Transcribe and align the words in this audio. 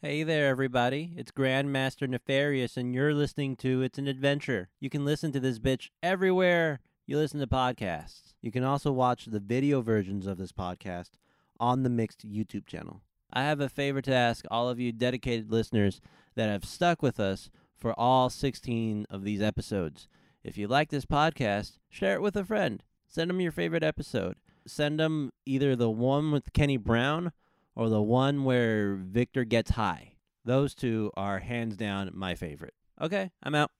Hey 0.00 0.22
there, 0.22 0.46
everybody. 0.46 1.10
It's 1.16 1.32
Grandmaster 1.32 2.08
Nefarious, 2.08 2.76
and 2.76 2.94
you're 2.94 3.12
listening 3.12 3.56
to 3.56 3.82
It's 3.82 3.98
an 3.98 4.06
Adventure. 4.06 4.68
You 4.78 4.88
can 4.88 5.04
listen 5.04 5.32
to 5.32 5.40
this 5.40 5.58
bitch 5.58 5.88
everywhere 6.04 6.78
you 7.04 7.18
listen 7.18 7.40
to 7.40 7.48
podcasts. 7.48 8.34
You 8.40 8.52
can 8.52 8.62
also 8.62 8.92
watch 8.92 9.24
the 9.24 9.40
video 9.40 9.80
versions 9.80 10.28
of 10.28 10.38
this 10.38 10.52
podcast 10.52 11.18
on 11.58 11.82
the 11.82 11.90
Mixed 11.90 12.24
YouTube 12.30 12.64
channel. 12.64 13.02
I 13.32 13.42
have 13.42 13.58
a 13.58 13.68
favor 13.68 14.00
to 14.02 14.14
ask 14.14 14.44
all 14.52 14.68
of 14.68 14.78
you 14.78 14.92
dedicated 14.92 15.50
listeners 15.50 16.00
that 16.36 16.48
have 16.48 16.64
stuck 16.64 17.02
with 17.02 17.18
us 17.18 17.50
for 17.76 17.92
all 17.98 18.30
16 18.30 19.04
of 19.10 19.24
these 19.24 19.42
episodes. 19.42 20.06
If 20.44 20.56
you 20.56 20.68
like 20.68 20.90
this 20.90 21.06
podcast, 21.06 21.78
share 21.90 22.14
it 22.14 22.22
with 22.22 22.36
a 22.36 22.44
friend. 22.44 22.84
Send 23.08 23.30
them 23.30 23.40
your 23.40 23.50
favorite 23.50 23.82
episode. 23.82 24.36
Send 24.64 25.00
them 25.00 25.32
either 25.44 25.74
the 25.74 25.90
one 25.90 26.30
with 26.30 26.52
Kenny 26.52 26.76
Brown 26.76 27.32
or 27.78 27.88
the 27.88 28.02
one 28.02 28.44
where 28.44 28.96
Victor 28.96 29.44
gets 29.44 29.70
high. 29.70 30.14
Those 30.44 30.74
two 30.74 31.12
are 31.16 31.38
hands 31.38 31.76
down 31.76 32.10
my 32.12 32.34
favorite. 32.34 32.74
Okay, 33.00 33.30
I'm 33.42 33.54
out. 33.54 33.70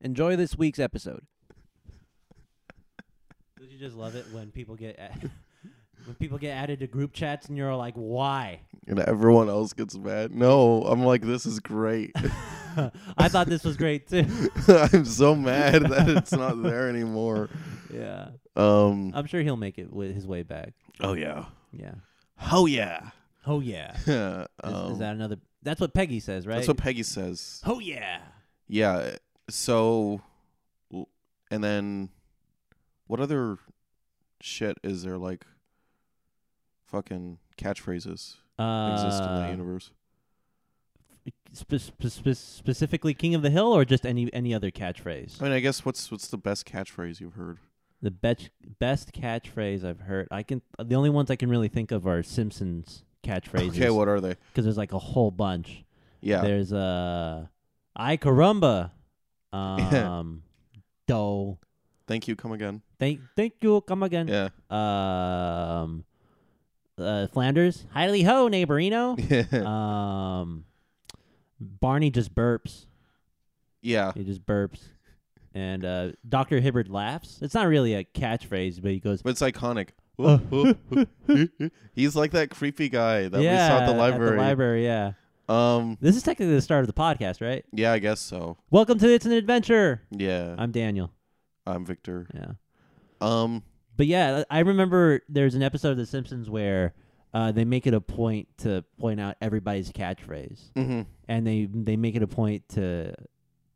Enjoy 0.00 0.36
this 0.36 0.56
week's 0.56 0.78
episode. 0.78 1.26
Don't 3.58 3.70
you 3.70 3.78
just 3.78 3.96
love 3.96 4.14
it 4.14 4.24
when 4.32 4.50
people 4.52 4.76
get 4.76 4.98
when 6.04 6.14
people 6.18 6.38
get 6.38 6.50
added 6.52 6.78
to 6.80 6.86
group 6.86 7.12
chats 7.12 7.48
and 7.48 7.58
you're 7.58 7.74
like, 7.74 7.94
why? 7.94 8.60
and 8.88 8.98
everyone 9.00 9.48
else 9.48 9.72
gets 9.72 9.96
mad. 9.96 10.32
No, 10.34 10.82
I'm 10.84 11.04
like, 11.04 11.22
this 11.22 11.46
is 11.46 11.60
great. 11.60 12.12
I 13.18 13.28
thought 13.28 13.46
this 13.48 13.62
was 13.64 13.76
great 13.76 14.08
too. 14.08 14.24
I'm 14.68 15.04
so 15.04 15.34
mad 15.36 15.82
that 15.82 16.08
it's 16.08 16.32
not 16.32 16.62
there 16.62 16.88
anymore. 16.88 17.48
yeah, 17.92 18.30
Um. 18.56 19.12
I'm 19.14 19.26
sure 19.26 19.42
he'll 19.42 19.56
make 19.56 19.78
it 19.78 19.92
with 19.92 20.14
his 20.14 20.26
way 20.26 20.42
back. 20.42 20.72
Oh 21.00 21.12
yeah. 21.14 21.46
Yeah. 21.72 21.94
Oh 22.50 22.66
yeah. 22.66 23.10
Oh 23.46 23.60
yeah. 23.60 23.96
Is, 24.06 24.08
is 24.08 24.46
um, 24.62 24.98
that 24.98 25.14
another? 25.14 25.36
That's 25.62 25.80
what 25.80 25.94
Peggy 25.94 26.20
says, 26.20 26.46
right? 26.46 26.56
That's 26.56 26.68
what 26.68 26.76
Peggy 26.76 27.02
says. 27.02 27.60
oh 27.66 27.78
yeah. 27.78 28.20
Yeah. 28.68 29.16
So, 29.50 30.22
and 31.50 31.62
then, 31.62 32.10
what 33.06 33.20
other 33.20 33.58
shit 34.40 34.78
is 34.82 35.02
there 35.02 35.18
like? 35.18 35.44
Fucking 36.86 37.38
catchphrases 37.56 38.36
Uh, 38.58 38.90
exist 38.92 39.22
in 39.22 39.34
the 39.34 39.48
universe. 39.50 39.90
spe- 41.52 41.76
spe- 41.76 42.06
spe- 42.06 42.36
specifically 42.36 43.14
King 43.14 43.34
of 43.34 43.42
the 43.42 43.50
Hill, 43.50 43.72
or 43.72 43.84
just 43.84 44.04
any 44.04 44.32
any 44.32 44.54
other 44.54 44.70
catchphrase? 44.70 45.40
I 45.40 45.44
mean, 45.44 45.52
I 45.52 45.60
guess 45.60 45.84
what's 45.84 46.10
what's 46.10 46.28
the 46.28 46.38
best 46.38 46.66
catchphrase 46.66 47.18
you've 47.20 47.34
heard? 47.34 47.58
The 48.02 48.10
best 48.10 48.50
best 48.78 49.12
catchphrase 49.12 49.84
I've 49.84 50.00
heard. 50.00 50.28
I 50.30 50.42
can 50.42 50.60
the 50.78 50.96
only 50.96 51.10
ones 51.10 51.30
I 51.30 51.36
can 51.36 51.48
really 51.48 51.68
think 51.68 51.92
of 51.92 52.06
are 52.06 52.22
Simpsons 52.22 53.04
catchphrases. 53.22 53.70
Okay, 53.70 53.90
what 53.90 54.08
are 54.08 54.20
they? 54.20 54.36
Because 54.52 54.64
there's 54.64 54.76
like 54.78 54.92
a 54.92 54.98
whole 54.98 55.30
bunch. 55.30 55.84
Yeah. 56.20 56.42
There's 56.42 56.72
uh, 56.72 57.46
I 57.96 58.16
caramba, 58.16 58.90
um, 59.52 60.42
do. 61.06 61.58
Thank 62.06 62.28
you. 62.28 62.36
Come 62.36 62.52
again. 62.52 62.82
Thank 62.98 63.20
thank 63.36 63.54
you. 63.60 63.80
Come 63.82 64.02
again. 64.02 64.28
Yeah. 64.28 64.48
Um, 64.70 66.04
uh, 66.98 67.26
Flanders. 67.28 67.84
Highly 67.92 68.22
ho, 68.22 68.48
neighborino. 68.48 69.64
um, 69.66 70.64
Barney 71.60 72.10
just 72.10 72.34
burps. 72.34 72.86
yeah. 73.80 74.12
He 74.14 74.24
just 74.24 74.44
burps. 74.44 74.80
And 75.54 75.84
uh, 75.84 76.12
Dr. 76.26 76.60
Hibbert 76.60 76.88
laughs. 76.88 77.38
It's 77.42 77.54
not 77.54 77.66
really 77.66 77.94
a 77.94 78.04
catchphrase, 78.04 78.80
but 78.80 78.90
he 78.90 79.00
goes, 79.00 79.20
But 79.22 79.30
it's 79.30 79.42
iconic. 79.42 79.88
He's 81.94 82.14
like 82.14 82.32
that 82.32 82.50
creepy 82.50 82.90
guy 82.90 83.28
that 83.28 83.38
we 83.38 83.46
saw 83.46 83.80
at 83.80 83.86
the 83.86 83.94
library. 83.94 84.36
library, 84.36 84.84
yeah. 84.84 85.12
Um. 85.48 85.96
This 86.02 86.16
is 86.16 86.22
technically 86.22 86.54
the 86.54 86.60
start 86.60 86.82
of 86.82 86.86
the 86.86 86.92
podcast, 86.92 87.40
right? 87.40 87.64
Yeah, 87.72 87.92
I 87.92 87.98
guess 87.98 88.20
so. 88.20 88.58
Welcome 88.70 88.98
to 88.98 89.08
It's 89.08 89.24
an 89.24 89.32
Adventure. 89.32 90.02
Yeah. 90.10 90.54
I'm 90.58 90.70
Daniel. 90.70 91.12
I'm 91.66 91.86
Victor. 91.86 92.26
Yeah. 92.34 92.52
Um. 93.22 93.62
But 93.96 94.06
yeah, 94.06 94.44
I 94.50 94.60
remember 94.60 95.20
there's 95.30 95.54
an 95.54 95.62
episode 95.62 95.92
of 95.92 95.96
The 95.96 96.06
Simpsons 96.06 96.50
where 96.50 96.92
uh, 97.32 97.52
they 97.52 97.64
make 97.64 97.86
it 97.86 97.94
a 97.94 98.00
point 98.00 98.48
to 98.58 98.84
point 99.00 99.18
out 99.18 99.36
everybody's 99.40 99.90
catchphrase, 99.92 100.72
mhm. 100.74 101.06
and 101.26 101.46
they 101.46 101.68
they 101.72 101.96
make 101.96 102.16
it 102.16 102.22
a 102.22 102.26
point 102.26 102.68
to 102.70 103.14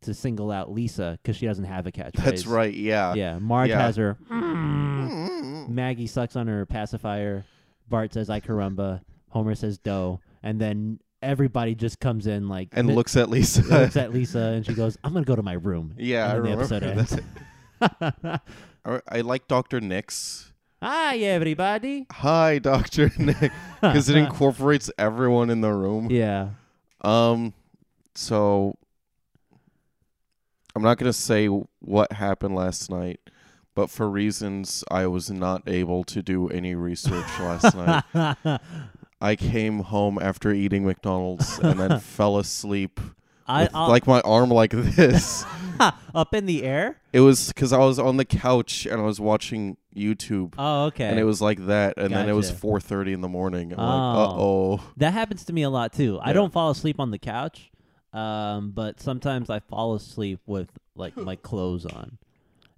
to 0.07 0.13
single 0.13 0.51
out 0.51 0.71
Lisa 0.71 1.17
because 1.21 1.37
she 1.37 1.45
doesn't 1.45 1.63
have 1.65 1.87
a 1.87 1.91
catchphrase. 1.91 2.23
That's 2.25 2.45
right. 2.47 2.73
Yeah. 2.73 3.13
Yeah, 3.13 3.37
Marge 3.39 3.69
Yeah. 3.69 3.79
has 3.81 3.95
her. 3.95 4.17
Mm. 4.29 5.69
Maggie 5.69 6.07
sucks 6.07 6.35
on 6.35 6.47
her 6.47 6.65
pacifier. 6.65 7.45
Bart 7.89 8.13
says 8.13 8.29
"I 8.29 8.39
caramba." 8.41 9.01
Homer 9.29 9.55
says 9.55 9.77
"do," 9.77 10.19
and 10.43 10.59
then 10.59 10.99
everybody 11.21 11.75
just 11.75 11.99
comes 11.99 12.27
in 12.27 12.47
like 12.49 12.69
And 12.73 12.93
looks 12.95 13.15
at 13.15 13.29
Lisa. 13.29 13.61
looks 13.81 13.95
at 13.97 14.11
Lisa, 14.13 14.39
and 14.39 14.65
she 14.65 14.73
goes, 14.73 14.97
"I'm 15.03 15.13
gonna 15.13 15.25
go 15.25 15.35
to 15.35 15.43
my 15.43 15.53
room." 15.53 15.93
yeah, 15.97 16.31
I 16.31 16.35
and 16.35 16.45
then 16.45 16.57
the 16.57 16.57
remember 16.57 16.75
episode 16.75 17.19
that. 17.79 18.01
ends. 18.21 18.39
I- 18.85 19.01
I 19.09 19.21
like 19.21 19.47
Doctor 19.49 19.81
Nick's. 19.81 20.53
Hi, 20.81 21.17
everybody. 21.17 22.05
Hi, 22.11 22.59
Doctor 22.59 23.11
Nick, 23.17 23.51
because 23.81 24.07
it 24.09 24.15
incorporates 24.15 24.89
everyone 24.97 25.49
in 25.49 25.59
the 25.61 25.73
room. 25.73 26.09
yeah. 26.09 26.49
Um, 27.01 27.53
so 28.15 28.77
I'm 30.77 30.83
not 30.83 30.97
gonna 30.99 31.11
say 31.13 31.47
what 31.47 32.11
happened 32.13 32.55
last 32.55 32.89
night, 32.91 33.19
but 33.75 33.89
for 33.89 34.07
reasons 34.09 34.83
I 34.91 35.07
was 35.07 35.29
not 35.31 35.63
able 35.67 36.03
to 36.05 36.21
do 36.21 36.47
any 36.49 36.75
research 36.75 37.25
last 37.39 37.75
night. 37.75 38.59
I 39.21 39.35
came 39.35 39.79
home 39.79 40.19
after 40.21 40.51
eating 40.53 40.85
McDonald's 40.85 41.57
and 41.57 41.79
then 41.79 41.99
fell 42.15 42.37
asleep 42.37 42.99
I 43.47 43.63
with, 43.63 43.73
like 43.73 44.05
my 44.05 44.21
arm 44.21 44.49
like 44.51 44.69
this. 44.73 45.43
up 46.13 46.33
in 46.35 46.45
the 46.45 46.63
air. 46.63 46.97
it 47.13 47.21
was 47.21 47.47
because 47.47 47.73
I 47.73 47.79
was 47.79 47.97
on 47.97 48.17
the 48.17 48.25
couch 48.25 48.85
and 48.85 49.01
I 49.01 49.03
was 49.03 49.19
watching 49.19 49.77
YouTube. 49.95 50.53
Oh, 50.59 50.85
okay. 50.85 51.05
And 51.05 51.17
it 51.19 51.23
was 51.23 51.41
like 51.41 51.65
that, 51.65 51.97
and 51.97 52.13
then 52.13 52.29
it 52.29 52.33
was 52.33 52.51
4:30 52.51 53.13
in 53.13 53.21
the 53.21 53.27
morning. 53.27 53.73
I'm 53.73 53.79
Oh. 53.79 53.83
like, 53.83 54.29
uh 54.29 54.41
oh. 54.41 54.83
that 54.97 55.13
happens 55.13 55.43
to 55.45 55.53
me 55.53 55.63
a 55.63 55.69
lot 55.71 55.93
too. 55.93 56.19
I 56.21 56.33
don't 56.33 56.53
fall 56.53 56.69
asleep 56.69 56.99
on 56.99 57.09
the 57.09 57.17
couch, 57.19 57.71
um, 58.13 58.71
but 58.71 58.99
sometimes 58.99 59.49
I 59.49 59.59
fall 59.59 59.93
asleep 59.95 60.39
with 60.45 60.69
like 60.95 61.15
my 61.17 61.35
clothes 61.35 61.85
on 61.85 62.17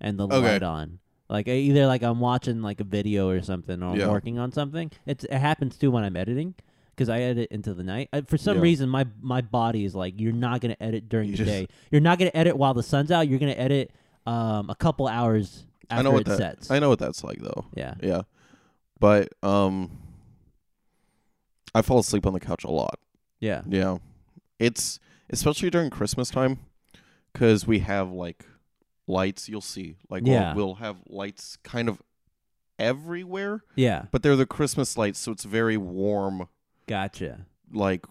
and 0.01 0.19
the 0.19 0.25
Okay. 0.27 0.39
light 0.39 0.63
on. 0.63 0.99
Like 1.29 1.47
either 1.47 1.85
like 1.85 2.01
I'm 2.01 2.19
watching 2.19 2.61
like 2.61 2.79
a 2.79 2.83
video 2.83 3.29
or 3.29 3.41
something, 3.41 3.83
or 3.83 3.91
I'm 3.93 3.99
Yeah. 3.99 4.09
working 4.09 4.39
on 4.39 4.51
something. 4.51 4.91
It's 5.05 5.23
it 5.25 5.33
happens 5.37 5.77
too 5.77 5.91
when 5.91 6.03
I'm 6.03 6.15
editing. 6.17 6.55
Because 6.95 7.07
I 7.07 7.21
edit 7.21 7.49
into 7.51 7.73
the 7.73 7.83
night. 7.83 8.09
I, 8.11 8.21
for 8.21 8.37
some 8.37 8.57
Yeah. 8.57 8.63
reason, 8.63 8.89
my 8.89 9.05
my 9.21 9.39
body 9.39 9.85
is 9.85 9.95
like, 9.95 10.19
you're 10.19 10.33
not 10.33 10.59
gonna 10.59 10.75
edit 10.81 11.07
during 11.07 11.29
You 11.29 11.37
the 11.37 11.45
just- 11.45 11.49
day. 11.49 11.67
You're 11.91 12.01
not 12.01 12.19
gonna 12.19 12.31
edit 12.33 12.57
while 12.57 12.73
the 12.73 12.83
sun's 12.83 13.09
out. 13.09 13.27
You're 13.29 13.39
gonna 13.39 13.51
edit 13.53 13.91
um 14.25 14.69
a 14.69 14.75
couple 14.75 15.07
hours 15.07 15.65
after 15.89 15.99
I 15.99 16.03
know 16.03 16.11
what 16.11 16.21
it 16.21 16.25
that. 16.25 16.37
sets. 16.37 16.71
I 16.71 16.79
know 16.79 16.89
what 16.89 16.99
that's 16.99 17.23
like 17.23 17.39
though. 17.39 17.65
yeah. 17.73 17.93
Yeah, 18.01 18.23
but 18.99 19.29
um, 19.43 19.91
I 21.73 21.81
fall 21.81 21.99
asleep 21.99 22.25
on 22.25 22.33
the 22.33 22.39
couch 22.39 22.63
a 22.63 22.71
lot. 22.71 22.99
Yeah. 23.39 23.61
Yeah, 23.67 23.97
it's 24.57 24.99
especially 25.29 25.69
during 25.69 25.89
Christmas 25.89 26.29
time 26.29 26.59
because 27.33 27.65
we 27.67 27.79
have 27.79 28.11
like 28.11 28.45
lights. 29.07 29.49
You'll 29.49 29.61
see, 29.61 29.95
like 30.09 30.23
we'll- 30.23 30.55
we'll, 30.55 30.75
have 30.75 30.97
lights 31.07 31.57
kind 31.63 31.89
of 31.89 32.01
everywhere, 32.77 33.63
Yeah. 33.75 34.05
but 34.11 34.23
they're 34.23 34.35
the 34.35 34.45
Christmas 34.45 34.97
lights, 34.97 35.19
so 35.19 35.31
it's 35.31 35.43
very 35.43 35.77
warm, 35.77 36.47
Gotcha. 36.87 37.45
like 37.71 38.05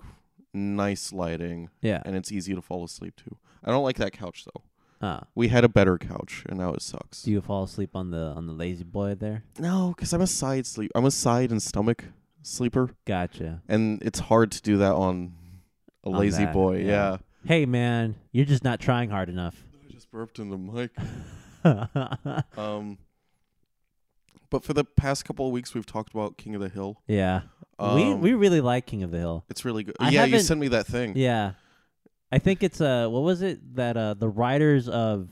nice 0.52 1.12
lighting, 1.12 1.70
Yeah. 1.80 2.02
and 2.04 2.16
it's 2.16 2.30
easy 2.32 2.54
to 2.54 2.62
fall 2.62 2.84
asleep 2.84 3.16
to. 3.24 3.36
I 3.64 3.70
don't 3.70 3.82
like 3.84 3.96
that 3.96 4.12
couch 4.12 4.44
though. 4.44 4.62
Ah. 5.00 5.24
We 5.34 5.48
had 5.48 5.64
a 5.64 5.68
better 5.68 5.96
couch, 5.96 6.44
and 6.48 6.58
now 6.58 6.72
it 6.74 6.82
sucks. 6.82 7.22
Do 7.22 7.30
you 7.30 7.40
fall 7.40 7.62
asleep 7.62 7.90
on 7.94 8.10
the 8.10 8.32
on 8.36 8.46
the 8.46 8.52
La-Z-Boy 8.52 9.14
there? 9.14 9.44
No, 9.58 9.94
because 9.96 10.12
I'm 10.12 10.20
a 10.20 10.26
side 10.26 10.66
sleep. 10.66 10.90
I'm 10.94 11.04
a 11.04 11.10
side 11.10 11.50
and 11.52 11.62
stomach 11.62 12.04
sleeper, 12.42 12.90
Gotcha. 13.04 13.62
and 13.68 14.02
it's 14.02 14.18
hard 14.18 14.50
to 14.52 14.62
do 14.62 14.76
that 14.78 14.92
on 14.94 15.34
a 16.14 16.18
lazy 16.18 16.44
that, 16.44 16.52
boy. 16.54 16.78
yeah. 16.78 16.86
Yeah. 16.86 17.16
Hey 17.44 17.66
man, 17.66 18.14
you're 18.32 18.44
just 18.46 18.64
not 18.64 18.80
trying 18.80 19.10
hard 19.10 19.28
enough. 19.28 19.62
I 19.88 19.92
just 19.92 20.10
burped 20.10 20.38
in 20.38 20.50
the 20.50 20.58
mic. 20.58 20.90
Um, 22.56 22.98
but 24.50 24.64
for 24.64 24.72
the 24.72 24.84
past 24.84 25.24
couple 25.24 25.46
of 25.46 25.52
weeks, 25.52 25.74
we've 25.74 25.84
talked 25.86 26.12
about 26.14 26.38
King 26.38 26.54
of 26.54 26.60
the 26.60 26.68
Hill. 26.68 27.02
yeah. 27.06 27.42
Um, 27.80 27.94
we 27.94 28.14
we 28.14 28.34
really 28.34 28.60
like 28.60 28.86
King 28.86 29.04
of 29.04 29.12
the 29.12 29.18
Hill. 29.18 29.44
it's 29.48 29.64
really 29.64 29.84
good. 29.84 29.94
I 30.00 30.06
yeah, 30.06 30.24
you 30.24 30.32
haven't- 30.32 30.46
sent 30.46 30.58
me 30.58 30.68
that 30.68 30.86
thing. 30.86 31.12
Yeah. 31.16 31.52
I 32.32 32.38
think 32.38 32.62
it's 32.64 32.80
uh 32.80 33.06
what 33.08 33.22
was 33.22 33.40
it 33.40 33.76
that 33.76 33.96
uh 33.96 34.14
the 34.14 34.28
writers 34.28 34.88
of 34.88 35.28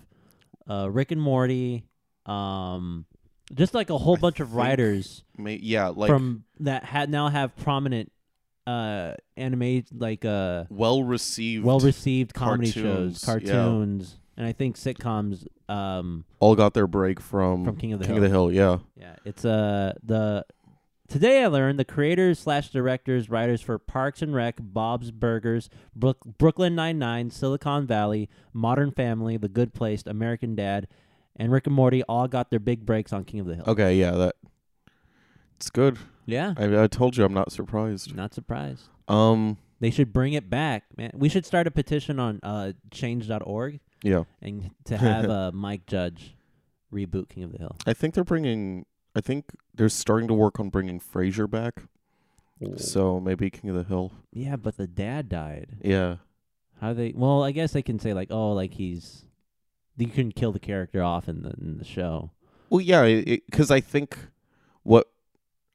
uh 0.71 0.89
Rick 0.91 1.11
and 1.11 1.21
Morty 1.21 1.85
um 2.25 3.05
just 3.55 3.75
like 3.75 3.91
a 3.91 3.99
whole 3.99 4.17
I 4.17 4.21
bunch 4.21 4.41
of 4.41 4.49
think 4.49 4.59
writers 4.59 5.25
Ma- 5.37 5.51
yeah, 5.51 5.89
like 5.89 6.09
from 6.09 6.45
that 6.61 6.85
had 6.85 7.11
now 7.11 7.29
have 7.29 7.57
prominent 7.57 8.13
uh 8.67 9.15
anime 9.37 9.85
like 9.93 10.25
uh 10.25 10.65
well 10.71 11.03
received. 11.05 11.65
well 11.65 11.79
received 11.81 12.35
comedy 12.35 12.71
shows, 12.71 13.25
Cartoons, 13.25 14.17
yeah. 14.19 14.39
and 14.39 14.47
I 14.47 14.53
think 14.53 14.77
sitcoms 14.77 15.47
um 15.69 16.25
all 16.41 16.55
got 16.55 16.75
their 16.75 16.87
break 16.87 17.21
from 17.21 17.65
from 17.65 17.77
King 17.77 17.93
of 17.93 18.01
the 18.01 18.07
King 18.07 18.17
Hill. 18.17 18.25
of 18.25 18.31
the 18.31 18.35
Hill. 18.35 18.53
Yeah. 18.53 18.79
Yeah, 18.97 19.17
it's 19.25 19.45
uh 19.45 19.93
the 20.03 20.45
Today 21.09 21.45
I 21.45 21.47
learned 21.47 21.79
the 21.79 21.85
creators 21.85 22.41
slash 22.41 22.71
directors, 22.71 23.31
writers 23.31 23.61
for 23.61 23.79
Parks 23.79 24.23
and 24.23 24.35
Rec, 24.35 24.57
Bob's 24.59 25.13
Burgers, 25.13 25.71
Brook- 25.95 26.25
Brooklyn 26.37 26.75
Nine 26.75 26.99
Nine, 26.99 27.31
Silicon 27.31 27.87
Valley, 27.87 28.29
Modern 28.53 28.91
Family, 28.91 29.37
The 29.37 29.49
Good 29.49 29.73
Place, 29.73 30.03
American 30.05 30.57
Dad, 30.57 30.89
and 31.37 31.53
Rick 31.53 31.69
and 31.69 31.77
Morty 31.77 32.03
all 32.09 32.27
got 32.27 32.51
their 32.51 32.59
big 32.59 32.85
breaks 32.85 33.13
on 33.13 33.23
King 33.23 33.39
of 33.39 33.47
the 33.47 33.55
Hill. 33.55 33.65
Okay, 33.69 33.95
yeah, 33.95 34.11
that 34.13 34.35
it's 35.57 35.71
good. 35.71 35.97
Yeah, 36.27 36.55
I, 36.57 36.83
I 36.83 36.87
told 36.89 37.17
you 37.17 37.25
I'm 37.25 37.33
not 37.35 37.53
surprised. 37.53 38.15
not 38.15 38.35
surprised. 38.35 38.83
Um, 39.09 39.59
They 39.81 39.91
should 39.91 40.13
bring 40.13 40.33
it 40.33 40.51
back, 40.51 40.85
man. 40.97 41.13
We 41.15 41.29
should 41.29 41.47
start 41.47 41.67
a 41.67 41.71
petition 41.71 42.19
on 42.19 42.41
uh, 42.43 42.73
change.org 42.91 43.81
yeah, 44.03 44.25
and 44.43 44.71
to 44.85 44.97
have 45.09 45.31
uh, 45.31 45.53
Mike 45.53 45.87
Judge 45.87 46.35
reboot 46.93 47.29
King 47.29 47.45
of 47.45 47.53
the 47.53 47.59
Hill. 47.59 47.77
I 47.87 47.93
think 47.93 48.15
they're 48.15 48.25
bringing. 48.25 48.87
I 49.15 49.21
think 49.21 49.47
they're 49.75 49.89
starting 49.89 50.29
to 50.29 50.35
work 50.35 50.61
on 50.61 50.69
bringing 50.69 51.01
Frasier 51.01 51.49
back. 51.49 51.85
So 52.77 53.21
maybe 53.21 53.51
King 53.51 53.71
of 53.71 53.77
the 53.77 53.85
Hill. 53.85 54.13
yeah, 54.33 54.57
but 54.57 54.77
the 54.79 54.87
dad 54.87 55.29
died. 55.29 55.77
Yeah, 55.83 56.17
How 56.81 56.95
they? 56.95 57.13
Well, 57.15 57.43
I 57.45 57.53
guess 57.53 57.73
they 57.73 57.83
can 57.83 57.99
say 57.99 58.15
like, 58.15 58.29
oh, 58.31 58.53
like 58.53 58.75
he's 58.75 59.27
you 59.99 60.09
can 60.09 60.33
kill 60.33 60.53
the 60.53 60.59
character 60.59 61.03
off 61.03 61.29
in 61.29 61.43
the 61.43 61.51
in 61.51 61.79
the 61.79 61.85
show. 61.85 62.31
Well, 62.71 62.81
yeah, 62.81 63.07
because 63.25 63.71
I 63.71 63.81
think 63.81 64.19
what 64.83 65.07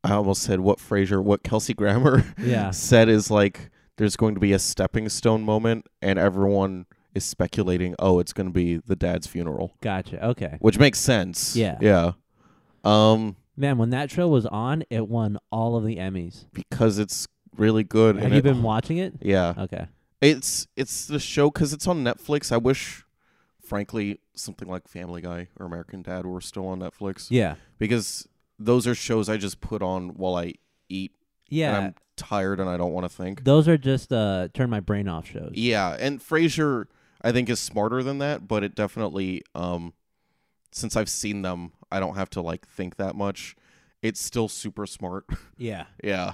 I 0.03 0.13
almost 0.13 0.41
said 0.43 0.59
what 0.61 0.79
Frasier, 0.79 1.23
what 1.23 1.43
Kelsey 1.43 1.73
Grammer 1.73 2.23
Yeah. 2.37 2.71
said 2.71 3.07
is 3.09 3.29
like 3.29 3.69
there's 3.97 4.15
going 4.15 4.33
to 4.35 4.41
be 4.41 4.53
a 4.53 4.59
stepping 4.59 5.07
stone 5.09 5.43
moment, 5.43 5.85
and 6.01 6.17
everyone 6.17 6.85
is 7.13 7.23
speculating, 7.25 7.93
oh, 7.99 8.19
it's 8.19 8.33
going 8.33 8.47
to 8.47 8.53
be 8.53 8.77
the 8.77 8.95
dad's 8.95 9.27
funeral, 9.27 9.75
Gotcha. 9.81 10.25
Okay. 10.27 10.57
which 10.59 10.79
makes 10.79 10.97
sense. 10.99 11.55
Yeah. 11.55 11.77
yeah. 11.81 12.13
Um, 12.83 13.35
Man, 13.57 13.77
when 13.77 13.89
that 13.91 14.09
show 14.09 14.27
was 14.27 14.45
on, 14.47 14.83
it 14.89 15.07
won 15.07 15.37
all 15.51 15.75
of 15.75 15.83
the 15.85 15.97
Emmys. 15.97 16.45
because 16.53 16.97
it's 16.97 17.27
really 17.57 17.83
good. 17.83 18.15
Have 18.15 18.25
and 18.25 18.33
you 18.33 18.39
it- 18.39 18.43
been 18.43 18.63
watching 18.63 18.97
it? 18.97 19.15
Yeah, 19.21 19.53
Okay. 19.57 19.87
it's 20.21 20.67
it's 20.75 21.05
the 21.05 21.19
show 21.19 21.51
because 21.51 21.73
it's 21.73 21.85
on 21.85 22.03
Netflix. 22.03 22.51
I 22.51 22.57
wish, 22.57 23.03
frankly, 23.61 24.19
something 24.35 24.67
like 24.67 24.87
Family 24.87 25.21
Guy 25.21 25.49
or 25.59 25.65
American 25.65 26.01
Dad 26.01 26.25
were 26.25 26.41
still 26.41 26.67
on 26.67 26.79
Netflix. 26.79 27.27
Yeah. 27.29 27.55
because 27.77 28.27
those 28.65 28.87
are 28.87 28.95
shows 28.95 29.29
I 29.29 29.37
just 29.37 29.61
put 29.61 29.81
on 29.81 30.09
while 30.09 30.35
I 30.35 30.53
eat 30.89 31.11
and 31.49 31.57
Yeah. 31.57 31.77
I'm 31.79 31.95
tired 32.15 32.59
and 32.59 32.69
I 32.69 32.77
don't 32.77 32.93
want 32.93 33.09
to 33.09 33.15
think. 33.15 33.43
Those 33.43 33.67
are 33.67 33.77
just 33.77 34.11
uh 34.13 34.49
turn 34.53 34.69
my 34.69 34.79
brain 34.79 35.07
off 35.07 35.27
shows. 35.27 35.51
Yeah, 35.53 35.95
and 35.99 36.19
Frasier 36.19 36.85
I 37.23 37.31
think 37.31 37.49
is 37.49 37.59
smarter 37.59 38.01
than 38.03 38.17
that, 38.19 38.47
but 38.47 38.63
it 38.63 38.75
definitely 38.75 39.43
um 39.55 39.93
since 40.71 40.95
I've 40.95 41.09
seen 41.09 41.41
them, 41.41 41.73
I 41.91 41.99
don't 41.99 42.15
have 42.15 42.29
to 42.31 42.41
like 42.41 42.67
think 42.67 42.95
that 42.97 43.15
much. 43.15 43.55
It's 44.01 44.21
still 44.21 44.47
super 44.47 44.85
smart. 44.85 45.25
Yeah. 45.57 45.85
yeah. 46.03 46.33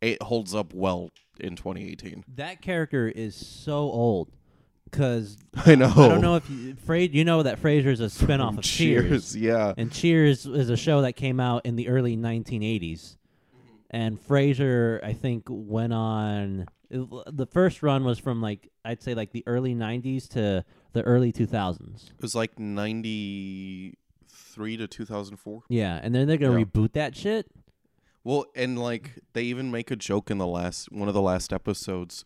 It 0.00 0.22
holds 0.22 0.54
up 0.54 0.72
well 0.72 1.10
in 1.40 1.56
2018. 1.56 2.24
That 2.36 2.62
character 2.62 3.08
is 3.08 3.34
so 3.34 3.74
old 3.76 4.30
cuz 4.94 5.36
I 5.66 5.74
know. 5.74 5.88
I 5.88 6.08
don't 6.08 6.20
know 6.20 6.36
if 6.36 6.48
you 6.48 6.74
Fra- 6.76 7.00
you 7.00 7.24
know 7.24 7.42
that 7.42 7.60
Frasier's 7.60 8.00
a 8.00 8.04
spinoff 8.06 8.50
From 8.50 8.58
of 8.58 8.64
Cheers. 8.64 9.36
Yeah. 9.36 9.74
And 9.76 9.92
Cheers 9.92 10.46
is 10.46 10.70
a 10.70 10.76
show 10.76 11.02
that 11.02 11.14
came 11.14 11.40
out 11.40 11.66
in 11.66 11.76
the 11.76 11.88
early 11.88 12.16
1980s. 12.16 13.16
And 13.90 14.18
Frasier, 14.20 15.02
I 15.04 15.12
think, 15.12 15.44
went 15.48 15.92
on. 15.92 16.66
The 16.90 17.46
first 17.50 17.82
run 17.82 18.04
was 18.04 18.18
from 18.18 18.40
like 18.42 18.70
I'd 18.84 19.02
say 19.02 19.14
like 19.14 19.32
the 19.32 19.42
early 19.46 19.74
90s 19.74 20.28
to 20.30 20.64
the 20.92 21.02
early 21.02 21.32
2000s. 21.32 22.10
It 22.10 22.22
was 22.22 22.34
like 22.34 22.58
93 22.58 24.76
to 24.76 24.86
2004. 24.88 25.62
Yeah, 25.68 26.00
and 26.02 26.14
then 26.14 26.28
they're 26.28 26.36
gonna 26.36 26.58
Yeah. 26.58 26.64
reboot 26.64 26.92
that 26.92 27.16
shit. 27.16 27.50
Well, 28.22 28.46
and 28.56 28.78
like 28.78 29.18
they 29.32 29.42
even 29.42 29.70
make 29.70 29.90
a 29.90 29.96
joke 29.96 30.30
in 30.30 30.38
the 30.38 30.46
last 30.46 30.90
one 30.92 31.08
of 31.08 31.14
the 31.14 31.22
last 31.22 31.52
episodes 31.52 32.24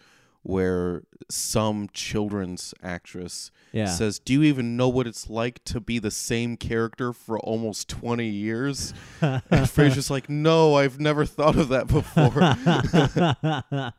where 0.49 1.03
some 1.29 1.89
children's 1.93 2.73
actress 2.83 3.51
Yeah, 3.73 3.85
says, 3.85 4.19
"Do 4.19 4.33
you 4.33 4.43
even 4.45 4.79
know 4.79 4.89
what 4.89 5.07
it's 5.07 5.29
like 5.29 5.63
to 5.65 5.79
be 5.79 5.99
the 5.99 6.11
same 6.11 6.57
character 6.57 7.13
for 7.13 7.39
almost 7.41 7.87
20 7.89 8.27
years?" 8.27 8.95
and 9.21 9.43
Frasier's 9.69 10.11
like, 10.11 10.31
"No, 10.31 10.75
I've 10.75 10.99
never 10.99 11.27
thought 11.27 11.57
of 11.57 11.69
that 11.69 11.87
before." 11.87 12.33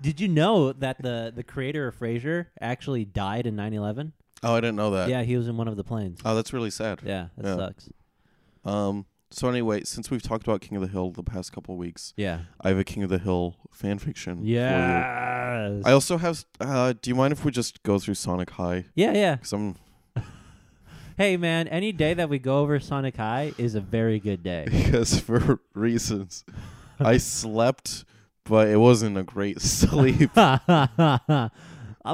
Did 0.00 0.20
you 0.20 0.28
know 0.28 0.72
that 0.72 1.02
the 1.02 1.32
the 1.34 1.42
creator 1.42 1.88
of 1.88 1.98
Frasier 1.98 2.46
actually 2.60 3.04
died 3.04 3.46
in 3.46 3.56
9/11? 3.56 4.12
oh, 4.44 4.54
I 4.54 4.60
didn't 4.60 4.76
know 4.76 4.92
that. 4.92 5.08
yeah, 5.08 5.22
he 5.24 5.36
was 5.36 5.48
in 5.48 5.56
one 5.56 5.66
of 5.68 5.76
the 5.76 5.84
planes. 5.84 6.20
Oh, 6.24 6.34
that's 6.36 6.52
really 6.52 6.70
sad. 6.70 7.00
Yeah, 7.04 7.26
that 7.36 7.44
Yeah. 7.46 7.56
sucks. 7.56 7.88
Um 8.64 9.06
so 9.32 9.48
anyway, 9.48 9.82
since 9.84 10.10
we've 10.10 10.22
talked 10.22 10.44
about 10.44 10.60
King 10.60 10.76
of 10.76 10.82
the 10.82 10.88
Hill 10.88 11.10
the 11.10 11.22
past 11.22 11.52
couple 11.52 11.76
weeks, 11.76 12.12
Yeah. 12.16 12.40
I 12.60 12.68
have 12.68 12.78
a 12.78 12.84
King 12.84 13.02
of 13.02 13.10
the 13.10 13.18
Hill 13.18 13.56
fan 13.72 13.98
fiction. 13.98 14.40
Yes. 14.44 15.82
I 15.84 15.92
also 15.92 16.18
have 16.18 16.44
uh 16.60 16.92
do 17.00 17.10
you 17.10 17.14
mind 17.14 17.32
if 17.32 17.44
we 17.44 17.50
just 17.50 17.82
go 17.82 17.98
through 17.98 18.14
Sonic 18.14 18.50
High 18.50 18.84
yeah, 18.94 19.12
yeah. 19.12 19.36
cuz 19.36 19.52
I'm 19.52 19.76
Hey 21.18 21.36
man, 21.36 21.68
any 21.68 21.92
day 21.92 22.14
that 22.14 22.28
we 22.28 22.38
go 22.38 22.58
over 22.60 22.80
Sonic 22.80 23.16
High 23.16 23.52
is 23.58 23.74
a 23.74 23.80
very 23.80 24.18
good 24.18 24.42
day. 24.42 24.64
because 24.70 25.18
for 25.20 25.60
reasons 25.74 26.44
I 27.00 27.16
slept, 27.18 28.04
but 28.44 28.68
it 28.68 28.76
wasn't 28.78 29.18
a 29.18 29.22
great 29.22 29.60
sleep. 29.60 30.30
uh, 30.36 31.48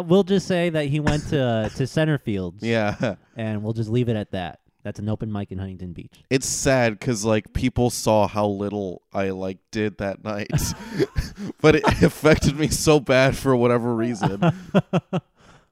we'll 0.05 0.23
just 0.25 0.47
say 0.47 0.71
that 0.71 0.87
he 0.87 1.01
went 1.01 1.29
to 1.29 1.41
uh, 1.43 1.69
to 1.71 1.87
center 1.87 2.19
fields. 2.19 2.63
yeah, 2.63 3.17
and 3.37 3.63
we'll 3.63 3.73
just 3.73 3.91
leave 3.91 4.09
it 4.09 4.17
at 4.17 4.33
that. 4.33 4.61
That's 4.89 5.01
an 5.01 5.11
open 5.11 5.31
mic 5.31 5.53
in 5.53 5.59
Huntington 5.59 5.93
Beach. 5.93 6.25
it's 6.31 6.49
sad 6.49 6.99
because 6.99 7.23
like 7.23 7.53
people 7.53 7.91
saw 7.91 8.27
how 8.27 8.47
little 8.47 9.03
I 9.13 9.29
like 9.29 9.59
did 9.71 9.99
that 9.99 10.25
night, 10.25 10.51
but 11.61 11.75
it 11.75 11.85
affected 12.03 12.59
me 12.59 12.69
so 12.69 12.99
bad 12.99 13.37
for 13.37 13.55
whatever 13.55 13.95
reason. 13.95 14.41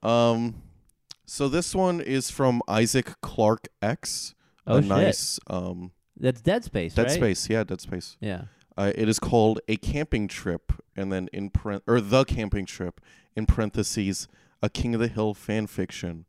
Um, 0.02 0.60
so 1.24 1.48
this 1.48 1.74
one 1.74 2.02
is 2.02 2.30
from 2.30 2.60
Isaac 2.68 3.14
Clark 3.22 3.68
X. 3.80 4.34
Oh 4.66 4.76
a 4.76 4.82
shit, 4.82 4.88
nice 4.90 5.40
um 5.46 5.92
that's 6.18 6.42
Dead 6.42 6.62
Space, 6.64 6.92
Dead 6.92 7.06
right? 7.06 7.12
Space, 7.12 7.48
yeah, 7.48 7.64
Dead 7.64 7.80
Space. 7.80 8.18
Yeah. 8.20 8.42
Uh, 8.76 8.92
it 8.94 9.08
is 9.08 9.18
called 9.18 9.60
a 9.66 9.76
camping 9.76 10.28
trip, 10.28 10.72
and 10.94 11.10
then 11.10 11.30
in 11.32 11.48
parent 11.48 11.84
or 11.86 12.02
the 12.02 12.24
camping 12.24 12.66
trip 12.66 13.00
in 13.34 13.46
parentheses, 13.46 14.28
a 14.60 14.68
King 14.68 14.94
of 14.94 15.00
the 15.00 15.08
Hill 15.08 15.32
fan 15.32 15.66
fiction. 15.66 16.26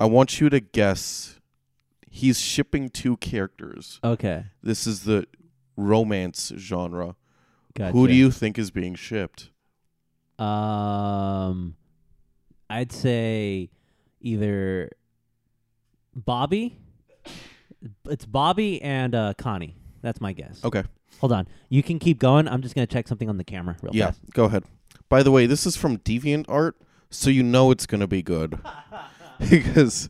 I 0.00 0.06
want 0.06 0.40
you 0.40 0.48
to 0.48 0.60
guess. 0.60 1.40
He's 2.10 2.40
shipping 2.40 2.88
two 2.88 3.16
characters. 3.18 4.00
Okay. 4.02 4.44
This 4.62 4.86
is 4.86 5.04
the 5.04 5.26
romance 5.76 6.52
genre. 6.56 7.16
Gotcha. 7.74 7.92
Who 7.92 8.06
do 8.08 8.14
you 8.14 8.30
think 8.30 8.58
is 8.58 8.70
being 8.70 8.94
shipped? 8.94 9.50
Um, 10.38 11.76
I'd 12.70 12.92
say 12.92 13.70
either 14.20 14.90
Bobby. 16.14 16.78
It's 18.08 18.24
Bobby 18.24 18.80
and 18.82 19.14
uh, 19.14 19.34
Connie. 19.36 19.76
That's 20.02 20.20
my 20.20 20.32
guess. 20.32 20.64
Okay. 20.64 20.84
Hold 21.20 21.32
on. 21.32 21.46
You 21.68 21.82
can 21.82 21.98
keep 21.98 22.18
going. 22.18 22.48
I'm 22.48 22.62
just 22.62 22.74
gonna 22.74 22.86
check 22.86 23.08
something 23.08 23.28
on 23.28 23.36
the 23.36 23.44
camera 23.44 23.76
real 23.82 23.94
Yeah, 23.94 24.06
fast. 24.06 24.20
go 24.32 24.44
ahead. 24.44 24.64
By 25.08 25.22
the 25.22 25.30
way, 25.30 25.46
this 25.46 25.66
is 25.66 25.76
from 25.76 25.98
Deviant 25.98 26.46
Art, 26.48 26.76
so 27.10 27.30
you 27.30 27.42
know 27.42 27.70
it's 27.70 27.86
going 27.86 28.00
to 28.00 28.08
be 28.08 28.22
good. 28.22 28.58
because 29.50 30.08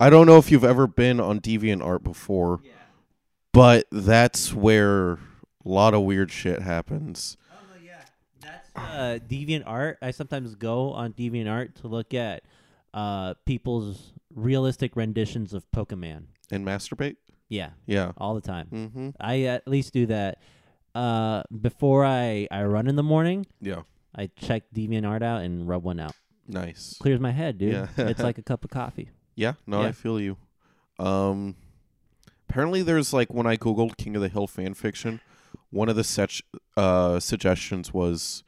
I 0.00 0.08
don't 0.10 0.26
know 0.26 0.38
if 0.38 0.50
you've 0.50 0.64
ever 0.64 0.86
been 0.86 1.20
on 1.20 1.40
DeviantArt 1.40 2.02
before, 2.02 2.60
but 3.52 3.86
that's 3.92 4.52
where 4.54 5.12
a 5.12 5.18
lot 5.64 5.92
of 5.94 6.02
weird 6.02 6.30
shit 6.32 6.62
happens. 6.62 7.36
Oh 7.52 7.56
yeah, 7.84 8.02
that's 8.40 8.70
uh, 8.74 9.18
Deviant 9.28 9.64
Art. 9.66 9.98
I 10.00 10.10
sometimes 10.10 10.54
go 10.54 10.92
on 10.92 11.12
Deviant 11.12 11.50
Art 11.50 11.74
to 11.76 11.88
look 11.88 12.14
at 12.14 12.44
uh, 12.94 13.34
people's 13.44 14.12
realistic 14.34 14.96
renditions 14.96 15.52
of 15.52 15.70
Pokemon. 15.72 16.24
And 16.50 16.64
masturbate? 16.66 17.16
Yeah, 17.48 17.70
Yeah. 17.86 18.12
all 18.16 18.34
the 18.34 18.40
time. 18.40 18.68
Mm-hmm. 18.72 19.08
I 19.20 19.42
at 19.42 19.66
least 19.68 19.92
do 19.92 20.06
that 20.06 20.38
uh, 20.94 21.42
before 21.60 22.04
I 22.06 22.48
I 22.50 22.62
run 22.64 22.86
in 22.86 22.96
the 22.96 23.02
morning. 23.02 23.46
Yeah. 23.60 23.82
I 24.14 24.28
check 24.36 24.62
Deviant 24.74 25.06
Art 25.06 25.22
out 25.22 25.42
and 25.42 25.68
rub 25.68 25.84
one 25.84 26.00
out. 26.00 26.12
Nice. 26.48 26.96
Clears 27.00 27.20
my 27.20 27.30
head, 27.32 27.58
dude. 27.58 27.72
Yeah. 27.74 27.86
it's 27.98 28.20
like 28.22 28.38
a 28.38 28.42
cup 28.42 28.64
of 28.64 28.70
coffee. 28.70 29.10
Yeah, 29.40 29.54
no, 29.66 29.80
Yeah. 29.82 29.88
I 29.88 29.92
feel 29.92 30.20
you. 30.20 30.36
Um 30.98 31.56
apparently 32.48 32.82
there's 32.82 33.12
like 33.12 33.32
when 33.32 33.46
I 33.46 33.56
googled 33.56 33.96
King 33.96 34.14
of 34.16 34.22
the 34.22 34.28
Hill 34.28 34.46
fan 34.46 34.74
fiction, 34.74 35.20
one 35.70 35.88
of 35.88 35.96
the 35.96 36.04
such 36.04 36.42
uh 36.76 37.18
suggestions 37.20 37.94
was 37.94 38.44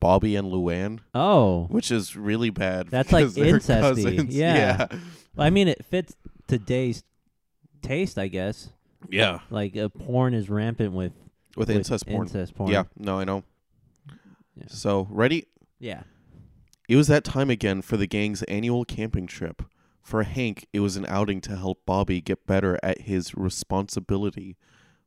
Bobby 0.00 0.36
and 0.36 0.46
Luann, 0.52 1.00
Oh, 1.12 1.64
which 1.70 1.90
is 1.90 2.14
really 2.14 2.50
bad. 2.50 2.86
That's, 2.88 3.10
like, 3.10 3.22
because 3.22 3.34
they're 3.34 3.58
incesty. 3.58 3.80
cousins. 4.04 4.34
Yeah. 4.34 4.86
yeah. 4.92 4.98
I 5.36 5.50
mean 5.50 5.66
it 5.66 5.84
fits 5.84 6.14
today's 6.46 7.02
taste, 7.82 8.16
I 8.18 8.28
guess. 8.28 8.68
Yeah. 9.10 9.40
Like 9.50 9.76
uh, 9.76 9.88
porn 9.88 10.34
is 10.34 10.48
rampant 10.48 10.92
with 10.92 11.12
With, 11.56 11.68
incest 11.70 12.06
porn. 12.06 12.26
Incest 12.28 12.54
porn. 12.54 12.70
Yeah, 12.70 12.84
no, 12.96 13.18
I 13.18 13.24
know. 13.24 13.42
Yeah. 14.56 14.64
So, 14.68 15.06
ready? 15.10 15.46
Yeah. 15.78 16.02
It 16.88 16.96
was 16.96 17.06
that 17.08 17.22
time 17.22 17.48
again 17.50 17.82
for 17.82 17.96
the 17.96 18.06
gang's 18.06 18.42
annual 18.44 18.84
camping 18.84 19.26
trip. 19.26 19.62
For 20.08 20.22
Hank, 20.22 20.66
it 20.72 20.80
was 20.80 20.96
an 20.96 21.04
outing 21.06 21.42
to 21.42 21.56
help 21.58 21.84
Bobby 21.84 22.22
get 22.22 22.46
better 22.46 22.80
at 22.82 23.02
his 23.02 23.34
responsibility. 23.34 24.56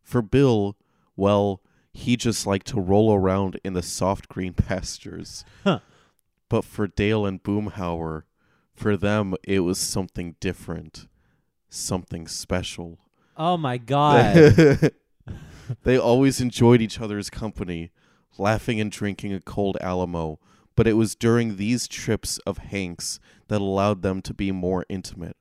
For 0.04 0.22
Bill, 0.22 0.78
Well, 1.16 1.64
he 1.92 2.16
just 2.16 2.46
liked 2.46 2.68
to 2.68 2.80
roll 2.80 3.12
around 3.12 3.60
in 3.64 3.74
the 3.74 3.82
soft 3.82 4.30
green 4.30 4.54
pastures. 4.68 5.44
Huh. 5.64 5.80
But 6.50 6.64
for 6.66 6.86
Dale 6.86 7.26
and 7.26 7.42
Boomhauer, 7.42 8.26
for 8.76 8.96
them, 8.96 9.34
it 9.44 9.62
was 9.62 9.80
something 9.80 10.36
different, 10.40 11.08
something 11.68 12.28
special. 12.28 13.00
Oh 13.36 13.58
my 13.58 13.80
god. 13.80 14.92
they 15.84 15.98
always 15.98 16.40
enjoyed 16.40 16.80
each 16.80 17.02
other's 17.02 17.32
company, 17.32 17.90
laughing 18.38 18.80
and 18.80 18.92
drinking 18.92 19.34
a 19.34 19.42
cold 19.42 19.80
Alamo. 19.82 20.38
But 20.76 20.88
it 20.88 20.94
was 20.94 21.16
during 21.16 21.58
these 21.58 21.88
trips 21.88 22.38
of 22.40 22.58
Hank's 22.60 23.20
that 23.50 23.62
allowed 23.62 24.02
them 24.02 24.22
to 24.24 24.34
be 24.34 24.52
more 24.52 24.86
intimate. 24.90 25.36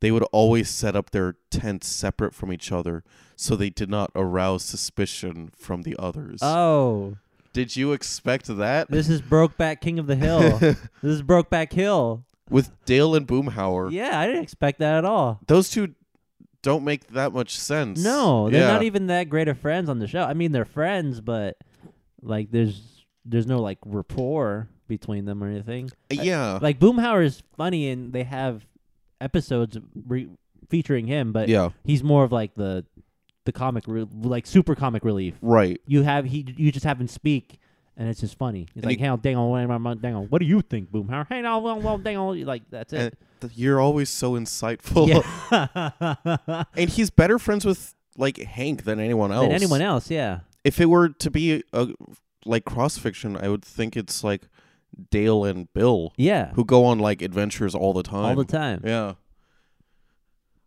They 0.00 0.10
would 0.10 0.24
always 0.32 0.68
set 0.68 0.96
up 0.96 1.10
their 1.10 1.36
tents 1.50 1.86
separate 1.86 2.34
from 2.34 2.52
each 2.52 2.72
other 2.72 3.04
so 3.36 3.54
they 3.54 3.70
did 3.70 3.88
not 3.88 4.10
arouse 4.16 4.64
suspicion 4.64 5.50
from 5.56 5.82
the 5.82 5.94
others. 5.98 6.40
oh, 6.42 7.16
Did 7.52 7.76
you 7.76 7.92
expect 7.92 8.46
that? 8.46 8.90
this 8.90 9.08
is 9.08 9.22
Brokeback 9.22 9.80
King 9.80 9.98
of 10.00 10.08
the 10.08 10.16
Hill. 10.16 10.58
this 10.58 10.76
is 11.02 11.22
Brokeback 11.22 11.72
Hill. 11.72 12.24
With 12.50 12.70
Dale 12.84 13.14
and 13.14 13.26
Boomhauer, 13.26 13.92
Yeah, 13.92 14.18
I 14.18 14.26
didn't 14.26 14.42
expect 14.42 14.80
that 14.80 14.96
at 14.98 15.04
all. 15.04 15.40
those 15.46 15.70
two 15.70 15.94
don't 16.62 16.84
make 16.84 17.06
that 17.08 17.32
much 17.32 17.56
sense. 17.58 18.02
No, 18.02 18.50
they're 18.50 18.60
Yeah. 18.62 18.72
not 18.72 18.82
even 18.82 19.06
that 19.06 19.28
great 19.28 19.48
of 19.48 19.58
friends 19.58 19.88
on 19.88 19.98
the 20.00 20.06
show. 20.08 20.22
I 20.24 20.34
mean, 20.34 20.50
they're 20.52 20.64
friends, 20.64 21.20
but 21.20 21.56
like, 22.22 22.50
there's 22.50 22.80
there's 23.24 23.46
no 23.46 23.60
like 23.60 23.78
rapport 23.84 24.68
between 24.88 25.24
them 25.24 25.42
or 25.42 25.48
anything. 25.48 25.90
Uh, 26.10 26.22
yeah. 26.22 26.58
Like 26.60 26.78
Boomhauer 26.78 27.24
is 27.24 27.42
funny, 27.56 27.88
and 27.88 28.12
they 28.12 28.24
have 28.24 28.66
episodes 29.20 29.78
re- 30.06 30.28
featuring 30.68 31.06
him, 31.06 31.32
but 31.32 31.48
yeah. 31.48 31.70
he's 31.84 32.02
more 32.02 32.24
of 32.24 32.32
like 32.32 32.54
the 32.54 32.84
the 33.44 33.52
comic, 33.52 33.84
re- 33.86 34.06
like 34.22 34.46
super 34.46 34.74
comic 34.74 35.04
relief. 35.04 35.34
Right. 35.42 35.80
You 35.86 36.02
have 36.02 36.24
he, 36.26 36.44
you 36.56 36.70
just 36.72 36.84
have 36.84 37.00
him 37.00 37.08
speak, 37.08 37.58
and 37.96 38.08
it's 38.08 38.20
just 38.20 38.36
funny. 38.38 38.66
He's 38.74 38.82
And 38.82 38.84
like, 38.86 38.98
he- 38.98 39.04
"Hey, 39.04 39.10
oh, 39.10 39.16
dang 39.16 39.36
on, 39.36 39.98
dang 39.98 40.14
on, 40.14 40.26
what 40.26 40.38
do 40.40 40.44
you 40.46 40.60
think, 40.62 40.90
Boomhauer? 40.92 41.26
Hey, 41.28 41.42
no, 41.42 41.58
well, 41.58 41.80
well, 41.80 41.98
dang 41.98 42.16
on, 42.16 42.42
like 42.44 42.62
that's 42.70 42.92
it." 42.92 43.18
th- 43.40 43.52
you're 43.56 43.80
always 43.80 44.08
so 44.10 44.32
insightful. 44.32 45.08
Yeah, 45.08 46.64
and 46.76 46.88
he's 46.90 47.10
better 47.10 47.38
friends 47.38 47.64
with 47.64 47.94
like 48.16 48.38
Hank 48.38 48.84
than 48.84 49.00
anyone 49.00 49.32
else. 49.32 49.44
than 49.46 49.52
anyone 49.52 49.80
else. 49.82 50.10
Yeah, 50.10 50.40
If 50.64 50.80
it 50.80 50.86
were 50.86 51.08
to 51.08 51.30
be 51.30 51.62
a, 51.72 51.88
like 52.44 52.64
cross 52.64 52.98
fiction, 52.98 53.36
I 53.36 53.48
would 53.48 53.64
think 53.64 53.96
it's 53.96 54.22
like 54.22 54.48
Dale 55.10 55.44
and 55.44 55.72
Bill 55.72 56.12
yeah, 56.16 56.52
who 56.54 56.64
go 56.64 56.84
on 56.84 56.98
like 56.98 57.22
adventures 57.22 57.74
all 57.74 57.92
the 57.92 58.02
time. 58.02 58.24
all 58.24 58.34
the 58.36 58.44
time. 58.44 58.82
Yeah. 58.84 59.14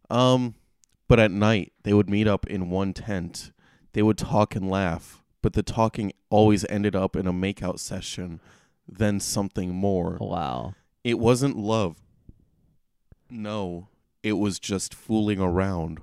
Um, 0.10 0.56
but 1.08 1.20
at 1.20 1.32
night 1.32 1.74
they 1.84 1.94
would 1.94 2.10
meet 2.10 2.28
up 2.28 2.48
in 2.48 2.70
one 2.70 2.94
tent. 2.94 3.52
They 3.94 4.02
would 4.02 4.18
talk 4.18 4.56
and 4.56 4.70
laugh, 4.70 5.24
but 5.42 5.54
the 5.54 5.64
talking 5.64 6.12
always 6.30 6.66
ended 6.70 6.96
up 6.96 7.16
in 7.16 7.28
a 7.28 7.34
makeout 7.34 7.80
session, 7.80 8.42
then 8.88 9.20
something 9.20 9.74
more. 9.74 10.18
Wow. 10.20 10.76
It 11.04 11.20
wasn't 11.20 11.58
love. 11.58 11.98
No, 13.30 13.90
it 14.24 14.34
was 14.34 14.60
just 14.60 14.94
fooling 14.94 15.40
around. 15.40 16.00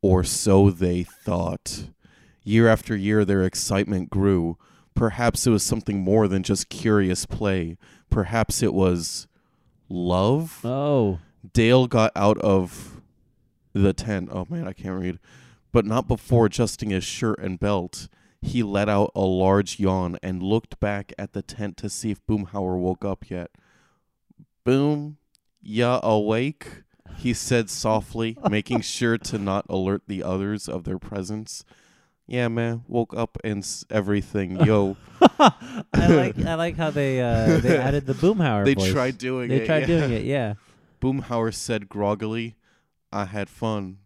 Or 0.00 0.24
so 0.24 0.70
they 0.70 1.04
thought. 1.04 1.84
Year 2.42 2.66
after 2.66 2.96
year, 2.96 3.24
their 3.24 3.44
excitement 3.44 4.10
grew. 4.10 4.58
Perhaps 4.94 5.46
it 5.46 5.50
was 5.50 5.62
something 5.62 6.00
more 6.00 6.28
than 6.28 6.42
just 6.42 6.68
curious 6.68 7.26
play. 7.26 7.76
Perhaps 8.10 8.62
it 8.62 8.74
was 8.74 9.26
love. 9.88 10.60
Oh, 10.64 11.18
Dale 11.52 11.86
got 11.86 12.12
out 12.14 12.38
of 12.38 13.00
the 13.72 13.92
tent. 13.92 14.28
Oh 14.32 14.46
man, 14.48 14.66
I 14.66 14.72
can't 14.72 15.00
read. 15.00 15.18
But 15.72 15.86
not 15.86 16.08
before 16.08 16.46
adjusting 16.46 16.90
his 16.90 17.04
shirt 17.04 17.38
and 17.38 17.58
belt. 17.58 18.08
He 18.42 18.62
let 18.62 18.88
out 18.88 19.12
a 19.14 19.20
large 19.20 19.78
yawn 19.78 20.18
and 20.22 20.42
looked 20.42 20.80
back 20.80 21.12
at 21.16 21.32
the 21.32 21.42
tent 21.42 21.76
to 21.78 21.88
see 21.88 22.10
if 22.10 22.26
Boomhauer 22.26 22.76
woke 22.76 23.04
up 23.04 23.30
yet. 23.30 23.52
Boom, 24.64 25.18
ya 25.60 26.00
awake? 26.02 26.82
He 27.16 27.34
said 27.34 27.70
softly, 27.70 28.36
making 28.50 28.80
sure 28.80 29.16
to 29.18 29.38
not 29.38 29.64
alert 29.68 30.02
the 30.08 30.22
others 30.24 30.68
of 30.68 30.84
their 30.84 30.98
presence. 30.98 31.64
Yeah, 32.32 32.48
man, 32.48 32.82
woke 32.88 33.14
up 33.14 33.36
and 33.44 33.58
s- 33.58 33.84
everything. 33.90 34.56
Yo, 34.64 34.96
I 35.38 36.06
like 36.08 36.38
I 36.42 36.54
like 36.54 36.76
how 36.78 36.90
they 36.90 37.20
uh 37.20 37.58
they 37.58 37.76
added 37.88 38.06
the 38.06 38.14
Boomhauer. 38.14 38.64
they 38.64 38.72
voice. 38.72 38.90
tried 38.90 39.18
doing 39.18 39.50
it. 39.50 39.54
They 39.54 39.62
it. 39.64 39.66
tried 39.66 39.80
yeah. 39.80 39.86
doing 39.86 40.12
it. 40.12 40.22
Yeah. 40.34 40.54
Boomhauer 41.02 41.52
said 41.52 41.90
groggily, 41.90 42.56
I 43.12 43.26
had 43.26 43.50
fun. 43.50 43.98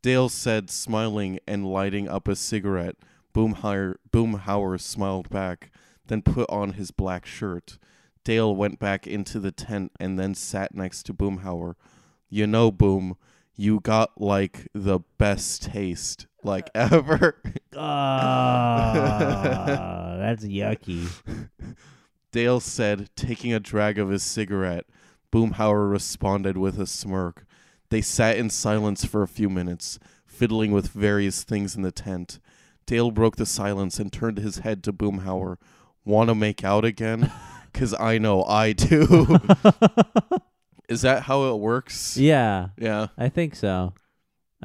Dale 0.00 0.30
said, 0.30 0.70
smiling 0.70 1.38
and 1.46 1.66
lighting 1.66 2.08
up 2.08 2.28
a 2.28 2.36
cigarette. 2.36 2.96
Boomhauer, 3.34 3.96
Boomhauer 4.10 4.80
smiled 4.80 5.28
back, 5.28 5.70
then 6.06 6.22
put 6.22 6.48
on 6.48 6.74
his 6.74 6.90
black 6.92 7.26
shirt. 7.26 7.78
Dale 8.24 8.56
went 8.56 8.78
back 8.78 9.06
into 9.06 9.38
the 9.38 9.50
tent 9.52 9.92
and 10.00 10.18
then 10.18 10.34
sat 10.34 10.74
next 10.74 11.02
to 11.04 11.12
Boomhauer. 11.14 11.74
You 12.30 12.46
know, 12.46 12.70
Boom, 12.70 13.16
you 13.54 13.80
got 13.80 14.18
like 14.20 14.68
the 14.72 15.00
best 15.18 15.64
taste, 15.64 16.26
like 16.46 16.70
ever. 16.74 17.40
Ah, 18.58 20.16
that's 20.18 20.44
yucky. 20.44 21.08
Dale 22.32 22.60
said, 22.60 23.10
taking 23.16 23.52
a 23.52 23.60
drag 23.60 23.98
of 23.98 24.08
his 24.08 24.22
cigarette. 24.22 24.86
Boomhauer 25.32 25.90
responded 25.90 26.56
with 26.56 26.78
a 26.78 26.86
smirk. 26.86 27.44
They 27.90 28.00
sat 28.00 28.36
in 28.38 28.48
silence 28.50 29.04
for 29.04 29.22
a 29.22 29.28
few 29.28 29.48
minutes, 29.50 29.98
fiddling 30.24 30.72
with 30.72 30.88
various 30.88 31.44
things 31.44 31.76
in 31.76 31.82
the 31.82 31.92
tent. 31.92 32.40
Dale 32.86 33.10
broke 33.10 33.36
the 33.36 33.46
silence 33.46 33.98
and 33.98 34.12
turned 34.12 34.38
his 34.38 34.58
head 34.58 34.82
to 34.84 34.92
Boomhauer. 34.92 35.56
Want 36.04 36.28
to 36.30 36.34
make 36.34 36.64
out 36.64 36.84
again? 36.84 37.30
Because 37.72 37.92
I 38.00 38.16
know 38.16 38.42
I 38.44 38.72
do. 38.72 39.38
Is 40.88 41.02
that 41.02 41.24
how 41.24 41.52
it 41.52 41.58
works? 41.58 42.16
yeah, 42.16 42.68
Yeah. 42.78 43.08
I 43.18 43.28
think 43.28 43.54
so. 43.54 43.92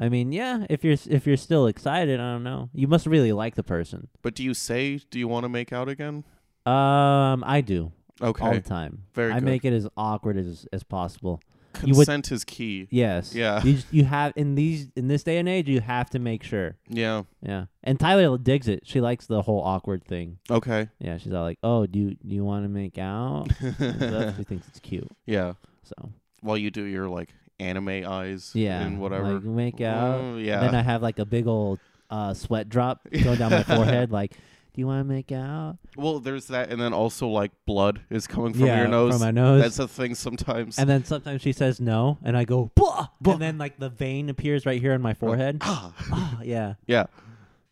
I 0.04 0.08
mean, 0.08 0.32
yeah. 0.32 0.66
If 0.68 0.82
you're 0.84 0.96
if 1.08 1.26
you're 1.26 1.36
still 1.36 1.66
excited, 1.66 2.18
I 2.18 2.32
don't 2.32 2.42
know. 2.42 2.70
You 2.74 2.88
must 2.88 3.06
really 3.06 3.32
like 3.32 3.54
the 3.54 3.62
person. 3.62 4.08
But 4.22 4.34
do 4.34 4.42
you 4.42 4.54
say, 4.54 5.00
do 5.10 5.18
you 5.18 5.28
want 5.28 5.44
to 5.44 5.48
make 5.48 5.72
out 5.72 5.88
again? 5.88 6.24
Um, 6.66 7.42
I 7.46 7.62
do 7.64 7.92
Okay. 8.20 8.44
all 8.44 8.52
the 8.52 8.60
time. 8.60 9.04
Very 9.14 9.32
I 9.32 9.36
good. 9.40 9.44
make 9.44 9.64
it 9.64 9.72
as 9.72 9.86
awkward 9.96 10.36
as 10.36 10.66
as 10.72 10.82
possible. 10.82 11.40
you 11.84 11.94
would- 11.94 12.06
Consent 12.06 12.30
is 12.32 12.44
key. 12.44 12.86
Yes. 12.90 13.34
Yeah. 13.34 13.62
You 13.64 13.72
just, 13.74 13.86
you 13.92 14.04
have 14.04 14.32
in 14.36 14.54
these 14.56 14.88
in 14.94 15.08
this 15.08 15.22
day 15.22 15.38
and 15.38 15.48
age, 15.48 15.68
you 15.68 15.80
have 15.80 16.10
to 16.10 16.18
make 16.18 16.42
sure. 16.42 16.76
Yeah. 16.88 17.22
Yeah. 17.40 17.66
And 17.82 17.98
Tyler 17.98 18.36
digs 18.38 18.68
it. 18.68 18.80
She 18.84 19.00
likes 19.00 19.26
the 19.26 19.42
whole 19.42 19.62
awkward 19.62 20.04
thing. 20.04 20.38
Okay. 20.50 20.88
Yeah. 20.98 21.16
She's 21.18 21.32
all 21.32 21.42
like, 21.42 21.58
"Oh, 21.62 21.86
do 21.86 21.98
you 21.98 22.10
do 22.26 22.34
you 22.34 22.44
want 22.44 22.64
to 22.64 22.68
make 22.68 22.98
out?" 22.98 23.48
And 23.60 24.34
she 24.36 24.44
thinks 24.44 24.68
it's 24.68 24.80
cute. 24.80 25.10
yeah. 25.26 25.54
So 25.84 26.10
While 26.42 26.58
you 26.58 26.70
do 26.70 26.84
your 26.84 27.08
like 27.08 27.30
anime 27.58 28.04
eyes 28.06 28.52
yeah, 28.54 28.80
and 28.80 29.00
whatever. 29.00 29.34
like, 29.34 29.42
make 29.42 29.80
out. 29.80 30.20
And 30.20 30.40
yeah. 30.40 30.60
then 30.60 30.74
I 30.74 30.82
have 30.82 31.02
like 31.02 31.18
a 31.18 31.24
big 31.24 31.46
old 31.46 31.78
uh, 32.10 32.34
sweat 32.34 32.68
drop 32.68 33.06
going 33.24 33.38
down 33.38 33.50
my 33.50 33.62
forehead. 33.62 34.10
Like, 34.10 34.32
do 34.32 34.80
you 34.80 34.86
want 34.86 35.06
to 35.06 35.12
make 35.12 35.32
out? 35.32 35.78
well, 35.96 36.18
there's 36.18 36.46
that, 36.46 36.70
and 36.70 36.80
then 36.80 36.92
also 36.92 37.28
like 37.28 37.52
blood 37.66 38.00
is 38.10 38.26
coming 38.26 38.52
from 38.54 38.66
yeah, 38.66 38.78
your 38.78 38.88
nose. 38.88 39.14
from 39.14 39.20
my 39.20 39.30
nose. 39.30 39.62
That's 39.62 39.78
a 39.78 39.88
thing 39.88 40.14
sometimes. 40.14 40.78
and 40.78 40.88
then 40.88 41.04
sometimes 41.04 41.42
she 41.42 41.52
says 41.52 41.80
no, 41.80 42.18
and 42.24 42.36
I 42.36 42.44
go, 42.44 42.70
"Blah!" 42.74 43.08
and 43.24 43.40
then 43.40 43.58
like 43.58 43.78
the 43.78 43.90
vein 43.90 44.28
appears 44.30 44.64
right 44.64 44.80
here 44.80 44.94
on 44.94 45.02
my 45.02 45.14
forehead. 45.14 45.58
ah. 45.60 45.92
oh, 46.12 46.42
yeah. 46.42 46.74
yeah. 46.86 47.06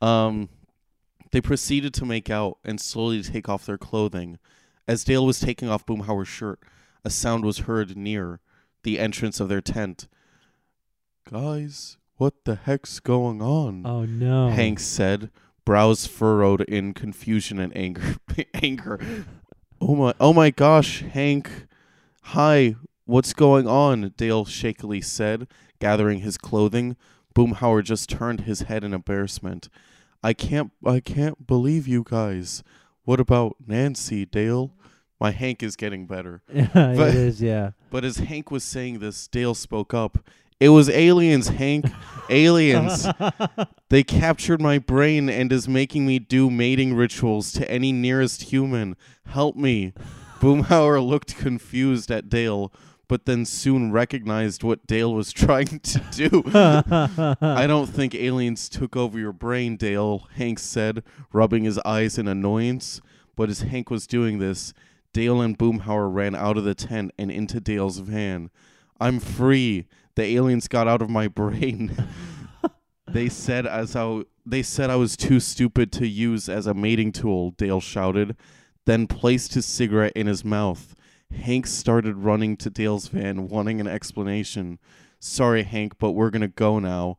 Um, 0.02 0.48
they 1.32 1.40
proceeded 1.40 1.94
to 1.94 2.04
make 2.04 2.28
out 2.28 2.58
and 2.64 2.80
slowly 2.80 3.22
take 3.22 3.48
off 3.48 3.64
their 3.64 3.78
clothing. 3.78 4.38
As 4.88 5.04
Dale 5.04 5.24
was 5.24 5.38
taking 5.38 5.68
off 5.68 5.86
Boomhauer's 5.86 6.28
shirt, 6.28 6.58
a 7.04 7.10
sound 7.10 7.44
was 7.44 7.60
heard 7.60 7.96
near 7.96 8.40
the 8.82 8.98
entrance 8.98 9.40
of 9.40 9.48
their 9.48 9.60
tent. 9.60 10.08
Guys, 11.30 11.96
what 12.16 12.44
the 12.44 12.56
heck's 12.56 13.00
going 13.00 13.40
on? 13.40 13.86
Oh 13.86 14.04
no. 14.04 14.48
Hank 14.48 14.80
said, 14.80 15.30
brows 15.64 16.06
furrowed 16.06 16.62
in 16.62 16.94
confusion 16.94 17.58
and 17.58 17.76
anger. 17.76 18.16
anger. 18.54 19.00
Oh 19.80 19.94
my! 19.94 20.14
Oh 20.20 20.32
my 20.32 20.50
gosh, 20.50 21.02
Hank! 21.02 21.66
Hi, 22.22 22.76
what's 23.06 23.32
going 23.32 23.66
on? 23.66 24.12
Dale 24.16 24.44
shakily 24.44 25.00
said, 25.00 25.48
gathering 25.78 26.20
his 26.20 26.36
clothing. 26.36 26.96
Boomhauer 27.34 27.82
just 27.82 28.10
turned 28.10 28.40
his 28.40 28.62
head 28.62 28.84
in 28.84 28.92
embarrassment. 28.92 29.68
I 30.22 30.32
can't. 30.32 30.72
I 30.84 31.00
can't 31.00 31.46
believe 31.46 31.88
you 31.88 32.04
guys. 32.04 32.62
What 33.04 33.20
about 33.20 33.56
Nancy, 33.66 34.26
Dale? 34.26 34.74
My 35.20 35.30
Hank 35.32 35.62
is 35.62 35.76
getting 35.76 36.06
better. 36.06 36.42
Yeah, 36.52 36.68
But- 36.72 37.08
it 37.08 37.14
is. 37.14 37.42
Yeah. 37.42 37.72
But 37.90 38.04
as 38.04 38.16
Hank 38.18 38.50
was 38.50 38.64
saying 38.64 39.00
this, 39.00 39.26
Dale 39.28 39.54
spoke 39.54 39.92
up. 39.92 40.18
It 40.58 40.68
was 40.70 40.88
aliens, 40.90 41.48
Hank. 41.48 41.86
aliens. 42.30 43.06
They 43.88 44.04
captured 44.04 44.60
my 44.62 44.78
brain 44.78 45.28
and 45.28 45.50
is 45.52 45.66
making 45.66 46.06
me 46.06 46.20
do 46.20 46.48
mating 46.48 46.94
rituals 46.94 47.50
to 47.54 47.68
any 47.68 47.90
nearest 47.92 48.42
human. 48.52 48.94
Help 49.26 49.56
me. 49.56 49.94
Boomhauer 50.38 51.04
looked 51.04 51.36
confused 51.36 52.08
at 52.12 52.28
Dale. 52.28 52.72
but 53.08 53.26
then 53.26 53.44
soon 53.44 53.90
recognized 53.90 54.62
what 54.62 54.86
Dale 54.86 55.12
was 55.12 55.32
trying 55.32 55.80
to 55.80 56.00
do. 56.12 56.44
I 56.54 57.66
don't 57.66 57.88
think 57.88 58.14
aliens 58.14 58.68
took 58.68 58.96
over 58.96 59.18
your 59.18 59.32
brain, 59.32 59.76
Dale, 59.76 60.28
Hank 60.36 60.60
said, 60.60 61.02
rubbing 61.32 61.64
his 61.64 61.78
eyes 61.84 62.16
in 62.18 62.28
annoyance. 62.28 63.00
But 63.34 63.50
as 63.50 63.62
Hank 63.62 63.90
was 63.90 64.06
doing 64.06 64.38
this, 64.38 64.72
Dale 65.12 65.40
and 65.40 65.58
Boomhauer 65.58 66.12
ran 66.12 66.34
out 66.34 66.56
of 66.56 66.64
the 66.64 66.74
tent 66.74 67.12
and 67.18 67.30
into 67.30 67.60
Dale's 67.60 67.98
van. 67.98 68.50
I'm 69.00 69.18
free. 69.18 69.86
The 70.14 70.24
aliens 70.36 70.68
got 70.68 70.86
out 70.86 71.02
of 71.02 71.10
my 71.10 71.26
brain. 71.26 71.96
they 73.08 73.28
said 73.28 73.66
as 73.66 73.96
I 73.96 74.22
they 74.46 74.62
said 74.62 74.90
I 74.90 74.96
was 74.96 75.16
too 75.16 75.40
stupid 75.40 75.92
to 75.92 76.06
use 76.06 76.48
as 76.48 76.66
a 76.66 76.74
mating 76.74 77.12
tool, 77.12 77.52
Dale 77.52 77.80
shouted, 77.80 78.36
then 78.86 79.06
placed 79.06 79.54
his 79.54 79.66
cigarette 79.66 80.12
in 80.14 80.26
his 80.26 80.44
mouth. 80.44 80.94
Hank 81.32 81.66
started 81.66 82.16
running 82.16 82.56
to 82.58 82.70
Dale's 82.70 83.08
van, 83.08 83.48
wanting 83.48 83.80
an 83.80 83.86
explanation. 83.86 84.78
Sorry, 85.20 85.62
Hank, 85.62 85.98
but 85.98 86.12
we're 86.12 86.30
gonna 86.30 86.48
go 86.48 86.78
now. 86.78 87.18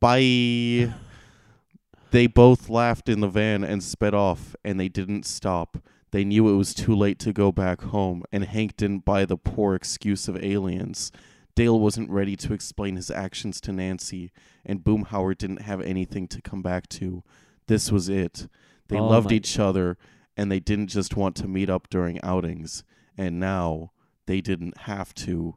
Bye. 0.00 0.92
they 2.10 2.26
both 2.26 2.68
laughed 2.68 3.08
in 3.08 3.20
the 3.20 3.28
van 3.28 3.64
and 3.64 3.82
sped 3.82 4.14
off, 4.14 4.54
and 4.64 4.78
they 4.78 4.88
didn't 4.88 5.24
stop. 5.24 5.78
They 6.16 6.24
knew 6.24 6.48
it 6.48 6.56
was 6.56 6.72
too 6.72 6.94
late 6.96 7.18
to 7.18 7.32
go 7.34 7.52
back 7.52 7.82
home, 7.82 8.24
and 8.32 8.42
Hank 8.42 8.78
didn't 8.78 9.04
buy 9.04 9.26
the 9.26 9.36
poor 9.36 9.74
excuse 9.74 10.28
of 10.28 10.42
aliens. 10.42 11.12
Dale 11.54 11.78
wasn't 11.78 12.08
ready 12.08 12.36
to 12.36 12.54
explain 12.54 12.96
his 12.96 13.10
actions 13.10 13.60
to 13.60 13.70
Nancy, 13.72 14.32
and 14.64 14.82
Boomhauer 14.82 15.36
didn't 15.36 15.60
have 15.60 15.82
anything 15.82 16.26
to 16.28 16.40
come 16.40 16.62
back 16.62 16.88
to. 16.88 17.22
This 17.66 17.92
was 17.92 18.08
it. 18.08 18.48
They 18.88 18.96
Oh 18.96 19.06
loved 19.06 19.30
each 19.30 19.58
other, 19.58 19.98
and 20.38 20.50
they 20.50 20.58
didn't 20.58 20.86
just 20.86 21.18
want 21.18 21.36
to 21.36 21.48
meet 21.48 21.68
up 21.68 21.90
during 21.90 22.18
outings. 22.22 22.82
And 23.18 23.38
now 23.38 23.92
they 24.24 24.40
didn't 24.40 24.78
have 24.78 25.14
to. 25.16 25.56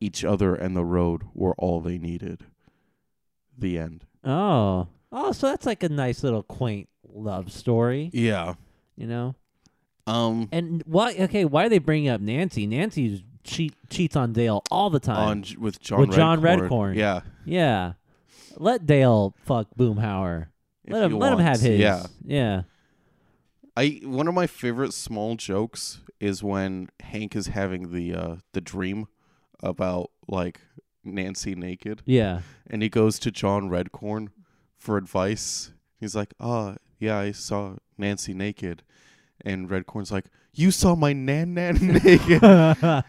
Each 0.00 0.24
other 0.24 0.56
and 0.56 0.74
the 0.74 0.84
road 0.84 1.22
were 1.34 1.54
all 1.56 1.80
they 1.80 1.98
needed. 1.98 2.46
The 3.56 3.78
end. 3.78 4.06
oh. 4.24 4.88
Oh, 5.12 5.30
so 5.30 5.46
that's 5.46 5.66
like 5.66 5.84
a 5.84 5.88
nice 5.88 6.24
little 6.24 6.42
quaint 6.42 6.88
love 7.08 7.52
story, 7.52 8.10
Yeah. 8.12 8.54
you 8.96 9.06
know? 9.06 9.36
Um. 10.06 10.48
And 10.52 10.82
why 10.86 11.14
okay, 11.18 11.44
why 11.44 11.66
are 11.66 11.68
they 11.68 11.78
bringing 11.78 12.08
up 12.08 12.20
Nancy? 12.20 12.66
Nancy 12.66 13.24
cheat 13.44 13.74
cheats 13.88 14.16
on 14.16 14.32
Dale 14.32 14.62
all 14.70 14.90
the 14.90 15.00
time. 15.00 15.28
On 15.28 15.44
with 15.58 15.80
John 15.80 16.00
With 16.00 16.12
John 16.12 16.40
Redcorn. 16.40 16.68
Redcorn. 16.68 16.96
Yeah. 16.96 17.20
yeah. 17.44 17.92
Let 18.56 18.86
Dale 18.86 19.34
fuck 19.44 19.68
Boomhauer. 19.78 20.48
if 20.84 20.92
Let 20.92 21.04
him 21.04 21.18
let 21.18 21.32
him 21.32 21.38
have 21.38 21.60
his. 21.60 21.78
Yeah. 21.78 22.06
Yeah. 22.24 22.62
I 23.76 24.00
one 24.04 24.28
of 24.28 24.34
my 24.34 24.46
favorite 24.46 24.92
small 24.92 25.36
jokes 25.36 26.00
is 26.18 26.42
when 26.42 26.88
Hank 27.00 27.34
is 27.36 27.48
having 27.48 27.92
the 27.92 28.14
uh 28.14 28.36
the 28.52 28.60
dream 28.60 29.06
about 29.62 30.10
like 30.28 30.60
Nancy 31.04 31.54
naked 31.54 32.02
Yeah. 32.04 32.40
and 32.68 32.82
he 32.82 32.88
goes 32.88 33.18
to 33.20 33.30
John 33.30 33.70
Redcorn 33.70 34.28
for 34.76 34.96
advice. 34.96 35.72
He's 35.98 36.14
like, 36.16 36.32
"Oh, 36.40 36.76
yeah, 36.98 37.18
I 37.18 37.32
saw 37.32 37.76
Nancy 37.98 38.32
naked." 38.34 38.82
And 39.44 39.68
Redcorn's 39.68 40.12
like, 40.12 40.26
"You 40.52 40.70
saw 40.70 40.94
my 40.94 41.12
nan 41.12 41.54
nan 41.54 41.76
naked." 42.04 42.42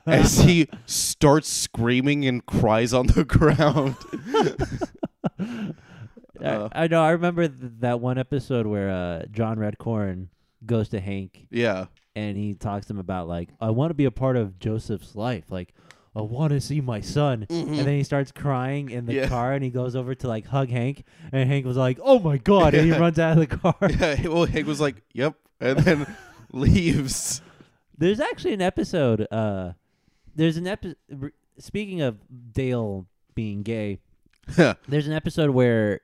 As 0.06 0.40
he 0.40 0.68
starts 0.86 1.50
screaming 1.50 2.26
and 2.26 2.46
cries 2.46 2.94
on 2.94 3.08
the 3.08 3.24
ground. 3.28 3.96
Uh, 6.44 6.70
I, 6.74 6.84
I 6.84 6.88
know. 6.88 7.04
I 7.04 7.12
remember 7.12 7.48
th- 7.48 7.74
that 7.80 8.00
one 8.00 8.18
episode 8.18 8.66
where 8.66 8.90
uh, 8.90 9.26
John 9.32 9.58
Redcorn 9.58 10.28
goes 10.66 10.90
to 10.90 11.00
Hank 11.00 11.48
yeah. 11.50 11.86
and 12.16 12.38
he 12.38 12.54
talks 12.54 12.86
to 12.88 12.94
him 12.94 13.00
about 13.00 13.28
like, 13.28 13.50
I 13.60 13.72
want 13.72 13.90
to 13.90 13.96
be 13.96 14.06
a 14.06 14.12
part 14.12 14.38
of 14.38 14.60
Joseph's 14.60 15.16
life. 15.16 15.46
Like, 15.50 15.74
I 16.16 16.22
want 16.22 16.52
to 16.52 16.60
see 16.60 16.82
my 16.82 17.00
son. 17.02 17.46
And 17.50 17.78
then 17.80 17.88
he 17.96 18.04
starts 18.04 18.32
crying 18.34 18.90
in 18.90 19.06
the 19.06 19.14
Yeah. 19.14 19.28
car 19.30 19.54
and 19.54 19.64
he 19.64 19.70
goes 19.70 19.96
over 19.96 20.14
to 20.16 20.28
like 20.28 20.46
hug 20.46 20.70
Hank. 20.70 21.04
And 21.32 21.48
Hank 21.50 21.66
was 21.66 21.78
like, 21.78 22.00
"Oh 22.04 22.20
my 22.20 22.38
god!" 22.38 22.74
And 22.74 22.92
he 22.92 22.92
runs 23.00 23.18
out 23.18 23.38
of 23.38 23.50
the 23.50 23.58
car. 23.58 23.76
Yeah, 23.90 24.28
well, 24.28 24.46
Hank 24.46 24.68
was 24.68 24.82
like, 24.82 25.02
"Yep," 25.14 25.36
and 25.62 25.80
then 25.80 26.16
leaves. 26.52 27.42
There's 27.98 28.20
actually 28.20 28.54
an 28.54 28.62
episode. 28.62 29.28
Uh, 29.32 29.74
there's 30.36 30.58
an 30.58 30.68
episode. 30.68 30.98
Speaking 31.60 32.02
of 32.02 32.18
Dale 32.54 33.06
being 33.36 33.62
gay, 33.64 34.00
there's 34.88 35.08
an 35.08 35.14
episode 35.14 35.52
where 35.52 36.02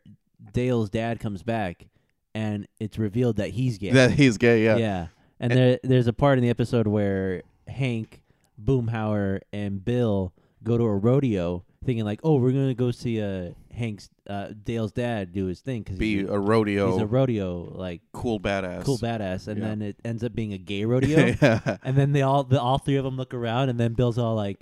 Dale's 0.53 0.89
dad 0.89 1.19
comes 1.19 1.41
back, 1.43 1.87
and 2.35 2.67
it's 2.79 2.97
revealed 2.97 3.37
that 3.37 3.49
he's 3.51 3.77
gay. 3.77 3.91
that 3.91 4.11
he's 4.11 4.37
gay. 4.37 4.63
Yeah. 4.63 4.77
yeah. 4.77 5.07
And, 5.39 5.51
And- 5.51 5.59
there, 5.59 5.79
there's 5.83 6.07
a 6.07 6.13
part 6.13 6.37
in 6.37 6.43
the 6.43 6.49
episode 6.49 6.87
where 6.87 7.41
Hank, 7.67 8.21
Boomhauer, 8.63 9.41
and 9.53 9.83
Bill 9.83 10.33
go 10.63 10.77
to 10.77 10.83
a 10.83 10.95
rodeo, 10.95 11.63
thinking 11.85 12.05
like, 12.05 12.19
"Oh, 12.23 12.37
we're 12.37 12.51
gonna 12.51 12.73
go 12.73 12.91
see 12.91 13.21
uh, 13.21 13.51
Hank's 13.73 14.09
uh, 14.27 14.49
Dale's 14.63 14.91
dad 14.91 15.31
do 15.33 15.45
his 15.45 15.59
thing 15.61 15.83
because 15.83 15.97
Be 15.97 16.21
a 16.21 16.37
rodeo, 16.39 16.91
he's 16.93 17.01
a 17.01 17.05
rodeo 17.07 17.71
like 17.75 18.01
cool 18.13 18.39
badass. 18.39 18.83
cool 18.83 18.97
badass." 18.97 19.47
And 19.47 19.59
Yeah. 19.59 19.67
then 19.67 19.81
it 19.81 19.97
ends 20.03 20.23
up 20.23 20.33
being 20.33 20.53
a 20.53 20.57
gay 20.57 20.85
rodeo. 20.91 21.35
yeah. 21.41 21.77
And 21.83 21.95
then 21.95 22.11
they 22.13 22.21
all, 22.21 22.43
the 22.43 22.59
all 22.59 22.77
three 22.79 22.95
of 22.95 23.03
them 23.03 23.17
look 23.17 23.33
around, 23.33 23.69
and 23.69 23.79
then 23.79 23.93
Bill's 23.93 24.17
all 24.17 24.35
like, 24.35 24.59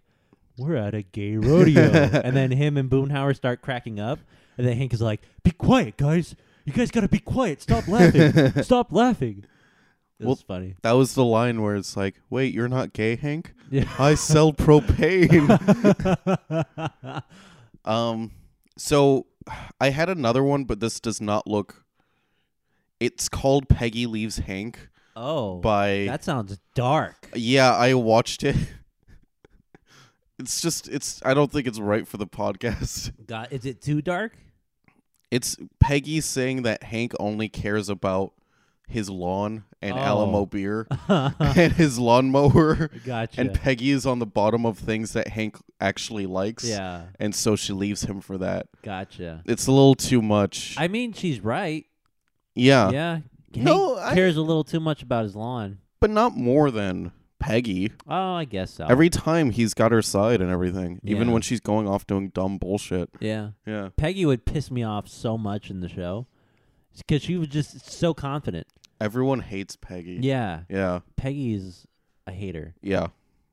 "We're 0.58 0.76
at 0.76 0.94
a 0.94 1.02
gay 1.02 1.38
rodeo." 1.38 1.82
and 2.24 2.36
then 2.36 2.52
him 2.52 2.78
and 2.78 2.90
Boomhauer 2.90 3.36
start 3.36 3.62
cracking 3.62 4.00
up, 4.00 4.20
and 4.58 4.68
then 4.68 4.78
Hank 4.78 4.94
is 4.94 5.02
like, 5.02 5.22
"Be 5.44 5.52
quiet, 5.52 5.98
guys! 5.98 6.36
You 6.66 6.74
guys 6.74 6.92
gotta 6.92 7.08
be 7.08 7.20
quiet. 7.20 7.62
Stop 7.62 7.88
laughing. 7.88 8.52
Stop 8.64 8.92
laughing." 8.92 9.46
It 10.20 10.26
Well- 10.26 10.36
was 10.36 10.42
funny. 10.44 10.76
That 10.82 10.94
was 10.94 11.14
the 11.14 11.26
line 11.26 11.62
where 11.62 11.76
it's 11.76 11.98
like, 11.98 12.16
"Wait, 12.30 12.54
you're 12.54 12.70
not 12.70 12.94
gay, 12.94 13.16
Hank? 13.16 13.54
Yeah. 13.70 13.90
I 14.00 14.16
sell 14.16 14.54
propane." 14.54 15.50
um, 17.86 18.32
so 18.78 19.26
I 19.80 19.90
had 19.90 20.10
another 20.10 20.44
one, 20.44 20.64
but 20.64 20.80
this 20.80 21.00
does 21.00 21.20
not 21.20 21.48
look. 21.48 21.84
It's 23.00 23.28
called 23.28 23.68
Peggy 23.68 24.06
Leaves 24.06 24.38
Hank 24.38 24.90
oh, 25.18 25.58
by. 25.58 26.06
that 26.08 26.24
sounds 26.24 26.58
dark. 26.74 27.30
yeah, 27.36 27.76
I 27.76 27.94
watched 27.94 28.44
it. 28.44 28.56
It's 30.38 30.60
just 30.62 30.90
it's 30.90 31.22
I 31.24 31.34
don't 31.34 31.50
think 31.50 31.66
it's 31.66 31.80
right 31.80 32.06
for 32.06 32.18
the 32.18 32.28
podcast. 32.28 33.14
God, 33.26 33.48
is 33.52 33.66
it 33.66 33.82
too 33.82 34.02
dark? 34.02 34.36
It's 35.32 35.56
Peggy 35.80 36.20
saying 36.20 36.64
that 36.64 36.84
Hank 36.84 37.14
only 37.22 37.48
cares 37.48 37.88
about 37.88 38.34
his 38.88 39.10
lawn 39.10 39.64
and 39.82 39.94
Oh. 39.98 40.02
Alamo 40.02 40.46
beer 40.46 40.88
and 41.08 41.74
his 41.74 41.98
lawnmower. 42.00 42.90
gotcha. 43.06 43.42
And 43.42 43.54
Peggy 43.54 43.92
is 43.92 44.06
on 44.06 44.20
the 44.20 44.26
bottom 44.26 44.66
of 44.66 44.78
things 44.78 45.14
that 45.14 45.28
Hank 45.30 45.58
actually 45.82 46.26
likes. 46.26 46.64
yeah, 46.68 47.06
And 47.20 47.34
so 47.36 47.56
she 47.56 47.74
leaves 47.74 48.04
him 48.04 48.22
for 48.22 48.38
that. 48.38 48.68
gotcha. 48.84 49.42
It's 49.46 49.68
a 49.68 49.72
little 49.72 49.96
too 49.96 50.22
much. 50.22 50.76
I 50.78 50.88
mean, 50.88 51.14
she's 51.14 51.40
right. 51.42 51.86
yeah. 52.54 52.90
yeah, 52.92 53.14
Hank 53.54 53.66
No, 53.66 53.98
I- 53.98 54.14
cares 54.14 54.38
a 54.38 54.42
little 54.42 54.64
too 54.64 54.80
much 54.80 55.02
about 55.04 55.24
his 55.24 55.36
lawn. 55.36 55.80
But 56.00 56.10
not 56.10 56.36
more 56.36 56.70
than 56.72 57.12
Peggy. 57.40 57.92
Oh, 58.08 58.34
I 58.36 58.46
guess 58.46 58.72
so. 58.72 58.86
Every 58.88 59.10
time 59.10 59.52
he's 59.52 59.74
got 59.74 59.92
her 59.92 60.02
side 60.02 60.42
and 60.42 60.50
everything. 60.52 61.00
Even 61.04 61.32
when 61.32 61.42
she's 61.42 61.60
going 61.60 61.88
off 61.88 62.06
doing 62.08 62.30
dumb 62.30 62.58
bullshit. 62.58 63.10
yeah, 63.20 63.50
Yeah. 63.68 63.90
Peggy 63.98 64.26
would 64.26 64.46
piss 64.46 64.70
me 64.72 64.84
off 64.84 65.08
so 65.08 65.38
much 65.38 65.70
in 65.70 65.82
the 65.82 65.90
show 65.90 66.28
because 67.02 67.22
she 67.22 67.38
was 67.38 67.48
just 67.50 67.92
so 67.92 68.14
confident. 68.14 68.68
Everyone 69.02 69.40
hates 69.42 69.76
Peggy. 69.76 70.20
Yeah, 70.22 70.62
Yeah. 70.70 71.00
Peggy's 71.18 71.86
a 72.28 72.32
hater. 72.32 72.76
Yeah. 72.82 73.08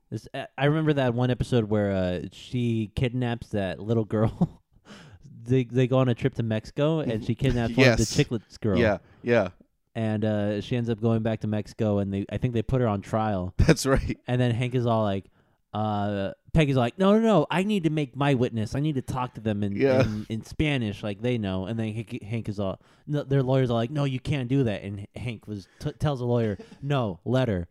This, 0.09 0.27
I 0.57 0.65
remember 0.65 0.93
that 0.93 1.13
one 1.15 1.31
episode 1.31 1.65
where 1.65 1.91
uh, 1.91 2.19
she 2.31 2.91
kidnaps 2.95 3.49
that 3.49 3.79
little 3.79 4.05
girl. 4.05 4.61
they 5.43 5.63
they 5.65 5.87
go 5.87 5.97
on 5.97 6.07
a 6.07 6.15
trip 6.15 6.35
to 6.35 6.43
Mexico 6.43 6.99
and 6.99 7.25
she 7.25 7.35
kidnaps 7.35 7.75
one 7.75 7.87
of 7.89 7.97
the 7.97 8.03
Yes. 8.03 8.15
chiclets 8.15 8.59
girl. 8.59 8.77
Yeah. 8.77 8.99
Yeah. 9.23 9.49
and 9.95 10.23
uh, 10.23 10.61
she 10.61 10.75
ends 10.77 10.89
up 10.89 11.01
going 11.01 11.21
back 11.23 11.41
to 11.41 11.47
Mexico, 11.47 11.97
and 11.99 12.13
they 12.13 12.25
I 12.31 12.37
think 12.37 12.53
they 12.53 12.61
put 12.61 12.79
her 12.81 12.87
on 12.87 13.01
trial. 13.01 13.53
That's 13.57 13.85
right. 13.85 14.17
And 14.27 14.39
then 14.39 14.51
Hank 14.51 14.75
is 14.75 14.85
all 14.85 15.03
like, 15.03 15.25
uh, 15.73 16.33
Peggy's 16.53 16.75
like, 16.75 16.99
no, 16.99 17.13
no, 17.13 17.19
no, 17.19 17.47
I 17.49 17.63
need 17.63 17.83
to 17.85 17.89
make 17.89 18.15
my 18.15 18.35
witness. 18.35 18.75
I 18.75 18.79
need 18.79 18.95
to 18.95 19.01
talk 19.01 19.33
to 19.35 19.41
them 19.41 19.63
in 19.63 19.75
Yeah. 19.75 20.03
in, 20.03 20.25
in 20.29 20.43
Spanish, 20.45 21.01
like 21.01 21.21
they 21.21 21.37
know. 21.39 21.65
And 21.65 21.79
then 21.79 21.93
Hank, 21.93 22.21
Hank 22.23 22.49
is 22.49 22.59
all, 22.59 22.79
no, 23.07 23.23
their 23.23 23.41
lawyers 23.41 23.69
are 23.71 23.73
like, 23.73 23.89
no, 23.89 24.03
you 24.03 24.19
can't 24.19 24.47
do 24.47 24.63
that. 24.65 24.83
And 24.83 25.07
Hank 25.15 25.47
was 25.47 25.67
t- 25.79 25.91
tells 25.93 26.19
the 26.19 26.25
lawyer, 26.25 26.57
no, 26.81 27.19
let 27.25 27.47
her. 27.47 27.67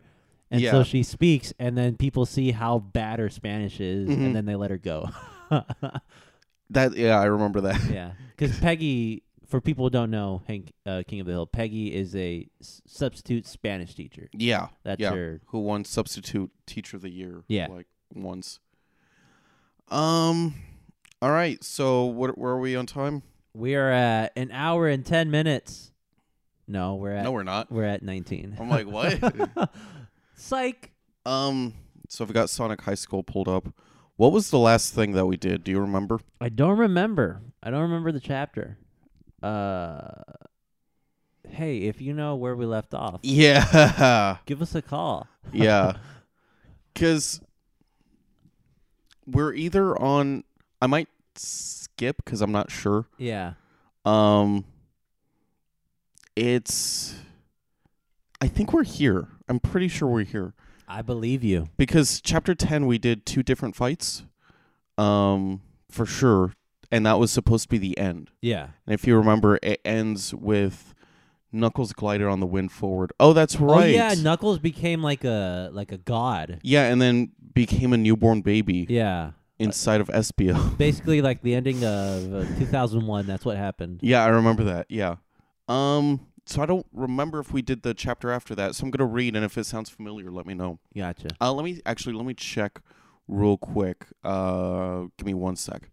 And 0.50 0.60
so 0.62 0.82
she 0.82 1.02
speaks, 1.02 1.54
and 1.58 1.78
then 1.78 1.96
people 1.96 2.26
see 2.26 2.50
how 2.50 2.78
bad 2.80 3.18
her 3.20 3.30
Spanish 3.30 3.80
is, 3.80 4.08
Mhm. 4.08 4.26
and 4.26 4.36
then 4.36 4.44
they 4.44 4.54
let 4.56 4.70
her 4.70 4.76
go. 4.78 5.08
That 6.70 6.96
yeah, 6.96 7.20
I 7.20 7.24
remember 7.26 7.60
that. 7.62 7.80
yeah, 7.90 8.12
because 8.36 8.58
Peggy, 8.58 9.24
for 9.46 9.60
people 9.60 9.84
who 9.84 9.90
don't 9.90 10.10
know, 10.10 10.42
Hank 10.46 10.72
uh, 10.86 11.02
King 11.06 11.20
of 11.20 11.26
the 11.26 11.32
Hill, 11.32 11.46
Peggy 11.46 11.94
is 11.94 12.16
a 12.16 12.48
s- 12.62 12.80
substitute 12.86 13.46
Spanish 13.46 13.94
teacher. 13.94 14.30
Yeah. 14.32 14.68
That's 14.82 14.98
yeah. 15.00 15.10
her. 15.12 15.40
Who 15.48 15.60
won 15.60 15.84
substitute 15.84 16.50
teacher 16.66 16.96
of 16.96 17.02
the 17.02 17.10
year 17.10 17.44
Yeah. 17.48 17.66
like 17.66 17.86
once. 18.16 18.58
Um 19.88 20.54
all 21.20 21.30
right. 21.30 21.62
So 21.62 22.04
what 22.04 22.36
where 22.38 22.52
are 22.52 22.58
we 22.60 22.74
on 22.76 22.86
time? 22.86 23.22
We 23.54 23.74
are 23.74 23.90
at 23.90 24.32
an 24.36 24.50
hour 24.52 24.88
and 24.88 25.04
ten 25.04 25.30
minutes. 25.30 25.90
No, 26.66 26.94
we're 26.94 27.12
at 27.14 27.24
No, 27.24 27.32
we're 27.32 27.42
not. 27.42 27.70
we're 27.70 27.84
at 27.84 28.02
nineteen. 28.02 28.56
I'm 28.58 28.68
like, 28.70 28.86
what? 28.86 29.70
Psych. 30.34 30.90
um 31.26 31.74
so 32.08 32.24
I've 32.24 32.32
got 32.32 32.50
Sonic 32.50 32.82
High 32.82 32.94
School 32.94 33.22
pulled 33.22 33.48
up. 33.48 33.68
What 34.16 34.32
was 34.32 34.50
the 34.50 34.58
last 34.58 34.94
thing 34.94 35.12
that 35.12 35.26
we 35.26 35.36
did? 35.36 35.64
Do 35.64 35.70
you 35.70 35.80
remember? 35.80 36.20
I 36.40 36.48
don't 36.50 36.76
remember. 36.78 37.40
I 37.62 37.70
don't 37.70 37.80
remember 37.82 38.12
the 38.12 38.20
chapter. 38.20 38.76
Uh, 39.42 40.22
hey, 41.48 41.78
if 41.78 42.00
you 42.02 42.12
know 42.12 42.36
where 42.36 42.54
we 42.54 42.66
left 42.66 42.92
off, 42.94 43.20
Yeah. 43.22 44.36
give 44.46 44.60
us 44.62 44.74
a 44.74 44.82
call. 44.82 45.26
yeah. 45.52 45.96
Cuz 46.94 47.40
we're 49.26 49.52
either 49.54 49.96
on 50.00 50.44
I 50.80 50.86
might 50.86 51.08
skip 51.36 52.24
cuz 52.24 52.40
I'm 52.40 52.52
not 52.52 52.70
sure. 52.70 53.06
Yeah. 53.18 53.54
Um 54.04 54.64
it's 56.36 57.14
I 58.40 58.48
think 58.48 58.72
we're 58.72 58.84
here. 58.84 59.28
I'm 59.48 59.60
pretty 59.60 59.88
sure 59.88 60.08
we're 60.08 60.24
here. 60.24 60.54
I 60.88 61.00
believe 61.02 61.42
you. 61.44 61.68
because 61.76 62.20
chapter 62.20 62.54
10 62.54 62.86
we 62.86 62.98
did 62.98 63.24
two 63.24 63.42
different 63.42 63.74
fights 63.76 64.24
um 64.98 65.62
for 65.90 66.04
sure 66.04 66.52
and 66.90 67.06
that 67.06 67.18
was 67.18 67.30
supposed 67.30 67.62
to 67.64 67.68
be 67.70 67.78
the 67.78 67.96
end 67.96 68.30
Yeah. 68.42 68.68
and 68.86 68.92
if 68.92 69.06
you 69.06 69.16
remember 69.16 69.58
it 69.62 69.80
ends 69.86 70.34
with 70.34 70.94
knuckles 71.52 71.92
glided 71.92 72.26
on 72.26 72.40
the 72.40 72.46
wind 72.46 72.72
forward 72.72 73.12
oh 73.20 73.32
that's 73.32 73.56
right. 73.60 73.84
Oh 73.84 73.86
yeah, 73.86 74.14
Knuckles 74.14 74.58
became 74.58 75.02
like 75.02 75.24
a 75.24 75.68
like 75.72 75.92
a 75.92 75.98
god. 75.98 76.60
Yeah, 76.62 76.84
and 76.90 77.00
then 77.00 77.32
became 77.54 77.92
a 77.92 77.96
newborn 77.98 78.40
baby 78.40 78.86
Yeah. 78.88 79.32
inside 79.58 80.00
of 80.00 80.08
Espio. 80.08 80.76
Basically 80.78 81.20
like 81.20 81.42
the 81.42 81.54
ending 81.54 81.84
of 81.84 82.34
uh, 82.34 82.44
2001, 82.58 83.26
that's 83.26 83.44
what 83.44 83.56
happened. 83.56 84.00
yeah 84.02 84.24
i 84.24 84.28
remember 84.28 84.64
that 84.64 84.86
yeah 84.88 85.16
um 85.68 86.20
so 86.46 86.60
i 86.62 86.66
don't 86.66 86.86
remember 86.92 87.38
if 87.38 87.52
we 87.52 87.62
did 87.62 87.82
the 87.82 87.94
chapter 87.94 88.30
after 88.32 88.54
that 88.54 88.74
so 88.74 88.84
i'm 88.84 88.90
gonna 88.90 89.08
read 89.08 89.36
and 89.36 89.44
if 89.44 89.56
it 89.56 89.64
sounds 89.64 89.88
familiar 89.90 90.30
let 90.30 90.44
me 90.46 90.54
know 90.54 90.78
Gotcha. 90.96 91.28
uh 91.40 91.52
let 91.52 91.64
me 91.64 91.80
actually 91.86 92.14
let 92.14 92.26
me 92.26 92.34
check 92.34 92.80
real 93.28 93.56
quick 93.56 94.06
uh 94.24 95.02
give 95.18 95.26
me 95.26 95.34
one 95.34 95.54
sec 95.56 95.90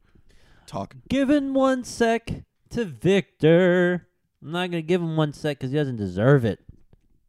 talk 0.65 0.95
Given 1.09 1.53
one 1.53 1.83
sec 1.83 2.43
to 2.71 2.85
Victor. 2.85 4.07
I'm 4.41 4.51
not 4.51 4.71
gonna 4.71 4.81
give 4.81 5.01
him 5.01 5.15
one 5.15 5.33
sec 5.33 5.57
because 5.59 5.71
he 5.71 5.77
doesn't 5.77 5.97
deserve 5.97 6.45
it. 6.45 6.59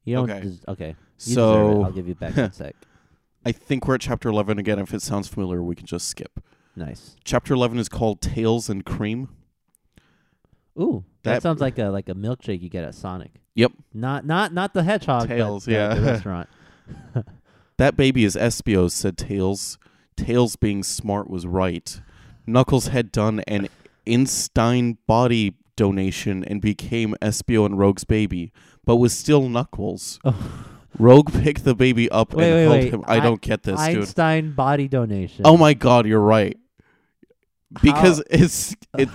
You 0.05 0.17
don't. 0.17 0.31
Okay. 0.31 0.41
des- 0.49 0.71
okay. 0.71 0.89
You 0.89 0.95
deserve 1.27 1.71
it. 1.71 1.75
so 1.75 1.85
I'll 1.85 1.93
give 1.93 2.09
you 2.09 2.15
back 2.15 2.37
one 2.37 2.53
sec. 2.53 2.75
I 3.45 3.53
think 3.53 3.87
we're 3.89 3.95
at 3.95 4.01
chapter 4.03 4.29
11 4.29 4.59
again. 4.59 4.79
If 4.79 4.93
it 4.95 5.03
sounds 5.03 5.27
familiar, 5.29 5.63
we 5.63 5.75
can 5.75 5.87
just 5.87 6.07
skip. 6.09 6.41
Nice. 6.77 7.17
Chapter 7.25 7.55
11 7.55 7.79
is 7.79 7.89
called 7.89 8.21
Tails 8.21 8.69
and 8.69 8.85
Cream. 8.85 9.29
Ooh, 10.79 11.05
that, 11.23 11.35
That- 11.35 11.43
sounds 11.43 11.61
like 11.61 11.79
a 11.79 11.87
like 11.87 12.09
a 12.09 12.15
milkshake 12.15 12.61
you 12.63 12.69
get 12.69 12.85
at 12.85 12.95
Sonic. 12.95 13.33
Yep. 13.55 13.73
Not 13.93 14.25
not 14.25 14.53
not 14.55 14.73
the 14.75 14.83
hedgehog. 14.83 15.29
but 15.29 15.35
Tails, 15.35 15.65
the- 15.65 15.73
yeah. 15.73 15.95
The 15.95 16.01
restaurant. 16.13 16.49
That 17.77 17.97
baby 17.97 18.25
is 18.25 18.37
Espio's, 18.37 18.93
said 18.93 19.17
Tails. 19.17 19.79
Tails, 20.15 20.55
being 20.57 20.83
smart, 20.83 21.31
was 21.31 21.47
right. 21.47 21.99
Knuckles 22.47 22.89
had 22.89 23.11
done 23.11 23.41
an 23.49 23.69
Einstein 24.07 24.99
body 25.07 25.55
donation 25.77 26.45
and 26.45 26.61
became 26.61 27.15
Espio 27.23 27.65
and 27.67 27.79
Rogue's 27.79 28.05
baby, 28.05 28.53
but 28.85 28.97
was 28.97 29.13
still 29.13 29.49
Knuckles. 29.49 30.19
Oh. 30.93 30.99
Rogue 30.99 31.33
picked 31.33 31.63
the 31.63 31.77
baby 31.77 32.11
up 32.11 32.35
Wait, 32.35 32.45
and 32.45 32.53
wait, 32.53 32.63
held 32.63 32.73
wait. 32.73 32.93
him. 32.93 33.05
I, 33.07 33.17
I- 33.19 33.21
don't 33.21 33.41
get 33.41 33.63
this, 33.63 33.79
dude. 33.79 33.99
Einstein 33.99 34.53
body 34.55 34.89
donation. 34.89 35.43
Oh 35.45 35.57
my 35.57 35.73
god, 35.73 36.05
you're 36.05 36.19
right. 36.19 36.57
Because 37.81 38.21
it's 38.29 38.75
it 38.99 39.09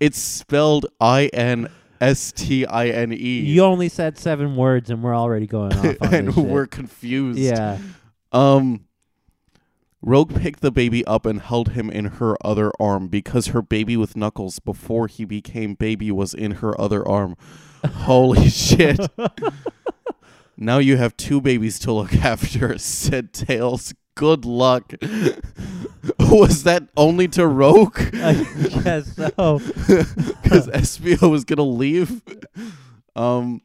it's 0.00 0.18
spelled 0.18 0.86
I 1.00 1.26
N 1.32 1.68
S 2.00 2.32
T 2.32 2.66
I 2.66 2.88
N 2.88 3.12
E. 3.12 3.40
You 3.40 3.62
only 3.62 3.88
said 3.88 4.18
seven 4.18 4.56
words, 4.56 4.90
and 4.90 5.02
we're 5.04 5.14
already 5.16 5.46
going 5.46 5.72
off 5.76 5.96
on 6.02 6.14
and 6.14 6.34
we're 6.36 6.66
confused. 6.66 7.38
yeah. 7.38 7.78
Um 8.32 8.84
Rogue 10.02 10.34
picked 10.34 10.60
the 10.60 10.72
baby 10.72 11.04
up 11.06 11.24
and 11.24 11.40
held 11.40 11.70
him 11.70 11.88
in 11.88 12.06
her 12.06 12.36
other 12.44 12.72
arm 12.80 13.06
because 13.06 13.48
her 13.48 13.62
baby 13.62 13.96
with 13.96 14.16
Knuckles 14.16 14.58
before 14.58 15.06
he 15.06 15.24
became 15.24 15.74
baby 15.74 16.10
was 16.10 16.34
in 16.34 16.52
her 16.52 16.78
other 16.80 17.06
arm. 17.06 17.36
Holy 17.84 18.48
shit. 18.50 18.98
Now 20.56 20.78
you 20.78 20.96
have 20.96 21.16
two 21.16 21.40
babies 21.40 21.78
to 21.80 21.92
look 21.92 22.14
after, 22.24 22.78
said 22.78 23.32
Tails. 23.32 23.94
Good 24.14 24.44
luck. 24.44 24.92
was 26.20 26.64
that 26.64 26.88
only 26.96 27.28
to 27.28 27.46
Rogue? 27.46 27.98
I 28.14 28.34
guess 28.82 29.16
so. 29.16 29.58
Because 29.58 30.68
Espio 30.68 31.30
was 31.30 31.44
gonna 31.44 31.62
leave. 31.62 32.22
Um, 33.16 33.62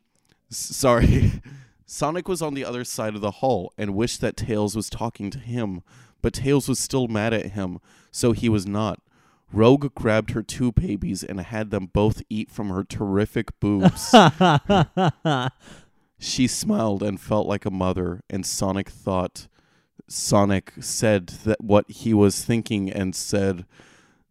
sorry. 0.50 1.42
Sonic 1.86 2.28
was 2.28 2.42
on 2.42 2.54
the 2.54 2.66
other 2.66 2.84
side 2.84 3.16
of 3.16 3.22
the 3.22 3.32
hall 3.32 3.74
and 3.78 3.94
wished 3.96 4.22
that 4.22 4.38
Tails 4.38 4.76
was 4.76 4.90
talking 4.90 5.30
to 5.32 5.40
him, 5.40 5.84
but 6.28 6.34
Tails 6.34 6.68
was 6.68 6.78
still 6.78 7.08
mad 7.08 7.34
at 7.34 7.52
him, 7.54 7.80
so 8.12 8.34
he 8.34 8.50
was 8.50 8.66
not. 8.66 9.00
Rogue 9.54 9.96
grabbed 9.96 10.32
her 10.32 10.44
two 10.44 10.74
babies 10.74 11.24
and 11.24 11.40
had 11.40 11.72
them 11.72 11.86
both 11.86 12.22
eat 12.30 12.52
from 12.52 12.68
her 12.68 12.84
terrific 12.84 13.58
boobs. 13.62 14.14
she 16.20 16.46
smiled 16.46 17.02
and 17.02 17.18
felt 17.18 17.48
like 17.48 17.64
a 17.66 17.72
mother, 17.72 18.24
and 18.30 18.46
Sonic 18.46 18.90
thought. 18.90 19.48
Sonic 20.10 20.74
said 20.82 21.28
that 21.46 21.64
what 21.64 21.90
he 21.90 22.14
was 22.14 22.44
thinking 22.44 22.92
and 22.92 23.16
said, 23.16 23.66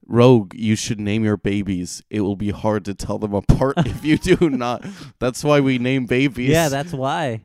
Rogue, 0.07 0.53
you 0.55 0.77
should 0.77 1.01
name 1.01 1.25
your 1.25 1.39
babies. 1.39 2.03
It 2.11 2.21
will 2.21 2.37
be 2.37 2.51
hard 2.51 2.85
to 2.85 2.95
tell 2.95 3.19
them 3.19 3.33
apart 3.49 3.79
if 3.87 4.05
you 4.05 4.19
do 4.19 4.51
not. 4.51 4.85
That's 5.19 5.43
why 5.43 5.61
we 5.61 5.79
name 5.79 6.05
babies. 6.05 6.51
yeah, 6.51 6.69
that's 6.69 6.93
why. 6.93 7.41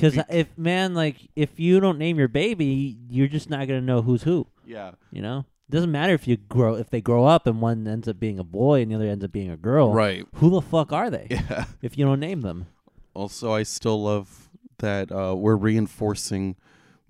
Because 0.00 0.16
Bec- 0.16 0.26
if 0.30 0.56
man, 0.58 0.94
like, 0.94 1.16
if 1.36 1.60
you 1.60 1.78
don't 1.80 1.98
name 1.98 2.18
your 2.18 2.28
baby, 2.28 2.96
you're 3.10 3.28
just 3.28 3.50
not 3.50 3.68
gonna 3.68 3.80
know 3.82 4.00
who's 4.02 4.22
who. 4.22 4.46
yeah. 4.66 4.92
You 5.12 5.20
know, 5.22 5.44
doesn't 5.68 5.92
matter 5.92 6.14
if 6.14 6.26
you 6.26 6.36
grow 6.36 6.74
if 6.74 6.88
they 6.90 7.00
grow 7.00 7.26
up 7.26 7.46
and 7.46 7.60
one 7.60 7.86
ends 7.86 8.08
up 8.08 8.18
being 8.18 8.38
a 8.38 8.44
boy 8.44 8.80
and 8.82 8.90
the 8.90 8.94
other 8.96 9.06
ends 9.06 9.24
up 9.24 9.32
being 9.32 9.50
a 9.50 9.56
girl. 9.56 9.92
Right. 9.92 10.26
Who 10.36 10.50
the 10.50 10.62
fuck 10.62 10.92
are 10.92 11.10
they 11.10 11.26
Yeah. 11.30 11.66
if 11.82 11.98
you 11.98 12.04
don't 12.06 12.18
name 12.20 12.40
them? 12.40 12.66
Also, 13.14 13.52
I 13.52 13.62
still 13.64 14.02
love 14.02 14.48
that 14.78 15.12
uh, 15.12 15.34
we're 15.36 15.56
reinforcing 15.56 16.56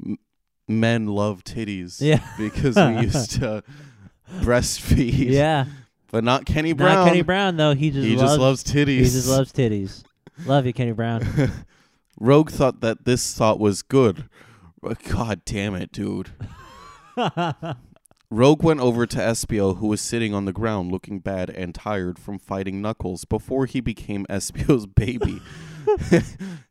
m- 0.05 0.19
men 0.67 1.07
love 1.07 1.45
titties. 1.45 2.01
Yeah. 2.01 2.21
Because 2.39 2.75
we 2.77 3.03
used 3.03 3.31
to 3.41 3.63
breastfeed. 4.41 5.31
Yeah. 5.31 5.67
But 6.11 6.25
not 6.25 6.45
Kenny 6.45 6.73
Brown. 6.73 6.95
Not 6.97 7.07
Kenny 7.09 7.23
Brown 7.23 7.57
though. 7.57 7.75
He 7.75 7.91
just 7.91 8.05
he 8.07 8.17
loves, 8.17 8.31
just 8.31 8.41
loves 8.41 8.65
titties. 8.65 8.97
He 8.99 9.05
just 9.05 9.29
loves 9.29 9.53
titties. 9.53 10.03
Love 10.45 10.67
you, 10.67 10.73
Kenny 10.73 10.93
Brown. 10.93 11.23
Rogue 12.21 12.51
thought 12.51 12.83
that 12.83 13.07
this 13.07 13.35
thought 13.35 13.59
was 13.59 13.81
good. 13.83 14.29
Uh, 14.85 14.95
God 15.09 15.43
damn 15.47 15.75
it, 15.75 15.91
dude. 15.91 16.31
Rogue 18.31 18.63
went 18.63 18.81
over 18.81 19.07
to 19.07 19.19
Espio, 19.19 19.79
who 19.79 19.89
was 19.89 20.03
sitting 20.03 20.35
on 20.35 20.45
the 20.45 20.53
ground 20.53 20.93
looking 20.93 21.19
bad 21.19 21.49
and 21.51 21.75
tired 21.75 22.19
from 22.19 22.39
fighting 22.39 22.83
Knuckles 22.83 23.25
before 23.25 23.65
he 23.65 23.81
became 23.81 24.27
Espio's 24.31 24.87
baby. 24.87 25.41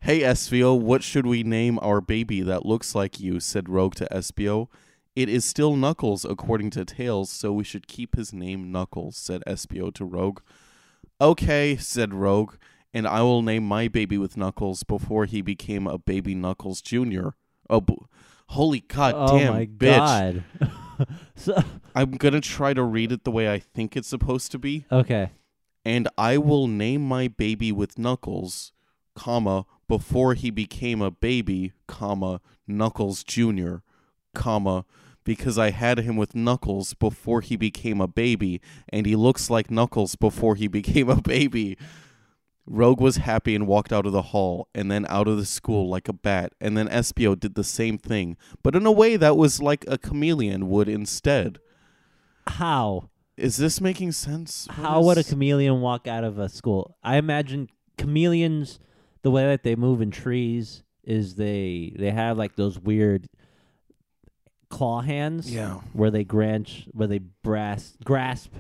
hey, 0.02 0.22
Espio, 0.22 0.80
what 0.80 1.04
should 1.04 1.26
we 1.26 1.44
name 1.44 1.80
our 1.82 2.00
baby 2.00 2.42
that 2.42 2.66
looks 2.66 2.94
like 2.94 3.20
you? 3.20 3.40
said 3.40 3.68
Rogue 3.68 3.96
to 3.96 4.08
Espio. 4.12 4.68
It 5.16 5.28
is 5.28 5.44
still 5.44 5.76
Knuckles, 5.76 6.24
according 6.24 6.70
to 6.72 6.86
Tails, 6.86 7.32
so 7.32 7.52
we 7.52 7.64
should 7.64 7.88
keep 7.88 8.16
his 8.16 8.32
name 8.32 8.72
Knuckles, 8.72 9.18
said 9.18 9.44
Espio 9.48 9.94
to 9.96 10.06
Rogue. 10.06 10.42
Okay, 11.20 11.76
said 11.76 12.14
Rogue, 12.14 12.54
and 12.94 13.08
I 13.08 13.22
will 13.22 13.42
name 13.42 13.68
my 13.68 13.88
baby 13.88 14.18
with 14.18 14.38
Knuckles 14.38 14.84
before 14.84 15.26
he 15.26 15.42
became 15.42 15.88
a 15.88 15.98
baby 15.98 16.36
Knuckles 16.36 16.82
Jr. 16.82 17.30
Oh, 17.70 17.82
b- 17.82 17.96
holy 18.50 18.80
god 18.82 19.14
oh 19.16 19.38
damn, 19.38 19.54
my 19.54 19.66
bitch. 19.66 20.44
god. 20.60 21.08
so 21.36 21.62
I'm 21.96 22.12
gonna 22.12 22.42
try 22.42 22.74
to 22.74 22.84
read 22.84 23.12
it 23.12 23.24
the 23.24 23.32
way 23.32 23.52
I 23.52 23.60
think 23.60 23.96
it's 23.96 24.08
supposed 24.08 24.52
to 24.52 24.58
be. 24.60 24.86
okay. 24.92 25.32
And 25.86 26.08
I 26.18 26.38
will 26.38 26.68
name 26.68 27.08
my 27.08 27.30
baby 27.30 27.72
with 27.72 27.98
Knuckles, 27.98 28.74
comma, 29.16 29.66
before 29.88 30.34
he 30.34 30.50
became 30.52 31.02
a 31.02 31.10
baby, 31.10 31.72
comma, 31.88 32.42
Knuckles 32.68 33.24
Jr., 33.24 33.78
comma, 34.36 34.86
because 35.24 35.58
I 35.58 35.72
had 35.72 36.00
him 36.00 36.18
with 36.18 36.36
Knuckles 36.36 36.94
before 36.94 37.42
he 37.42 37.56
became 37.56 38.02
a 38.02 38.08
baby, 38.08 38.62
and 38.90 39.06
he 39.06 39.16
looks 39.16 39.50
like 39.50 39.72
Knuckles 39.72 40.16
before 40.16 40.56
he 40.56 40.68
became 40.68 41.10
a 41.10 41.22
baby. 41.22 41.78
Rogue 42.72 43.02
was 43.02 43.18
happy 43.18 43.56
and 43.56 43.66
walked 43.66 43.92
out 43.92 44.06
of 44.06 44.12
the 44.14 44.22
hall, 44.22 44.68
and 44.76 44.92
then 44.92 45.06
out 45.10 45.28
of 45.28 45.38
the 45.38 45.46
school 45.46 45.90
like 45.90 46.08
a 46.08 46.14
bat, 46.14 46.54
and 46.62 46.78
then 46.78 46.88
Espio 46.88 47.38
did 47.38 47.56
the 47.56 47.64
same 47.64 47.98
thing, 47.98 48.38
but 48.62 48.76
in 48.76 48.86
a 48.86 48.92
way 48.92 49.18
that 49.18 49.36
was 49.36 49.60
like 49.62 49.84
a 49.88 49.98
chameleon 49.98 50.70
would 50.70 50.88
instead. 50.88 51.58
How? 52.48 53.10
Is 53.38 53.58
this 53.58 53.82
making 53.82 54.12
sense? 54.12 54.68
How 54.70 55.02
would 55.02 55.18
a 55.18 55.24
chameleon 55.24 55.82
walk 55.82 56.08
out 56.08 56.24
of 56.24 56.38
a 56.38 56.48
school? 56.48 56.96
I 57.04 57.18
imagine 57.18 57.70
chameleons, 57.98 58.80
the 59.24 59.32
way 59.32 59.44
that 59.46 59.64
they 59.64 59.76
move 59.76 60.02
in 60.02 60.12
trees 60.12 60.84
is 61.04 61.36
they 61.36 61.94
they 61.98 62.12
have 62.12 62.38
like 62.38 62.56
those 62.56 62.78
weird 62.78 63.28
claw 64.70 65.02
hands 65.02 65.52
Yeah. 65.54 65.76
where 65.94 66.12
they 66.12 66.24
branch, 66.24 66.88
where 66.92 67.08
they 67.08 67.20
brass, 67.20 67.98
grasp 68.04 68.52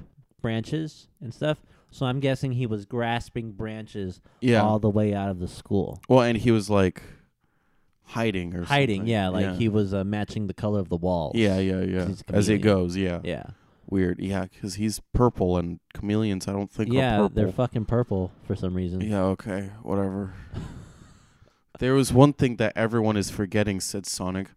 branches 0.41 1.07
and 1.21 1.33
stuff. 1.33 1.59
So 1.91 2.05
I'm 2.05 2.19
guessing 2.19 2.51
he 2.51 2.65
was 2.67 2.85
grasping 2.85 3.51
branches 3.53 4.21
Yeah. 4.41 4.61
all 4.61 4.79
the 4.79 4.89
way 4.89 5.13
out 5.13 5.29
of 5.29 5.39
the 5.39 5.47
school. 5.47 5.99
Well, 6.07 6.21
and 6.21 6.37
he 6.37 6.51
was 6.51 6.69
like 6.69 7.01
hiding 8.05 8.53
or 8.53 8.59
something. 8.59 8.67
hiding. 8.67 8.99
something. 9.01 9.11
Yeah, 9.11 9.29
like 9.29 9.55
he 9.55 9.69
was 9.69 9.93
uh, 9.93 10.03
matching 10.03 10.47
the 10.47 10.53
color 10.53 10.79
of 10.79 10.89
the 10.89 10.97
walls. 10.97 11.33
Yeah, 11.35 11.57
yeah, 11.59 11.81
yeah. 11.81 12.05
He's 12.07 12.23
a 12.29 12.35
As 12.35 12.49
it 12.49 12.61
chameleon. 12.61 12.61
goes, 12.61 12.95
yeah. 12.97 13.19
Yeah. 13.23 13.43
Weird. 13.89 14.19
Yeah, 14.19 14.43
because 14.45 14.75
he's 14.75 15.01
purple 15.13 15.57
and 15.57 15.79
chameleons. 15.95 16.47
I 16.47 16.51
don't 16.51 16.69
think 16.71 16.91
are 16.91 16.93
Yeah, 16.93 17.17
purple. 17.17 17.29
they're 17.35 17.51
fucking 17.51 17.85
purple 17.85 18.31
for 18.45 18.55
some 18.55 18.75
reason. 18.75 19.01
Yeah, 19.01 19.23
okay, 19.23 19.71
whatever. 19.81 20.33
there 21.79 21.93
was 21.93 22.11
one 22.13 22.33
thing 22.33 22.57
that 22.57 22.73
everyone 22.75 23.17
is 23.17 23.29
forgetting, 23.31 23.79
said 23.79 24.05
Sonic. 24.05 24.49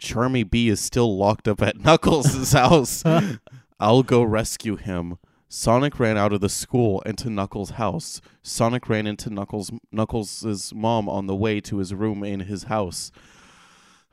Charmy 0.00 0.48
B 0.48 0.68
is 0.68 0.80
still 0.80 1.16
locked 1.18 1.48
up 1.48 1.60
at 1.60 1.78
Knuckles' 1.84 2.52
house. 2.52 3.02
I'll 3.80 4.02
go 4.02 4.22
rescue 4.22 4.76
him. 4.76 5.18
Sonic 5.48 5.98
ran 5.98 6.18
out 6.18 6.32
of 6.32 6.40
the 6.40 6.48
school 6.48 7.02
and 7.06 7.16
to 7.18 7.30
Knuckles' 7.30 7.70
house. 7.70 8.20
Sonic 8.42 8.88
ran 8.88 9.06
into 9.06 9.30
Knuckles' 9.30 9.72
Knuckles' 9.90 10.72
mom 10.74 11.08
on 11.08 11.26
the 11.26 11.36
way 11.36 11.60
to 11.62 11.78
his 11.78 11.94
room 11.94 12.22
in 12.22 12.40
his 12.40 12.64
house. 12.64 13.10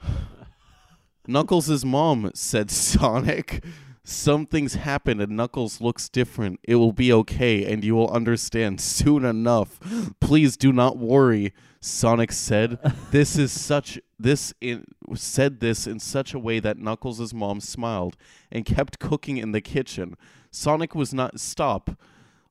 Knuckles' 1.27 1.83
mom, 1.83 2.31
said 2.33 2.71
Sonic. 2.71 3.63
Something's 4.07 4.75
happened 4.75 5.19
and 5.19 5.35
Knuckles 5.35 5.81
looks 5.81 6.09
different. 6.09 6.59
It 6.63 6.75
will 6.75 6.91
be 6.91 7.11
okay 7.11 7.65
and 7.65 7.83
you 7.83 7.95
will 7.95 8.11
understand 8.11 8.79
soon 8.79 9.25
enough. 9.25 9.79
Please 10.19 10.55
do 10.55 10.71
not 10.71 10.99
worry, 10.99 11.53
Sonic 11.81 12.31
said. 12.31 12.77
This 13.11 13.37
is 13.37 13.51
such 13.51 13.99
this 14.19 14.53
in 14.61 14.85
said 15.15 15.59
this 15.59 15.87
in 15.87 15.99
such 15.99 16.33
a 16.33 16.39
way 16.39 16.59
that 16.59 16.77
Knuckles' 16.77 17.33
mom 17.33 17.59
smiled 17.59 18.15
and 18.51 18.63
kept 18.63 18.99
cooking 18.99 19.37
in 19.37 19.53
the 19.53 19.61
kitchen. 19.61 20.15
Sonic 20.55 20.95
was 20.95 21.13
not 21.13 21.39
stop. 21.39 21.99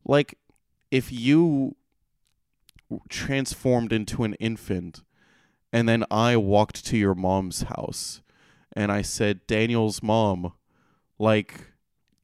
Like 0.04 0.38
if 0.90 1.10
you 1.10 1.74
transformed 3.08 3.92
into 3.92 4.24
an 4.24 4.34
infant 4.34 5.02
and 5.72 5.88
then 5.88 6.04
I 6.10 6.36
walked 6.36 6.84
to 6.86 6.96
your 6.96 7.14
mom's 7.14 7.62
house 7.62 8.22
and 8.76 8.92
I 8.92 9.02
said, 9.02 9.46
Daniel's 9.46 10.02
mom, 10.02 10.52
like, 11.18 11.68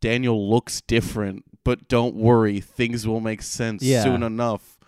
Daniel 0.01 0.49
looks 0.51 0.81
different, 0.83 1.45
but 1.65 1.89
don't 1.89 2.15
worry, 2.15 2.61
things 2.61 3.07
will 3.07 3.21
make 3.21 3.43
sense 3.43 3.83
Yeah. 3.83 4.03
soon 4.03 4.23
enough. 4.23 4.79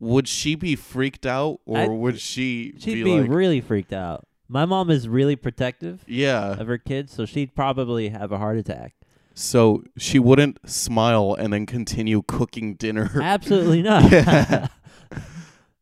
Would 0.00 0.28
she 0.28 0.54
be 0.54 0.76
freaked 0.76 1.24
out 1.26 1.60
or 1.66 1.78
I- 1.78 1.88
would 1.88 2.20
she 2.20 2.74
She'd 2.78 2.94
be, 2.94 3.04
be 3.04 3.20
like, 3.20 3.30
really 3.30 3.60
freaked 3.60 3.92
out. 3.92 4.26
My 4.48 4.64
mom 4.66 4.90
is 4.90 5.08
really 5.08 5.36
protective 5.36 6.04
yeah. 6.06 6.52
of 6.58 6.66
her 6.66 6.78
kids, 6.78 7.12
so 7.12 7.24
she'd 7.24 7.54
probably 7.54 8.10
have 8.10 8.32
a 8.32 8.38
heart 8.38 8.58
attack. 8.58 8.94
So 9.34 9.82
she 9.98 10.18
wouldn't 10.20 10.58
smile 10.68 11.34
and 11.38 11.52
then 11.52 11.66
continue 11.66 12.22
cooking 12.22 12.74
dinner. 12.74 13.10
Absolutely 13.20 13.82
not. 13.90 14.10
Yeah. 14.10 14.68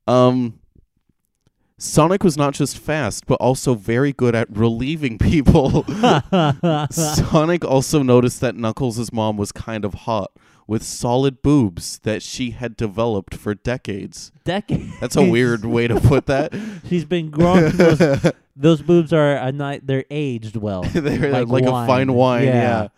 Um, 0.07 0.59
Sonic 1.79 2.23
was 2.25 2.37
not 2.37 2.55
just 2.55 2.79
fast, 2.79 3.27
but 3.27 3.35
also 3.37 3.75
very 3.75 4.13
good 4.13 4.35
at 4.35 4.49
relieving 4.57 5.19
people. 5.19 5.85
Sonic 6.91 7.65
also 7.65 8.03
noticed 8.03 8.41
that 8.41 8.55
Knuckles' 8.57 9.13
mom 9.13 9.37
was 9.37 9.53
kind 9.53 9.85
of 9.85 9.95
hot, 9.95 10.31
with 10.67 10.83
solid 10.83 11.43
boobs 11.43 11.99
that 12.05 12.23
she 12.23 12.51
had 12.53 12.77
developed 12.77 13.35
for 13.35 13.55
decades. 13.55 14.31
Decades. 14.45 14.99
That's 15.01 15.17
a 15.17 15.29
weird 15.29 15.65
way 15.65 15.89
to 15.89 16.01
put 16.01 16.27
that. 16.27 16.55
She's 16.89 17.05
been 17.05 17.31
growing. 17.31 17.73
those, 17.73 18.33
those 18.55 18.81
boobs 18.81 19.13
are 19.13 19.35
a 19.37 19.51
night. 19.53 19.87
They're 19.87 20.05
aged 20.11 20.57
well. 20.57 20.83
They're 20.83 21.31
Like 21.33 21.49
like, 21.49 21.65
a 21.65 21.87
fine 21.87 22.13
wine, 22.15 22.45
Yeah. 22.45 22.55
yeah. 22.83 22.89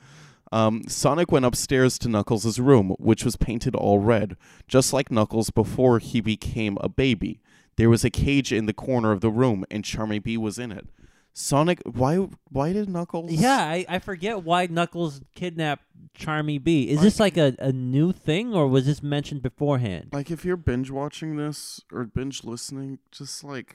Um, 0.54 0.84
Sonic 0.86 1.32
went 1.32 1.44
upstairs 1.44 1.98
to 1.98 2.08
Knuckles' 2.08 2.60
room, 2.60 2.90
which 3.00 3.24
was 3.24 3.34
painted 3.34 3.74
all 3.74 3.98
red, 3.98 4.36
just 4.68 4.92
like 4.92 5.10
Knuckles 5.10 5.50
before 5.50 5.98
he 5.98 6.20
became 6.20 6.78
a 6.80 6.88
baby. 6.88 7.40
There 7.74 7.90
was 7.90 8.04
a 8.04 8.10
cage 8.10 8.52
in 8.52 8.66
the 8.66 8.72
corner 8.72 9.10
of 9.10 9.20
the 9.20 9.32
room, 9.32 9.64
and 9.68 9.82
Charmy 9.82 10.22
B 10.22 10.36
was 10.36 10.56
in 10.60 10.70
it. 10.70 10.86
Sonic, 11.32 11.82
why? 11.84 12.28
Why 12.50 12.72
did 12.72 12.88
Knuckles? 12.88 13.32
Yeah, 13.32 13.58
I, 13.58 13.84
I 13.88 13.98
forget 13.98 14.44
why 14.44 14.66
Knuckles 14.66 15.22
kidnapped 15.34 15.82
Charmy 16.16 16.62
B. 16.62 16.88
Is 16.88 17.00
this 17.00 17.18
like 17.18 17.36
a, 17.36 17.56
a 17.58 17.72
new 17.72 18.12
thing, 18.12 18.54
or 18.54 18.68
was 18.68 18.86
this 18.86 19.02
mentioned 19.02 19.42
beforehand? 19.42 20.10
Like 20.12 20.30
if 20.30 20.44
you're 20.44 20.56
binge 20.56 20.88
watching 20.88 21.36
this 21.36 21.80
or 21.92 22.04
binge 22.04 22.44
listening, 22.44 23.00
just 23.10 23.42
like 23.42 23.74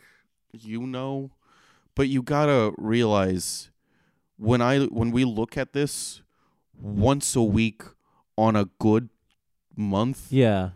you 0.54 0.88
know, 0.88 1.32
but 1.94 2.08
you 2.08 2.24
gotta 2.24 2.74
realize 2.78 3.70
when 4.38 4.62
I 4.62 4.86
when 4.86 5.12
we 5.12 5.26
look 5.26 5.58
at 5.58 5.74
this 5.74 6.22
once 6.82 7.36
a 7.36 7.44
week 7.44 7.84
on 8.38 8.56
a 8.56 8.66
good 8.80 9.10
month, 9.76 10.28
Yeah. 10.32 10.70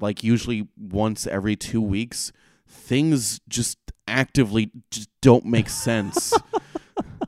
like 0.00 0.22
usually 0.24 0.68
once 0.78 1.26
every 1.26 1.56
two 1.56 1.80
weeks, 1.82 2.32
things 2.66 3.40
just 3.48 3.78
actively 4.08 4.70
just 4.90 5.08
don't 5.20 5.44
make 5.44 5.68
sense. 5.68 6.32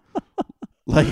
like 0.87 1.07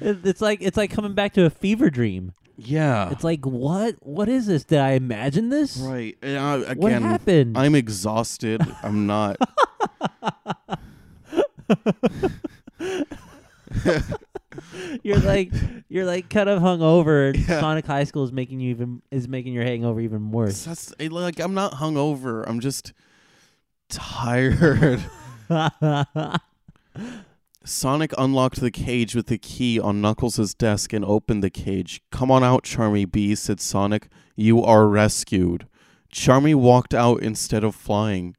it's 0.00 0.40
like 0.40 0.60
it's 0.62 0.76
like 0.76 0.90
coming 0.90 1.14
back 1.14 1.32
to 1.34 1.44
a 1.44 1.50
fever 1.50 1.90
dream. 1.90 2.32
yeah, 2.56 3.10
It's 3.10 3.24
like 3.24 3.44
what 3.46 3.96
what 4.00 4.28
is 4.28 4.46
this? 4.46 4.64
Did 4.64 4.78
I 4.78 4.92
imagine 4.92 5.48
this? 5.48 5.76
right. 5.78 6.16
And 6.22 6.38
I, 6.38 6.58
What 6.74 6.88
again, 6.88 7.02
happened? 7.02 7.56
I'm 7.58 7.74
exhausted. 7.74 8.60
I'm 8.82 9.06
not. 9.06 9.36
you're 15.02 15.18
like 15.18 15.52
you're 15.90 16.06
like 16.06 16.30
kind 16.30 16.48
of 16.48 16.62
hungover. 16.62 17.34
and 17.34 17.38
Yeah. 17.48 17.60
Sonic 17.60 17.86
High 17.86 18.04
School 18.04 18.24
is 18.24 18.32
making 18.32 18.60
you 18.60 18.70
even 18.70 19.02
is 19.10 19.28
making 19.28 19.52
your 19.52 19.64
hangover 19.64 20.00
even 20.00 20.30
worse. 20.30 20.64
That's 20.64 20.94
eh, 20.98 21.08
like 21.10 21.38
I'm 21.38 21.52
not 21.52 21.74
hungover. 21.74 22.44
I'm 22.46 22.60
just 22.60 22.92
tired. 23.90 25.02
Sonic 27.64 28.12
unlocked 28.16 28.60
the 28.60 28.70
cage 28.70 29.14
with 29.14 29.26
the 29.26 29.36
key 29.36 29.78
on 29.78 30.00
Knuckles' 30.00 30.54
desk 30.54 30.92
and 30.94 31.04
opened 31.04 31.42
the 31.42 31.50
cage. 31.50 32.00
Come 32.10 32.30
on 32.30 32.42
out, 32.42 32.64
Charmy 32.64 33.10
B, 33.10 33.34
said 33.34 33.60
Sonic. 33.60 34.08
You 34.34 34.62
are 34.62 34.88
rescued. 34.88 35.66
Charmy 36.12 36.54
walked 36.54 36.94
out 36.94 37.22
instead 37.22 37.62
of 37.62 37.74
flying 37.74 38.34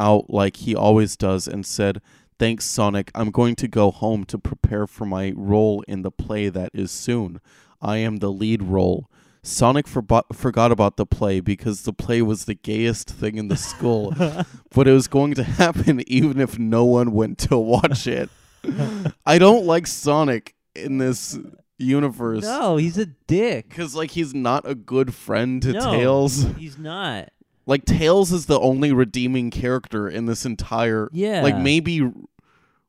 out 0.00 0.28
like 0.28 0.56
he 0.56 0.74
always 0.74 1.16
does 1.16 1.46
and 1.46 1.64
said, 1.64 2.02
Thanks, 2.38 2.64
Sonic. 2.64 3.10
I'm 3.14 3.30
going 3.30 3.54
to 3.56 3.68
go 3.68 3.90
home 3.90 4.24
to 4.24 4.38
prepare 4.38 4.86
for 4.86 5.04
my 5.06 5.32
role 5.36 5.82
in 5.86 6.02
the 6.02 6.10
play 6.10 6.48
that 6.48 6.70
is 6.74 6.90
soon. 6.90 7.40
I 7.80 7.98
am 7.98 8.16
the 8.16 8.30
lead 8.30 8.62
role. 8.62 9.08
Sonic 9.42 9.86
forbo- 9.86 10.24
forgot 10.34 10.72
about 10.72 10.96
the 10.96 11.04
play 11.06 11.40
because 11.40 11.82
the 11.82 11.92
play 11.92 12.22
was 12.22 12.46
the 12.46 12.54
gayest 12.54 13.10
thing 13.10 13.36
in 13.36 13.48
the 13.48 13.56
school, 13.58 14.12
but 14.74 14.88
it 14.88 14.92
was 14.92 15.06
going 15.06 15.34
to 15.34 15.44
happen 15.44 16.00
even 16.06 16.40
if 16.40 16.58
no 16.58 16.84
one 16.84 17.12
went 17.12 17.38
to 17.38 17.58
watch 17.58 18.06
it. 18.06 18.30
I 19.26 19.38
don't 19.38 19.66
like 19.66 19.86
Sonic 19.86 20.54
in 20.74 20.96
this 20.98 21.38
universe 21.76 22.42
no, 22.44 22.76
he's 22.76 22.96
a 22.96 23.04
dick. 23.06 23.68
because 23.68 23.94
like 23.94 24.12
he's 24.12 24.32
not 24.32 24.62
a 24.66 24.74
good 24.74 25.12
friend 25.12 25.60
to 25.62 25.72
No. 25.72 25.90
Tails. 25.90 26.44
He's 26.56 26.78
not. 26.78 27.28
Like 27.66 27.84
Tails 27.84 28.32
is 28.32 28.46
the 28.46 28.60
only 28.60 28.92
redeeming 28.92 29.50
character 29.50 30.08
in 30.08 30.26
this 30.26 30.44
entire. 30.44 31.08
Yeah. 31.12 31.42
Like 31.42 31.58
maybe 31.58 32.10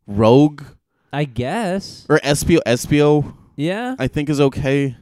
Rogue 0.07 0.63
I 1.13 1.23
guess. 1.23 2.05
or 2.09 2.19
Espio. 2.19 2.59
Espio 2.65 3.33
Yeah. 3.55 3.95
I 3.97 4.07
think 4.07 4.29
is 4.29 4.41
okay. 4.41 4.97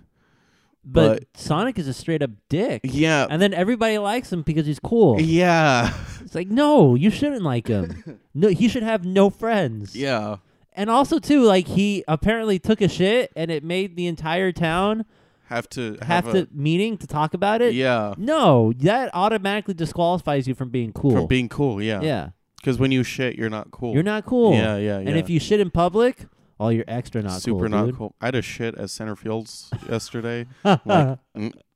But, 0.85 1.23
Sonic 1.33 1.79
is 1.79 1.87
a 1.87 1.93
straight 1.93 2.21
up 2.21 2.31
dick. 2.49 2.81
Yeah. 2.83 3.25
And 3.29 3.41
then 3.41 3.53
everybody 3.53 3.97
likes 3.97 4.31
him 4.31 4.41
because 4.41 4.65
he's 4.65 4.79
cool. 4.79 5.19
Yeah. 5.19 5.93
It's 6.21 6.35
like, 6.35 6.49
no, 6.49 6.95
you 6.95 7.09
shouldn't 7.09 7.41
like 7.41 7.67
him. 7.67 8.19
no, 8.33 8.49
he 8.49 8.67
should 8.67 8.83
have 8.83 9.05
no 9.05 9.29
friends. 9.29 9.95
Yeah. 9.95 10.37
And 10.73 10.89
also 10.89 11.19
too, 11.19 11.43
like 11.43 11.67
he 11.67 12.03
apparently 12.07 12.59
took 12.59 12.81
a 12.81 12.89
shit 12.89 13.31
and 13.35 13.49
it 13.49 13.63
made 13.63 13.95
the 13.95 14.07
entire 14.07 14.51
town 14.51 15.05
Have 15.47 15.69
to 15.71 15.97
have, 16.01 16.25
have, 16.25 16.33
to 16.33 16.47
meeting 16.51 16.97
to 16.97 17.07
talk 17.07 17.33
about 17.33 17.61
it. 17.61 17.73
Yeah. 17.73 18.13
No, 18.17 18.73
that 18.77 19.09
automatically 19.13 19.73
disqualifies 19.73 20.47
you 20.47 20.55
from 20.55 20.69
being 20.69 20.93
cool. 20.93 21.11
From 21.11 21.27
being 21.27 21.49
cool. 21.49 21.81
Yeah. 21.81 22.01
yeah. 22.01 22.29
Because 22.57 22.79
when 22.79 22.91
you 22.91 23.03
shit, 23.03 23.35
you're 23.35 23.49
not 23.49 23.71
cool. 23.71 23.93
You're 23.93 24.03
not 24.03 24.25
cool. 24.25 24.53
Yeah. 24.53 24.77
Yeah. 24.77 24.99
Yeah. 24.99 25.09
And 25.09 25.17
if 25.17 25.29
you 25.29 25.39
shit 25.39 25.59
in 25.59 25.69
public, 25.69 26.27
oh, 26.59 26.69
you're 26.69 26.85
extra 26.87 27.21
not 27.21 27.41
super 27.41 27.61
cool. 27.61 27.69
not 27.69 27.85
dude. 27.87 27.97
cool. 27.97 28.15
I 28.21 28.27
had 28.27 28.35
a 28.35 28.41
shit 28.41 28.75
at 28.75 28.89
center 28.89 29.17
fields 29.17 29.69
yesterday. 29.89 30.47
like, 30.63 30.83
mm, 30.85 31.19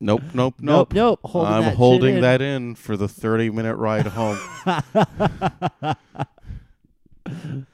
nope, 0.00 0.22
nope. 0.34 0.54
nope, 0.60 0.94
nope. 0.94 1.20
Holding 1.24 1.52
I'm 1.52 1.64
that 1.64 1.76
holding 1.76 2.14
in. 2.16 2.20
that 2.22 2.40
in 2.40 2.74
for 2.74 2.96
the 2.96 3.08
30 3.08 3.50
minute 3.50 3.76
ride 3.76 4.06
home. 4.06 4.38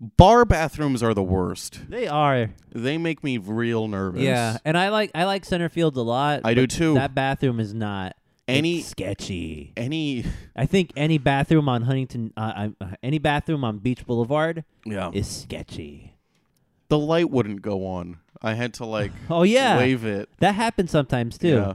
Bar 0.00 0.46
bathrooms 0.46 1.02
are 1.02 1.12
the 1.12 1.22
worst. 1.22 1.80
They 1.90 2.08
are. 2.08 2.50
They 2.72 2.96
make 2.96 3.22
me 3.22 3.36
real 3.36 3.86
nervous. 3.86 4.22
Yeah, 4.22 4.56
and 4.64 4.78
I 4.78 4.88
like 4.88 5.10
I 5.14 5.24
like 5.24 5.44
center 5.44 5.68
fields 5.68 5.98
a 5.98 6.02
lot. 6.02 6.40
I 6.44 6.54
do 6.54 6.66
too. 6.66 6.94
That 6.94 7.14
bathroom 7.14 7.60
is 7.60 7.74
not 7.74 8.16
Any- 8.48 8.80
sketchy. 8.80 9.74
Any 9.76 10.24
I 10.56 10.64
think 10.64 10.92
any 10.96 11.18
bathroom 11.18 11.68
on 11.68 11.82
Huntington, 11.82 12.32
uh, 12.34 12.68
uh, 12.80 12.86
any 13.02 13.18
bathroom 13.18 13.62
on 13.62 13.78
Beach 13.78 14.06
Boulevard 14.06 14.64
yeah. 14.86 15.10
is 15.12 15.26
sketchy. 15.28 16.14
The 16.88 16.98
light 16.98 17.30
wouldn't 17.30 17.60
go 17.60 17.86
on. 17.86 18.18
I 18.40 18.54
had 18.54 18.72
to 18.74 18.86
like 18.86 19.12
Oh 19.30 19.42
yeah, 19.42 19.76
wave 19.76 20.06
it. 20.06 20.30
that 20.38 20.54
happens 20.54 20.90
sometimes 20.92 21.36
too. 21.36 21.48
Yeah. 21.56 21.74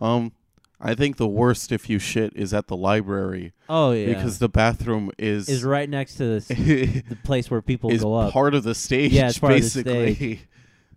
Um 0.00 0.32
I 0.80 0.94
think 0.94 1.16
the 1.16 1.26
worst 1.26 1.72
if 1.72 1.90
you 1.90 1.98
shit 1.98 2.32
is 2.36 2.54
at 2.54 2.68
the 2.68 2.76
library 2.76 3.52
Oh 3.68 3.90
yeah. 3.90 4.06
because 4.14 4.38
the 4.38 4.48
bathroom 4.48 5.10
is 5.18 5.48
is 5.48 5.64
right 5.64 5.88
next 5.90 6.14
to 6.16 6.24
this, 6.24 6.46
the 6.48 7.18
place 7.24 7.50
where 7.50 7.60
people 7.62 7.90
go 7.96 8.14
up. 8.14 8.32
part 8.32 8.54
of 8.54 8.62
the 8.62 8.74
stage. 8.74 9.12
Yeah, 9.12 9.28
it's 9.28 9.38
part 9.38 9.54
of 9.54 9.58
the 9.58 9.82
basically. 9.82 10.42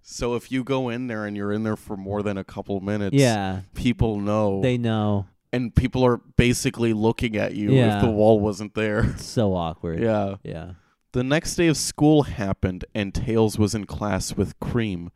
So 0.04 0.34
if 0.34 0.52
you 0.52 0.63
go 0.63 0.89
in 0.89 1.06
there 1.08 1.26
and 1.26 1.38
you're 1.38 1.52
in 1.54 1.62
there 1.63 1.76
for 1.76 1.96
more 1.96 2.24
than 2.24 2.36
a 2.38 2.44
couple 2.44 2.80
minutes, 2.82 3.15
yeah. 3.15 3.62
people 3.76 4.20
know, 4.20 4.60
They 4.60 4.78
know. 4.78 5.28
and 5.54 5.74
people 5.76 6.04
are 6.04 6.17
basically 6.38 6.91
looking 6.91 7.38
at 7.38 7.54
you 7.54 7.72
Yeah. 7.72 7.96
if 7.98 8.02
the 8.04 8.10
wall 8.10 8.39
wasn't 8.39 8.74
there. 8.74 9.12
It's 9.12 9.26
so 9.26 9.54
awkward. 9.54 10.00
yeah. 10.10 10.38
Yeah. 10.44 10.72
The 11.12 11.24
next 11.24 11.56
day 11.56 11.67
of 11.67 11.78
school 11.78 12.24
happened, 12.24 12.84
and 12.96 13.13
Tails 13.13 13.60
was 13.60 13.76
in 13.76 13.86
class 13.86 14.36
with 14.36 14.60
Cream. 14.60 15.12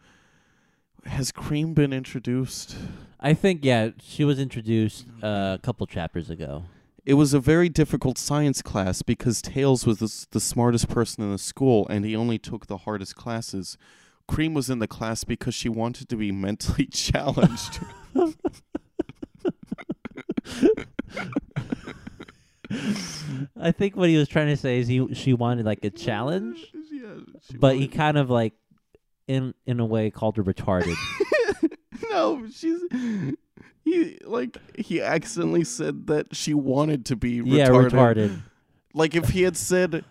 Has 1.06 1.32
Cream 1.32 1.74
been 1.74 1.92
introduced? 1.92 2.76
I 3.20 3.34
think 3.34 3.64
yeah, 3.64 3.90
she 4.02 4.24
was 4.24 4.40
introduced 4.40 5.06
uh, 5.24 5.58
a 5.58 5.60
couple 5.62 5.88
chapters 5.88 6.30
ago. 6.30 6.66
It 7.06 7.14
was 7.16 7.34
a 7.34 7.40
very 7.40 7.70
difficult 7.70 8.18
science 8.18 8.62
class 8.62 9.02
because 9.02 9.42
Tails 9.42 9.86
was 9.86 10.00
the, 10.00 10.28
the 10.32 10.40
smartest 10.40 10.90
person 10.90 11.24
in 11.24 11.32
the 11.32 11.38
school, 11.38 11.88
and 11.88 12.04
he 12.04 12.16
only 12.16 12.40
took 12.40 12.66
the 12.66 12.78
hardest 12.78 13.16
classes. 13.16 13.78
Cream 14.28 14.56
was 14.56 14.72
in 14.72 14.80
the 14.80 14.88
class 14.88 15.24
because 15.24 15.54
she 15.54 15.70
wanted 15.70 16.10
to 16.10 16.16
be 16.16 16.32
mentally 16.32 16.86
challenged. 16.92 17.80
I 23.58 23.72
think 23.72 23.96
what 23.96 24.10
he 24.10 24.18
was 24.18 24.28
trying 24.28 24.48
to 24.48 24.58
say 24.58 24.80
is 24.80 24.88
he 24.88 25.14
she 25.14 25.34
wanted 25.34 25.66
like 25.66 25.84
a 25.84 25.90
challenge, 25.90 26.72
Yeah, 26.92 27.20
but 27.60 27.76
he 27.78 27.88
kind 27.88 28.18
of 28.18 28.30
like 28.30 28.54
in 29.28 29.54
in 29.66 29.80
a 29.80 29.86
way 29.86 30.10
called 30.10 30.38
her 30.38 30.44
retarded. 30.44 30.96
no, 32.16 32.48
she's 32.52 32.80
he 33.84 34.18
like 34.26 34.58
he 34.80 35.02
accidentally 35.02 35.64
said 35.64 36.08
that 36.08 36.36
she 36.36 36.54
wanted 36.54 37.06
to 37.08 37.16
be 37.16 37.42
yeah, 37.44 37.68
retarded. 37.70 37.92
retarded. 37.92 38.42
Like 38.94 39.16
if 39.16 39.30
he 39.30 39.44
had 39.44 39.58
said 39.58 40.04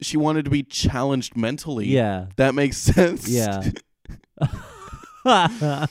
she 0.00 0.16
wanted 0.16 0.44
to 0.44 0.50
be 0.50 0.62
challenged 0.62 1.36
mentally, 1.36 1.86
Yeah. 1.86 2.26
that 2.36 2.54
makes 2.54 2.76
sense. 2.76 3.28
Yeah. 3.28 3.70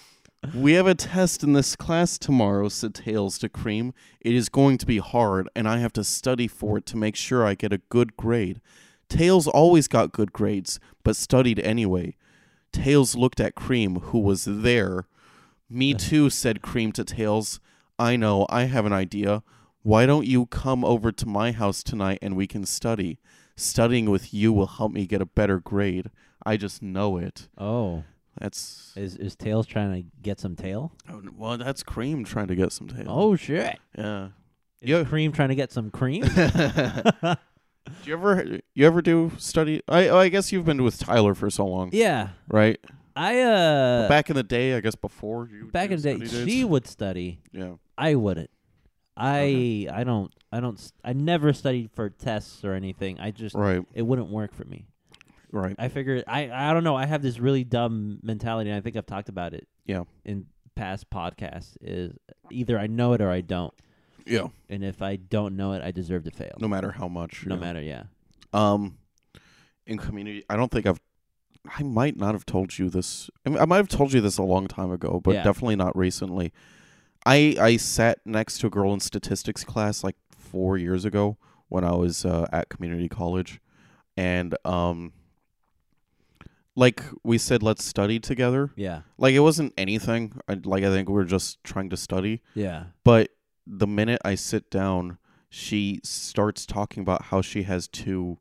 We 0.53 0.73
have 0.73 0.87
a 0.87 0.95
test 0.95 1.43
in 1.43 1.53
this 1.53 1.75
class 1.75 2.17
tomorrow, 2.17 2.69
said 2.69 2.93
Tails 2.93 3.37
to 3.39 3.49
Cream. 3.49 3.93
It 4.21 4.33
is 4.33 4.49
going 4.49 4.77
to 4.77 4.85
be 4.85 4.99
hard, 4.99 5.49
and 5.55 5.67
I 5.67 5.79
have 5.79 5.91
to 5.93 6.03
study 6.03 6.47
for 6.47 6.77
it 6.77 6.85
to 6.87 6.95
make 6.97 7.15
sure 7.15 7.43
I 7.45 7.55
get 7.55 7.73
a 7.73 7.79
good 7.89 8.15
grade. 8.15 8.61
Tails 9.09 9.47
always 9.47 9.87
got 9.87 10.13
good 10.13 10.31
grades, 10.31 10.79
but 11.03 11.15
studied 11.15 11.59
anyway. 11.59 12.15
Tails 12.71 13.15
looked 13.15 13.39
at 13.39 13.55
Cream, 13.55 13.95
who 13.99 14.19
was 14.19 14.45
there. 14.45 15.07
Me 15.69 15.93
too, 15.93 16.29
said 16.29 16.61
Cream 16.61 16.91
to 16.93 17.03
Tails. 17.03 17.59
I 17.99 18.15
know, 18.15 18.45
I 18.49 18.63
have 18.63 18.85
an 18.85 18.93
idea. 18.93 19.43
Why 19.81 20.05
don't 20.05 20.25
you 20.27 20.45
come 20.47 20.83
over 20.85 21.11
to 21.11 21.25
my 21.25 21.51
house 21.51 21.83
tonight 21.83 22.19
and 22.21 22.35
we 22.35 22.47
can 22.47 22.65
study? 22.65 23.19
Studying 23.55 24.09
with 24.09 24.33
you 24.33 24.53
will 24.53 24.67
help 24.67 24.91
me 24.91 25.07
get 25.07 25.21
a 25.21 25.25
better 25.25 25.59
grade. 25.59 26.11
I 26.45 26.57
just 26.57 26.81
know 26.81 27.17
it. 27.17 27.49
oh, 27.57 28.03
That's 28.39 28.93
is 28.95 29.15
is 29.17 29.35
Tails 29.35 29.65
trying 29.65 29.93
to 29.93 30.09
get 30.21 30.39
some 30.39 30.55
tail? 30.55 30.93
Oh, 31.09 31.21
well, 31.35 31.57
that's 31.57 31.83
Cream 31.83 32.23
trying 32.23 32.47
to 32.47 32.55
get 32.55 32.71
some 32.71 32.87
tail. 32.87 33.05
Oh 33.07 33.35
shit! 33.35 33.79
yeah. 33.97 34.29
Is. 34.81 35.07
Cream 35.07 35.31
trying 35.31 35.49
to 35.49 35.55
get 35.55 35.71
some 35.71 35.89
cream? 35.89 36.23
do 36.35 37.35
you 38.05 38.13
ever 38.13 38.59
you 38.75 38.85
ever 38.85 39.01
do 39.01 39.31
study? 39.37 39.81
I 39.87 40.07
oh, 40.09 40.19
I 40.19 40.29
guess 40.29 40.51
you've 40.51 40.65
been 40.65 40.83
with 40.83 40.99
Tyler 40.99 41.33
for 41.33 41.49
so 41.49 41.65
long, 41.65 41.89
yeah, 41.91 42.29
right? 42.47 42.79
I 43.17 43.41
uh 43.41 44.07
Back 44.07 44.29
in 44.29 44.35
the 44.35 44.43
day, 44.43 44.75
I 44.75 44.79
guess 44.79 44.95
before 44.95 45.49
you 45.51 45.65
back 45.71 45.89
in 45.91 45.97
the 45.97 46.03
day, 46.03 46.15
study 46.25 46.29
dates? 46.45 46.51
she 46.51 46.63
would 46.63 46.85
study. 46.87 47.39
yeah. 47.51 47.73
I 47.97 48.13
wouldn't. 48.15 48.49
I 49.15 49.87
I 49.91 50.03
don't 50.03 50.31
I 50.51 50.59
don't 50.59 50.77
s- 50.77 50.93
I 51.03 51.13
never 51.13 51.51
studied 51.53 51.89
for 51.91 52.09
tests 52.09 52.63
or 52.63 52.73
anything. 52.73 53.19
I 53.19 53.31
just 53.31 53.55
Right, 53.55 53.83
it 53.93 54.03
wouldn't 54.03 54.29
work 54.29 54.53
for 54.53 54.65
me. 54.65 54.85
right. 55.51 55.75
I 55.79 55.87
figured 55.87 56.23
I 56.27 56.51
I 56.51 56.73
don't 56.73 56.83
know. 56.83 56.95
I 56.95 57.05
have 57.07 57.21
this 57.23 57.39
really 57.39 57.63
dumb 57.63 58.19
mentality. 58.21 58.69
and 58.69 58.77
I 58.77 58.81
think 58.81 58.95
I've 58.95 59.05
talked 59.07 59.29
about 59.29 59.53
it. 59.53 59.67
Yeah. 59.85 60.03
In 60.23 60.45
past 60.75 61.09
podcasts, 61.09 61.75
is 61.81 62.13
either 62.51 62.77
I 62.77 62.85
know 62.85 63.13
it 63.13 63.21
or 63.21 63.31
I 63.31 63.41
don't. 63.41 63.73
Yeah. 64.27 64.49
And 64.69 64.83
if 64.83 65.01
I 65.01 65.15
don't 65.15 65.55
know 65.55 65.71
it, 65.73 65.81
I 65.81 65.89
deserve 65.91 66.25
to 66.25 66.31
fail. 66.31 66.53
No 66.59 66.67
matter 66.67 66.91
how 66.91 67.07
much. 67.07 67.45
No 67.47 67.55
yeah. 67.55 67.61
matter, 67.61 67.81
yeah. 67.81 68.03
Um, 68.53 68.97
in 69.87 69.97
community, 69.97 70.43
I 70.49 70.55
don't 70.55 70.69
think 70.69 70.85
I've. 70.85 70.99
I 71.77 71.83
might 71.83 72.17
not 72.17 72.33
have 72.33 72.45
told 72.45 72.77
you 72.77 72.89
this. 72.89 73.29
I, 73.45 73.49
mean, 73.49 73.59
I 73.59 73.65
might 73.65 73.77
have 73.77 73.87
told 73.87 74.13
you 74.13 74.21
this 74.21 74.37
a 74.37 74.43
long 74.43 74.67
time 74.67 74.91
ago, 74.91 75.19
but 75.23 75.35
Yeah. 75.35 75.43
definitely 75.43 75.75
not 75.75 75.95
recently. 75.97 76.53
I 77.25 77.55
I 77.59 77.77
sat 77.77 78.19
next 78.25 78.59
to 78.59 78.67
a 78.67 78.69
girl 78.69 78.93
in 78.93 78.99
statistics 78.99 79.63
class 79.63 80.03
like 80.03 80.15
four 80.37 80.77
years 80.77 81.03
ago 81.05 81.37
when 81.67 81.83
I 81.83 81.93
was 81.93 82.23
uh, 82.25 82.47
at 82.53 82.69
community 82.69 83.09
college, 83.09 83.59
and 84.15 84.55
um, 84.63 85.11
like 86.75 87.01
we 87.23 87.37
said, 87.37 87.63
let's 87.63 87.83
study 87.83 88.19
together. 88.19 88.71
Yeah. 88.75 89.01
Like 89.17 89.33
it 89.33 89.39
wasn't 89.39 89.73
anything. 89.77 90.39
I, 90.47 90.57
like 90.63 90.83
I 90.83 90.89
think 90.89 91.09
we 91.09 91.15
were 91.15 91.25
just 91.25 91.63
trying 91.63 91.89
to 91.89 91.97
study. 91.97 92.41
Yeah. 92.53 92.85
But 93.03 93.29
the 93.65 93.87
minute 93.87 94.21
I 94.23 94.35
sit 94.35 94.69
down, 94.69 95.17
she 95.49 95.99
starts 96.03 96.65
talking 96.65 97.01
about 97.01 97.23
how 97.23 97.41
she 97.41 97.63
has 97.63 97.87
two 97.87 98.37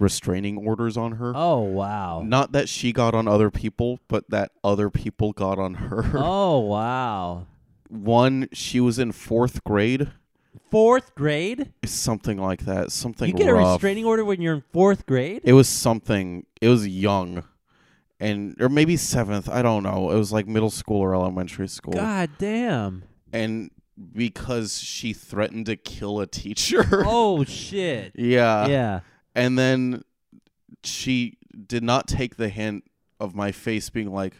restraining 0.00 0.58
orders 0.58 0.96
on 0.96 1.12
her. 1.12 1.32
Oh 1.34 1.60
wow. 1.60 2.22
Not 2.24 2.52
that 2.52 2.68
she 2.68 2.92
got 2.92 3.14
on 3.14 3.28
other 3.28 3.50
people, 3.50 4.00
but 4.08 4.28
that 4.30 4.52
other 4.64 4.90
people 4.90 5.32
got 5.32 5.58
on 5.58 5.74
her. 5.74 6.10
Oh 6.14 6.60
wow. 6.60 7.46
One, 7.88 8.48
she 8.52 8.78
was 8.80 8.98
in 8.98 9.12
fourth 9.12 9.64
grade, 9.64 10.10
Fourth 10.70 11.14
grade? 11.16 11.72
something 11.84 12.38
like 12.38 12.64
that. 12.64 12.92
Something 12.92 13.28
you 13.30 13.34
get 13.34 13.48
a 13.48 13.54
restraining 13.54 14.04
order 14.04 14.24
when 14.24 14.40
you're 14.40 14.54
in 14.54 14.62
fourth 14.72 15.06
grade? 15.06 15.40
It 15.44 15.52
was 15.54 15.68
something. 15.68 16.46
It 16.60 16.68
was 16.68 16.86
young, 16.86 17.42
and 18.20 18.56
or 18.60 18.68
maybe 18.68 18.96
seventh. 18.96 19.48
I 19.48 19.62
don't 19.62 19.82
know. 19.82 20.10
It 20.12 20.16
was 20.16 20.32
like 20.32 20.46
middle 20.46 20.70
school 20.70 20.98
or 21.00 21.14
elementary 21.14 21.66
school. 21.68 21.94
God 21.94 22.30
damn. 22.38 23.02
And 23.32 23.70
because 24.14 24.78
she 24.78 25.12
threatened 25.12 25.66
to 25.66 25.76
kill 25.76 26.20
a 26.20 26.26
teacher. 26.26 26.84
Oh 27.06 27.42
shit. 27.44 28.12
yeah. 28.14 28.66
yeah. 28.66 29.00
And 29.34 29.58
then 29.58 30.02
she 30.82 31.36
did 31.66 31.82
not 31.82 32.06
take 32.08 32.36
the 32.36 32.48
hint 32.48 32.84
of 33.18 33.34
my 33.34 33.52
face 33.52 33.90
being 33.90 34.12
like, 34.12 34.34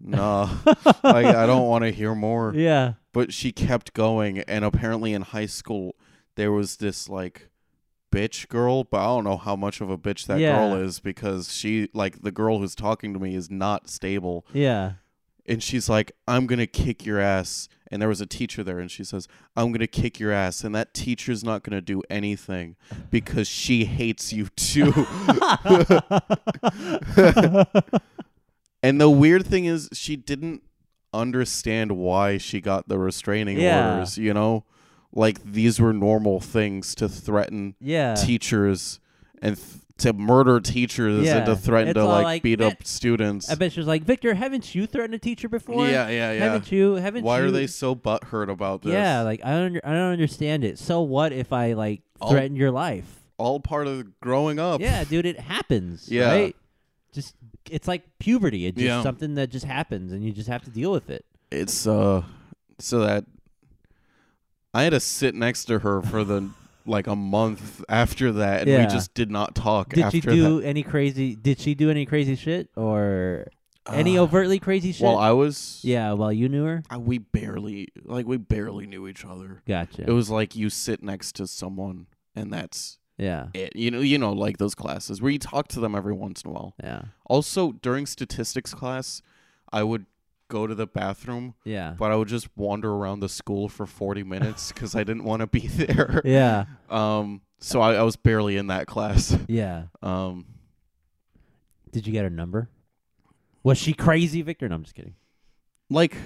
"Nah, 0.00 0.48
like 1.04 1.26
I 1.26 1.46
don't 1.46 1.68
want 1.68 1.84
to 1.84 1.90
hear 1.90 2.14
more." 2.14 2.52
Yeah. 2.54 2.94
But 3.12 3.32
she 3.32 3.52
kept 3.52 3.92
going, 3.92 4.38
and 4.40 4.64
apparently 4.64 5.12
in 5.12 5.22
high 5.22 5.46
school 5.46 5.94
there 6.34 6.50
was 6.52 6.76
this 6.78 7.08
like 7.08 7.50
bitch 8.10 8.48
girl, 8.48 8.84
but 8.84 8.98
I 9.00 9.04
don't 9.06 9.24
know 9.24 9.36
how 9.36 9.54
much 9.56 9.80
of 9.80 9.90
a 9.90 9.96
bitch 9.98 10.26
that 10.26 10.38
Yeah. 10.40 10.56
girl 10.56 10.76
is 10.82 10.98
because 11.00 11.52
she 11.52 11.88
like 11.94 12.22
the 12.22 12.30
girl 12.32 12.58
who's 12.58 12.74
talking 12.74 13.12
to 13.14 13.20
me 13.20 13.34
is 13.34 13.50
not 13.50 13.88
stable. 13.88 14.46
Yeah. 14.52 14.94
And 15.46 15.62
she's 15.62 15.88
like, 15.88 16.12
"I'm 16.28 16.46
going 16.46 16.58
to 16.60 16.66
kick 16.66 17.04
your 17.04 17.18
ass." 17.20 17.68
And 17.90 18.00
there 18.00 18.08
was 18.08 18.20
a 18.22 18.26
teacher 18.26 18.62
there 18.64 18.78
and 18.78 18.90
she 18.90 19.04
says, 19.04 19.26
"I'm 19.56 19.66
going 19.68 19.80
to 19.80 19.86
kick 19.86 20.18
your 20.20 20.32
ass." 20.32 20.64
And 20.64 20.74
that 20.74 20.94
teacher's 20.94 21.42
not 21.44 21.62
going 21.62 21.74
to 21.76 21.80
do 21.82 22.02
anything 22.08 22.76
because 23.10 23.48
she 23.48 23.84
hates 23.84 24.32
you 24.32 24.46
too. 24.56 24.92
and 28.82 29.00
the 29.00 29.10
weird 29.10 29.46
thing 29.46 29.64
is 29.66 29.88
she 29.92 30.16
didn't 30.16 30.62
understand 31.12 31.92
why 31.92 32.38
she 32.38 32.60
got 32.60 32.88
the 32.88 32.98
restraining 32.98 33.60
Yeah. 33.60 33.92
orders, 33.94 34.18
you 34.18 34.32
know? 34.34 34.64
Like 35.14 35.42
these 35.44 35.78
were 35.78 35.92
normal 35.92 36.40
things 36.40 36.94
to 36.96 37.08
threaten 37.08 37.74
yeah. 37.80 38.14
teachers 38.14 38.98
and 39.42 39.56
th- 39.56 39.81
to 40.02 40.12
murder 40.12 40.60
teachers 40.60 41.24
Yeah. 41.26 41.38
and 41.38 41.46
to 41.46 41.56
threaten 41.56 41.88
It's 41.88 41.96
to 41.96 42.02
all 42.02 42.08
like, 42.08 42.24
like, 42.24 42.42
beat 42.42 42.60
"Eh, 42.60 42.66
up 42.66 42.84
students. 42.84 43.50
I 43.50 43.54
bet 43.56 43.72
she 43.72 43.80
was 43.80 43.86
like, 43.86 44.04
Victor, 44.04 44.34
haven't 44.34 44.74
you 44.74 44.86
threatened 44.86 45.14
a 45.14 45.18
teacher 45.18 45.48
before? 45.48 45.86
yeah, 45.88 46.08
yeah, 46.08 46.32
yeah. 46.32 46.44
Haven't 46.44 46.70
you? 46.70 46.94
Haven't 46.94 47.24
Why 47.24 47.40
you? 47.40 47.46
are 47.46 47.50
they 47.50 47.66
so 47.66 47.94
butthurt 47.94 48.48
about 48.48 48.82
this? 48.82 48.92
Yeah, 48.92 49.22
like 49.22 49.44
I 49.44 49.50
don't, 49.52 49.76
I 49.84 49.90
don't 49.92 50.12
understand 50.12 50.64
it. 50.64 50.78
So 50.78 51.00
what 51.00 51.32
if 51.32 51.52
I 51.52 51.72
like 51.72 52.02
All- 52.20 52.30
threaten 52.30 52.56
your 52.56 52.70
life? 52.70 53.20
all 53.38 53.58
part 53.58 53.88
of 53.88 54.20
growing 54.20 54.60
up. 54.60 54.80
Yeah, 54.80 55.02
dude, 55.02 55.26
it 55.26 55.40
happens. 55.40 56.08
Yeah. 56.08 56.30
right? 56.30 56.56
Just 57.12 57.34
it's 57.70 57.88
like 57.88 58.02
puberty. 58.20 58.66
It's 58.66 58.76
just 58.76 58.84
Yeah. 58.86 59.02
something 59.02 59.34
that 59.34 59.50
just 59.50 59.64
happens, 59.66 60.12
and 60.12 60.22
you 60.24 60.32
just 60.32 60.48
have 60.48 60.62
to 60.64 60.70
deal 60.70 60.92
with 60.92 61.10
it. 61.10 61.24
It's 61.50 61.86
uh 61.86 62.22
so 62.78 63.00
that 63.00 63.24
I 64.74 64.84
had 64.84 64.90
to 64.90 65.00
sit 65.00 65.34
next 65.34 65.64
to 65.66 65.80
her 65.80 66.00
for 66.02 66.24
the 66.24 66.50
like 66.86 67.06
a 67.06 67.16
month 67.16 67.84
after 67.88 68.32
that 68.32 68.62
and 68.62 68.70
Yeah. 68.70 68.80
we 68.86 68.86
just 68.92 69.14
did 69.14 69.30
not 69.30 69.54
talk 69.54 69.90
Did 69.90 70.04
after 70.04 70.16
she 70.16 70.20
do 70.20 70.60
that. 70.60 70.66
any 70.66 70.82
crazy? 70.82 71.34
Did 71.36 71.58
she 71.60 71.74
do 71.74 71.90
any 71.90 72.06
crazy 72.06 72.34
shit 72.36 72.68
or 72.76 73.46
any 73.90 74.16
Uh, 74.18 74.22
overtly 74.22 74.58
crazy 74.58 74.92
shit? 74.92 75.04
Well, 75.04 75.18
I 75.18 75.30
was 75.32 75.80
yeah, 75.82 76.12
while 76.12 76.32
you 76.32 76.48
knew 76.48 76.64
her. 76.64 76.82
I, 76.90 76.98
we 76.98 77.18
barely 77.18 77.88
like 78.04 78.26
we 78.26 78.36
barely 78.36 78.86
knew 78.86 79.08
each 79.08 79.24
other. 79.24 79.62
Gotcha. 79.66 80.02
It 80.08 80.12
was 80.12 80.30
like 80.30 80.54
you 80.56 80.70
sit 80.70 81.02
next 81.02 81.32
to 81.36 81.46
someone 81.46 82.06
and 82.34 82.52
that's 82.52 82.98
yeah, 83.18 83.48
it. 83.54 83.76
You 83.76 83.90
know, 83.90 84.00
you 84.00 84.18
know 84.18 84.32
like 84.32 84.58
those 84.58 84.74
classes 84.74 85.20
where 85.20 85.30
you 85.30 85.38
talk 85.38 85.68
to 85.68 85.80
them 85.80 85.94
every 85.94 86.14
once 86.14 86.42
in 86.42 86.50
a 86.50 86.52
while. 86.52 86.74
yeah. 86.82 87.02
Also, 87.26 87.72
during 87.72 88.06
statistics 88.06 88.74
class, 88.74 89.22
I 89.72 89.82
would 89.84 90.06
go 90.52 90.66
to 90.66 90.74
the 90.74 90.86
bathroom, 90.86 91.54
Yeah. 91.64 91.94
but 91.98 92.12
I 92.12 92.16
would 92.16 92.28
just 92.28 92.48
wander 92.56 92.92
around 92.92 93.20
the 93.20 93.28
school 93.28 93.68
for 93.68 93.86
40 93.86 94.22
minutes 94.22 94.70
because 94.70 94.94
I 94.94 95.02
didn't 95.02 95.24
want 95.24 95.40
to 95.40 95.46
be 95.46 95.66
there. 95.66 96.20
Yeah. 96.24 96.66
Um, 96.90 97.40
so 97.58 97.80
I, 97.80 97.94
I 97.94 98.02
was 98.02 98.16
barely 98.16 98.56
in 98.58 98.66
that 98.66 98.86
class. 98.86 99.36
Yeah. 99.48 99.84
Um, 100.02 100.46
Did 101.90 102.06
you 102.06 102.12
get 102.12 102.24
her 102.24 102.30
number? 102.30 102.68
Was 103.62 103.78
she 103.78 103.92
crazy, 103.94 104.42
Victor? 104.42 104.68
No, 104.68 104.74
I'm 104.74 104.82
just 104.82 104.94
kidding. 104.94 105.14
like, 105.88 106.16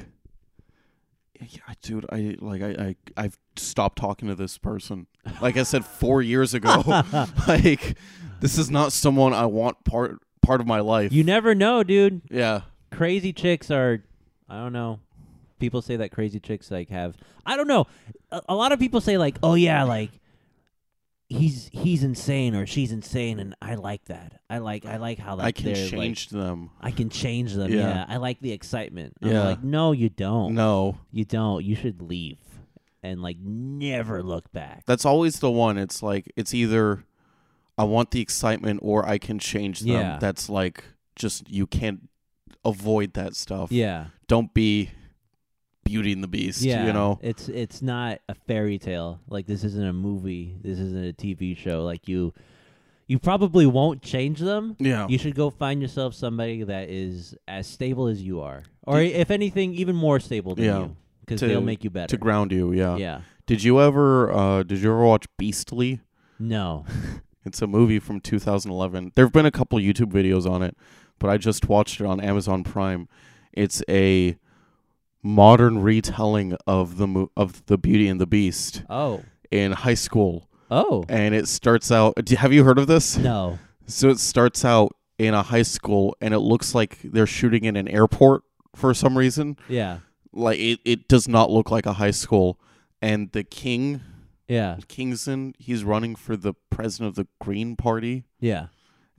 yeah, 1.38 1.60
dude, 1.82 2.06
I 2.10 2.34
like 2.40 2.62
I, 2.62 2.70
I 2.70 2.96
I've 3.24 3.38
stopped 3.56 3.98
talking 3.98 4.28
to 4.28 4.34
this 4.34 4.56
person. 4.56 5.06
Like 5.42 5.56
I 5.58 5.64
said 5.64 5.84
four 5.84 6.22
years 6.22 6.54
ago. 6.54 6.82
like, 7.48 7.96
this 8.40 8.56
is 8.56 8.70
not 8.70 8.92
someone 8.92 9.34
I 9.34 9.44
want 9.46 9.84
part 9.84 10.18
part 10.40 10.60
of 10.62 10.66
my 10.66 10.80
life. 10.80 11.12
You 11.12 11.24
never 11.24 11.54
know, 11.54 11.82
dude. 11.82 12.22
yeah. 12.30 12.62
Crazy 12.92 13.32
chicks 13.34 13.70
are, 13.70 14.04
I 14.48 14.56
don't 14.58 14.72
know. 14.72 15.00
People 15.58 15.80
say 15.82 15.96
that 15.96 16.12
crazy 16.12 16.38
chicks 16.40 16.70
like 16.70 16.90
have. 16.90 17.16
I 17.44 17.56
don't 17.56 17.68
know. 17.68 17.86
A, 18.30 18.42
a 18.50 18.54
lot 18.54 18.72
of 18.72 18.78
people 18.78 19.00
say 19.00 19.16
like, 19.18 19.38
oh 19.42 19.54
yeah, 19.54 19.84
like 19.84 20.10
he's 21.28 21.68
he's 21.72 22.04
insane 22.04 22.54
or 22.54 22.66
she's 22.66 22.92
insane, 22.92 23.40
and 23.40 23.54
I 23.60 23.74
like 23.74 24.04
that. 24.06 24.40
I 24.48 24.58
like 24.58 24.84
I 24.86 24.98
like 24.98 25.18
how 25.18 25.36
like 25.36 25.46
I 25.46 25.52
can 25.52 25.64
they're, 25.72 25.82
like- 25.82 25.90
change 25.90 26.28
them. 26.28 26.70
I 26.80 26.90
can 26.90 27.08
change 27.10 27.54
them. 27.54 27.72
Yeah. 27.72 27.78
Yeah. 27.88 28.04
I 28.08 28.18
like 28.18 28.40
the 28.40 28.52
excitement. 28.52 29.14
I'm 29.22 29.30
Yeah. 29.30 29.44
like, 29.44 29.64
no, 29.64 29.92
you 29.92 30.08
don't. 30.08 30.54
No, 30.54 30.98
You 31.10 31.24
don't. 31.24 31.64
You 31.64 31.74
should 31.74 32.00
leave 32.02 32.38
and 33.02 33.22
like 33.22 33.36
never 33.40 34.22
look 34.22 34.52
back. 34.52 34.82
that's 34.86 35.04
always 35.04 35.38
the 35.40 35.50
one. 35.50 35.78
It's 35.78 36.02
like 36.02 36.30
it's 36.36 36.52
either 36.54 37.04
I 37.78 37.84
want 37.84 38.10
the 38.10 38.20
excitement 38.20 38.80
or 38.82 39.06
I 39.08 39.18
can 39.18 39.38
change 39.38 39.80
them. 39.80 39.90
Yeah. 39.90 40.18
That's 40.20 40.48
like 40.48 40.84
just 41.16 41.48
you 41.50 41.66
can't 41.66 42.08
avoid 42.66 43.14
that 43.14 43.34
stuff. 43.36 43.70
Yeah. 43.72 44.06
Don't 44.28 44.52
be 44.52 44.90
Beauty 45.84 46.12
and 46.12 46.22
the 46.22 46.28
Beast. 46.28 46.62
Yeah. 46.62 46.86
You 46.86 46.92
know. 46.92 47.18
It's 47.22 47.48
it's 47.48 47.80
not 47.80 48.18
a 48.28 48.34
fairy 48.34 48.78
tale. 48.78 49.20
Like 49.28 49.46
this 49.46 49.64
isn't 49.64 49.86
a 49.86 49.92
movie. 49.92 50.56
This 50.62 50.78
isn't 50.78 51.06
a 51.08 51.12
TV 51.12 51.56
show. 51.56 51.84
Like 51.84 52.08
you 52.08 52.32
you 53.06 53.18
probably 53.20 53.66
won't 53.66 54.02
change 54.02 54.40
them. 54.40 54.76
Yeah. 54.80 55.06
You 55.08 55.16
should 55.18 55.36
go 55.36 55.48
find 55.50 55.80
yourself 55.80 56.14
somebody 56.14 56.64
that 56.64 56.88
is 56.88 57.36
as 57.46 57.66
stable 57.68 58.08
as 58.08 58.20
you 58.20 58.40
are. 58.40 58.64
Or 58.82 59.00
if 59.00 59.30
anything 59.30 59.74
even 59.74 59.94
more 59.94 60.18
stable 60.18 60.54
than 60.56 60.64
Yeah. 60.64 60.78
you 60.80 60.96
cuz 61.26 61.40
they'll 61.40 61.60
make 61.60 61.84
you 61.84 61.90
better. 61.90 62.08
to 62.08 62.16
ground 62.16 62.50
you. 62.52 62.72
Yeah. 62.72 62.96
yeah. 62.96 63.20
Did 63.46 63.62
you 63.62 63.80
ever 63.80 64.32
uh 64.32 64.62
did 64.64 64.80
you 64.80 64.90
ever 64.90 65.04
watch 65.04 65.26
Beastly? 65.38 66.00
No. 66.38 66.84
It's 67.46 67.62
a 67.62 67.68
movie 67.68 68.00
from 68.00 68.18
2011. 68.18 69.12
There've 69.14 69.30
been 69.30 69.46
a 69.46 69.52
couple 69.52 69.78
YouTube 69.78 70.10
videos 70.10 70.50
on 70.50 70.64
it, 70.64 70.76
but 71.18 71.28
I 71.30 71.36
just 71.38 71.68
watched 71.68 72.00
it 72.00 72.06
on 72.06 72.20
Amazon 72.20 72.64
Prime. 72.64 73.08
It's 73.52 73.82
a 73.88 74.36
modern 75.22 75.80
retelling 75.80 76.56
of 76.66 76.98
the 76.98 77.06
mo- 77.06 77.30
of 77.36 77.64
the 77.66 77.78
Beauty 77.78 78.08
and 78.08 78.20
the 78.20 78.26
Beast 78.26 78.82
Oh. 78.88 79.22
in 79.50 79.72
high 79.72 79.94
school, 79.94 80.48
Oh. 80.70 81.04
and 81.08 81.34
it 81.34 81.48
starts 81.48 81.90
out. 81.90 82.28
Have 82.28 82.52
you 82.52 82.64
heard 82.64 82.78
of 82.78 82.86
this? 82.86 83.16
No. 83.16 83.58
So 83.86 84.08
it 84.08 84.18
starts 84.18 84.64
out 84.64 84.94
in 85.18 85.34
a 85.34 85.42
high 85.42 85.62
school, 85.62 86.16
and 86.20 86.34
it 86.34 86.40
looks 86.40 86.74
like 86.74 86.98
they're 87.02 87.26
shooting 87.26 87.64
in 87.64 87.76
an 87.76 87.88
airport 87.88 88.42
for 88.74 88.92
some 88.94 89.16
reason. 89.16 89.56
Yeah. 89.68 89.98
Like 90.32 90.58
it, 90.58 90.80
it 90.84 91.08
does 91.08 91.26
not 91.28 91.50
look 91.50 91.70
like 91.70 91.86
a 91.86 91.94
high 91.94 92.10
school. 92.10 92.60
And 93.00 93.32
the 93.32 93.42
king, 93.44 94.00
Yeah. 94.48 94.76
Kingston, 94.88 95.54
he's 95.58 95.82
running 95.84 96.14
for 96.14 96.36
the 96.36 96.52
president 96.70 97.08
of 97.08 97.14
the 97.14 97.26
Green 97.40 97.74
Party. 97.76 98.24
Yeah. 98.38 98.66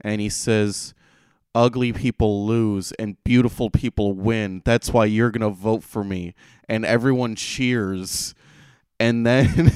and 0.00 0.20
he 0.20 0.28
says 0.28 0.94
ugly 1.58 1.92
people 1.92 2.46
lose 2.46 2.92
and 3.00 3.16
beautiful 3.24 3.68
people 3.68 4.12
win. 4.12 4.62
That's 4.64 4.92
why 4.92 5.06
you're 5.06 5.32
going 5.32 5.42
to 5.42 5.50
vote 5.56 5.82
for 5.82 6.04
me. 6.04 6.34
And 6.68 6.84
everyone 6.84 7.34
cheers. 7.34 8.32
And 9.00 9.26
then 9.26 9.72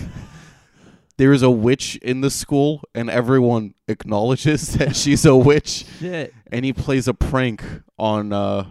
there's 1.17 1.43
a 1.43 1.51
witch 1.51 1.97
in 1.97 2.21
the 2.21 2.31
school 2.31 2.83
and 2.95 3.11
everyone 3.11 3.75
acknowledges 3.89 4.75
that 4.79 4.95
she's 4.95 5.25
a 5.25 5.35
witch. 5.37 5.85
Shit. 5.99 6.33
and 6.53 6.65
he 6.65 6.73
plays 6.73 7.09
a 7.09 7.15
prank 7.15 7.65
on 7.99 8.33
uh 8.33 8.67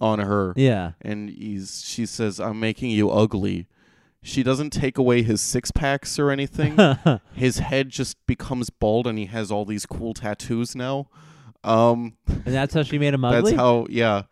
on 0.00 0.20
her. 0.20 0.52
Yeah. 0.56 0.92
and 1.00 1.28
he's 1.30 1.82
she 1.84 2.06
says 2.06 2.38
I'm 2.38 2.60
making 2.60 2.90
you 2.90 3.10
ugly. 3.10 3.66
She 4.22 4.42
doesn't 4.44 4.70
take 4.70 4.96
away 4.96 5.22
his 5.22 5.40
six 5.40 5.70
packs 5.72 6.18
or 6.18 6.30
anything. 6.30 6.78
His 7.34 7.58
head 7.58 7.90
just 7.90 8.16
becomes 8.26 8.70
bald 8.70 9.06
and 9.06 9.18
he 9.18 9.26
has 9.26 9.50
all 9.50 9.66
these 9.66 9.84
cool 9.84 10.14
tattoos 10.14 10.74
now. 10.74 11.08
Um 11.64 12.16
and 12.26 12.54
that's 12.54 12.74
how 12.74 12.82
she 12.82 12.98
made 12.98 13.14
him 13.14 13.24
ugly. 13.24 13.52
that's 13.52 13.56
how 13.56 13.86
yeah. 13.88 14.22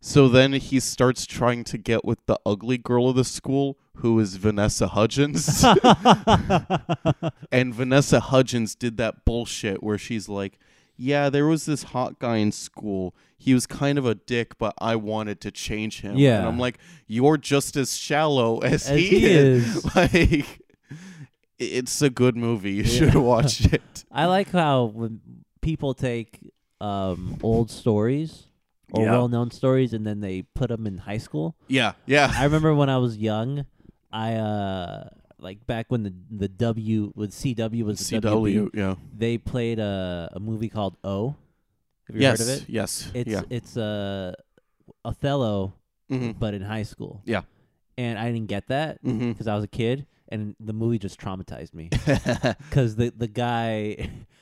So 0.00 0.28
then 0.28 0.52
he 0.52 0.80
starts 0.80 1.24
trying 1.24 1.64
to 1.64 1.78
get 1.78 2.04
with 2.04 2.18
the 2.26 2.38
ugly 2.44 2.76
girl 2.76 3.08
of 3.08 3.16
the 3.16 3.24
school 3.24 3.78
who 3.96 4.20
is 4.20 4.36
Vanessa 4.36 4.88
Hudgens. 4.88 5.64
and 7.52 7.74
Vanessa 7.74 8.20
Hudgens 8.20 8.74
did 8.74 8.98
that 8.98 9.24
bullshit 9.24 9.82
where 9.82 9.96
she's 9.96 10.28
like, 10.28 10.58
"Yeah, 10.96 11.30
there 11.30 11.46
was 11.46 11.64
this 11.64 11.84
hot 11.84 12.18
guy 12.18 12.36
in 12.36 12.52
school. 12.52 13.14
He 13.38 13.54
was 13.54 13.66
kind 13.66 13.96
of 13.96 14.04
a 14.04 14.14
dick, 14.14 14.58
but 14.58 14.74
I 14.78 14.96
wanted 14.96 15.40
to 15.42 15.50
change 15.50 16.02
him." 16.02 16.16
Yeah. 16.16 16.40
And 16.40 16.48
I'm 16.48 16.58
like, 16.58 16.78
"You're 17.06 17.38
just 17.38 17.76
as 17.76 17.96
shallow 17.96 18.58
as, 18.58 18.88
As 18.88 18.98
he, 18.98 19.08
he 19.08 19.24
is." 19.26 19.76
is. 19.76 19.96
like 19.96 20.60
it's 21.58 22.02
a 22.02 22.10
good 22.10 22.36
movie. 22.36 22.72
You 22.72 22.84
should 22.84 23.14
watch 23.14 23.64
it. 23.72 24.04
I 24.10 24.26
like 24.26 24.50
how 24.50 24.84
when 24.84 25.20
people 25.60 25.94
take 25.94 26.40
um, 26.84 27.38
old 27.42 27.70
stories 27.70 28.32
or 28.92 29.02
Yeah. 29.04 29.12
well-known 29.16 29.50
stories 29.50 29.92
and 29.96 30.04
then 30.06 30.20
they 30.20 30.42
put 30.42 30.68
them 30.68 30.86
in 30.86 30.98
high 30.98 31.18
school. 31.26 31.56
Yeah, 31.68 31.92
yeah. 32.06 32.28
I 32.40 32.44
remember 32.44 32.74
when 32.74 32.90
I 32.90 32.98
was 32.98 33.16
young, 33.16 33.64
I 34.12 34.34
uh 34.36 35.08
like 35.38 35.58
back 35.66 35.86
when 35.92 36.02
the 36.06 36.12
the 36.44 36.48
W 36.48 37.12
with 37.14 37.30
CW 37.32 37.82
was 37.84 37.98
the 37.98 38.16
CW, 38.20 38.70
WB, 38.70 38.70
yeah. 38.74 38.94
they 39.16 39.38
played 39.38 39.78
a 39.78 40.30
a 40.32 40.40
movie 40.40 40.68
called 40.68 40.96
O. 41.04 41.34
Have 42.06 42.16
you 42.16 42.22
yes, 42.22 42.38
heard 42.38 42.44
of 42.46 42.48
it? 42.62 42.68
yes, 42.68 42.90
It's 43.14 43.30
yeah. 43.34 43.42
it's 43.50 43.76
uh, 43.76 44.32
Othello 45.04 45.72
hmm 46.08 46.32
but 46.38 46.52
in 46.54 46.62
high 46.62 46.82
school. 46.84 47.22
Yeah. 47.24 47.42
And 47.96 48.18
I 48.18 48.30
didn't 48.30 48.48
get 48.48 48.68
that 48.68 48.98
because 49.02 49.46
I 49.48 49.54
was 49.54 49.64
a 49.64 49.68
kid 49.80 50.06
and 50.28 50.54
the 50.60 50.72
movie 50.72 50.98
just 50.98 51.18
traumatized 51.20 51.72
me 51.74 51.88
because 52.68 52.96
the 52.96 53.10
the 53.16 53.28
guy 53.28 54.10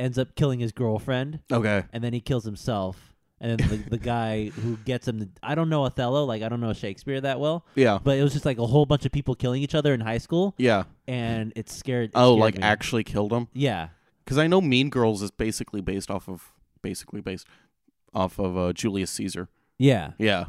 ends 0.00 0.18
up 0.18 0.34
killing 0.34 0.58
his 0.60 0.72
girlfriend 0.72 1.40
okay. 1.52 1.84
and 1.92 2.02
then 2.02 2.12
he 2.12 2.20
kills 2.20 2.44
himself 2.44 3.14
and 3.42 3.58
then 3.58 3.68
the, 3.68 3.90
the 3.90 3.98
guy 3.98 4.46
who 4.48 4.76
gets 4.78 5.08
him 5.08 5.18
to, 5.20 5.28
I 5.42 5.54
don't 5.54 5.68
know 5.70 5.84
Othello 5.84 6.24
like 6.24 6.42
I 6.42 6.48
don't 6.48 6.60
know 6.60 6.72
Shakespeare 6.72 7.20
that 7.20 7.38
well 7.40 7.64
Yeah, 7.74 7.98
but 8.02 8.18
it 8.18 8.22
was 8.22 8.32
just 8.32 8.44
like 8.44 8.58
a 8.58 8.66
whole 8.66 8.84
bunch 8.86 9.06
of 9.06 9.12
people 9.12 9.34
killing 9.34 9.62
each 9.62 9.74
other 9.74 9.94
in 9.94 10.00
high 10.00 10.18
school 10.18 10.54
yeah. 10.58 10.84
and 11.06 11.52
it 11.56 11.68
scared 11.70 12.10
it 12.10 12.12
Oh, 12.14 12.32
scared 12.36 12.40
like 12.40 12.56
me. 12.56 12.62
actually 12.62 13.04
killed 13.04 13.32
him? 13.32 13.48
yeah 13.52 13.88
Because 14.24 14.38
I 14.38 14.46
know 14.46 14.60
Mean 14.60 14.90
Girls 14.90 15.22
is 15.22 15.30
basically 15.30 15.80
based 15.80 16.10
off 16.10 16.28
of 16.28 16.52
basically 16.82 17.20
based 17.20 17.46
off 18.14 18.38
of 18.38 18.56
uh, 18.58 18.72
Julius 18.72 19.10
Caesar. 19.12 19.48
yeah 19.78 20.12
Yeah, 20.18 20.46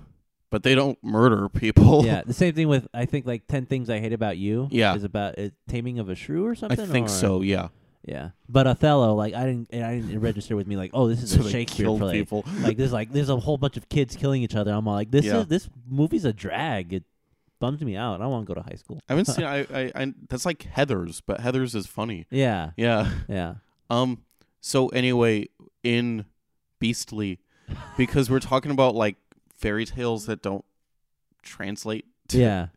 but 0.50 0.64
they 0.64 0.76
don't 0.76 0.98
murder 1.04 1.48
people. 1.50 2.06
yeah 2.06 2.24
the 2.26 2.34
same 2.34 2.54
thing 2.54 2.68
with 2.68 2.88
I 2.94 3.06
think 3.06 3.26
like 3.26 3.48
10 3.48 3.68
things 3.68 3.90
I 3.90 4.00
hate 4.00 4.14
about 4.14 4.38
you 4.38 4.68
Yeah. 4.72 4.96
is 4.96 5.04
about 5.06 5.38
uh, 5.40 5.50
taming 5.70 6.00
of 6.00 6.10
a 6.10 6.16
shrew 6.16 6.46
or 6.46 6.56
something. 6.56 6.80
I 6.80 6.86
think 6.86 7.06
or- 7.08 7.10
so. 7.10 7.42
Yeah. 7.42 7.70
Yeah, 8.04 8.30
but 8.50 8.66
Othello, 8.66 9.14
like 9.14 9.34
I 9.36 9.46
didn't, 9.46 9.74
I 9.74 9.96
didn't 10.00 10.20
register 10.22 10.56
with 10.56 10.66
me 10.68 10.76
like, 10.76 10.90
oh, 10.94 11.08
this 11.08 11.22
is 11.22 11.32
So 11.40 11.42
a 11.46 11.50
Shakespeare 11.50 11.86
play. 11.88 12.14
people. 12.14 12.44
Like 12.62 12.76
there's 12.78 12.92
like 12.94 13.12
there's 13.12 13.30
a 13.30 13.38
whole 13.38 13.58
bunch 13.58 13.78
of 13.78 13.88
kids 13.90 14.16
killing 14.16 14.42
each 14.42 14.56
other. 14.56 14.72
I'm 14.72 14.88
all 14.88 14.96
like, 14.96 15.12
this 15.12 15.26
Yeah. 15.26 15.42
is 15.42 15.48
this 15.48 15.70
movie's 15.88 16.26
a 16.26 16.34
drag. 16.34 16.94
It 16.94 17.04
bums 17.60 17.82
me 17.82 17.96
out. 17.96 18.16
I 18.20 18.24
don't 18.24 18.32
want 18.32 18.48
to 18.48 18.54
go 18.56 18.60
to 18.60 18.68
high 18.68 18.76
school. 18.78 19.00
I 19.08 19.14
haven't 19.14 19.26
seen. 19.26 19.46
I, 19.46 19.60
I, 19.72 19.92
I. 19.94 20.14
That's 20.30 20.46
like 20.48 20.60
Heathers, 20.76 21.22
but 21.26 21.42
Heathers 21.42 21.76
is 21.76 21.86
funny. 21.86 22.26
Yeah, 22.32 22.72
Yeah. 22.76 23.12
yeah, 23.30 23.56
Um. 23.90 24.24
So 24.62 24.88
anyway, 24.90 25.48
in 25.84 26.26
Beastly, 26.80 27.38
because 27.98 28.32
we're 28.32 28.40
talking 28.40 28.72
about 28.72 28.96
like 28.96 29.16
fairy 29.58 29.86
tales 29.86 30.26
that 30.26 30.42
don't 30.42 30.66
translate. 31.44 32.06
To, 32.30 32.40
yeah. 32.40 32.68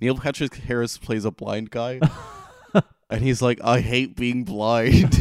Neil 0.00 0.16
Patrick 0.18 0.54
Harris 0.54 0.98
plays 0.98 1.24
a 1.24 1.30
blind 1.30 1.70
guy. 1.70 2.00
And 3.08 3.22
he's 3.22 3.40
like, 3.40 3.60
I 3.62 3.80
hate 3.80 4.16
being 4.16 4.42
blind. 4.44 5.10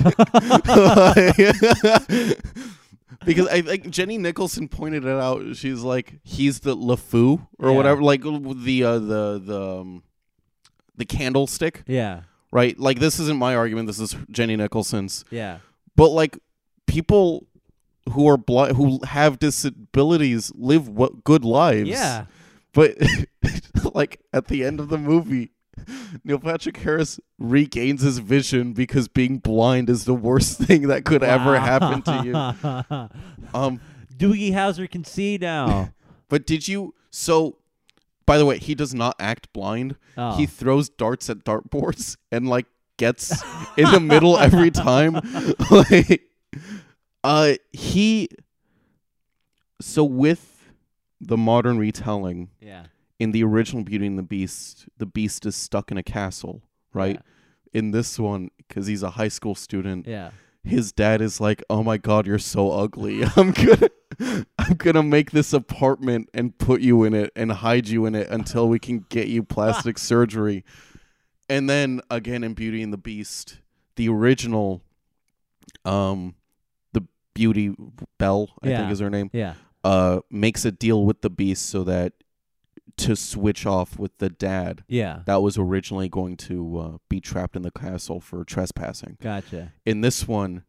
because 3.26 3.48
I 3.48 3.62
think 3.62 3.90
Jenny 3.90 4.18
Nicholson 4.18 4.68
pointed 4.68 5.06
it 5.06 5.18
out. 5.18 5.56
She's 5.56 5.82
like, 5.82 6.20
he's 6.24 6.60
the 6.62 6.76
LeFou 6.76 7.48
or 7.60 7.70
Yeah. 7.70 7.76
whatever, 7.76 8.02
like 8.02 8.22
the 8.24 8.84
uh, 8.84 9.00
the 9.00 9.42
the 9.44 9.62
um, 9.82 10.04
the 10.98 11.06
candlestick, 11.06 11.84
Yeah, 11.88 12.22
right? 12.52 12.78
Like 12.80 13.00
this 13.00 13.20
isn't 13.20 13.38
my 13.38 13.56
argument. 13.56 13.88
This 13.88 14.00
is 14.00 14.16
Jenny 14.30 14.56
Nicholson's. 14.56 15.26
yeah, 15.30 15.60
But 15.96 16.10
like 16.10 16.38
people 16.88 17.48
who 18.12 18.28
are 18.28 18.38
blind, 18.38 18.76
who 18.78 19.00
have 19.06 19.40
disabilities, 19.40 20.52
live 20.56 20.88
what 20.88 21.24
good 21.24 21.44
lives. 21.46 21.90
yeah. 21.90 22.26
But 22.74 22.96
like 23.94 24.20
at 24.34 24.48
the 24.48 24.64
end 24.66 24.80
of 24.80 24.90
the 24.90 24.98
movie, 24.98 25.52
Neil 26.24 26.40
Patrick 26.40 26.78
Harris 26.78 27.20
regains 27.38 28.02
his 28.02 28.20
vision 28.20 28.74
because 28.74 29.08
being 29.08 29.38
blind 29.40 29.90
is 29.90 30.06
the 30.06 30.14
worst 30.14 30.58
thing 30.66 30.88
that 30.88 31.06
could 31.06 31.24
ever 31.24 31.60
happen 31.60 32.02
to 32.04 32.24
you. 32.26 33.10
Um, 33.54 33.80
Doogie 34.18 34.52
Howser 34.52 34.90
can 34.90 35.04
see 35.04 35.38
now. 35.38 35.92
But 36.30 36.48
did 36.48 36.68
you? 36.68 36.96
So, 37.12 37.58
by 38.26 38.40
the 38.40 38.46
way, 38.48 38.58
he 38.58 38.74
does 38.74 38.96
not 38.96 39.16
act 39.20 39.54
blind. 39.54 39.96
Oh. 40.18 40.36
He 40.36 40.48
throws 40.48 40.90
darts 40.90 41.30
at 41.30 41.46
dartboards 41.46 42.18
and 42.32 42.50
like 42.50 42.66
gets 42.98 43.44
in 43.78 43.92
the 43.92 44.00
middle 44.00 44.36
every 44.38 44.72
time. 44.72 45.20
like, 45.70 46.24
uh, 47.24 47.54
he. 47.72 48.30
So 49.80 50.04
with 50.04 50.72
the 51.22 51.38
modern 51.38 51.78
retelling 51.78 52.50
yeah. 52.60 52.86
In 53.20 53.32
the 53.32 53.44
original 53.44 53.84
Beauty 53.84 54.06
and 54.08 54.18
the 54.18 54.24
Beast, 54.24 54.88
the 54.98 55.06
Beast 55.06 55.46
is 55.46 55.56
stuck 55.56 55.92
in 55.92 55.98
a 55.98 56.04
castle, 56.04 56.62
right? 56.94 57.20
In 57.74 57.92
this 57.92 58.20
one, 58.20 58.50
because 58.58 58.88
he's 58.88 59.04
a 59.04 59.12
high 59.12 59.28
school 59.30 59.56
student, 59.56 60.08
Yeah. 60.08 60.32
his 60.64 60.92
dad 60.92 61.22
is 61.22 61.40
like, 61.42 61.64
"Oh 61.70 61.84
my 61.84 61.98
god, 61.98 62.26
you're 62.28 62.40
so 62.40 62.72
ugly. 62.72 63.24
I'm 63.36 63.52
gonna 63.52 63.90
I'm 64.58 64.76
going 64.76 64.96
to 64.96 65.04
make 65.04 65.32
this 65.32 65.52
apartment 65.52 66.30
and 66.34 66.58
put 66.58 66.80
you 66.80 67.04
in 67.04 67.14
it 67.14 67.32
and 67.36 67.52
hide 67.52 67.88
you 67.90 68.06
in 68.06 68.16
it 68.16 68.30
until 68.30 68.70
we 68.70 68.80
can 68.80 69.06
get 69.10 69.28
you 69.28 69.44
plastic 69.44 69.98
surgery." 70.12 70.64
And 71.50 71.70
then 71.70 72.02
again 72.10 72.44
in 72.44 72.54
Beauty 72.54 72.82
and 72.82 72.92
the 72.94 72.98
Beast, 72.98 73.60
the 73.98 74.10
original 74.10 74.82
um 75.84 76.36
the 76.94 77.04
Beauty 77.34 77.76
Belle, 78.18 78.50
I 78.62 78.70
Yeah. 78.70 78.78
think 78.80 78.92
is 78.92 79.00
her 79.00 79.10
name, 79.10 79.30
Yeah. 79.34 79.54
uh 79.84 80.22
makes 80.30 80.66
a 80.66 80.72
deal 80.72 81.06
with 81.06 81.22
the 81.22 81.30
Beast 81.30 81.66
so 81.68 81.84
that 81.84 82.14
to 82.98 83.16
switch 83.16 83.66
off 83.66 84.00
with 84.00 84.18
the 84.20 84.30
dad 84.30 84.84
Yeah. 84.88 85.20
that 85.26 85.42
was 85.42 85.58
originally 85.58 86.08
going 86.10 86.38
to 86.38 86.78
uh, 86.78 86.98
be 87.10 87.20
trapped 87.20 87.56
in 87.56 87.62
the 87.64 87.72
castle 87.72 88.20
for 88.22 88.44
trespassing 88.46 89.18
Gotcha. 89.22 89.74
in 89.86 90.02
this 90.02 90.28
one, 90.28 90.64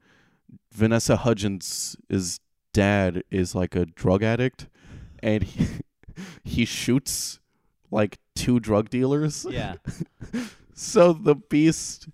Vanessa 0.72 1.16
Hudgens' 1.16 1.96
is 2.10 2.40
dad 2.72 3.22
is 3.30 3.54
like 3.54 3.74
a 3.76 3.86
drug 3.86 4.22
addict, 4.22 4.68
and 5.22 5.42
he, 5.42 5.66
he 6.44 6.64
shoots 6.64 7.38
like 7.90 8.18
two 8.34 8.60
drug 8.60 8.90
dealers. 8.90 9.46
Yeah. 9.48 9.76
So 10.78 11.14
the 11.14 11.34
beast, 11.34 12.08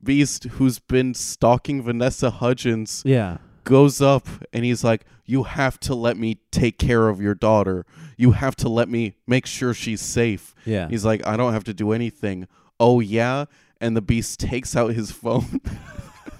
beast 0.00 0.44
who's 0.44 0.78
been 0.78 1.12
stalking 1.12 1.82
Vanessa 1.82 2.30
Hudgens, 2.30 3.02
Yeah. 3.04 3.38
goes 3.64 4.00
up 4.00 4.28
and 4.52 4.64
he's 4.64 4.84
like, 4.84 5.04
"You 5.30 5.44
have 5.44 5.78
to 5.80 5.94
let 5.94 6.16
me 6.16 6.40
take 6.50 6.78
care 6.78 7.08
of 7.08 7.20
your 7.20 7.34
daughter. 7.34 7.86
You 8.16 8.32
have 8.32 8.56
to 8.56 8.68
let 8.68 8.88
me 8.88 9.14
make 9.26 9.46
sure 9.46 9.72
she's 9.72 10.00
safe." 10.00 10.54
Yeah. 10.66 10.88
He's 10.88 11.04
like, 11.04 11.26
I 11.26 11.36
don't 11.36 11.52
have 11.52 11.64
to 11.64 11.74
do 11.74 11.92
anything. 11.92 12.48
Oh 12.78 13.00
yeah, 13.00 13.44
and 13.80 13.96
the 13.96 14.00
beast 14.02 14.40
takes 14.40 14.74
out 14.74 14.92
his 14.94 15.10
phone, 15.10 15.60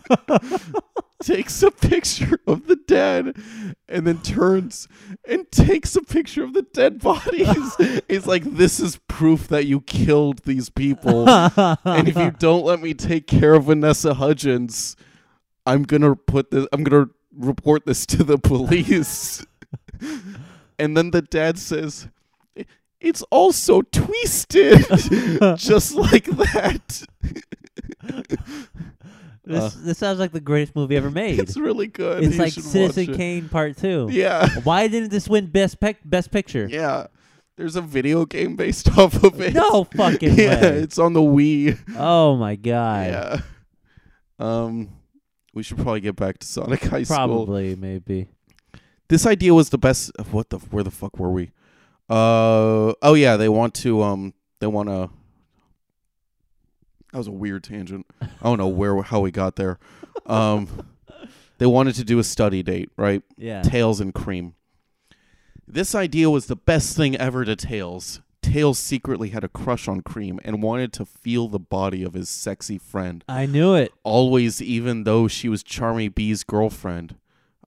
takes 1.23 1.63
a 1.63 1.71
picture 1.71 2.41
of 2.47 2.67
the 2.67 2.77
dead, 2.77 3.37
and 3.89 4.07
then 4.07 4.23
turns 4.23 4.89
and 5.29 5.51
takes 5.51 5.97
a 5.97 6.03
picture 6.03 6.43
of 6.43 6.55
the 6.55 6.63
dead 6.63 7.01
bodies. 7.01 7.77
He's 8.09 8.27
like, 8.27 8.45
this 8.45 8.81
is 8.81 8.99
proof 9.09 9.49
that 9.49 9.67
you 9.67 9.83
killed 9.83 10.41
these 10.45 10.71
people, 10.71 11.29
and 11.29 12.09
if 12.09 12.17
you 12.17 12.31
don't 12.39 12.65
let 12.65 12.81
me 12.81 12.95
take 12.95 13.27
care 13.27 13.55
of 13.55 13.65
Vanessa 13.65 14.15
Hudgens, 14.15 14.97
I'm 15.67 15.83
gonna 15.83 16.17
put 16.17 16.51
this. 16.51 16.67
I'm 16.73 16.85
gonna 16.85 17.11
report 17.41 17.87
this 17.87 18.07
to 18.07 18.23
the 18.25 18.39
police. 18.39 19.45
and 20.79 20.97
then 20.97 21.11
the 21.11 21.23
dad 21.23 21.59
says. 21.59 22.09
It's 23.01 23.23
also 23.31 23.81
twisted, 23.81 24.85
just 25.57 25.95
like 25.95 26.25
that. 26.27 27.03
this 29.45 29.75
this 29.75 29.99
sounds 29.99 30.19
like 30.19 30.33
the 30.33 30.41
greatest 30.41 30.77
movie 30.77 30.97
ever 30.97 31.11
made. 31.11 31.39
It's 31.41 31.57
really 31.57 31.87
good. 31.87 32.23
It's 32.23 32.35
You 32.37 32.43
like 32.43 32.53
Citizen 32.53 33.11
it. 33.15 33.17
Kane 33.17 33.49
Part 33.49 33.79
Two. 33.79 34.09
Yeah, 34.11 34.47
Why 34.65 34.87
didn't 34.89 35.09
this 35.11 35.29
win 35.29 35.47
best 35.47 35.81
pec- 35.81 35.97
best 36.05 36.31
picture? 36.31 36.67
yeah. 36.71 37.07
There's 37.57 37.77
a 37.77 37.83
video 37.83 38.25
game 38.25 38.57
based 38.57 38.89
off 38.99 39.23
of 39.23 39.39
it. 39.41 39.53
No 39.55 39.85
fucking 39.85 40.35
yeah, 40.39 40.61
way. 40.63 40.69
it's 40.79 40.99
on 40.99 41.13
the 41.13 41.21
Wii. 41.21 41.79
Oh 41.97 42.37
my 42.37 42.57
god. 42.57 43.07
Yeah. 43.09 43.41
Um, 44.39 44.89
we 45.53 45.63
should 45.63 45.79
probably 45.79 46.01
get 46.01 46.17
back 46.17 46.39
to 46.39 46.47
Sonic 46.47 46.83
High 46.85 47.03
School. 47.03 47.17
Probably, 47.17 47.77
maybe. 47.77 48.29
This 49.09 49.27
idea 49.27 49.53
was 49.55 49.71
the 49.71 49.79
best. 49.79 50.13
What 50.31 50.51
the? 50.51 50.59
Where 50.59 50.85
the 50.85 50.91
fuck 50.91 51.19
were 51.19 51.31
we? 51.31 51.51
Uh 52.09 52.93
oh 53.03 53.15
yeah, 53.15 53.37
they 53.37 53.49
want 53.49 53.75
to 53.75 54.03
um 54.03 54.35
they 54.59 54.67
want 54.67 54.89
to. 54.89 55.11
That 57.13 57.19
was 57.19 57.27
a 57.27 57.33
weird 57.33 57.65
tangent. 57.65 58.07
I 58.21 58.29
don't 58.43 58.59
know 58.59 58.69
where 58.69 59.01
how 59.03 59.21
we 59.21 59.31
got 59.31 59.57
there. 59.57 59.79
Um, 60.27 60.69
they 61.59 61.67
wanted 61.67 61.97
to 61.97 62.05
do 62.05 62.19
a 62.19 62.25
study 62.25 62.63
date, 62.63 62.91
right? 62.97 63.23
Yeah. 63.37 63.63
Tails 63.63 64.01
and 64.01 64.15
Cream. 64.15 64.55
This 65.67 65.95
idea 65.95 66.31
was 66.31 66.47
the 66.47 66.57
best 66.57 66.97
thing 66.97 67.17
ever 67.17 67.45
to 67.45 67.57
Tails. 67.57 68.21
Tails 68.43 68.79
secretly 68.79 69.29
had 69.31 69.45
a 69.45 69.49
crush 69.49 69.87
on 69.87 70.01
Cream 70.01 70.41
and 70.45 70.63
wanted 70.63 70.93
to 70.95 71.05
feel 71.05 71.49
the 71.49 71.59
body 71.59 72.03
of 72.03 72.15
his 72.15 72.29
sexy 72.29 72.79
friend. 72.79 73.23
I 73.29 73.47
knew 73.47 73.75
it. 73.75 73.93
Always, 74.03 74.61
even 74.63 75.05
though 75.05 75.29
she 75.29 75.49
was 75.49 75.63
Charmy 75.63 76.13
B's 76.15 76.43
girlfriend. 76.45 77.17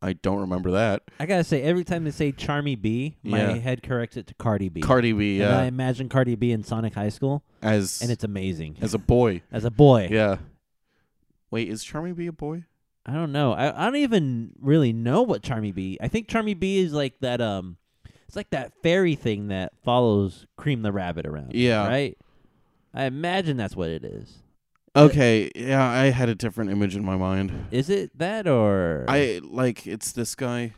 I 0.01 0.11
don't 0.13 0.39
remember 0.39 0.71
that. 0.71 1.03
I 1.17 1.25
gotta 1.25 1.45
say, 1.45 1.61
every 1.61 1.85
time 1.85 2.03
they 2.03 2.11
say 2.11 2.33
Charmy 2.33 2.79
B, 2.79 3.15
my 3.23 3.37
Yeah. 3.53 3.57
head 3.59 3.81
corrects 3.83 4.17
it 4.17 4.27
to 4.27 4.33
Cardi 4.33 4.67
B. 4.67 4.81
Cardi 4.81 5.13
B, 5.13 5.39
And 5.41 5.53
I 5.53 5.61
yeah, 5.61 5.67
imagine 5.67 6.09
Cardi 6.09 6.35
B 6.35 6.51
in 6.51 6.61
Sonic 6.63 6.93
High 6.95 7.07
School, 7.07 7.41
as 7.61 8.01
and 8.01 8.11
it's 8.11 8.25
amazing. 8.25 8.75
as 8.81 8.93
a 8.93 8.99
boy. 8.99 9.43
As 9.51 9.63
a 9.63 9.71
boy, 9.71 10.09
Yeah. 10.11 10.37
Wait, 11.51 11.69
is 11.69 11.85
Charmy 11.85 12.13
B 12.15 12.27
a 12.27 12.33
boy? 12.33 12.65
I 13.05 13.13
don't 13.13 13.31
know. 13.31 13.53
I, 13.53 13.81
I 13.81 13.85
don't 13.85 13.97
even 13.97 14.51
really 14.59 14.91
know 14.91 15.21
what 15.21 15.41
Charmy 15.41 15.73
B. 15.73 15.97
I 16.01 16.07
think 16.09 16.27
Charmy 16.27 16.57
B 16.59 16.79
is 16.79 16.91
like 16.93 17.19
that. 17.19 17.39
Um, 17.41 17.77
it's 18.33 18.35
like 18.35 18.49
that 18.49 18.71
fairy 18.81 19.13
thing 19.13 19.49
that 19.49 19.73
follows 19.83 20.47
Cream 20.57 20.81
the 20.81 20.91
Rabbit 20.91 21.27
around. 21.27 21.53
Yeah. 21.53 21.87
Right. 21.87 22.17
I 22.91 23.03
imagine 23.05 23.57
that's 23.57 23.75
what 23.75 23.89
it 23.89 24.03
is. 24.03 24.39
Okay, 24.95 25.51
yeah, 25.55 25.87
I 25.87 26.05
had 26.05 26.29
a 26.29 26.35
different 26.35 26.71
image 26.71 26.95
in 26.95 27.05
my 27.05 27.15
mind. 27.15 27.67
Is 27.69 27.91
it 27.91 28.17
that 28.17 28.47
or? 28.47 29.05
I 29.07 29.39
like 29.43 29.85
it's 29.85 30.11
this 30.13 30.33
guy. 30.33 30.73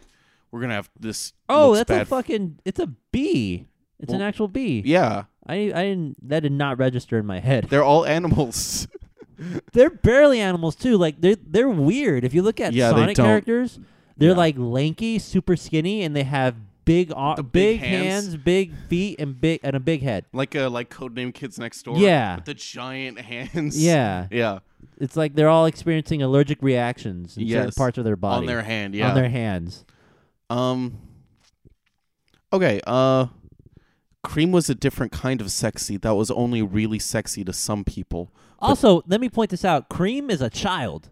We're 0.52 0.60
gonna 0.60 0.74
have 0.74 0.90
this. 1.00 1.32
oh, 1.48 1.76
that's 1.76 1.90
a 1.92 2.04
fucking. 2.04 2.60
It's 2.66 2.80
a 2.80 2.88
bee. 3.14 3.68
It's 4.02 4.12
an 4.12 4.20
Well, 4.20 4.28
actual 4.28 4.48
bee. 4.50 4.84
Yeah, 4.86 5.24
I 5.48 5.56
I 5.56 5.84
didn't. 5.84 6.28
That 6.30 6.42
did 6.42 6.52
not 6.52 6.78
register 6.78 7.18
in 7.18 7.26
my 7.26 7.40
head. 7.40 7.68
they're 7.70 7.84
all 7.84 8.06
animals. 8.06 8.88
they're 9.74 9.90
barely 9.90 10.40
animals 10.42 10.76
too. 10.76 10.98
Like 10.98 11.20
they're 11.22 11.36
they're 11.36 11.70
weird. 11.70 12.24
If 12.26 12.34
you 12.34 12.42
look 12.42 12.60
at 12.62 12.74
Yeah, 12.74 12.92
they 12.94 13.00
Sonic 13.02 13.16
don't- 13.18 13.26
characters, 13.26 13.80
they're 14.18 14.30
Yeah. 14.32 14.36
like 14.38 14.56
lanky, 14.58 15.20
super 15.20 15.56
skinny, 15.58 16.04
and 16.04 16.16
they 16.16 16.24
have 16.24 16.56
big 16.86 17.12
ar- 17.16 17.36
The 17.36 17.44
big, 17.44 17.80
big 17.82 17.90
hands. 17.90 18.06
hands. 18.26 18.38
big 18.38 18.74
feet, 18.88 19.20
and 19.20 19.40
big 19.40 19.60
and 19.64 19.76
a 19.76 19.80
big 19.80 20.02
head. 20.02 20.26
like 20.34 20.56
a 20.56 20.68
like 20.68 20.90
codename 20.90 21.34
Kids 21.34 21.58
Next 21.60 21.84
Door. 21.84 21.98
Yeah. 21.98 22.36
with 22.38 22.46
the 22.46 22.54
giant 22.54 23.20
hands. 23.20 23.82
Yeah, 23.84 24.28
yeah, 24.32 24.60
it's 25.00 25.16
like 25.18 25.36
they're 25.36 25.50
all 25.50 25.66
experiencing 25.66 26.22
allergic 26.22 26.62
reactions 26.62 27.36
in 27.38 27.50
certain 27.50 27.72
parts 27.72 27.98
of 27.98 28.04
their 28.06 28.16
body 28.16 28.42
on 28.42 28.46
their 28.46 28.62
hand. 28.64 28.96
Yeah, 28.96 29.10
on 29.10 29.16
their 29.16 29.30
hands. 29.30 29.84
um. 30.50 31.00
Okay. 32.54 32.80
Uh, 32.88 33.28
Cream 34.24 34.52
was 34.52 34.70
a 34.70 34.76
different 34.76 35.12
kind 35.12 35.42
of 35.42 35.52
sexy 35.52 35.98
that 35.98 36.16
was 36.16 36.32
only 36.32 36.62
really 36.62 37.00
sexy 37.00 37.44
to 37.44 37.54
some 37.54 37.84
people. 37.84 38.32
Also, 38.60 39.04
let 39.08 39.20
me 39.22 39.30
point 39.30 39.50
this 39.52 39.66
out. 39.66 39.90
Cream 39.90 40.30
is 40.30 40.42
a 40.42 40.50
child. 40.50 41.10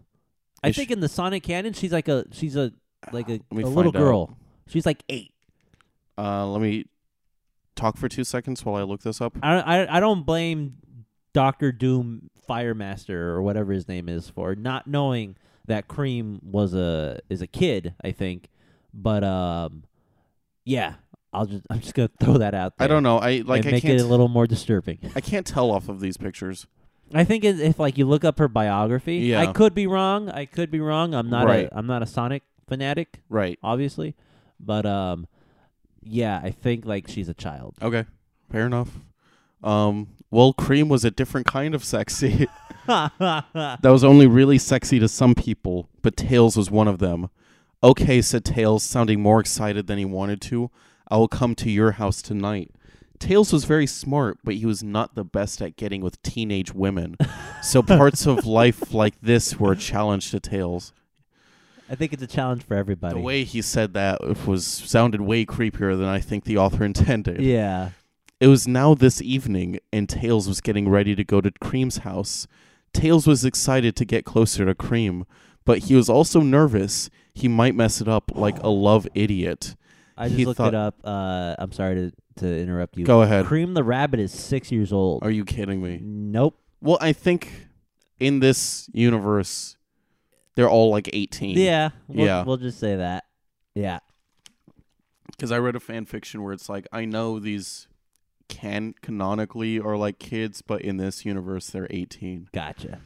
I 0.62 0.72
think 0.72 0.90
in 0.90 1.00
the 1.00 1.08
Sonic 1.08 1.42
canon, 1.42 1.74
she's 1.74 1.92
like 1.92 2.08
a 2.08 2.24
she's 2.32 2.56
a 2.56 2.72
like 3.12 3.28
a, 3.28 3.40
a 3.52 3.54
little 3.54 3.88
out. 3.88 3.94
girl. 3.94 4.38
She's 4.66 4.86
like 4.86 5.04
eight. 5.10 5.33
Uh, 6.16 6.46
let 6.46 6.60
me 6.60 6.86
talk 7.76 7.96
for 7.96 8.08
two 8.08 8.24
seconds 8.24 8.64
while 8.64 8.76
I 8.76 8.82
look 8.82 9.02
this 9.02 9.20
up. 9.20 9.36
I 9.42 9.58
I, 9.60 9.96
I 9.96 10.00
don't 10.00 10.24
blame 10.24 10.76
Doctor 11.32 11.72
Doom 11.72 12.30
Firemaster 12.48 13.10
or 13.10 13.42
whatever 13.42 13.72
his 13.72 13.88
name 13.88 14.08
is 14.08 14.28
for 14.28 14.54
not 14.54 14.86
knowing 14.86 15.36
that 15.66 15.88
Cream 15.88 16.40
was 16.42 16.74
a 16.74 17.18
is 17.28 17.42
a 17.42 17.46
kid. 17.46 17.94
I 18.04 18.12
think, 18.12 18.48
but 18.92 19.24
um, 19.24 19.84
yeah, 20.64 20.94
I'll 21.32 21.46
just 21.46 21.66
I'm 21.70 21.80
just 21.80 21.94
gonna 21.94 22.10
throw 22.20 22.38
that 22.38 22.54
out. 22.54 22.76
There 22.78 22.84
I 22.84 22.88
don't 22.88 23.02
know. 23.02 23.18
I 23.18 23.42
like 23.44 23.66
I 23.66 23.70
make 23.72 23.82
can't 23.82 23.98
it 24.00 24.02
a 24.02 24.06
little 24.06 24.28
more 24.28 24.46
disturbing. 24.46 24.98
I 25.16 25.20
can't 25.20 25.46
tell 25.46 25.70
off 25.70 25.88
of 25.88 26.00
these 26.00 26.16
pictures. 26.16 26.66
I 27.12 27.24
think 27.24 27.44
if 27.44 27.78
like 27.78 27.98
you 27.98 28.06
look 28.06 28.24
up 28.24 28.38
her 28.38 28.48
biography, 28.48 29.16
Yeah. 29.18 29.40
I 29.40 29.52
could 29.52 29.74
be 29.74 29.86
wrong. 29.86 30.30
I 30.30 30.46
could 30.46 30.70
be 30.70 30.80
wrong. 30.80 31.14
I'm 31.14 31.28
not 31.28 31.46
Right. 31.46 31.68
a 31.70 31.76
I'm 31.78 31.86
not 31.86 32.02
a 32.02 32.06
Sonic 32.06 32.42
fanatic, 32.68 33.20
Right. 33.28 33.58
obviously, 33.62 34.14
but 34.60 34.86
um, 34.86 35.26
yeah, 36.04 36.40
I 36.42 36.50
think 36.50 36.84
like 36.84 37.08
she's 37.08 37.28
a 37.28 37.34
child. 37.34 37.76
Okay. 37.82 38.04
Fair 38.50 38.66
enough. 38.66 38.90
Um. 39.62 40.08
Well, 40.30 40.52
Cream 40.52 40.88
was 40.88 41.04
a 41.04 41.12
different 41.12 41.46
kind 41.46 41.74
of 41.76 41.84
sexy. 41.84 42.48
that 42.86 43.78
was 43.84 44.02
only 44.02 44.26
really 44.26 44.58
sexy 44.58 44.98
to 44.98 45.08
some 45.08 45.34
people, 45.34 45.88
but 46.02 46.16
Tails 46.16 46.56
was 46.56 46.72
one 46.72 46.88
of 46.88 46.98
them. 46.98 47.30
Okay, 47.82 48.20
said 48.20 48.44
Tails, 48.44 48.82
sounding 48.82 49.20
more 49.20 49.38
excited 49.38 49.86
than 49.86 49.98
he 49.98 50.04
wanted 50.04 50.40
to. 50.42 50.70
I 51.06 51.18
will 51.18 51.28
come 51.28 51.54
to 51.56 51.70
your 51.70 51.92
house 51.92 52.20
tonight. 52.20 52.72
Tails 53.18 53.52
was 53.52 53.64
very 53.64 53.86
smart, 53.86 54.38
but 54.42 54.54
he 54.54 54.66
was 54.66 54.82
not 54.82 55.14
the 55.14 55.24
best 55.24 55.62
at 55.62 55.76
getting 55.76 56.00
with 56.00 56.20
teenage 56.22 56.74
women. 56.74 57.16
so 57.62 57.82
parts 57.82 58.26
of 58.26 58.44
life 58.44 58.92
like 58.92 59.20
this 59.20 59.58
were 59.58 59.72
a 59.72 59.76
challenge 59.76 60.30
to 60.30 60.40
Tails. 60.40 60.92
I 61.90 61.94
think 61.94 62.12
it's 62.12 62.22
a 62.22 62.26
challenge 62.26 62.62
for 62.62 62.74
everybody. 62.76 63.14
The 63.14 63.20
way 63.20 63.44
he 63.44 63.60
said 63.62 63.92
that 63.94 64.46
was 64.46 64.66
sounded 64.66 65.20
way 65.20 65.44
creepier 65.44 65.96
than 65.96 66.06
I 66.06 66.18
think 66.20 66.44
the 66.44 66.56
author 66.58 66.84
intended. 66.90 67.40
yeah. 67.40 67.90
It 68.40 68.48
was 68.48 68.66
now 68.66 68.94
this 68.94 69.22
evening, 69.22 69.78
and 69.92 70.08
Tails 70.08 70.48
was 70.48 70.60
getting 70.60 70.88
ready 70.88 71.14
to 71.14 71.24
go 71.24 71.40
to 71.40 71.50
Cream's 71.62 71.98
house. 71.98 72.46
Tails 72.92 73.26
was 73.26 73.44
excited 73.44 73.96
to 73.96 74.04
get 74.04 74.24
closer 74.24 74.64
to 74.66 74.74
Cream, 74.74 75.24
but 75.64 75.78
he 75.84 75.94
was 75.94 76.08
also 76.10 76.40
nervous 76.40 77.08
he 77.32 77.48
might 77.48 77.74
mess 77.74 78.00
it 78.00 78.08
up 78.08 78.30
like 78.34 78.58
a 78.62 78.68
love 78.68 79.06
idiot. 79.14 79.76
I 80.16 80.26
just 80.28 80.38
He 80.38 80.44
looked 80.46 80.58
thought- 80.58 80.68
it 80.68 80.76
up. 80.76 81.00
Uh, 81.04 81.54
I'm 81.58 81.72
sorry 81.72 81.94
to, 81.94 82.12
to 82.42 82.60
interrupt 82.60 82.96
you. 82.96 83.04
Go 83.04 83.22
ahead. 83.22 83.46
Cream 83.46 83.74
the 83.74 83.82
rabbit 83.84 84.20
is 84.20 84.32
six 84.32 84.70
years 84.70 84.92
old. 84.92 85.22
Are 85.24 85.30
you 85.30 85.44
kidding 85.44 85.82
me? 85.82 85.98
Nope. 86.02 86.58
Well, 86.80 86.98
I 87.00 87.12
think 87.12 87.66
in 88.20 88.40
this 88.40 88.88
universe, 88.92 89.76
they're 90.56 90.68
all 90.70 90.90
like 90.90 91.08
18. 91.12 91.58
Yeah. 91.58 91.90
We'll, 92.08 92.26
Yeah. 92.26 92.44
We'll 92.44 92.56
just 92.56 92.78
say 92.78 92.96
that. 92.96 93.24
Yeah. 93.74 93.98
Because 95.30 95.50
I 95.50 95.58
read 95.58 95.74
a 95.76 95.80
fan 95.80 96.04
fiction 96.06 96.42
where 96.42 96.52
it's 96.52 96.68
like, 96.68 96.86
I 96.92 97.04
know 97.04 97.38
these 97.40 97.88
can 98.48 98.94
canonically 99.02 99.80
are 99.80 99.96
like 99.96 100.18
kids, 100.18 100.62
but 100.62 100.82
in 100.82 100.96
this 100.96 101.24
universe, 101.24 101.68
they're 101.68 101.88
18. 101.90 102.48
Gotcha. 102.52 103.00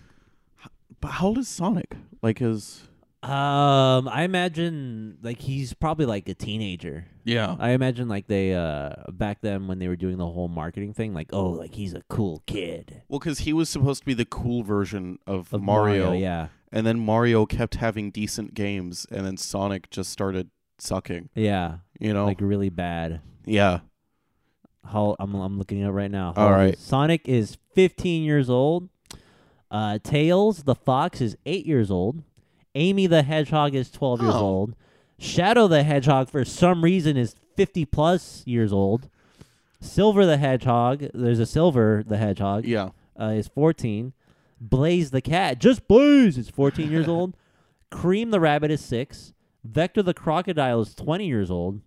But 1.01 1.09
how 1.13 1.29
old 1.29 1.39
is 1.39 1.49
Sonic? 1.49 1.97
Like 2.23 2.39
his. 2.41 2.83
Um, 3.23 4.09
I 4.09 4.23
imagine 4.23 5.19
like 5.23 5.41
he's 5.41 5.73
probably 5.75 6.07
like 6.07 6.29
a 6.29 6.35
teenager. 6.35 7.07
Yeah. 7.25 7.57
I 7.59 7.71
imagine 7.71 8.09
like 8.09 8.27
they 8.29 8.55
uh 8.55 8.93
back 9.11 9.41
then 9.41 9.67
when 9.67 9.79
they 9.81 9.89
were 9.89 9.97
doing 9.97 10.19
the 10.19 10.27
whole 10.27 10.49
marketing 10.49 10.93
thing, 10.95 11.15
like 11.15 11.29
oh, 11.33 11.51
like 11.51 11.75
he's 11.75 11.95
a 11.95 12.03
cool 12.09 12.43
kid 12.47 13.03
Well, 13.09 13.19
because 13.19 13.41
he 13.41 13.53
was 13.53 13.69
supposed 13.69 14.01
to 14.01 14.07
be 14.07 14.15
the 14.15 14.25
cool 14.25 14.63
version 14.63 15.19
of, 15.27 15.53
of 15.53 15.63
Mario, 15.63 16.13
Yeah. 16.13 16.49
And 16.73 16.87
then 16.87 16.99
Mario 17.01 17.47
kept 17.47 17.77
having 17.77 18.11
decent 18.11 18.55
games, 18.55 19.07
and 19.11 19.25
then 19.27 19.37
Sonic 19.37 19.91
just 19.91 20.11
started 20.11 20.51
sucking. 20.79 21.29
Yeah. 21.35 21.79
You 21.99 22.13
know? 22.15 22.27
Like 22.27 22.41
really 22.41 22.71
bad. 22.71 23.21
yeah. 23.45 23.81
How 24.85 25.17
I'm 25.19 25.35
I'm 25.35 25.59
looking 25.59 25.81
it 25.81 25.85
up 25.87 25.93
right 25.95 26.11
now. 26.11 26.33
How 26.35 26.47
All 26.47 26.53
right. 26.53 26.79
Sonic 26.79 27.29
is 27.29 27.59
15 27.75 28.23
years 28.23 28.49
old. 28.49 28.89
Uh, 29.71 29.99
Tails 30.03 30.63
the 30.63 30.75
fox 30.75 31.21
is 31.21 31.37
eight 31.45 31.67
years 31.67 31.91
old. 31.91 32.23
Amy 32.75 33.07
the 33.07 33.23
hedgehog 33.23 33.75
is 33.75 33.91
12 33.91 34.23
years 34.23 34.35
Oh. 34.35 34.41
old. 34.41 34.75
Shadow 35.19 35.67
the 35.69 35.83
hedgehog 35.83 36.31
for 36.31 36.45
some 36.45 36.83
reason 36.83 37.17
is 37.19 37.35
50 37.57 37.85
plus 37.85 38.47
years 38.47 38.73
old. 38.73 39.11
Silver 39.81 40.25
the 40.25 40.39
hedgehog, 40.39 41.05
there's 41.13 41.39
a 41.41 41.47
Silver 41.47 42.03
the 42.07 42.17
hedgehog 42.17 42.65
Yeah. 42.65 42.91
uh, 43.21 43.27
is 43.27 43.49
14. 43.49 44.13
Blaze 44.61 45.11
the 45.11 45.21
cat, 45.21 45.59
just 45.59 45.87
Blaze 45.89 46.37
is 46.39 46.49
14 46.51 46.91
years 46.91 47.09
old. 47.17 47.37
Cream 47.91 48.31
the 48.31 48.41
rabbit 48.41 48.71
is 48.71 48.81
6. 48.83 49.33
Vector 49.65 50.03
the 50.03 50.15
crocodile 50.15 50.81
is 50.81 50.95
20 50.95 51.27
years 51.27 51.51
old. 51.51 51.81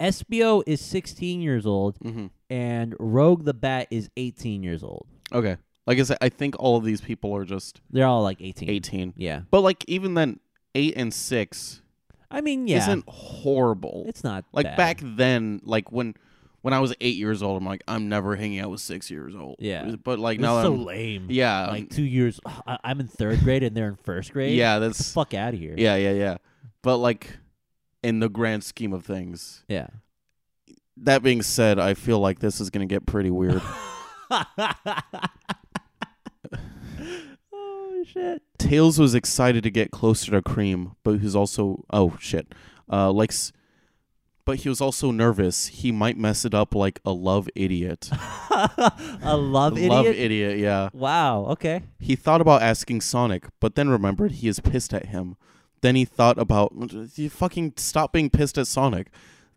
Espio 0.00 0.62
is 0.66 0.80
16 0.80 1.40
years 1.40 1.64
old 1.66 1.96
hmm 2.02 2.26
and 2.50 2.94
Rogue 2.98 3.44
the 3.44 3.54
Bat 3.54 3.88
is 3.90 4.10
18 4.18 4.62
years 4.62 4.82
old. 4.82 5.06
Okay. 5.32 5.56
Like 5.86 5.98
I 5.98 6.02
said, 6.02 6.18
I 6.20 6.28
think 6.28 6.54
all 6.58 6.76
of 6.76 6.84
these 6.84 7.00
people 7.00 7.34
are 7.34 7.46
just 7.46 7.80
They're 7.90 8.06
all 8.06 8.22
like 8.22 8.42
18. 8.42 8.68
18. 8.68 9.14
Yeah. 9.16 9.42
But 9.50 9.62
like 9.62 9.84
even 9.88 10.12
then, 10.14 10.38
eight 10.74 10.92
and 10.96 11.14
six 11.14 11.80
I 12.30 12.40
mean, 12.42 12.66
yeah. 12.66 12.78
isn't 12.78 13.04
horrible. 13.08 14.04
it's 14.06 14.22
not 14.24 14.44
like 14.52 14.64
bad. 14.64 14.76
back 14.76 15.00
then, 15.02 15.60
like 15.64 15.90
when 15.92 16.14
when 16.62 16.72
I 16.74 16.80
was 16.80 16.94
eight 17.00 17.16
years 17.16 17.42
old, 17.42 17.60
I'm 17.60 17.66
like, 17.66 17.82
I'm 17.86 18.08
never 18.08 18.34
hanging 18.36 18.58
out 18.60 18.70
with 18.70 18.80
six 18.80 19.10
years 19.10 19.34
old. 19.36 19.56
Yeah. 19.58 19.94
But 20.02 20.18
like 20.18 20.38
This 20.38 20.44
now, 20.44 20.62
so 20.62 20.72
I'm- 20.72 20.84
lame. 20.84 21.26
yeah, 21.30 21.66
Like 21.66 21.90
2 21.90 22.02
years 22.02 22.40
I, 22.46 22.78
I'm 22.82 23.00
in 23.00 23.08
3rd 23.08 23.42
grade 23.44 23.62
and 23.62 23.76
they're 23.76 23.88
in 23.88 23.96
1st 23.96 24.32
grade. 24.32 24.56
yeah, 24.56 24.76
Get 24.76 24.80
the 24.80 24.86
that's 24.88 25.12
fuck 25.12 25.34
out 25.34 25.54
of 25.54 25.60
here. 25.60 25.74
yeah, 25.76 25.96
yeah, 25.96 26.12
yeah. 26.12 26.36
But 26.82 26.96
like 26.98 27.36
in 28.02 28.18
the 28.20 28.28
grand 28.28 28.64
scheme 28.64 28.92
of 28.92 29.04
things, 29.04 29.64
Yeah. 29.68 29.88
that 30.98 31.22
being 31.22 31.42
said, 31.42 31.78
I 31.78 31.94
feel 31.94 32.18
like 32.20 32.38
this 32.40 32.60
is 32.60 32.70
gonna 32.70 32.86
get 32.86 33.06
pretty 33.06 33.30
weird. 33.30 33.62
oh 37.52 38.04
shit. 38.06 38.42
Tails 38.58 38.98
was 38.98 39.14
excited 39.14 39.62
to 39.64 39.70
get 39.70 39.90
closer 39.90 40.30
to 40.32 40.42
Cream, 40.42 40.92
but 41.04 41.18
he 41.18 41.24
was 41.24 41.36
also 41.36 41.84
oh 41.92 42.16
shit, 42.20 42.52
uh, 42.90 43.10
like, 43.12 43.30
s- 43.32 43.52
but 44.44 44.58
he 44.58 44.68
was 44.68 44.80
also 44.80 45.10
nervous 45.10 45.66
he 45.66 45.92
might 45.92 46.18
mess 46.18 46.44
it 46.44 46.54
up 46.54 46.74
like 46.74 47.00
a 47.04 47.12
love 47.12 47.48
idiot. 47.54 48.10
a 49.22 49.36
love 49.36 49.76
idiot. 49.76 49.90
Love 49.92 50.06
idiot, 50.06 50.58
yeah. 50.58 50.88
Wow. 50.92 51.46
Okay. 51.46 51.82
He 51.98 52.16
thought 52.16 52.40
about 52.40 52.62
asking 52.62 53.00
Sonic, 53.02 53.46
but 53.60 53.74
then 53.74 53.88
remembered 53.88 54.32
he 54.32 54.48
is 54.48 54.60
pissed 54.60 54.92
at 54.92 55.06
him. 55.06 55.36
Then 55.80 55.96
he 55.96 56.04
thought 56.04 56.38
about 56.38 56.72
you 57.16 57.28
fucking 57.28 57.74
stop 57.76 58.12
being 58.12 58.30
pissed 58.30 58.56
at 58.58 58.66
Sonic. 58.66 59.08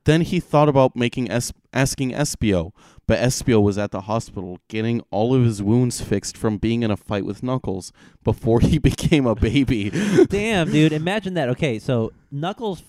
Then 0.06 0.22
he 0.22 0.40
thought 0.40 0.70
about 0.70 0.96
making 0.96 1.32
es- 1.32 1.52
asking 1.74 2.12
Espio, 2.12 2.72
but 3.08 3.18
Espio 3.20 3.62
was 3.62 3.78
at 3.78 3.90
the 3.92 4.02
hospital 4.02 4.60
getting 4.68 5.02
all 5.10 5.34
of 5.34 5.44
his 5.44 5.64
wounds 5.64 6.00
fixed 6.00 6.38
from 6.38 6.58
being 6.58 6.84
in 6.84 6.92
a 6.92 6.98
fight 6.98 7.26
with 7.26 7.42
Knuckles 7.42 7.92
before 8.24 8.60
he 8.60 8.78
became 8.92 9.26
a 9.26 9.34
baby. 9.36 9.90
Damn, 10.30 10.72
dude. 10.72 10.94
Imagine 10.94 11.34
that. 11.34 11.50
Okay, 11.50 11.80
so 11.80 12.12
Knuckles 12.32 12.84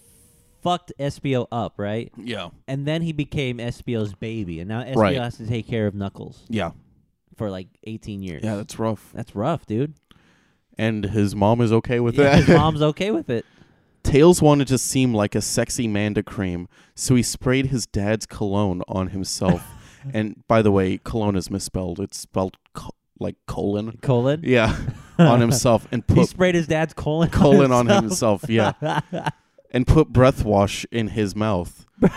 fucked 0.67 0.93
Espio 0.99 1.47
up, 1.53 1.75
right? 1.79 2.11
yeah. 2.17 2.49
And 2.67 2.87
then 2.87 3.03
he 3.03 3.12
became 3.12 3.59
Espio's 3.59 4.14
baby, 4.14 4.61
and 4.61 4.69
now 4.69 4.83
Espio 4.83 4.97
Right. 4.97 5.17
has 5.17 5.37
to 5.39 5.47
take 5.47 5.67
care 5.69 5.87
of 5.87 5.95
Knuckles 5.95 6.45
Yeah. 6.49 6.73
for 7.37 7.51
like 7.51 7.69
18 7.85 8.23
years. 8.23 8.43
Yeah, 8.45 8.57
that's 8.57 8.79
rough. 8.79 9.11
that's 9.14 9.35
rough, 9.37 9.64
dude. 9.67 9.95
And 10.79 11.05
his 11.07 11.35
mom 11.35 11.61
is 11.61 11.73
okay 11.73 12.01
with 12.01 12.14
Yeah, 12.19 12.25
that. 12.25 12.45
his 12.45 12.49
mom's 12.49 12.83
okay 12.83 13.11
with 13.11 13.31
it. 13.31 13.45
Tails 14.03 14.41
wanted 14.43 14.69
to 14.69 14.79
seem 14.79 15.14
like 15.14 15.35
a 15.35 15.41
sexy 15.41 15.89
man 15.89 16.14
to 16.14 16.23
Cream, 16.23 16.69
so 16.95 17.14
he 17.14 17.23
sprayed 17.23 17.67
his 17.67 17.87
dad's 17.87 18.25
cologne 18.27 18.83
on 18.89 19.09
himself. 19.09 19.67
and 20.12 20.43
by 20.49 20.62
the 20.62 20.71
way, 20.71 20.99
cologne 20.99 21.35
is 21.37 21.51
misspelled. 21.51 21.99
It's 22.01 22.19
spelled 22.19 22.57
co- 22.75 22.91
like 23.19 23.37
colon. 23.47 23.99
Colon. 24.03 24.43
Yeah, 24.45 24.77
on 25.19 25.41
himself 25.41 25.89
and 25.91 26.05
he 26.07 26.14
put 26.14 26.29
sprayed 26.29 26.55
his 26.55 26.67
dad's 26.67 26.93
colon. 26.95 27.31
colon 27.31 27.73
on 27.73 27.87
himself. 27.89 28.45
Yeah, 28.49 28.73
and 29.77 29.87
put 29.87 30.09
breath 30.09 30.43
wash 30.43 30.87
in 30.91 31.09
his 31.09 31.37
mouth. 31.37 31.85
that 32.01 32.14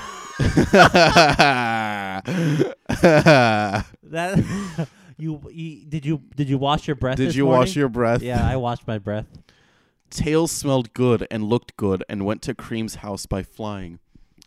you, 5.18 5.41
you 5.51 5.86
did 5.86 6.05
you 6.05 6.22
did 6.38 6.47
you 6.47 6.57
wash 6.57 6.88
your 6.88 6.95
breath? 6.95 7.18
Did 7.18 7.36
you 7.36 7.43
morning? 7.43 7.60
wash 7.60 7.76
your 7.76 7.89
breath? 7.89 8.22
Yeah, 8.22 8.47
I 8.47 8.55
washed 8.55 8.88
my 8.88 8.97
breath. 8.97 9.26
Tails 10.10 10.53
smelled 10.53 10.93
good 10.93 11.28
and 11.30 11.43
looked 11.43 11.76
good 11.76 12.01
and 12.07 12.26
went 12.26 12.41
to 12.43 12.55
Cream's 12.55 12.95
house 12.95 13.26
by 13.26 13.43
flying. 13.43 13.99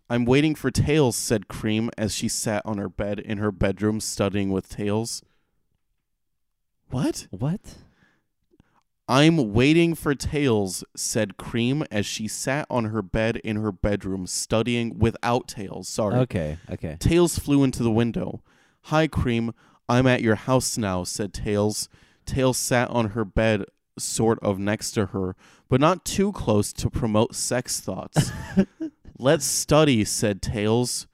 I'm 0.08 0.24
waiting 0.24 0.54
for 0.54 0.70
Tails, 0.70 1.14
said 1.14 1.48
Cream 1.48 1.90
as 1.98 2.14
she 2.14 2.28
sat 2.28 2.62
on 2.64 2.78
her 2.78 2.88
bed 2.88 3.18
in 3.18 3.36
her 3.36 3.52
bedroom 3.52 4.00
studying 4.00 4.50
with 4.50 4.70
Tails. 4.70 5.22
What? 6.88 7.26
What? 7.30 7.76
I'm 9.08 9.52
waiting 9.52 9.94
for 9.94 10.14
Tails, 10.14 10.84
said 10.96 11.36
Cream 11.36 11.84
as 11.90 12.06
she 12.06 12.28
sat 12.28 12.66
on 12.70 12.86
her 12.86 13.02
bed 13.02 13.36
in 13.38 13.56
her 13.56 13.72
bedroom 13.72 14.26
studying 14.26 14.98
without 14.98 15.48
Tails. 15.48 15.88
Sorry. 15.88 16.16
Okay. 16.20 16.58
Okay. 16.70 16.96
Tails 17.00 17.38
flew 17.38 17.64
into 17.64 17.82
the 17.82 17.90
window. 17.90 18.42
Hi, 18.82 19.06
Cream. 19.08 19.52
I'm 19.88 20.06
at 20.06 20.22
your 20.22 20.36
house 20.36 20.78
now, 20.78 21.04
said 21.04 21.34
Tails. 21.34 21.88
Tails 22.24 22.56
sat 22.56 22.88
on 22.90 23.10
her 23.10 23.24
bed, 23.24 23.64
sort 23.98 24.38
of 24.40 24.58
next 24.58 24.92
to 24.92 25.06
her, 25.06 25.34
but 25.68 25.80
not 25.80 26.04
too 26.04 26.32
close 26.32 26.72
to 26.72 26.88
promote 26.88 27.34
sex 27.34 27.80
thoughts. 27.80 28.30
Let's 29.18 29.44
study, 29.44 30.04
said 30.04 30.40
Tails. 30.40 31.06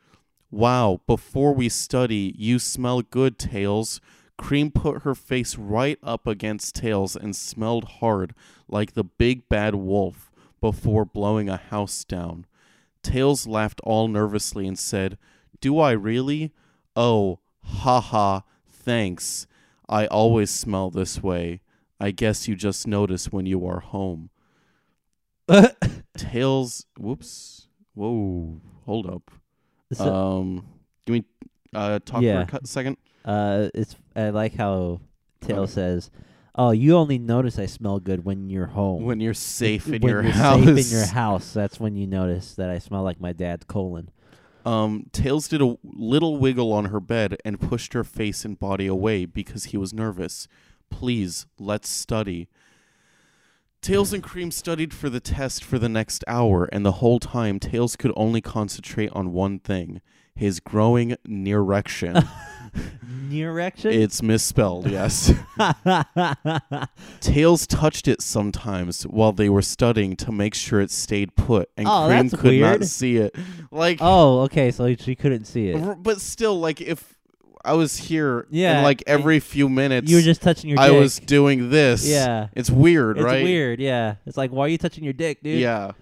Wow, 0.51 1.01
before 1.07 1.55
we 1.55 1.69
study, 1.69 2.35
you 2.39 2.59
smell 2.59 3.03
good, 3.03 3.39
Tails. 3.39 4.01
Cream 4.39 4.71
put 4.71 5.03
her 5.03 5.15
face 5.15 5.57
right 5.57 5.99
up 6.03 6.27
against 6.27 6.77
Tails 6.77 7.15
and 7.15 7.37
smelled 7.37 7.85
hard, 7.85 8.35
like 8.69 8.95
the 8.95 9.05
big 9.05 9.49
bad 9.49 9.75
wolf, 9.75 10.31
before 10.61 11.05
blowing 11.05 11.49
a 11.49 11.57
house 11.59 12.05
down. 12.05 12.47
Tails 13.03 13.47
laughed 13.47 13.81
all 13.85 14.09
nervously 14.09 14.67
and 14.67 14.79
said, 14.79 15.19
Do 15.61 15.79
I 15.79 15.91
really? 15.93 16.53
Oh, 16.97 17.41
ha 17.63 18.01
ha, 18.01 18.43
thanks. 18.67 19.47
I 19.89 20.07
always 20.07 20.51
smell 20.51 20.91
this 20.91 21.23
way. 21.23 21.61
I 22.01 22.13
guess 22.13 22.47
you 22.47 22.55
just 22.55 22.87
notice 22.87 23.33
when 23.33 23.47
you 23.47 23.67
are 23.67 23.81
home. 23.81 24.31
Tails, 26.17 26.87
whoops. 26.99 27.67
Whoa, 27.95 28.61
hold 28.85 29.07
up. 29.07 29.31
Um, 29.99 30.67
give 31.07 31.15
me, 31.15 31.25
uh, 31.75 31.99
talk 32.05 32.23
Yeah. 32.23 32.45
for 32.47 32.59
a 32.63 32.67
second. 32.67 32.97
Uh, 33.25 33.69
it's 33.75 33.97
I 34.17 34.31
like 34.31 34.55
how 34.57 35.01
Tail 35.41 35.61
Okay. 35.61 35.73
says, 35.73 36.11
"Oh, 36.55 36.71
you 36.71 36.97
only 36.97 37.19
notice 37.19 37.59
I 37.59 37.67
smell 37.67 38.01
good 38.01 38.25
when 38.25 38.49
you're 38.49 38.67
home. 38.67 39.05
When 39.05 39.21
you're 39.21 39.35
safe 39.35 39.87
in 39.87 40.01
when 40.01 40.03
your 40.11 40.23
you're 40.23 40.33
house. 40.33 40.65
safe 40.65 40.87
in 40.93 40.99
your 40.99 41.07
house. 41.07 41.53
That's 41.53 41.79
when 41.79 41.95
you 41.97 42.07
notice 42.07 42.55
that 42.55 42.71
I 42.71 42.79
smell 42.79 43.03
like 43.03 43.21
my 43.21 43.33
dad's 43.33 43.65
colon." 43.65 44.11
Um, 44.65 45.07
Tails 45.13 45.49
did 45.49 45.63
a 45.63 45.77
little 45.85 46.37
wiggle 46.39 46.73
on 46.73 46.87
her 46.87 47.01
bed 47.01 47.37
and 47.45 47.61
pushed 47.61 47.93
her 47.95 48.05
face 48.05 48.45
and 48.45 48.59
body 48.59 48.87
away 48.87 49.25
because 49.25 49.67
he 49.67 49.77
was 49.77 49.95
nervous. 49.95 50.47
Please, 50.91 51.47
let's 51.59 51.89
study. 51.89 52.49
Tails 53.81 54.13
and 54.13 54.23
Cream 54.23 54.51
studied 54.51 54.93
for 54.93 55.09
the 55.09 55.21
test 55.21 55.63
for 55.63 55.79
the 55.79 55.89
next 55.89 56.25
hour, 56.27 56.65
and 56.73 56.85
the 56.85 56.93
whole 56.93 57.21
time 57.21 57.61
Tails 57.61 57.95
could 57.97 58.13
only 58.17 58.41
concentrate 58.41 59.11
on 59.13 59.33
one 59.33 59.59
thing 59.61 60.01
his 60.39 60.61
growing 60.61 61.17
erection. 61.29 62.17
Erection. 63.31 63.93
it's 63.93 64.23
misspelled, 64.23 64.89
yes. 64.91 65.33
Tails 67.21 67.67
touched 67.67 68.09
it 68.09 68.23
sometimes 68.23 69.03
while 69.03 69.33
they 69.33 69.49
were 69.51 69.61
studying 69.63 70.17
to 70.17 70.33
make 70.33 70.55
sure 70.55 70.81
it 70.81 70.91
stayed 70.91 71.35
put, 71.37 71.69
and 71.77 71.87
Oh, 71.87 72.07
Cream 72.09 72.31
could 72.31 72.43
weird. 72.51 72.81
not 72.81 72.89
see 72.89 73.17
it. 73.19 73.35
Like, 73.71 73.99
oh, 74.01 74.41
okay. 74.43 74.71
So 74.71 74.95
she 74.97 75.15
couldn't 75.15 75.45
see 75.45 75.69
it. 75.69 76.03
but 76.03 76.21
still, 76.21 76.59
like 76.59 76.81
if 76.81 77.17
I 77.65 77.75
was 77.75 77.97
here, 77.99 78.47
Yeah, 78.51 78.77
and 78.77 78.85
like 78.85 79.03
every 79.07 79.41
few 79.41 79.69
minutes, 79.69 80.11
You 80.11 80.17
were 80.17 80.23
just 80.23 80.41
touching 80.41 80.71
your. 80.71 80.79
I 80.81 80.89
dick. 80.89 81.01
was 81.01 81.19
doing 81.19 81.69
this. 81.71 82.09
Yeah. 82.09 82.49
it's 82.55 82.71
weird, 82.71 83.19
It's 83.19 83.25
right? 83.25 83.43
weird. 83.43 83.79
Yeah. 83.81 84.15
It's 84.27 84.37
like, 84.39 84.53
why 84.53 84.65
are 84.67 84.69
you 84.69 84.79
touching 84.79 85.05
your 85.05 85.13
dick, 85.13 85.43
dude? 85.43 85.59
Yeah. 85.61 85.93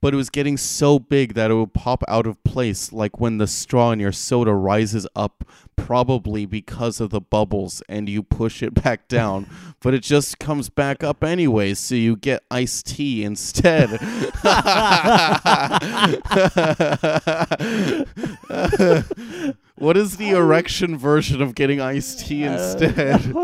But 0.00 0.14
it 0.14 0.16
was 0.16 0.30
getting 0.30 0.56
so 0.56 0.98
big 0.98 1.34
that 1.34 1.50
it 1.50 1.54
would 1.54 1.72
pop 1.74 2.04
out 2.06 2.26
of 2.26 2.42
place, 2.44 2.92
like 2.92 3.18
when 3.18 3.38
the 3.38 3.46
straw 3.46 3.90
in 3.92 4.00
your 4.00 4.12
soda 4.12 4.52
rises 4.54 5.06
up, 5.16 5.44
probably 5.76 6.46
because 6.46 7.00
of 7.00 7.10
the 7.10 7.20
bubbles, 7.20 7.82
and 7.88 8.08
you 8.08 8.22
push 8.22 8.62
it 8.62 8.74
back 8.82 9.08
down. 9.08 9.46
but 9.80 9.94
it 9.94 10.02
just 10.02 10.38
comes 10.38 10.68
back 10.68 11.02
up 11.02 11.22
anyway, 11.24 11.74
so 11.74 11.94
you 11.94 12.16
get 12.16 12.42
iced 12.50 12.86
tea 12.86 13.24
instead. 13.24 13.90
what 19.76 19.96
is 19.96 20.16
the 20.16 20.30
erection 20.30 20.96
version 20.96 21.40
of 21.42 21.54
getting 21.54 21.80
iced 21.80 22.26
tea 22.26 22.44
instead? 22.50 23.34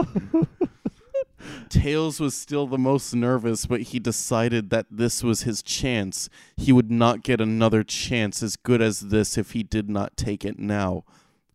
Tails 1.69 2.21
was 2.21 2.35
still 2.35 2.67
the 2.67 2.79
most 2.79 3.15
nervous, 3.15 3.67
but 3.67 3.81
he 3.83 3.99
decided 3.99 4.71
that 4.71 4.87
this 4.91 5.23
was 5.23 5.43
his 5.43 5.63
chance. 5.63 6.29
He 6.57 6.73
would 6.73 6.91
not 6.91 7.23
get 7.23 7.41
another 7.41 7.83
chance 7.83 8.43
as 8.43 8.57
good 8.57 8.81
as 8.83 9.01
this 9.01 9.37
if 9.39 9.53
he 9.53 9.63
did 9.63 9.89
not 9.89 10.17
take 10.17 10.45
it 10.45 10.59
now. 10.59 11.05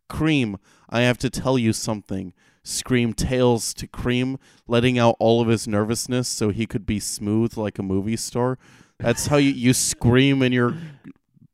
Cream, 0.08 0.58
I 0.88 1.00
have 1.02 1.18
to 1.18 1.30
tell 1.30 1.58
you 1.58 1.72
something. 1.72 2.32
Screamed 2.62 3.16
Tails 3.16 3.72
to 3.74 3.86
Cream, 3.86 4.38
letting 4.66 4.98
out 4.98 5.16
all 5.18 5.40
of 5.40 5.48
his 5.48 5.66
nervousness 5.66 6.28
so 6.28 6.50
he 6.50 6.66
could 6.66 6.84
be 6.84 7.00
smooth 7.00 7.56
like 7.56 7.78
a 7.78 7.82
movie 7.82 8.16
star. 8.16 8.58
That's 8.98 9.26
how 9.28 9.36
you, 9.36 9.50
you 9.50 9.72
scream 9.72 10.42
in 10.42 10.52
your 10.52 10.76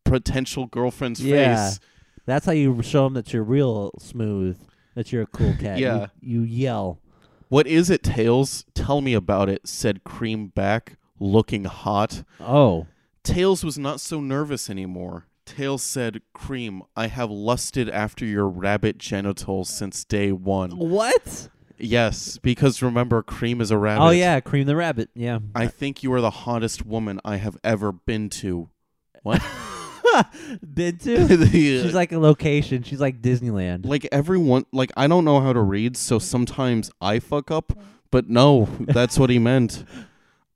potential 0.05 0.67
girlfriend's 0.67 1.21
Yeah. 1.23 1.69
face. 1.69 1.81
That's 2.27 2.47
how 2.47 2.53
you 2.53 2.81
show 2.83 3.05
them 3.05 3.15
that 3.15 3.33
you're 3.33 3.43
real 3.45 3.93
smooth. 3.99 4.59
That 4.95 5.13
you're 5.13 5.23
a 5.23 5.27
cool 5.27 5.55
cat. 5.61 5.79
You- 5.79 5.85
Yeah. 5.87 6.07
You, 6.21 6.41
yell. 6.43 6.99
What 7.55 7.69
is 7.69 7.89
it, 7.89 8.03
Tails? 8.03 8.65
Tell 8.75 9.01
me 9.01 9.15
about 9.15 9.49
it, 9.49 9.69
said 9.69 10.03
Cream 10.03 10.49
back, 10.49 10.97
looking 11.21 11.67
hot. 11.67 12.25
Oh. 12.41 12.89
Tails 13.23 13.63
was 13.63 13.79
not 13.79 14.01
so 14.01 14.21
nervous 14.21 14.69
anymore. 14.69 15.29
Tails 15.47 15.85
said, 15.85 16.23
Cream, 16.33 16.83
I 16.97 17.07
have 17.07 17.31
lusted 17.31 17.89
after 17.89 18.25
your 18.25 18.49
rabbit 18.49 18.99
genitals 18.99 19.71
since 19.71 20.05
day 20.05 20.33
one. 20.33 20.73
What? 20.73 21.49
Yes, 21.79 22.39
because 22.39 22.83
remember, 22.83 23.23
Cream 23.23 23.61
is 23.61 23.71
a 23.71 23.79
rabbit. 23.79 24.03
Oh 24.03 24.11
yeah, 24.11 24.41
cream 24.41 24.67
the 24.67 24.75
rabbit. 24.75 25.11
Yeah. 25.15 25.39
I 25.55 25.69
think 25.69 26.03
you 26.03 26.13
are 26.13 26.21
the 26.21 26.31
hottest 26.31 26.85
woman 26.85 27.21
I 27.25 27.37
have 27.37 27.57
ever 27.63 27.93
been 27.93 28.31
to. 28.31 28.69
What? 29.23 29.41
Been 30.75 30.99
to? 30.99 31.15
Uh, 31.25 31.47
She's 31.51 31.95
like 31.95 32.13
a 32.13 32.19
location. 32.19 32.83
She's 32.83 33.01
like 33.01 33.21
Disneyland. 33.23 33.87
like 33.87 34.07
everyone, 34.13 34.67
like 34.73 34.93
I 34.97 35.07
don't 35.07 35.25
know 35.25 35.41
how 35.41 35.53
to 35.53 35.61
read, 35.61 35.97
so 35.97 36.19
sometimes 36.19 36.91
I 37.01 37.19
fuck 37.19 37.51
up, 37.51 37.73
but 38.11 38.29
no, 38.29 38.69
that's 38.81 39.19
what 39.19 39.31
he 39.31 39.39
meant. 39.51 39.85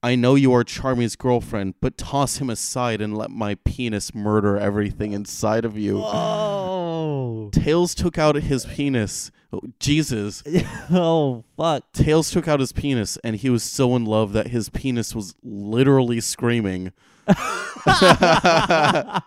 I 0.01 0.15
know 0.15 0.37
you 0.37 0.53
are 0.55 0.63
Charmy's 0.63 1.17
girlfriend, 1.17 1.75
but 1.81 1.99
toss 1.99 2.37
him 2.39 2.49
aside 2.51 3.01
and 3.01 3.19
let 3.19 3.31
my 3.31 3.57
penis 3.65 4.15
murder 4.15 4.57
everything 4.57 5.13
inside 5.13 5.65
of 5.65 5.77
you. 5.77 6.01
Oh. 6.05 7.51
Tails 7.53 7.97
took 7.97 8.17
out 8.17 8.37
his 8.37 8.65
penis. 8.65 9.33
Oh, 9.53 9.61
Jesus. 9.81 10.45
oh 10.91 11.43
fuck. 11.57 11.91
Tails 11.93 12.31
took 12.31 12.47
out 12.47 12.61
his 12.61 12.71
penis, 12.73 13.17
and 13.25 13.35
he 13.37 13.51
was 13.51 13.65
so 13.65 13.97
in 13.97 14.05
love 14.05 14.33
that 14.35 14.49
his 14.49 14.69
penis 14.69 15.15
was 15.17 15.35
literally 15.43 16.21
screaming. 16.21 16.93
I 17.29 19.23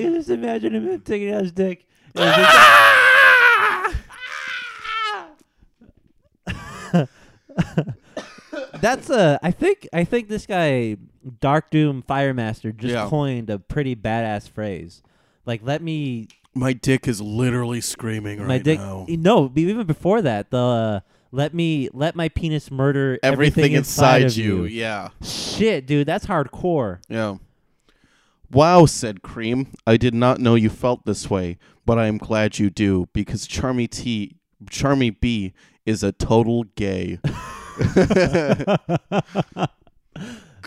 can 0.00 0.14
just 0.14 0.30
imagine 0.30 0.74
him 0.74 1.00
taking 1.00 1.32
out 1.32 1.42
his 1.42 1.52
dick. 1.52 1.86
and 2.14 2.34
just- 2.34 2.58
That's 8.80 9.08
a. 9.10 9.38
I 9.42 9.50
think. 9.50 9.88
I 9.92 10.04
think 10.04 10.28
this 10.28 10.46
guy, 10.46 10.96
Dark 11.40 11.70
Doom 11.70 12.02
Firemaster, 12.06 12.76
just 12.76 12.92
Yeah. 12.92 13.06
coined 13.08 13.48
a 13.50 13.58
pretty 13.58 13.94
badass 13.96 14.48
phrase. 14.50 15.02
Like, 15.46 15.60
let 15.62 15.82
me. 15.82 16.28
My 16.54 16.72
dick 16.74 17.08
is 17.08 17.20
literally 17.20 17.80
screaming 17.80 18.38
right 18.40 18.48
my 18.48 18.58
dick. 18.58 18.78
now. 18.78 19.06
No, 19.08 19.48
be- 19.48 19.62
even 19.62 19.86
before 19.86 20.20
that, 20.22 20.50
the 20.50 20.58
uh, 20.58 21.00
let 21.32 21.54
me 21.54 21.88
let 21.92 22.14
my 22.14 22.28
penis 22.28 22.70
murder 22.70 23.18
Everything, 23.22 23.72
inside, 23.72 24.22
inside, 24.22 24.38
of 24.38 24.44
you. 24.44 24.64
Yeah. 24.64 25.08
Shit, 25.22 25.86
dude, 25.86 26.06
that's 26.06 26.26
hardcore. 26.26 27.00
Yeah. 27.08 27.36
Wow, 28.50 28.84
said 28.84 29.22
Cream. 29.22 29.72
I 29.86 29.96
did 29.96 30.14
not 30.14 30.38
know 30.38 30.54
you 30.54 30.68
felt 30.68 31.06
this 31.06 31.30
way, 31.30 31.58
but 31.86 31.98
I 31.98 32.06
am 32.06 32.18
glad 32.18 32.58
you 32.58 32.68
do 32.68 33.08
because 33.14 33.48
Charmy 33.48 33.88
T, 33.88 34.36
Charmy 34.66 35.18
B 35.18 35.54
is 35.86 36.02
a 36.02 36.12
total 36.12 36.64
gay. 36.76 37.18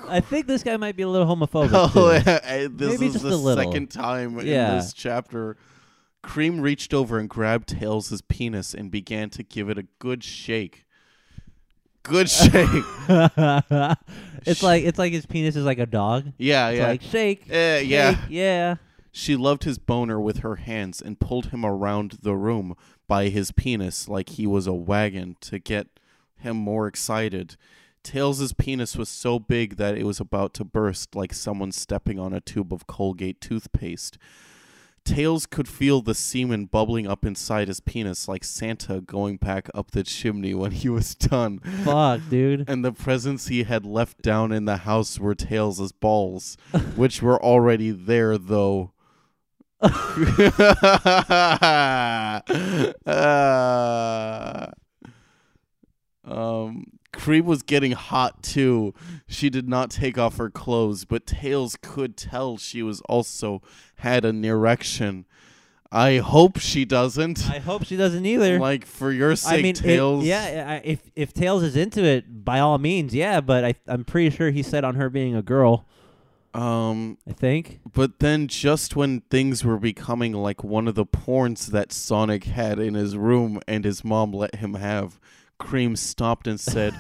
I 0.08 0.20
think 0.20 0.48
this 0.48 0.64
guy 0.64 0.78
might 0.78 0.96
be 0.96 1.04
a 1.04 1.08
little 1.08 1.28
homophobic. 1.28 1.70
oh, 1.96 2.20
this 2.70 3.00
Maybe 3.00 3.08
is 3.08 3.22
the 3.22 3.56
second 3.56 3.92
time 3.92 4.40
Yeah. 4.40 4.72
in 4.72 4.78
this 4.78 4.94
chapter. 4.94 5.58
Cream 6.26 6.60
reached 6.60 6.94
over 6.94 7.20
and 7.20 7.30
grabbed 7.30 7.70
Tails' 7.70 8.22
penis 8.28 8.74
and 8.74 8.90
began 8.90 9.30
to 9.30 9.44
give 9.44 9.70
it 9.70 9.78
a 9.78 9.86
good 10.00 10.24
shake. 10.24 10.86
Good 12.04 12.30
shake. 12.32 12.84
it's 14.46 14.64
like 14.64 14.84
it's 14.84 14.98
like 15.00 15.14
his 15.14 15.26
penis 15.28 15.56
is 15.56 15.66
like 15.66 15.80
a 15.80 15.86
dog. 15.86 16.32
yeah, 16.38 16.70
It's 16.70 16.78
yeah. 16.80 16.88
like 16.88 17.02
shake, 17.04 17.44
Eh, 17.50 17.80
yeah. 17.80 18.18
yeah. 18.28 18.76
She 19.12 19.36
loved 19.36 19.64
his 19.64 19.78
boner 19.78 20.20
with 20.20 20.40
her 20.40 20.56
hands 20.58 21.02
and 21.02 21.20
pulled 21.20 21.48
him 21.48 21.64
around 21.66 22.18
the 22.22 22.36
room 22.36 22.76
by 23.08 23.30
his 23.30 23.52
penis 23.52 24.10
like 24.10 24.30
he 24.30 24.46
was 24.48 24.68
a 24.68 24.74
wagon 24.74 25.38
to 25.42 25.60
get 25.60 25.88
him 26.38 26.58
more 26.58 26.88
excited. 26.88 27.56
Tails' 28.04 28.52
penis 28.54 28.98
was 28.98 29.10
so 29.10 29.40
big 29.40 29.78
that 29.78 29.96
it 29.98 30.04
was 30.06 30.20
about 30.20 30.54
to 30.56 30.64
burst 30.66 31.16
like 31.16 31.34
someone 31.34 31.72
stepping 31.72 32.20
on 32.20 32.34
a 32.34 32.42
tube 32.42 32.74
of 32.74 32.88
Colgate 32.88 33.40
toothpaste. 33.40 34.18
Tails 35.06 35.46
could 35.46 35.68
feel 35.68 36.02
the 36.02 36.16
semen 36.16 36.66
bubbling 36.66 37.08
up 37.08 37.24
inside 37.24 37.68
his 37.68 37.80
penis 37.80 38.28
like 38.28 38.44
Santa 38.44 39.00
going 39.02 39.38
back 39.38 39.70
up 39.74 39.92
the 39.92 40.04
chimney 40.04 40.54
when 40.54 40.72
he 40.72 40.90
was 40.90 41.14
done. 41.16 41.60
Fuck, 41.60 42.22
dude. 42.30 42.68
And 42.68 42.84
the 42.84 42.92
presents 42.92 43.48
he 43.48 43.64
had 43.64 43.86
left 43.86 44.22
down 44.22 44.52
in 44.52 44.66
the 44.66 44.78
house 44.78 45.20
were 45.20 45.36
Tails' 45.36 45.92
balls, 45.92 46.58
which 46.96 47.22
were 47.22 47.42
already 47.42 47.92
there, 47.92 48.38
though. 48.38 48.92
Uh, 49.80 49.92
um, 56.26 56.86
Cream 57.16 57.46
was 57.46 57.64
getting 57.64 57.94
hot 57.94 58.44
too. 58.44 58.94
She 59.28 59.50
did 59.50 59.68
not 59.68 59.90
take 59.90 60.18
off 60.18 60.38
her 60.38 60.50
clothes, 60.50 61.06
but 61.06 61.26
Tails 61.26 61.78
could 61.82 62.16
tell 62.18 62.58
she 62.58 62.84
was 62.84 63.02
also 63.02 63.62
had 63.98 64.26
an 64.26 64.44
erection. 64.46 65.26
I 65.92 66.18
hope 66.18 66.60
she 66.60 66.84
doesn't. 66.84 67.50
I 67.50 67.60
hope 67.60 67.86
she 67.86 67.96
doesn't 67.96 68.26
either. 68.26 68.60
like 68.60 68.86
for 68.86 69.12
your 69.12 69.36
sake, 69.36 69.60
I 69.60 69.62
mean, 69.62 69.66
it- 69.68 69.76
Tails. 69.78 70.26
yeah. 70.26 70.82
If 70.84 71.10
if 71.16 71.34
Tails 71.34 71.64
is 71.64 71.76
into 71.76 72.04
it, 72.04 72.44
by 72.44 72.60
all 72.60 72.78
means, 72.78 73.14
yeah. 73.16 73.40
But 73.42 73.64
I 73.64 73.76
I'm 73.88 74.04
pretty 74.04 74.36
sure 74.36 74.52
he 74.52 74.62
said 74.64 74.84
on 74.84 74.96
her 74.96 75.10
being 75.10 75.36
a 75.36 75.42
girl. 75.42 75.86
Um, 76.54 77.18
I 77.28 77.34
think. 77.34 77.82
But 77.94 78.20
then, 78.20 78.48
just 78.48 78.96
when 78.96 79.22
things 79.30 79.66
were 79.66 79.78
becoming 79.78 80.32
like 80.34 80.64
one 80.64 80.88
of 80.88 80.96
the 80.96 81.06
porns 81.06 81.68
that 81.68 81.92
Sonic 81.92 82.46
had 82.46 82.80
in 82.80 82.94
his 82.94 83.18
room 83.18 83.60
and 83.68 83.84
his 83.84 84.06
mom 84.06 84.32
let 84.32 84.56
him 84.56 84.76
have, 84.76 85.20
Cream 85.58 85.96
stopped 85.96 86.48
and 86.48 86.60
said, 86.60 86.94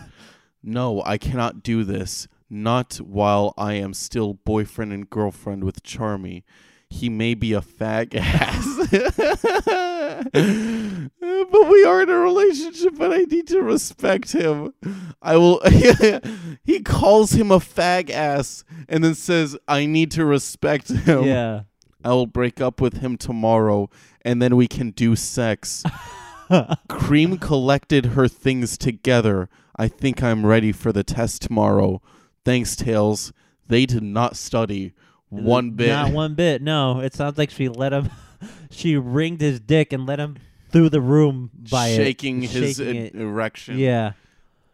No, 0.63 1.01
I 1.05 1.17
cannot 1.17 1.63
do 1.63 1.83
this. 1.83 2.27
Not 2.49 2.95
while 2.97 3.53
I 3.57 3.73
am 3.73 3.93
still 3.93 4.33
boyfriend 4.33 4.93
and 4.93 5.09
girlfriend 5.09 5.63
with 5.63 5.83
Charmy. 5.83 6.43
He 6.89 7.09
may 7.09 7.33
be 7.33 7.53
a 7.53 7.61
fag 7.61 8.15
ass. 8.15 8.87
but 10.31 11.69
we 11.69 11.83
are 11.83 12.01
in 12.03 12.09
a 12.09 12.17
relationship 12.17 12.99
and 12.99 13.13
I 13.13 13.23
need 13.23 13.47
to 13.47 13.61
respect 13.61 14.31
him. 14.31 14.73
I 15.21 15.37
will. 15.37 15.59
he 16.63 16.81
calls 16.81 17.31
him 17.31 17.51
a 17.51 17.59
fag 17.59 18.11
ass 18.11 18.63
and 18.87 19.03
then 19.03 19.15
says, 19.15 19.57
I 19.67 19.87
need 19.87 20.11
to 20.11 20.25
respect 20.25 20.89
him. 20.89 21.23
Yeah. 21.23 21.63
I 22.03 22.09
will 22.09 22.27
break 22.27 22.61
up 22.61 22.79
with 22.79 22.97
him 22.97 23.17
tomorrow 23.17 23.89
and 24.21 24.39
then 24.39 24.55
we 24.55 24.67
can 24.67 24.91
do 24.91 25.15
sex. 25.15 25.83
Cream 26.89 27.37
collected 27.37 28.07
her 28.07 28.27
things 28.27 28.77
together. 28.77 29.49
I 29.75 29.87
think 29.87 30.23
I'm 30.23 30.45
ready 30.45 30.71
for 30.71 30.91
the 30.91 31.03
test 31.03 31.41
tomorrow. 31.41 32.01
Thanks, 32.43 32.75
Tails. 32.75 33.33
They 33.67 33.85
did 33.85 34.03
not 34.03 34.35
study 34.35 34.93
one 35.29 35.71
bit. 35.71 35.89
Not 35.89 36.11
one 36.11 36.35
bit. 36.35 36.61
No, 36.61 36.99
it 36.99 37.13
sounds 37.13 37.37
like 37.37 37.49
she 37.49 37.67
let 37.67 37.93
him. 37.93 38.09
she 38.69 38.95
ringed 38.97 39.41
his 39.41 39.59
dick 39.59 39.91
and 39.91 40.05
let 40.05 40.19
him 40.19 40.37
through 40.69 40.89
the 40.89 41.01
room 41.01 41.51
by 41.71 41.87
it. 41.89 41.95
shaking 41.95 42.41
his 42.41 42.77
shaking 42.77 42.95
e- 42.95 42.99
it. 42.99 43.15
erection. 43.15 43.77
Yeah. 43.79 44.13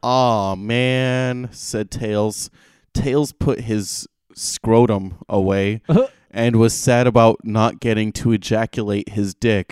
Aw, 0.03 0.55
man, 0.55 1.49
said 1.51 1.91
Tails. 1.91 2.49
Tails 2.93 3.31
put 3.31 3.61
his 3.61 4.07
scrotum 4.33 5.17
away 5.29 5.81
and 6.31 6.55
was 6.55 6.73
sad 6.73 7.07
about 7.07 7.45
not 7.45 7.79
getting 7.79 8.11
to 8.13 8.31
ejaculate 8.31 9.09
his 9.09 9.33
dick. 9.33 9.69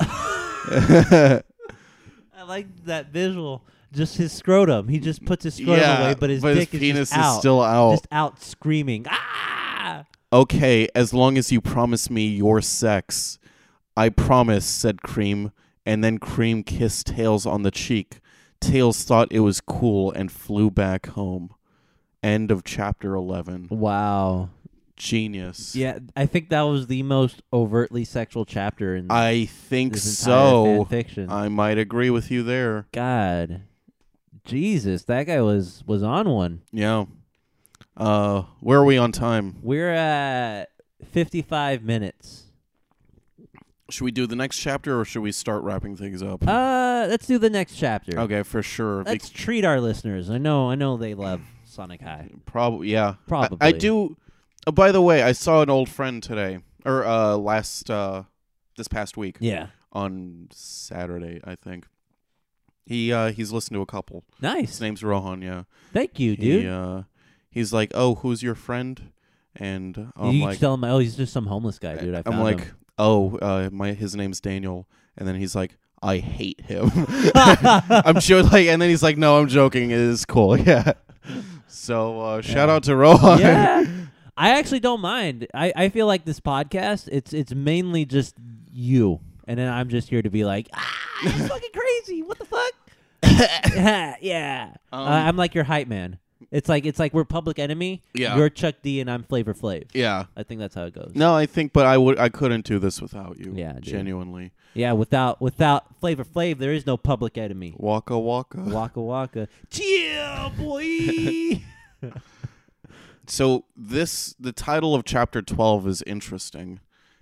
I 2.50 2.52
like 2.52 2.86
that 2.86 3.12
visual. 3.12 3.64
Just 3.94 4.18
his 4.18 4.32
scrotum. 4.32 4.88
He 4.88 5.00
just 5.00 5.24
puts 5.24 5.44
his 5.44 5.54
scrotum 5.54 5.82
yeah, 5.82 6.02
away, 6.02 6.16
but 6.16 6.32
his 6.32 6.42
but 6.42 6.56
dick 6.56 6.70
his 6.70 6.82
is 6.82 6.88
penis 6.88 7.10
just 7.10 7.20
out, 7.20 7.34
is 7.34 7.40
still 7.40 7.62
out. 7.62 7.92
just 7.92 8.08
out 8.12 8.42
screaming. 8.42 9.06
Ah! 9.08 10.06
Okay, 10.34 10.88
as 10.96 11.14
long 11.14 11.38
as 11.38 11.52
you 11.52 11.62
promise 11.62 12.10
me 12.10 12.26
your 12.26 12.60
sex. 12.62 13.38
I 13.96 14.10
promise, 14.10 14.66
said 14.66 15.04
Cream, 15.04 15.52
and 15.86 16.04
then 16.04 16.18
Cream 16.18 16.64
kissed 16.64 17.08
Tails 17.08 17.46
on 17.46 17.62
the 17.62 17.72
cheek. 17.72 18.20
Tails 18.60 19.04
thought 19.04 19.32
it 19.32 19.42
was 19.42 19.62
cool 19.62 20.12
and 20.12 20.32
flew 20.32 20.72
back 20.72 21.08
home. 21.08 21.54
End 22.24 22.50
of 22.50 22.64
chapter 22.64 23.14
11. 23.14 23.68
Wow. 23.70 24.50
Genius. 25.00 25.76
Yeah, 25.76 25.98
I 26.16 26.26
think 26.28 26.50
that 26.50 26.62
was 26.62 26.88
the 26.88 27.02
most 27.04 27.42
overtly 27.52 28.04
sexual 28.06 28.46
chapter 28.46 28.96
in 28.96 29.08
I 29.10 29.46
think 29.46 29.98
so. 29.98 30.86
fiction. 30.90 31.32
I 31.32 31.48
might 31.48 31.78
agree 31.80 32.10
with 32.10 32.30
you 32.30 32.44
there. 32.44 32.86
God, 32.92 33.62
Jesus, 34.46 35.04
that 35.06 35.24
guy 35.24 35.42
was 35.42 35.84
was 35.88 36.04
on 36.04 36.30
one. 36.30 36.62
Yeah. 36.72 37.06
Uh, 37.98 38.44
where 38.60 38.80
are 38.80 38.86
we 38.86 38.98
on 38.98 39.12
time? 39.12 39.58
We're 39.62 39.92
at 39.92 40.70
fifty 41.12 41.42
five 41.42 41.82
minutes. 41.84 42.44
Should 43.90 44.04
we 44.04 44.12
do 44.12 44.28
the 44.28 44.36
next 44.36 44.60
chapter 44.60 45.00
or 45.00 45.06
should 45.06 45.22
we 45.22 45.32
start 45.32 45.64
wrapping 45.64 45.96
things 45.96 46.22
up? 46.22 46.48
Uh, 46.48 47.08
let's 47.10 47.26
do 47.26 47.40
the 47.40 47.50
next 47.50 47.76
chapter. 47.76 48.20
okay, 48.20 48.44
for 48.44 48.62
sure. 48.62 49.04
Let's 49.04 49.30
treat 49.30 49.66
our 49.66 49.82
listeners. 49.82 50.30
I 50.30 50.38
know, 50.38 50.70
I 50.70 50.76
know 50.76 50.96
they 50.96 51.16
love 51.16 51.42
Sonic 51.64 52.02
High. 52.02 52.30
Probably, 52.46 52.90
yeah. 52.90 53.10
I- 53.10 53.16
Probably. 53.28 53.58
I, 53.62 53.72
do. 53.72 54.16
Oh, 54.70 54.72
by 54.72 54.92
the 54.92 55.02
way, 55.02 55.24
I 55.24 55.32
saw 55.32 55.64
an 55.64 55.70
old 55.72 55.90
friend 55.90 56.22
today, 56.22 56.60
or 56.86 57.04
uh, 57.04 57.36
last 57.38 57.90
uh, 57.90 58.24
this 58.78 58.88
past 58.88 59.18
week 59.18 59.38
Yeah. 59.40 59.70
on 59.92 60.48
Saturday, 60.52 61.42
I 61.44 61.56
think. 61.56 61.88
He 62.86 63.12
uh, 63.12 63.32
he's 63.32 63.52
listened 63.52 63.74
to 63.78 63.82
a 63.82 63.88
couple. 63.88 64.24
Nice. 64.40 64.70
His 64.70 64.82
name's 64.82 65.04
Rohan. 65.04 65.42
Yeah. 65.42 65.64
Thank 65.92 66.20
you, 66.20 66.36
dude. 66.38 66.62
He, 66.62 66.68
uh, 66.68 67.02
he's 67.50 67.74
like, 67.74 67.92
oh, 67.96 68.14
who's 68.16 68.44
your 68.44 68.54
friend? 68.54 69.12
And 69.56 70.12
I'm 70.16 70.36
you 70.36 70.46
like, 70.46 70.60
tell 70.60 70.76
him, 70.76 70.84
oh, 70.84 71.00
he's 71.00 71.16
just 71.16 71.34
some 71.34 71.48
homeless 71.48 71.80
guy, 71.80 71.96
dude. 71.98 72.14
I 72.14 72.22
I'm 72.28 72.40
like, 72.40 72.60
him. 72.66 72.76
oh, 73.00 73.38
uh, 73.40 73.70
my 73.72 73.94
his 73.94 74.16
name's 74.16 74.40
Daniel, 74.40 74.88
and 75.18 75.28
then 75.28 75.34
he's 75.34 75.56
like, 75.56 75.78
I 76.04 76.18
hate 76.20 76.62
him. 76.62 76.92
I'm 77.36 78.20
sure, 78.20 78.44
like, 78.44 78.68
and 78.68 78.80
then 78.80 78.90
he's 78.90 79.02
like, 79.02 79.18
no, 79.18 79.40
I'm 79.40 79.48
joking. 79.48 79.90
It 79.90 79.98
is 80.00 80.26
cool, 80.26 80.58
yeah. 80.60 80.94
So 81.68 82.22
uh, 82.22 82.42
shout 82.42 82.70
out 82.70 82.84
to 82.84 82.96
Rohan. 82.96 83.40
yeah. 83.40 83.99
I 84.40 84.58
actually 84.58 84.80
don't 84.80 85.02
mind. 85.02 85.48
I, 85.54 85.74
I 85.76 85.90
feel 85.90 86.08
like 86.08 86.24
this 86.24 86.40
podcast, 86.40 87.10
it's 87.12 87.34
it's 87.34 87.54
mainly 87.54 88.06
just 88.06 88.36
you. 88.72 89.20
And 89.46 89.60
then 89.60 89.68
I'm 89.68 89.90
just 89.90 90.08
here 90.10 90.22
to 90.22 90.30
be 90.30 90.46
like, 90.46 90.70
ah, 90.74 90.98
he's 91.22 91.48
fucking 91.50 91.70
crazy. 91.74 92.24
What 92.24 92.40
the 92.40 92.46
fuck? 92.46 92.72
yeah. 94.22 94.74
Um, 94.94 95.02
uh, 95.02 95.10
I'm 95.10 95.36
like 95.36 95.54
your 95.54 95.66
hype 95.66 95.90
man. 95.90 96.20
It's 96.52 96.70
like 96.70 96.86
it's 96.86 97.00
like 97.00 97.14
we're 97.14 97.26
public 97.26 97.60
enemy. 97.60 98.02
Yeah. 98.14 98.38
You're 98.38 98.50
Chuck 98.50 98.76
D 98.82 99.02
and 99.02 99.12
I'm 99.12 99.24
Flavor 99.24 99.54
Flav. 99.54 99.90
yeah. 99.94 100.26
I 100.38 100.44
think 100.44 100.62
that's 100.62 100.74
how 100.74 100.86
it 100.86 100.94
goes. 100.94 101.12
No, 101.16 101.36
I 101.36 101.46
think, 101.46 101.74
but 101.74 101.86
I 101.86 101.98
would, 101.98 102.18
I 102.18 102.30
couldn't 102.30 102.66
do 102.66 102.80
this 102.80 103.02
without 103.02 103.38
you. 103.38 103.54
Yeah, 103.56 103.74
dude. 103.74 103.84
genuinely. 103.84 104.54
Yeah, 104.74 104.94
without 104.94 105.42
without 105.42 106.00
Flavor 106.00 106.24
Flav, 106.24 106.60
there 106.60 106.72
is 106.72 106.86
no 106.86 106.96
public 106.96 107.38
enemy. 107.38 107.76
Waka 107.78 108.18
waka. 108.18 108.62
Waka 108.62 109.02
waka. 109.02 109.48
Chill, 109.70 110.52
boy. 110.58 111.62
So 113.30 113.66
this, 113.76 114.36
the 114.40 114.52
title 114.52 114.96
of 114.96 115.06
chapter 115.06 115.42
twelve 115.42 115.88
is 115.88 116.02
interesting, 116.08 116.80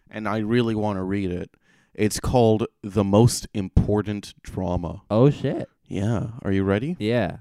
and 0.10 0.28
I 0.28 0.38
really 0.39 0.74
want 0.76 0.97
to 0.97 1.03
read 1.03 1.32
it. 1.32 1.51
It's 1.93 2.20
called 2.20 2.68
"The 2.82 3.03
Most 3.03 3.47
Important 3.53 4.34
Drama." 4.41 5.01
oh 5.12 5.30
shit. 5.30 5.70
Yeah, 5.88 6.28
are 6.41 6.51
you 6.51 6.64
ready? 6.64 6.95
Yeah. 6.99 7.38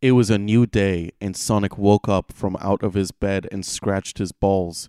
It 0.00 0.12
was 0.12 0.30
a 0.30 0.38
new 0.38 0.64
day, 0.64 1.10
and 1.20 1.36
Sonic 1.36 1.76
woke 1.76 2.08
up 2.08 2.32
from 2.32 2.56
out 2.60 2.82
of 2.84 2.94
his 2.94 3.10
bed 3.10 3.48
and 3.50 3.66
scratched 3.66 4.18
his 4.18 4.30
balls. 4.32 4.88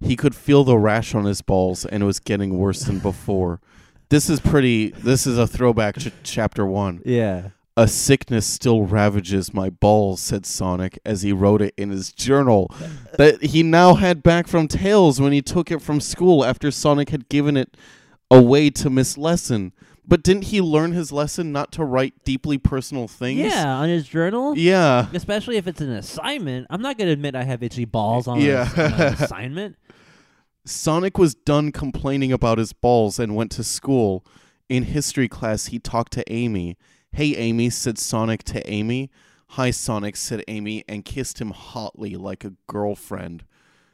he 0.00 0.16
could 0.16 0.34
feel 0.34 0.64
the 0.64 0.76
rash 0.76 1.14
on 1.14 1.24
his 1.24 1.40
balls, 1.40 1.84
and 1.86 2.02
it 2.02 2.06
was 2.06 2.18
getting 2.18 2.58
worse 2.58 2.82
than 2.82 2.98
before. 2.98 3.60
This 4.08 4.28
is 4.28 4.40
pretty. 4.40 4.90
This 4.90 5.26
is 5.26 5.38
a 5.38 5.46
throwback 5.46 5.96
to 5.96 6.10
chapter 6.24 6.66
one. 6.66 7.00
Yeah. 7.04 7.50
A 7.80 7.88
sickness 7.88 8.44
still 8.46 8.82
ravages 8.84 9.54
my 9.54 9.70
balls, 9.70 10.20
said 10.20 10.44
Sonic 10.44 10.98
as 11.04 11.22
he 11.22 11.32
wrote 11.32 11.62
it 11.62 11.72
in 11.78 11.88
his 11.90 12.12
journal 12.12 12.70
that 13.16 13.42
he 13.42 13.62
now 13.62 13.94
had 13.94 14.22
back 14.22 14.46
from 14.46 14.68
Tails 14.68 15.18
when 15.20 15.32
he 15.32 15.40
took 15.40 15.70
it 15.70 15.80
from 15.80 15.98
school 16.00 16.44
after 16.44 16.70
Sonic 16.70 17.08
had 17.08 17.28
given 17.30 17.56
it 17.56 17.76
away 18.30 18.68
to 18.70 18.90
Miss 18.90 19.16
Lesson. 19.16 19.72
But 20.06 20.22
didn't 20.22 20.44
he 20.46 20.60
learn 20.60 20.92
his 20.92 21.10
lesson 21.12 21.52
not 21.52 21.72
to 21.72 21.84
write 21.84 22.24
deeply 22.24 22.58
personal 22.58 23.06
things? 23.08 23.38
Yeah, 23.38 23.66
on 23.76 23.88
his 23.88 24.06
journal. 24.08 24.58
Yeah. 24.58 25.06
Especially 25.14 25.56
if 25.56 25.66
it's 25.66 25.80
an 25.80 25.90
assignment. 25.92 26.66
I'm 26.68 26.82
not 26.82 26.98
gonna 26.98 27.12
admit 27.12 27.34
I 27.36 27.44
have 27.44 27.62
itchy 27.62 27.84
balls 27.86 28.26
on, 28.26 28.40
Yeah. 28.40 28.68
a, 28.76 28.84
on 28.86 28.92
an 28.92 29.14
assignment. 29.22 29.76
Sonic 30.66 31.16
was 31.16 31.34
done 31.34 31.72
complaining 31.72 32.32
about 32.32 32.58
his 32.58 32.72
balls 32.72 33.18
and 33.18 33.34
went 33.34 33.50
to 33.52 33.64
school. 33.64 34.24
In 34.68 34.82
history 34.84 35.28
class, 35.28 35.66
he 35.66 35.78
talked 35.78 36.12
to 36.12 36.32
Amy. 36.32 36.76
Hey, 37.12 37.34
Amy, 37.36 37.70
said 37.70 37.98
Sonic 37.98 38.44
to 38.44 38.68
Amy. 38.70 39.10
Hi, 39.50 39.70
Sonic, 39.70 40.16
said 40.16 40.44
Amy, 40.48 40.84
and 40.88 41.04
kissed 41.04 41.40
him 41.40 41.50
hotly 41.50 42.14
like 42.14 42.44
a 42.44 42.52
girlfriend. 42.68 43.44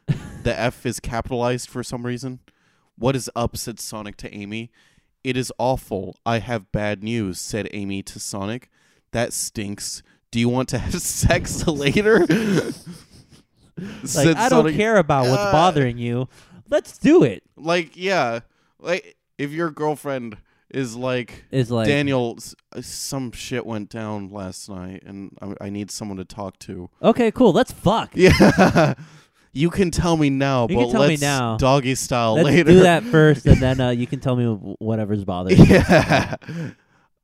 the 0.05 0.15
F 0.59 0.85
is 0.85 0.99
capitalized 0.99 1.69
for 1.69 1.83
some 1.83 2.05
reason. 2.05 2.39
What 2.97 3.15
is 3.15 3.29
up, 3.35 3.57
said 3.57 3.79
Sonic 3.79 4.17
to 4.17 4.33
Amy. 4.33 4.71
It 5.23 5.35
is 5.35 5.51
awful. 5.57 6.15
I 6.25 6.39
have 6.39 6.71
bad 6.71 7.03
news, 7.03 7.39
said 7.39 7.67
Amy 7.73 8.03
to 8.03 8.19
Sonic. 8.19 8.69
That 9.11 9.33
stinks. 9.33 10.03
Do 10.31 10.39
you 10.39 10.47
want 10.49 10.69
to 10.69 10.77
have 10.77 11.01
sex 11.01 11.65
later? 11.67 12.25
Like 14.15 14.35
I 14.35 14.49
don't 14.49 14.73
care 14.73 14.97
about 14.97 15.27
what's 15.27 15.39
"Uh, 15.39 15.51
bothering 15.51 15.99
you. 15.99 16.29
Let's 16.67 16.97
do 16.97 17.21
it. 17.21 17.43
Like, 17.55 17.95
yeah, 17.95 18.39
like 18.79 19.17
if 19.37 19.51
your 19.51 19.69
girlfriend 19.69 20.37
is 20.69 20.95
like, 20.95 21.45
Is 21.51 21.71
like 21.71 21.87
Daniel, 21.87 22.35
s- 22.37 22.55
uh, 22.75 22.81
some 22.81 23.31
shit 23.31 23.65
went 23.65 23.89
down 23.89 24.29
last 24.29 24.69
night, 24.69 25.03
and 25.05 25.31
I, 25.41 25.65
I 25.65 25.69
need 25.69 25.89
someone 25.91 26.17
to 26.17 26.25
talk 26.25 26.59
to. 26.59 26.89
Okay, 27.01 27.31
cool. 27.31 27.53
Let's 27.53 27.71
fuck. 27.71 28.11
Yeah, 28.15 28.93
you 29.53 29.69
can 29.69 29.89
tell 29.91 30.17
me 30.17 30.29
now, 30.29 30.67
You 30.69 30.75
but 30.75 30.81
can 30.83 30.91
tell 30.91 31.01
me 31.03 31.07
let's 31.09 31.21
now. 31.21 31.57
doggy 31.57 31.95
style 31.95 32.35
Let's 32.35 32.45
later. 32.45 32.71
do 32.71 32.79
that 32.81 33.03
first, 33.11 33.45
and 33.45 33.57
then 33.61 33.79
uh, 33.79 33.89
you 33.89 34.05
can 34.05 34.19
tell 34.19 34.35
me 34.35 34.45
wh- 34.45 34.79
whatever's 34.81 35.23
bothering 35.25 35.57
you. 35.57 35.65
yeah. 35.65 36.35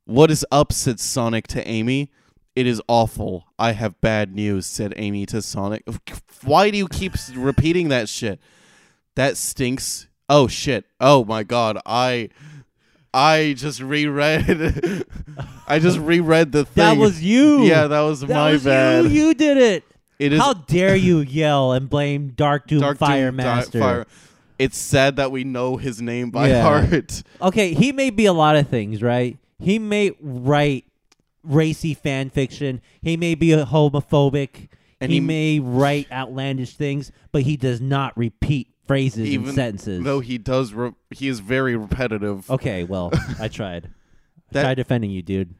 What 0.06 0.30
is 0.30 0.44
up? 0.50 0.72
said 0.72 0.98
Sonic 1.00 1.46
to 1.48 1.66
Amy. 1.66 2.10
It 2.56 2.66
is 2.66 2.80
awful. 2.88 3.46
I 3.58 3.72
have 3.72 4.00
bad 4.00 4.34
news, 4.34 4.66
said 4.66 4.92
Amy 4.96 5.26
to 5.26 5.40
Sonic. 5.42 5.82
Why 6.44 6.70
do 6.70 6.76
you 6.78 6.88
keep 6.88 7.14
s- 7.14 7.32
repeating 7.34 7.88
that 7.88 8.08
shit? 8.08 8.38
That 9.16 9.36
stinks. 9.36 10.08
Oh 10.28 10.46
shit. 10.48 10.84
Oh 11.00 11.24
my 11.24 11.42
god. 11.42 11.78
I 11.86 12.28
I 13.14 13.54
just 13.56 13.80
reread 13.80 15.04
I 15.68 15.78
just 15.78 15.98
reread 15.98 16.52
the 16.52 16.64
thing. 16.64 16.74
That 16.84 16.96
was 16.98 17.22
you. 17.22 17.62
Yeah, 17.62 17.86
that 17.86 18.00
was 18.00 18.20
that 18.20 18.28
my 18.28 18.52
was 18.52 18.64
bad. 18.64 19.04
you. 19.04 19.10
You 19.10 19.34
did 19.34 19.56
it. 19.56 19.84
It 20.18 20.32
is 20.32 20.40
How 20.40 20.54
dare 20.54 20.96
you 20.96 21.20
yell 21.20 21.72
and 21.72 21.88
blame 21.88 22.28
Dark 22.36 22.66
Doom 22.66 22.80
Dark 22.80 22.98
Fire 22.98 23.30
Doom 23.30 23.36
Di- 23.38 23.44
Master? 23.44 23.78
Fire- 23.80 24.06
It's 24.58 24.78
sad 24.78 25.16
that 25.16 25.30
we 25.32 25.44
know 25.44 25.76
his 25.76 26.00
name 26.02 26.30
by 26.30 26.48
Yeah. 26.48 26.62
heart. 26.62 27.22
Okay, 27.42 27.74
he 27.74 27.92
may 27.92 28.10
be 28.10 28.26
a 28.26 28.32
lot 28.32 28.56
of 28.56 28.68
things, 28.68 29.02
right? 29.02 29.36
He 29.58 29.78
may 29.78 30.12
write 30.20 30.84
racy 31.42 31.94
fan 31.94 32.30
fiction. 32.30 32.80
He 33.02 33.16
may 33.16 33.34
be 33.34 33.52
a 33.52 33.64
homophobic. 33.66 34.68
And 35.00 35.10
he, 35.10 35.16
he- 35.16 35.20
may 35.20 35.58
write 35.60 36.10
outlandish 36.10 36.76
things, 36.76 37.12
but 37.32 37.42
he 37.42 37.56
does 37.56 37.80
not 37.80 38.16
repeat 38.16 38.68
phrases 38.86 39.26
Even 39.28 39.46
and 39.48 39.54
sentences. 39.54 40.04
Though 40.04 40.20
he 40.20 40.38
does 40.38 40.72
re- 40.72 40.92
he 41.10 41.28
is 41.28 41.40
very 41.40 41.76
repetitive. 41.76 42.50
okay, 42.50 42.84
well, 42.84 43.10
I 43.40 43.48
tried. 43.48 43.90
I 44.54 44.62
tried 44.62 44.74
defending 44.74 45.10
you, 45.10 45.22
dude. 45.22 45.54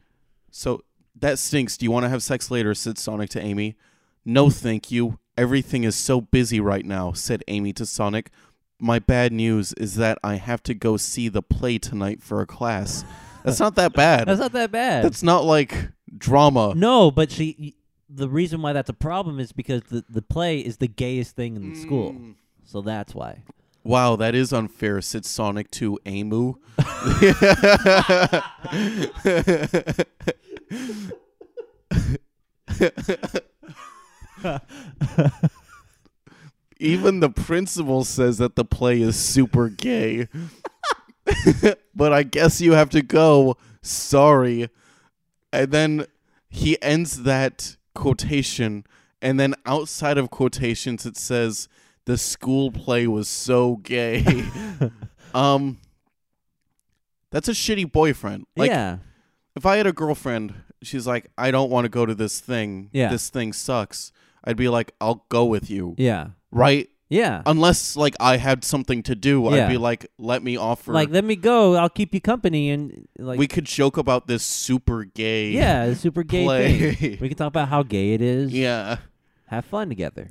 So 0.51 0.85
that 1.19 1.39
stinks. 1.39 1.77
Do 1.77 1.85
you 1.85 1.91
want 1.91 2.05
to 2.05 2.09
have 2.11 2.23
sex 2.23 2.51
later? 2.51 2.75
said 2.75 2.99
Sonic 2.99 3.31
to 3.31 3.41
Amy. 3.43 3.77
No, 4.25 4.51
thank 4.51 4.91
you. 4.91 5.19
Everything 5.37 5.83
is 5.85 5.97
so 5.97 6.21
busy 6.21 6.61
right 6.61 6.85
now, 6.85 7.13
said 7.13 7.43
Amy 7.49 7.73
to 7.75 7.85
Sonic. 7.87 8.31
My 8.79 8.99
bad 8.99 9.33
news 9.33 9.73
is 9.75 9.97
that 9.97 10.19
I 10.23 10.37
have 10.37 10.63
to 10.65 10.75
go 10.75 10.97
see 10.97 11.29
the 11.29 11.43
play 11.43 11.79
tonight 11.79 12.23
for 12.23 12.41
a 12.41 12.47
class. 12.47 13.05
That's 13.45 13.59
not 13.61 13.75
that 13.77 13.93
bad. 13.95 14.29
That's 14.29 14.41
not 14.41 14.53
that 14.53 14.71
bad. 14.71 15.05
That's 15.05 15.23
not 15.23 15.45
like 15.45 15.89
drama. 16.17 16.75
no, 16.77 17.11
but 17.11 17.31
she, 17.31 17.75
the 18.09 18.29
reason 18.29 18.63
why 18.63 18.73
that's 18.73 18.89
a 18.89 18.95
problem 18.95 19.41
is 19.41 19.53
because 19.53 19.83
the 19.91 20.05
the 20.09 20.23
play 20.23 20.61
is 20.61 20.77
the 20.79 20.87
gayest 20.89 21.35
thing 21.37 21.57
in 21.57 21.73
the 21.73 21.79
school, 21.81 22.13
Mm. 22.13 22.35
So 22.75 22.83
that's 22.83 23.15
why. 23.15 23.45
Wow, 23.85 24.17
that 24.17 24.35
is 24.35 24.53
unfair. 24.53 25.01
Said 25.01 25.25
Sonic 25.25 25.71
to 25.71 25.97
Amu. 26.05 26.55
Even 36.81 37.21
the 37.21 37.31
principal 37.31 38.03
says 38.03 38.39
that 38.39 38.57
the 38.57 38.65
play 38.65 39.01
is 39.01 39.15
super 39.15 39.69
gay. 39.69 40.27
but 41.95 42.13
I 42.13 42.25
guess 42.25 42.61
you 42.61 42.73
have 42.73 42.91
to 42.91 43.03
go. 43.03 43.57
Sorry. 43.83 44.69
And 45.53 45.71
then 45.71 46.07
he 46.49 46.77
ends 46.83 47.23
that 47.23 47.77
quotation, 47.95 48.85
and 49.23 49.39
then 49.39 49.55
outside 49.65 50.19
of 50.19 50.33
quotations, 50.33 51.07
it 51.07 51.17
says, 51.17 51.69
The 52.07 52.19
school 52.19 52.71
play 52.71 53.07
was 53.07 53.29
so 53.29 53.77
gay. 53.77 54.45
um, 55.35 55.79
that's 57.31 57.49
a 57.49 57.53
shitty 57.53 57.91
boyfriend. 57.91 58.45
Like, 58.57 58.71
yeah, 58.71 58.99
if 59.57 59.65
I 59.67 59.77
had 59.77 59.87
a 59.87 59.93
girlfriend, 59.93 60.55
she's 60.83 61.07
like, 61.07 61.31
I 61.39 61.51
don't 61.51 61.71
want 61.71 61.85
to 61.87 61.89
go 61.89 62.05
to 62.07 62.15
this 62.15 62.41
thing. 62.41 62.91
Yeah. 62.93 63.09
This 63.09 63.31
thing 63.31 63.53
sucks. 63.53 64.13
I'd 64.45 64.57
be 64.57 64.69
like, 64.69 64.93
I'll 65.01 65.25
go 65.31 65.47
with 65.47 65.71
you. 65.71 65.95
yeah, 65.97 66.29
Right? 66.51 66.91
yeah. 67.09 67.43
Unless 67.47 67.97
like 67.97 68.15
I 68.21 68.37
had 68.37 68.65
something 68.65 69.03
to 69.05 69.15
do, 69.15 69.47
I'd 69.49 69.69
be 69.69 69.79
like, 69.79 70.07
let 70.19 70.43
me 70.43 70.57
offer. 70.59 70.93
like, 70.93 71.09
let 71.11 71.25
me 71.25 71.37
go. 71.37 71.75
I'll 71.77 71.89
keep 71.89 72.13
you 72.13 72.21
company, 72.21 72.69
and 72.71 73.09
like, 73.19 73.39
we 73.39 73.47
could 73.49 73.65
joke 73.65 73.97
about 73.97 74.27
this 74.27 74.43
super 74.43 75.05
gay. 75.05 75.51
yeah, 75.53 75.95
super 75.95 76.23
gay 76.23 76.45
play. 76.47 76.95
thing. 76.95 77.19
We 77.21 77.29
can 77.29 77.39
talk 77.39 77.49
about 77.49 77.69
how 77.69 77.83
gay 77.83 78.13
it 78.13 78.21
is. 78.21 78.53
Yeah. 78.53 78.99
have 79.47 79.65
fun 79.65 79.89
together. 79.89 80.29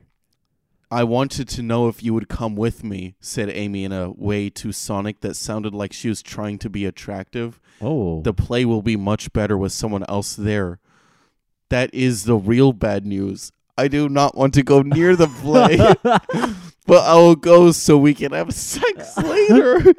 I 0.93 1.03
wanted 1.03 1.47
to 1.49 1.63
know 1.63 1.87
if 1.87 2.03
you 2.03 2.13
would 2.13 2.29
come 2.29 2.55
with 2.55 2.83
me, 2.83 3.15
said 3.19 3.49
Amy 3.49 3.83
in 3.83 3.91
a 3.91 4.11
way 4.11 4.49
to 4.51 4.71
Sonic 4.71 5.21
that 5.21 5.35
sounded 5.35 5.73
like 5.73 5.91
she 5.91 6.07
was 6.07 6.21
trying 6.21 6.59
to 6.59 6.69
be 6.69 6.85
attractive. 6.85 7.59
Oh, 7.81 8.21
The 8.21 8.33
play 8.33 8.63
will 8.63 8.83
be 8.83 8.95
much 8.95 9.33
better 9.33 9.57
with 9.57 9.71
someone 9.71 10.03
else 10.07 10.35
there. 10.35 10.79
That 11.69 11.91
is 11.93 12.25
the 12.25 12.35
real 12.35 12.73
bad 12.73 13.05
news. 13.07 13.51
I 13.75 13.87
do 13.87 14.07
not 14.07 14.37
want 14.37 14.53
to 14.53 14.61
go 14.61 14.83
near 14.83 15.15
the 15.15 15.27
play, 15.27 15.77
but 16.85 17.03
I 17.03 17.15
will 17.15 17.35
go 17.35 17.71
so 17.71 17.97
we 17.97 18.13
can 18.13 18.31
have 18.31 18.53
sex 18.53 19.17
later. 19.17 19.93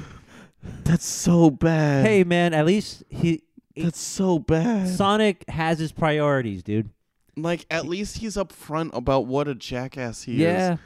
That's 0.84 1.07
so 1.07 1.50
bad. 1.50 2.07
hey 2.07 2.22
man, 2.24 2.52
at 2.54 2.66
least 2.66 3.02
he 3.09 3.42
that's 3.76 4.00
so 4.00 4.38
bad. 4.38 4.88
Sonic 4.88 5.44
has 5.48 5.78
his 5.78 5.92
priorities, 5.92 6.62
dude. 6.62 6.90
Like, 7.37 7.66
at 7.70 7.87
least 7.87 8.18
he's 8.18 8.37
upfront 8.37 8.91
about 8.97 9.26
what 9.26 9.49
a 9.49 9.55
jackass 9.55 10.22
he 10.22 10.34
is. 10.34 10.41
yeah, 10.41 10.76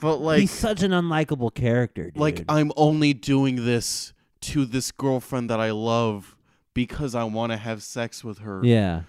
But 0.00 0.16
like, 0.16 0.40
he's 0.40 0.50
such 0.50 0.82
an 0.82 0.90
unlikable 0.92 1.54
character, 1.54 2.04
dude. 2.10 2.16
like 2.16 2.44
I'm 2.48 2.70
only 2.76 3.12
doing 3.14 3.64
this 3.64 4.12
to 4.42 4.64
this 4.66 4.92
girlfriend 4.92 5.48
that 5.50 5.58
I 5.60 5.70
love 5.70 6.36
because 6.74 7.14
I 7.14 7.24
want 7.24 7.52
to 7.52 7.56
have 7.58 7.82
sex 7.82 8.22
with 8.22 8.38
her. 8.40 8.60
yeah, 8.64 9.02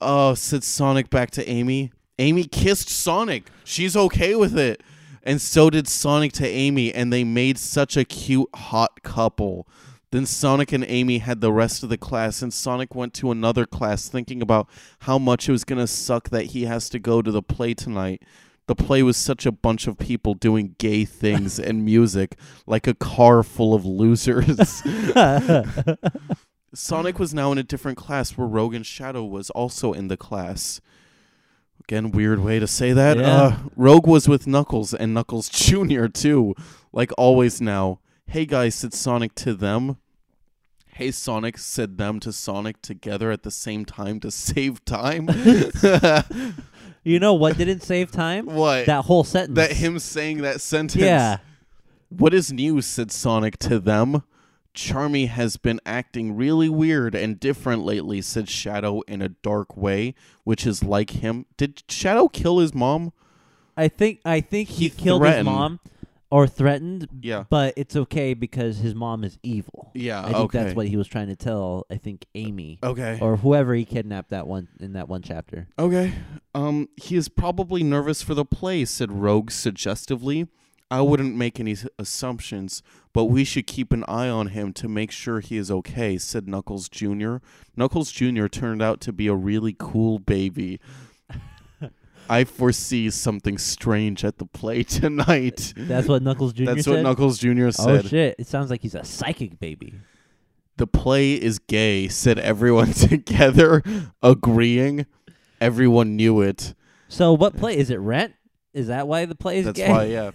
Oh, 0.00 0.32
said 0.34 0.64
Sonic 0.64 1.10
back 1.10 1.30
to 1.32 1.46
Amy. 1.48 1.92
Amy 2.18 2.44
kissed 2.44 2.88
Sonic. 2.88 3.50
She's 3.64 3.94
okay 3.96 4.34
with 4.34 4.58
it. 4.58 4.82
And 5.22 5.40
so 5.40 5.68
did 5.68 5.86
Sonic 5.86 6.32
to 6.34 6.46
Amy, 6.48 6.92
and 6.94 7.12
they 7.12 7.24
made 7.24 7.58
such 7.58 7.98
a 7.98 8.04
cute, 8.06 8.48
hot 8.54 9.02
couple. 9.02 9.68
Then 10.12 10.26
Sonic 10.26 10.72
and 10.72 10.84
Amy 10.88 11.18
had 11.18 11.40
the 11.40 11.52
rest 11.52 11.82
of 11.84 11.88
the 11.88 11.98
class, 11.98 12.42
and 12.42 12.52
Sonic 12.52 12.94
went 12.94 13.14
to 13.14 13.30
another 13.30 13.64
class 13.64 14.08
thinking 14.08 14.42
about 14.42 14.68
how 15.00 15.18
much 15.18 15.48
it 15.48 15.52
was 15.52 15.64
going 15.64 15.78
to 15.78 15.86
suck 15.86 16.30
that 16.30 16.46
he 16.46 16.64
has 16.64 16.88
to 16.90 16.98
go 16.98 17.22
to 17.22 17.30
the 17.30 17.42
play 17.42 17.74
tonight. 17.74 18.22
The 18.66 18.74
play 18.74 19.02
was 19.02 19.16
such 19.16 19.46
a 19.46 19.52
bunch 19.52 19.86
of 19.86 19.98
people 19.98 20.34
doing 20.34 20.74
gay 20.78 21.04
things 21.04 21.58
and 21.60 21.84
music, 21.84 22.36
like 22.66 22.86
a 22.86 22.94
car 22.94 23.42
full 23.42 23.72
of 23.72 23.84
losers. 23.84 24.82
Sonic 26.74 27.18
was 27.18 27.34
now 27.34 27.52
in 27.52 27.58
a 27.58 27.64
different 27.64 27.98
class 27.98 28.36
where 28.36 28.46
Rogue 28.46 28.74
and 28.74 28.86
Shadow 28.86 29.24
was 29.24 29.50
also 29.50 29.92
in 29.92 30.08
the 30.08 30.16
class. 30.16 30.80
Again, 31.84 32.12
weird 32.12 32.40
way 32.40 32.58
to 32.60 32.66
say 32.66 32.92
that. 32.92 33.16
Yeah. 33.16 33.26
Uh, 33.26 33.56
Rogue 33.74 34.06
was 34.06 34.28
with 34.28 34.46
Knuckles 34.46 34.94
and 34.94 35.12
Knuckles 35.14 35.48
Jr. 35.48 36.06
too, 36.06 36.54
like 36.92 37.10
always 37.18 37.60
now. 37.60 38.00
Hey 38.30 38.46
guys, 38.46 38.76
said 38.76 38.94
Sonic 38.94 39.34
to 39.34 39.54
them. 39.54 39.96
Hey 40.86 41.10
Sonic 41.10 41.58
said 41.58 41.98
them 41.98 42.20
to 42.20 42.32
Sonic 42.32 42.80
together 42.80 43.32
at 43.32 43.42
the 43.42 43.50
same 43.50 43.84
time 43.84 44.20
to 44.20 44.30
save 44.30 44.84
time. 44.84 45.28
you 47.02 47.18
know 47.18 47.34
what 47.34 47.58
didn't 47.58 47.82
save 47.82 48.12
time? 48.12 48.46
what? 48.46 48.86
That 48.86 49.06
whole 49.06 49.24
sentence. 49.24 49.56
that 49.56 49.72
him 49.72 49.98
saying 49.98 50.42
that 50.42 50.60
sentence. 50.60 51.02
Yeah. 51.02 51.38
What 52.08 52.32
is 52.32 52.52
new? 52.52 52.80
said 52.82 53.10
Sonic 53.10 53.58
to 53.58 53.80
them. 53.80 54.22
Charmy 54.76 55.26
has 55.26 55.56
been 55.56 55.80
acting 55.84 56.36
really 56.36 56.68
weird 56.68 57.16
and 57.16 57.40
different 57.40 57.82
lately, 57.82 58.22
said 58.22 58.48
Shadow 58.48 59.00
in 59.08 59.22
a 59.22 59.30
dark 59.30 59.76
way, 59.76 60.14
which 60.44 60.64
is 60.68 60.84
like 60.84 61.10
him. 61.10 61.46
Did 61.56 61.82
Shadow 61.88 62.28
kill 62.28 62.60
his 62.60 62.76
mom? 62.76 63.12
I 63.76 63.88
think 63.88 64.20
I 64.24 64.40
think 64.40 64.68
he, 64.68 64.84
He 64.84 64.90
killed 64.90 65.26
his 65.26 65.44
mom 65.44 65.80
or 66.30 66.46
threatened. 66.46 67.08
Yeah. 67.20 67.44
But 67.48 67.74
it's 67.76 67.96
okay 67.96 68.34
because 68.34 68.78
his 68.78 68.94
mom 68.94 69.24
is 69.24 69.38
evil. 69.42 69.90
Yeah, 69.94 70.20
I 70.20 70.26
think 70.26 70.36
okay. 70.36 70.62
that's 70.62 70.76
what 70.76 70.86
he 70.86 70.96
was 70.96 71.08
trying 71.08 71.28
to 71.28 71.36
tell. 71.36 71.86
I 71.90 71.96
think 71.96 72.26
Amy 72.34 72.78
Okay. 72.82 73.18
or 73.20 73.36
whoever 73.36 73.74
he 73.74 73.84
kidnapped 73.84 74.30
that 74.30 74.46
one 74.46 74.68
in 74.78 74.92
that 74.94 75.08
one 75.08 75.22
chapter. 75.22 75.68
Okay. 75.78 76.12
Um, 76.54 76.88
he 76.96 77.16
is 77.16 77.28
probably 77.28 77.82
nervous 77.82 78.22
for 78.22 78.34
the 78.34 78.44
play, 78.44 78.84
said 78.84 79.10
Rogue 79.12 79.50
suggestively. 79.50 80.46
I 80.92 81.02
wouldn't 81.02 81.36
make 81.36 81.60
any 81.60 81.76
assumptions, 82.00 82.82
but 83.12 83.26
we 83.26 83.44
should 83.44 83.68
keep 83.68 83.92
an 83.92 84.04
eye 84.08 84.28
on 84.28 84.48
him 84.48 84.72
to 84.72 84.88
make 84.88 85.12
sure 85.12 85.38
he 85.38 85.56
is 85.56 85.70
okay, 85.70 86.18
said 86.18 86.48
Knuckles 86.48 86.88
Jr. 86.88 87.36
Knuckles 87.76 88.10
Jr. 88.10 88.46
turned 88.48 88.82
out 88.82 89.00
to 89.02 89.12
be 89.12 89.28
a 89.28 89.34
really 89.34 89.74
cool 89.78 90.18
baby. 90.18 90.80
I 92.30 92.44
foresee 92.44 93.10
something 93.10 93.58
strange 93.58 94.24
at 94.24 94.38
the 94.38 94.46
play 94.46 94.82
tonight. 95.00 95.74
That's 95.76 96.06
what 96.08 96.22
Knuckles 96.22 96.52
Jr. 96.52 96.64
That's 96.66 96.84
said. 96.84 96.94
what 96.94 97.02
Knuckles 97.02 97.38
Jr. 97.38 97.66
oh 97.66 97.70
said. 97.70 98.06
shit! 98.06 98.36
It 98.38 98.46
sounds 98.46 98.70
like 98.70 98.82
he's 98.82 98.94
a 98.94 99.04
psychic 99.04 99.58
baby. 99.58 99.94
The 100.76 100.86
play 100.86 101.34
is 101.34 101.58
gay, 101.58 102.08
said 102.08 102.38
everyone 102.38 102.92
together, 102.94 103.82
agreeing. 104.22 105.04
Everyone 105.60 106.16
knew 106.16 106.40
it. 106.40 106.74
So 107.08 107.32
what 107.34 107.56
play 107.56 107.76
is 107.76 107.90
it? 107.90 107.96
Rent? 107.96 108.32
Is 108.72 108.86
that 108.86 109.06
why 109.08 109.26
the 109.26 109.34
play 109.34 109.58
is 109.58 109.66
gay? 109.66 109.72
That's 109.72 109.78
gay? 109.78 109.90
why, 109.90 110.04
yeah. 110.04 110.30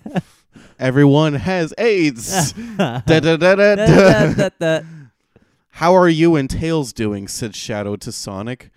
Everyone 0.79 1.33
has 1.33 1.73
AIDS. 1.77 2.51
Da- 2.53 2.99
da. 3.05 3.19
da- 3.37 3.55
da- 3.55 4.49
da. 4.59 4.79
How 5.69 5.95
are 5.95 6.07
you 6.09 6.35
and 6.35 6.49
Tails 6.49 6.93
doing? 6.93 7.27
said 7.27 7.55
Shadow 7.55 7.95
to 7.97 8.11
Sonic. 8.11 8.69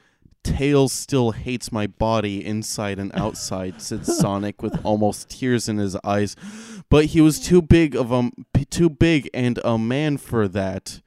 Tails 0.57 0.93
still 0.93 1.33
hates 1.33 1.71
my 1.73 1.87
body 1.87 2.45
inside 2.45 2.99
and 2.99 3.11
outside, 3.15 3.81
said 3.83 4.07
Sonic 4.21 4.63
with 4.63 4.79
almost 4.85 5.29
tears 5.31 5.69
in 5.69 5.79
his 5.79 5.97
eyes. 6.05 6.37
But 6.89 7.07
he 7.07 7.21
was 7.21 7.39
too 7.41 7.61
big 7.63 7.95
of 7.95 8.11
a 8.13 8.31
p- 8.55 8.65
too 8.65 8.89
big 8.91 9.29
and 9.35 9.59
a 9.65 9.79
man 9.79 10.17
for 10.17 10.49
that. 10.49 11.01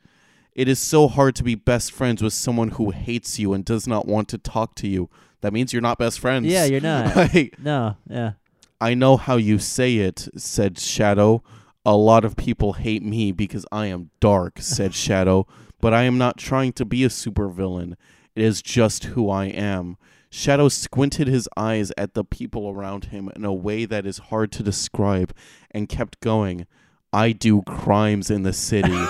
It 0.54 0.68
is 0.68 0.80
so 0.80 1.08
hard 1.08 1.36
to 1.38 1.44
be 1.44 1.56
best 1.56 1.92
friends 1.92 2.22
with 2.22 2.34
someone 2.34 2.70
who 2.72 2.92
hates 2.92 3.40
you 3.40 3.54
and 3.54 3.64
does 3.66 3.88
not 3.88 4.06
want 4.06 4.28
to 4.30 4.38
talk 4.38 4.76
to 4.76 4.88
you. 4.88 5.10
That 5.42 5.54
means 5.54 5.74
you're 5.74 5.82
not 5.82 5.98
best 5.98 6.20
friends. 6.20 6.46
Yeah, 6.46 6.66
you're 6.66 6.82
not. 6.82 7.16
Like, 7.34 7.58
No, 7.58 7.96
yeah. 8.10 8.34
I 8.80 8.94
know 8.94 9.16
how 9.18 9.38
you 9.38 9.60
say 9.60 9.98
it, 9.98 10.28
said 10.36 10.78
Shadow. 10.80 11.42
A 11.86 11.96
lot 11.96 12.26
of 12.26 12.36
people 12.36 12.74
hate 12.74 13.02
me 13.04 13.32
because 13.32 13.66
I 13.72 13.88
am 13.88 14.12
dark, 14.20 14.60
said 14.60 14.94
Shadow, 15.06 15.48
but 15.80 15.94
I 15.94 16.04
am 16.04 16.18
not 16.18 16.38
trying 16.38 16.74
to 16.74 16.86
be 16.86 17.04
a 17.04 17.10
supervillain. 17.10 17.96
It 18.36 18.44
is 18.44 18.62
just 18.62 19.06
who 19.06 19.30
I 19.30 19.46
am. 19.46 19.98
Shadow 20.30 20.70
squinted 20.70 21.28
his 21.28 21.50
eyes 21.58 21.92
at 21.98 22.14
the 22.14 22.24
people 22.24 22.70
around 22.70 23.06
him 23.06 23.30
in 23.36 23.44
a 23.44 23.54
way 23.54 23.84
that 23.86 24.06
is 24.06 24.18
hard 24.18 24.52
to 24.54 24.64
describe 24.64 25.36
and 25.72 25.90
kept 25.90 26.22
going. 26.22 26.68
I 27.12 27.34
do 27.34 27.62
crimes 27.64 28.32
in 28.32 28.44
the 28.44 28.54
city. 28.54 28.96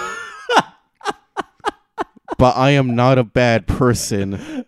but 2.38 2.57
I 2.57 2.72
am 2.72 2.95
not 2.95 3.19
a 3.19 3.24
bad 3.24 3.67
person. 3.67 4.65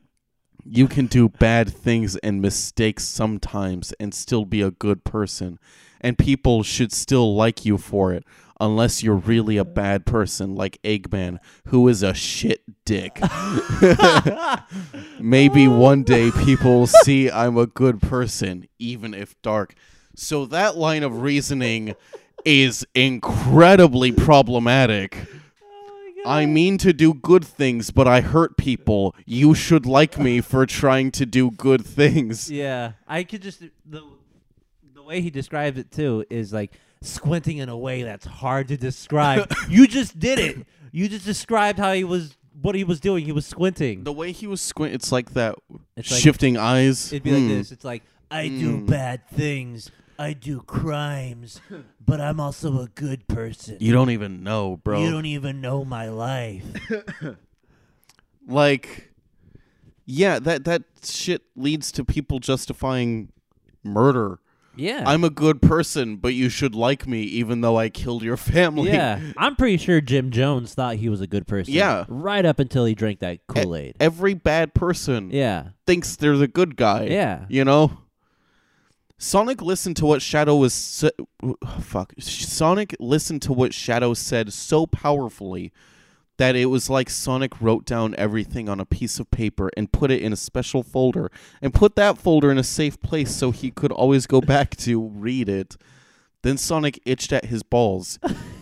You 0.63 0.87
can 0.87 1.07
do 1.07 1.27
bad 1.27 1.73
things 1.73 2.15
and 2.17 2.39
mistakes 2.39 3.03
sometimes 3.03 3.91
and 3.99 4.13
still 4.13 4.45
be 4.45 4.61
a 4.61 4.69
good 4.69 5.03
person. 5.03 5.57
And 5.99 6.19
people 6.19 6.61
should 6.61 6.91
still 6.91 7.35
like 7.35 7.65
you 7.65 7.79
for 7.79 8.13
it, 8.13 8.23
unless 8.59 9.01
you're 9.01 9.15
really 9.15 9.57
a 9.57 9.65
bad 9.65 10.05
person 10.05 10.53
like 10.53 10.79
Eggman, 10.83 11.39
who 11.67 11.87
is 11.87 12.03
a 12.03 12.13
shit 12.13 12.52
dick. 12.85 13.19
Maybe 15.19 15.67
one 15.67 16.03
day 16.03 16.31
people 16.31 16.79
will 16.79 16.87
see 16.87 17.29
I'm 17.29 17.57
a 17.57 17.67
good 17.67 18.01
person, 18.01 18.67
even 18.79 19.13
if 19.13 19.41
dark. 19.41 19.73
So 20.15 20.45
that 20.47 20.77
line 20.77 21.03
of 21.03 21.21
reasoning 21.21 21.95
is 22.45 22.85
incredibly 22.93 24.11
problematic. 24.11 25.17
Oh 25.63 26.21
I 26.25 26.45
mean 26.45 26.77
to 26.79 26.93
do 26.93 27.13
good 27.13 27.43
things, 27.43 27.91
but 27.91 28.07
I 28.07 28.21
hurt 28.21 28.57
people. 28.57 29.15
You 29.25 29.53
should 29.53 29.85
like 29.85 30.17
me 30.19 30.41
for 30.41 30.65
trying 30.65 31.11
to 31.11 31.25
do 31.25 31.51
good 31.51 31.85
things. 31.85 32.51
Yeah, 32.51 32.93
I 33.07 33.23
could 33.23 33.41
just 33.41 33.61
the 33.85 34.03
the 34.93 35.03
way 35.03 35.21
he 35.21 35.29
describes 35.29 35.77
it 35.77 35.91
too 35.91 36.25
is 36.29 36.53
like 36.53 36.73
squinting 37.01 37.57
in 37.57 37.69
a 37.69 37.77
way 37.77 38.03
that's 38.03 38.25
hard 38.25 38.67
to 38.69 38.77
describe. 38.77 39.51
you 39.69 39.87
just 39.87 40.19
did 40.19 40.39
it. 40.39 40.67
You 40.91 41.09
just 41.09 41.25
described 41.25 41.79
how 41.79 41.93
he 41.93 42.03
was 42.03 42.37
what 42.61 42.75
he 42.75 42.83
was 42.83 42.99
doing. 42.99 43.25
He 43.25 43.31
was 43.31 43.45
squinting. 43.45 44.03
The 44.03 44.13
way 44.13 44.31
he 44.31 44.47
was 44.47 44.61
squint, 44.61 44.93
it's 44.93 45.11
like 45.11 45.31
that 45.33 45.55
It's 45.97 46.11
like- 46.11 46.21
shifting 46.21 46.57
eyes. 46.57 47.11
It'd 47.11 47.23
be 47.23 47.31
like 47.31 47.41
Hmm. 47.41 47.47
this. 47.49 47.71
It's 47.71 47.83
like 47.85 48.03
I 48.31 48.47
do 48.47 48.77
Mm. 48.77 48.87
bad 48.87 49.27
things. 49.29 49.91
I 50.17 50.33
do 50.33 50.61
crimes, 50.61 51.59
but 52.03 52.21
I'm 52.21 52.39
also 52.39 52.81
a 52.81 52.87
good 52.87 53.27
person. 53.27 53.77
You 53.79 53.91
don't 53.93 54.11
even 54.11 54.43
know, 54.43 54.77
bro. 54.77 55.03
You 55.03 55.11
don't 55.11 55.25
even 55.25 55.59
know 55.61 55.83
my 55.83 56.07
life. 56.09 56.63
like 58.47 59.11
yeah 60.05 60.37
that 60.39 60.65
that 60.65 60.83
shit 61.03 61.43
leads 61.55 61.91
to 61.93 62.03
people 62.03 62.39
justifying 62.39 63.31
murder 63.83 64.39
Yeah. 64.75 65.03
i'm 65.05 65.23
a 65.23 65.29
good 65.29 65.61
person 65.61 66.15
but 66.17 66.33
you 66.33 66.49
should 66.49 66.73
like 66.75 67.07
me 67.07 67.21
even 67.21 67.61
though 67.61 67.77
i 67.77 67.89
killed 67.89 68.23
your 68.23 68.37
family 68.53 68.91
yeah, 68.91 69.19
I'm 69.37 69.55
pretty 69.55 69.77
sure 69.77 70.01
Jim 70.01 70.31
Jones 70.31 70.73
thought 70.73 70.95
he 70.95 71.09
was 71.09 71.21
a 71.21 71.27
good 71.27 71.45
person. 71.47 71.73
Yeah. 71.73 72.05
right 72.07 72.45
up 72.45 72.59
until 72.59 72.85
he 72.85 72.95
drank 72.95 73.19
that 73.19 73.45
Kool 73.47 73.75
Aid. 73.75 73.95
every 73.99 74.33
bad 74.33 74.73
person 74.73 75.29
yeah, 75.31 75.69
thinks 75.85 76.15
they're 76.15 76.37
the 76.37 76.47
good 76.47 76.75
guy 76.75 77.03
yeah. 77.05 77.45
you 77.49 77.63
know 77.63 77.99
sonic 79.17 79.61
listened 79.61 79.95
to 79.97 80.05
what 80.05 80.21
shadow 80.21 80.55
was 80.55 80.73
sa- 80.73 81.09
fuck 81.79 82.13
sonic 82.19 82.95
listened 82.99 83.41
to 83.43 83.53
what 83.53 83.73
shadow 83.73 84.13
said 84.13 84.51
so 84.51 84.85
powerfully 84.85 85.71
that 86.37 86.55
it 86.55 86.65
was 86.65 86.89
like 86.89 87.09
Sonic 87.09 87.61
wrote 87.61 87.85
down 87.85 88.15
everything 88.17 88.67
on 88.67 88.79
a 88.79 88.85
piece 88.85 89.19
of 89.19 89.29
paper 89.29 89.69
and 89.77 89.91
put 89.91 90.11
it 90.11 90.21
in 90.21 90.33
a 90.33 90.37
special 90.37 90.81
folder 90.81 91.31
and 91.61 91.73
put 91.73 91.95
that 91.95 92.17
folder 92.17 92.51
in 92.51 92.57
a 92.57 92.63
safe 92.63 92.99
place 93.01 93.35
so 93.35 93.51
he 93.51 93.69
could 93.69 93.91
always 93.91 94.25
go 94.25 94.41
back 94.41 94.75
to 94.77 94.99
read 94.99 95.47
it. 95.47 95.77
Then 96.41 96.57
Sonic 96.57 96.99
itched 97.05 97.31
at 97.31 97.45
his 97.45 97.63
balls. 97.63 98.19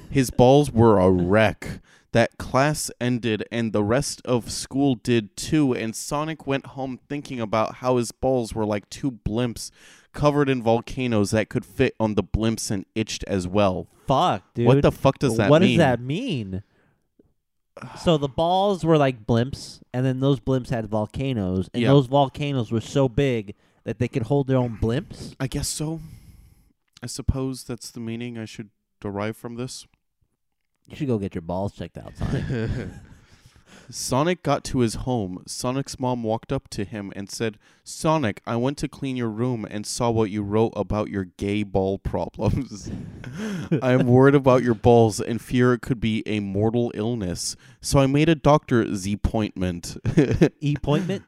His 0.10 0.30
balls 0.30 0.72
were 0.72 1.00
a 1.00 1.10
wreck. 1.10 1.80
That 2.12 2.38
class 2.38 2.92
ended 3.00 3.46
and 3.52 3.72
the 3.72 3.86
rest 3.86 4.22
of 4.26 4.52
school 4.52 4.96
did 4.96 5.38
too, 5.38 5.74
and 5.74 5.96
Sonic 5.96 6.46
went 6.46 6.66
home 6.68 7.00
thinking 7.08 7.40
about 7.40 7.76
how 7.76 7.96
his 7.96 8.12
balls 8.12 8.54
were 8.54 8.66
like 8.66 8.90
two 8.90 9.12
blimps 9.12 9.72
covered 10.12 10.50
in 10.50 10.62
volcanoes 10.62 11.32
that 11.32 11.48
could 11.48 11.66
fit 11.66 11.96
on 12.02 12.16
the 12.16 12.24
blimps 12.24 12.70
and 12.70 12.86
itched 12.96 13.24
as 13.28 13.48
well. 13.48 13.88
Fuck, 14.08 14.44
dude. 14.54 14.68
What 14.68 14.82
the 14.82 14.92
fuck 14.92 15.20
does 15.20 15.38
that 15.38 15.50
what 15.50 15.62
mean? 15.62 15.78
What 15.78 15.86
does 15.86 16.00
that 16.00 16.02
mean? 16.02 16.64
So 18.00 18.18
the 18.18 18.28
balls 18.28 18.84
were 18.84 18.98
like 18.98 19.26
blimps, 19.26 19.82
and 19.94 20.06
then 20.06 20.20
those 20.20 20.40
blimps 20.40 20.70
had 20.70 20.88
volcanoes, 20.88 21.70
and 21.74 21.82
Yeah. 21.84 21.90
those 21.90 22.08
volcanoes 22.08 22.72
were 22.72 22.82
so 22.82 23.10
big 23.10 23.56
that 23.84 23.98
they 24.00 24.08
could 24.08 24.24
hold 24.24 24.48
their 24.48 24.58
own 24.58 24.78
blimps. 24.82 25.36
I 25.40 25.48
guess 25.48 25.68
so. 25.68 26.00
I 27.02 27.08
suppose 27.08 27.64
that's 27.64 27.90
the 27.90 28.00
meaning 28.00 28.38
I 28.38 28.46
should 28.46 28.70
derive 29.00 29.36
from 29.36 29.56
this. 29.56 29.88
You 30.88 30.96
should 30.96 31.08
go 31.08 31.18
get 31.18 31.34
your 31.34 31.42
balls 31.42 31.74
checked 31.74 31.98
out, 31.98 32.16
Sonic. 32.18 32.44
Sonic 33.90 34.44
got 34.44 34.64
to 34.66 34.80
his 34.80 34.96
home. 34.96 35.44
Sonic's 35.48 36.00
mom 36.00 36.24
walked 36.24 36.52
up 36.52 36.70
to 36.70 36.86
him 36.86 37.12
and 37.16 37.30
said, 37.30 37.58
Sonic, 37.84 38.42
I 38.46 38.56
went 38.56 38.78
to 38.80 38.88
clean 38.88 39.16
your 39.18 39.30
room 39.30 39.66
and 39.70 39.86
saw 39.86 40.10
what 40.10 40.30
you 40.30 40.44
wrote 40.44 40.74
about 40.76 41.10
your 41.10 41.26
gay 41.26 41.64
ball 41.64 41.98
problems. 41.98 42.90
I 43.82 43.92
am 43.94 44.08
worried 44.08 44.36
about 44.36 44.64
your 44.64 44.76
balls 44.76 45.20
and 45.20 45.42
fear 45.42 45.74
it 45.74 45.82
could 45.82 46.00
be 46.00 46.24
a 46.26 46.40
mortal 46.40 46.92
illness. 46.96 47.56
So 47.82 48.00
I 48.00 48.08
made 48.08 48.30
a 48.30 48.36
doctor 48.36 48.94
Z 48.96 49.14
appointment. 49.14 49.98
E 50.62 50.76
appointment? 50.78 51.24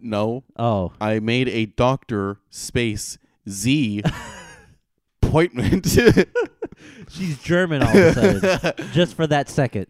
no, 0.00 0.44
Oh, 0.56 0.92
I 1.00 1.18
made 1.20 1.48
a 1.48 1.66
doctor 1.66 2.36
space 2.50 3.16
Z 3.48 4.02
appointment. 5.22 5.86
she's 7.10 7.38
German 7.42 7.82
all 7.82 7.88
of 7.96 8.16
a 8.16 8.40
sudden, 8.40 8.92
just 8.92 9.14
for 9.16 9.26
that 9.26 9.48
second. 9.48 9.86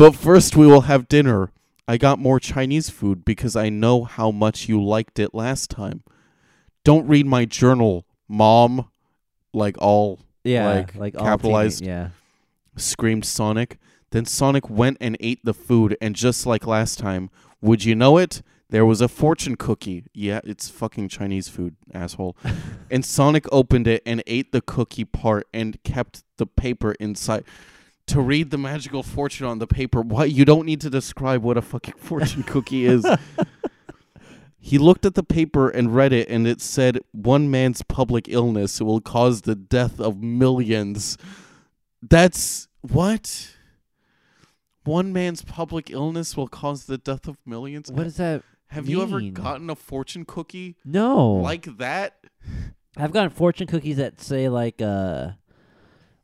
But 0.00 0.14
first, 0.16 0.56
we 0.56 0.66
will 0.66 0.80
have 0.82 1.08
dinner. 1.08 1.52
I 1.86 1.98
got 1.98 2.18
more 2.18 2.40
Chinese 2.40 2.88
food 2.88 3.22
because 3.22 3.54
I 3.54 3.68
know 3.68 4.04
how 4.04 4.30
much 4.30 4.66
you 4.66 4.82
liked 4.82 5.18
it 5.18 5.34
last 5.34 5.68
time. 5.68 6.02
Don't 6.84 7.06
read 7.06 7.26
my 7.26 7.44
journal, 7.44 8.06
mom. 8.26 8.88
Like 9.52 9.76
all 9.78 10.20
Yeah, 10.42 10.68
Like, 10.70 10.94
like, 10.94 11.18
all 11.18 11.26
capitalized. 11.26 11.84
yeah. 11.84 12.08
screamed 12.76 13.26
Sonic. 13.26 13.76
Then 14.10 14.24
Sonic 14.24 14.70
went 14.70 14.96
and 15.02 15.18
ate 15.20 15.44
the 15.44 15.52
food, 15.52 15.98
and 16.00 16.16
just 16.16 16.46
like 16.46 16.66
last 16.66 16.98
time, 16.98 17.28
would 17.60 17.84
you 17.84 17.94
know 17.94 18.16
it? 18.16 18.40
There 18.70 18.86
was 18.86 19.02
a 19.02 19.08
fortune 19.08 19.56
cookie. 19.56 20.04
Yeah, 20.14 20.40
it's 20.44 20.70
fucking 20.70 21.10
Chinese 21.10 21.48
food, 21.48 21.76
asshole. 21.92 22.38
and 22.90 23.04
Sonic 23.04 23.44
opened 23.52 23.86
it 23.86 24.02
and 24.06 24.22
ate 24.26 24.50
the 24.50 24.62
cookie 24.62 25.04
part 25.04 25.46
and 25.52 25.76
kept 25.82 26.24
the 26.38 26.46
paper 26.46 26.92
inside. 26.92 27.44
To 28.10 28.20
read 28.20 28.50
the 28.50 28.58
magical 28.58 29.02
fortune 29.02 29.46
on 29.46 29.58
the 29.58 29.66
paper, 29.66 30.00
what 30.00 30.32
you 30.32 30.44
don't 30.44 30.66
need 30.66 30.80
to 30.82 30.90
describe 30.90 31.42
what 31.42 31.56
a 31.56 31.62
fucking 31.62 31.94
fortune 31.98 32.42
cookie 32.42 32.84
is. 32.86 33.06
He 34.62 34.76
looked 34.76 35.06
at 35.06 35.14
the 35.14 35.22
paper 35.22 35.70
and 35.70 35.94
read 35.96 36.12
it, 36.12 36.28
and 36.28 36.46
it 36.46 36.60
said, 36.60 36.98
One 37.12 37.50
man's 37.50 37.80
public 37.82 38.26
illness 38.28 38.78
will 38.82 39.00
cause 39.00 39.40
the 39.40 39.54
death 39.54 39.98
of 39.98 40.22
millions. 40.22 41.16
That's 42.02 42.68
what? 42.82 43.54
One 44.84 45.14
man's 45.14 45.40
public 45.42 45.88
illness 45.90 46.36
will 46.36 46.46
cause 46.46 46.84
the 46.84 46.98
death 46.98 47.26
of 47.26 47.38
millions? 47.46 47.90
What 47.90 48.04
does 48.04 48.18
that? 48.18 48.42
Have 48.68 48.86
you 48.86 49.02
ever 49.02 49.18
mean? 49.18 49.32
gotten 49.32 49.70
a 49.70 49.74
fortune 49.74 50.26
cookie 50.26 50.76
No, 50.84 51.32
like 51.36 51.78
that? 51.78 52.18
I've 52.98 53.12
gotten 53.12 53.30
fortune 53.30 53.66
cookies 53.66 53.96
that 53.96 54.20
say 54.20 54.50
like 54.50 54.82
uh 54.82 55.30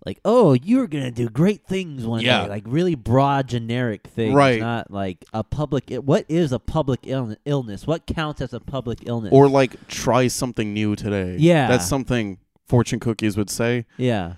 like 0.06 0.20
oh 0.24 0.52
you're 0.54 0.86
gonna 0.86 1.10
do 1.10 1.28
great 1.28 1.66
things 1.66 2.06
one 2.06 2.20
Yeah. 2.22 2.44
day 2.44 2.48
like 2.48 2.62
really 2.66 2.94
broad 2.94 3.48
generic 3.48 4.06
things 4.06 4.34
Right. 4.34 4.60
not 4.60 4.90
like 4.90 5.24
a 5.34 5.42
public 5.44 5.90
I- 5.92 5.98
what 5.98 6.24
is 6.28 6.52
a 6.52 6.58
public 6.60 7.00
Ill- 7.02 7.34
illness 7.44 7.86
what 7.86 8.06
counts 8.06 8.40
as 8.40 8.54
a 8.54 8.60
public 8.60 9.00
illness 9.06 9.32
Or 9.32 9.48
like 9.48 9.88
try 9.88 10.28
something 10.28 10.72
new 10.72 10.94
today. 10.96 11.36
Yeah. 11.38 11.66
That's 11.68 11.86
something 11.88 12.38
fortune 12.66 13.00
cookies 13.00 13.36
would 13.36 13.50
say. 13.50 13.84
yeah 13.98 14.34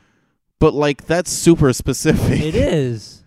But 0.58 0.72
like 0.74 1.06
that's 1.06 1.30
super 1.30 1.72
specific. 1.82 2.40
it 2.40 2.54
is 2.54 3.22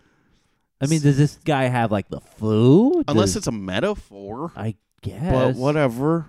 I 0.82 0.88
mean 0.88 1.00
does 1.02 1.18
this 1.18 1.38
guy 1.46 1.66
have 1.66 1.92
like 1.92 2.10
the 2.10 2.20
flu 2.22 3.04
Unless 3.08 3.36
it's 3.36 3.48
a 3.48 3.52
metaphor. 3.52 4.52
I 4.56 4.76
guess 5.04 5.32
But 5.32 5.56
whatever. 5.56 6.28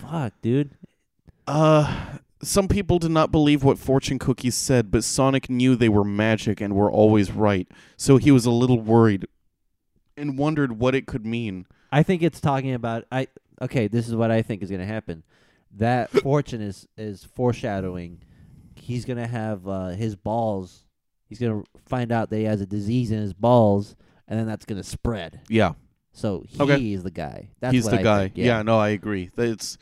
fuck 0.00 0.32
dude 0.40 0.70
Uh 1.46 1.92
some 2.42 2.68
people 2.68 2.98
did 2.98 3.10
not 3.10 3.32
believe 3.32 3.64
what 3.64 3.78
fortune 3.78 4.18
cookies 4.18 4.54
said, 4.54 4.90
but 4.90 5.04
Sonic 5.04 5.48
knew 5.48 5.74
they 5.74 5.88
were 5.88 6.04
magic 6.04 6.60
and 6.60 6.74
were 6.74 6.90
always 6.90 7.30
right. 7.32 7.66
So 7.96 8.16
he 8.18 8.30
was 8.30 8.44
a 8.46 8.50
little 8.50 8.80
worried 8.80 9.26
and 10.16 10.38
wondered 10.38 10.78
what 10.78 10.94
it 10.94 11.06
could 11.06 11.24
mean. 11.26 11.66
I 11.92 12.02
think 12.02 12.22
it's 12.22 12.40
talking 12.40 12.74
about 12.74 13.04
I 13.10 13.28
okay, 13.62 13.88
this 13.88 14.06
is 14.08 14.14
what 14.14 14.30
I 14.30 14.42
think 14.42 14.62
is 14.62 14.68
going 14.70 14.80
to 14.82 14.86
happen. 14.86 15.22
That 15.76 16.10
fortune 16.22 16.60
is 16.60 16.86
is 16.96 17.24
foreshadowing 17.24 18.20
he's 18.74 19.04
going 19.04 19.18
to 19.18 19.26
have 19.26 19.66
uh, 19.66 19.88
his 19.88 20.14
balls 20.14 20.84
he's 21.28 21.38
going 21.40 21.62
to 21.62 21.68
find 21.88 22.12
out 22.12 22.30
that 22.30 22.36
he 22.36 22.44
has 22.44 22.60
a 22.60 22.66
disease 22.66 23.10
in 23.10 23.18
his 23.20 23.32
balls 23.32 23.96
and 24.28 24.38
then 24.38 24.46
that's 24.46 24.64
going 24.64 24.80
to 24.80 24.86
spread. 24.88 25.40
Yeah. 25.48 25.72
So 26.12 26.44
he 26.46 26.62
Okay. 26.62 26.92
is 26.92 27.02
the 27.02 27.10
guy. 27.10 27.48
That's 27.60 27.72
he's 27.72 27.84
what 27.84 27.92
the 27.92 28.00
I 28.00 28.02
guy. 28.02 28.18
think, 28.24 28.32
yeah, 28.36 28.62
no, 28.62 28.78
I 28.78 28.90
agree. 28.90 29.30
It's 29.36 29.76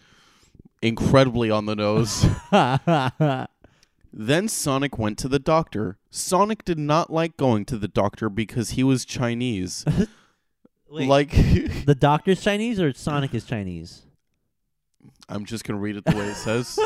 incredibly 0.85 1.51
on 1.51 1.67
the 1.67 1.75
nose. 1.75 2.27
Then 4.17 4.47
Sonic 4.47 4.97
went 4.97 5.19
to 5.19 5.29
the 5.29 5.41
doctor. 5.41 5.99
Sonic 6.09 6.65
did 6.65 6.79
not 6.79 7.13
like 7.13 7.37
going 7.37 7.65
to 7.65 7.77
the 7.77 7.89
doctor 7.89 8.29
because 8.29 8.71
he 8.71 8.85
was 8.85 9.05
Chinese. 9.05 9.85
Wait, 10.89 11.09
Like 11.09 11.31
the 11.85 11.97
doctor's 11.99 12.41
Chinese 12.41 12.79
or 12.79 12.93
Sonic 12.93 13.35
is 13.35 13.45
Chinese? 13.45 14.03
I'm 15.29 15.45
just 15.45 15.65
going 15.65 15.77
to 15.77 15.83
read 15.83 15.97
it 15.97 16.05
the 16.05 16.15
way 16.15 16.29
it 16.29 16.37
says. 16.37 16.79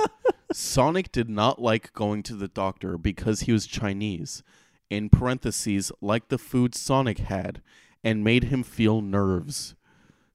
Sonic 0.54 1.12
did 1.12 1.28
not 1.28 1.60
like 1.60 1.92
going 1.92 2.22
to 2.22 2.34
the 2.34 2.48
doctor 2.48 2.96
because 2.96 3.40
he 3.40 3.52
was 3.52 3.66
Chinese, 3.66 4.42
in 4.88 5.10
parentheses, 5.10 5.92
like 6.00 6.28
the 6.28 6.38
food 6.38 6.74
Sonic 6.74 7.18
had, 7.18 7.60
and 8.02 8.24
made 8.24 8.44
him 8.44 8.62
feel 8.62 9.02
nerves. 9.02 9.74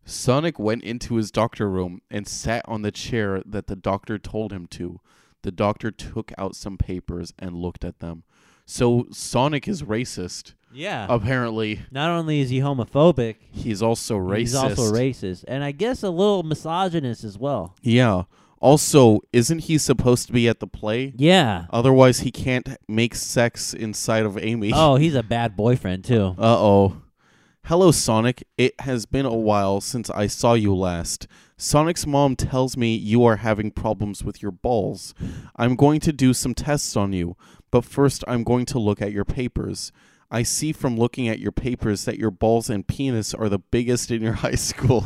Sonic 0.05 0.59
went 0.59 0.83
into 0.83 1.15
his 1.15 1.31
doctor 1.31 1.69
room 1.69 2.01
and 2.11 2.27
sat 2.27 2.63
on 2.67 2.81
the 2.81 2.91
chair 2.91 3.41
that 3.45 3.67
the 3.67 3.75
doctor 3.75 4.17
told 4.17 4.51
him 4.51 4.67
to. 4.67 4.99
The 5.43 5.51
doctor 5.51 5.91
took 5.91 6.31
out 6.37 6.55
some 6.55 6.77
papers 6.77 7.33
and 7.39 7.55
looked 7.55 7.83
at 7.83 7.99
them. 7.99 8.23
So 8.65 9.07
Sonic 9.11 9.67
is 9.67 9.83
racist. 9.83 10.53
Yeah. 10.73 11.05
Apparently, 11.09 11.81
Not 11.91 12.09
only 12.09 12.39
is 12.39 12.49
he 12.49 12.59
homophobic, 12.59 13.35
he's 13.51 13.81
also 13.81 14.17
racist. 14.17 14.37
he's 14.39 14.55
also 14.55 14.91
racist 14.93 15.43
and 15.47 15.63
I 15.63 15.71
guess 15.71 16.01
a 16.01 16.09
little 16.09 16.43
misogynist 16.43 17.23
as 17.23 17.37
well. 17.37 17.75
Yeah. 17.81 18.23
Also, 18.59 19.19
isn't 19.33 19.59
he 19.59 19.77
supposed 19.77 20.27
to 20.27 20.33
be 20.33 20.47
at 20.47 20.61
the 20.61 20.67
play? 20.67 21.13
Yeah. 21.17 21.65
Otherwise, 21.69 22.21
he 22.21 22.31
can't 22.31 22.69
make 22.87 23.13
sex 23.13 23.73
inside 23.73 24.25
of 24.25 24.37
Amy. 24.37 24.71
Oh, 24.73 24.95
he's 24.97 25.15
a 25.15 25.23
bad 25.23 25.55
boyfriend 25.57 26.05
too. 26.05 26.33
Uh 26.37 26.57
oh. 26.57 27.01
Hello, 27.67 27.91
Sonic. 27.91 28.43
It 28.57 28.77
has 28.81 29.05
been 29.05 29.25
a 29.25 29.33
while 29.33 29.79
since 29.79 30.09
I 30.09 30.27
saw 30.27 30.53
you 30.53 30.75
last. 30.75 31.27
Sonic's 31.55 32.05
mom 32.05 32.35
tells 32.35 32.75
me 32.75 32.93
you 32.93 33.23
are 33.23 33.37
having 33.37 33.71
problems 33.71 34.21
with 34.21 34.41
your 34.41 34.51
balls. 34.51 35.13
I'm 35.55 35.77
going 35.77 36.01
to 36.01 36.11
do 36.11 36.33
some 36.33 36.53
tests 36.53 36.97
on 36.97 37.13
you, 37.13 37.37
but 37.71 37.85
first 37.85 38.21
I'm 38.27 38.43
going 38.43 38.65
to 38.65 38.79
look 38.79 39.01
at 39.01 39.13
your 39.13 39.23
papers. 39.23 39.93
I 40.29 40.43
see 40.43 40.73
from 40.73 40.97
looking 40.97 41.29
at 41.29 41.39
your 41.39 41.53
papers 41.53 42.03
that 42.03 42.19
your 42.19 42.31
balls 42.31 42.69
and 42.69 42.85
penis 42.85 43.33
are 43.33 43.47
the 43.47 43.59
biggest 43.59 44.11
in 44.11 44.21
your 44.21 44.33
high 44.43 44.55
school. 44.55 45.05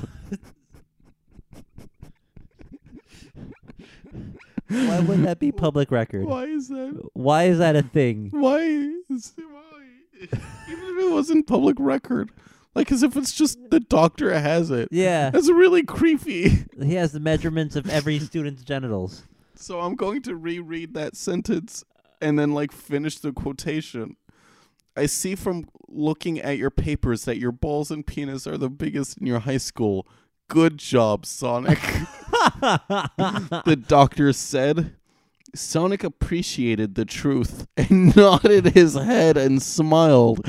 Why 4.68 5.00
would 5.02 5.22
that 5.24 5.38
be 5.38 5.52
public 5.52 5.92
record? 5.92 6.26
Why 6.26 6.46
is 6.46 6.70
that? 6.70 7.08
Why 7.14 7.44
is 7.44 7.60
that 7.60 7.76
a 7.76 7.84
thing? 7.84 8.30
Why 8.32 8.62
is 9.12 9.34
why? 9.38 9.77
Even 10.22 10.84
if 10.84 11.06
it 11.06 11.12
wasn't 11.12 11.48
public 11.48 11.78
record, 11.80 12.32
like 12.76 12.92
as 12.92 13.04
if 13.04 13.16
it's 13.16 13.34
just 13.34 13.58
the 13.70 13.80
doctor 13.80 14.38
has 14.40 14.72
it. 14.72 14.90
Yeah. 14.92 15.30
That's 15.30 15.50
really 15.50 15.84
creepy. 15.84 16.66
He 16.82 16.96
has 16.96 17.12
the 17.12 17.20
measurements 17.20 17.76
of 17.76 17.90
every 17.90 18.20
student's 18.20 18.64
genitals. 18.64 19.24
So 19.56 19.80
I'm 19.80 19.96
going 19.96 20.22
to 20.24 20.36
reread 20.36 20.94
that 20.94 21.16
sentence 21.16 21.84
and 22.22 22.38
then 22.38 22.54
like 22.54 22.72
finish 22.72 23.18
the 23.18 23.32
quotation. 23.32 24.16
I 24.96 25.06
see 25.06 25.36
from 25.36 25.68
looking 25.88 26.40
at 26.40 26.58
your 26.58 26.72
papers 26.72 27.26
that 27.26 27.38
your 27.38 27.52
balls 27.52 27.92
and 27.92 28.06
penis 28.06 28.48
are 28.48 28.58
the 28.58 28.70
biggest 28.70 29.18
in 29.18 29.28
your 29.28 29.40
high 29.40 29.58
school. 29.58 30.08
Good 30.50 30.78
job, 30.78 31.26
Sonic. 31.26 31.80
the 32.60 33.84
doctor 33.88 34.34
said. 34.34 34.96
Sonic 35.56 36.04
appreciated 36.04 36.96
the 36.96 37.06
truth 37.06 37.68
and 37.78 38.16
nodded 38.16 38.68
his 38.68 38.96
head 38.96 39.38
and 39.38 39.62
smiled. 39.62 40.48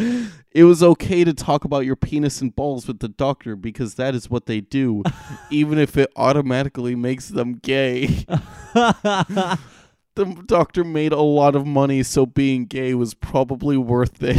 It 0.52 0.64
was 0.64 0.82
okay 0.82 1.24
to 1.24 1.34
talk 1.34 1.64
about 1.64 1.84
your 1.84 1.96
penis 1.96 2.40
and 2.40 2.54
balls 2.54 2.86
with 2.86 3.00
the 3.00 3.08
doctor 3.08 3.54
because 3.54 3.94
that 3.94 4.14
is 4.14 4.30
what 4.30 4.46
they 4.46 4.60
do, 4.60 5.02
even 5.50 5.78
if 5.78 5.96
it 5.96 6.10
automatically 6.16 6.94
makes 6.94 7.28
them 7.28 7.54
gay. 7.54 8.06
the 8.74 9.58
doctor 10.46 10.84
made 10.84 11.12
a 11.12 11.20
lot 11.20 11.54
of 11.54 11.66
money, 11.66 12.02
so 12.02 12.26
being 12.26 12.66
gay 12.66 12.94
was 12.94 13.14
probably 13.14 13.76
worth 13.76 14.22
it. 14.22 14.36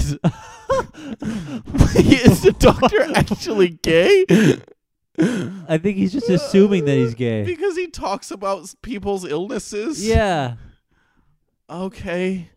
is 1.95 2.41
the 2.41 2.55
doctor 2.57 3.01
actually 3.15 3.69
gay? 3.69 4.25
I 5.17 5.77
think 5.77 5.97
he's 5.97 6.13
just 6.13 6.29
assuming 6.29 6.85
that 6.85 6.95
he's 6.95 7.15
gay. 7.15 7.43
Because 7.43 7.75
he 7.75 7.87
talks 7.87 8.31
about 8.31 8.73
people's 8.81 9.25
illnesses? 9.25 10.05
Yeah. 10.05 10.55
Okay. 11.69 12.49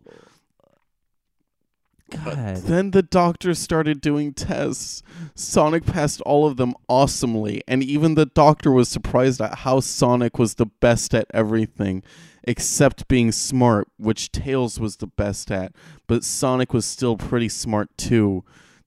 God. 2.09 2.57
Then 2.57 2.91
the 2.91 3.01
doctor 3.01 3.53
started 3.53 3.99
doing 3.99 4.33
tests. 4.33 5.01
Sonic 5.35 5.85
passed 5.85 6.21
all 6.21 6.45
of 6.45 6.57
them 6.57 6.75
awesomely, 6.87 7.63
and 7.67 7.83
even 7.83 8.15
the 8.15 8.27
doctor 8.27 8.71
was 8.71 8.87
surprised 8.87 9.41
at 9.41 9.59
how 9.59 9.79
Sonic 9.79 10.37
was 10.37 10.55
the 10.55 10.67
best 10.67 11.13
at 11.15 11.27
everything, 11.33 12.03
except 12.43 13.07
being 13.07 13.31
smart, 13.31 13.87
which 13.97 14.31
Tails 14.31 14.79
was 14.79 14.97
the 14.97 15.07
best 15.07 15.51
at, 15.51 15.73
but 16.07 16.23
Sonic 16.23 16.71
was 16.71 16.85
still 16.85 17.17
pretty 17.17 17.49
smart 17.49 17.89
too. 17.97 18.43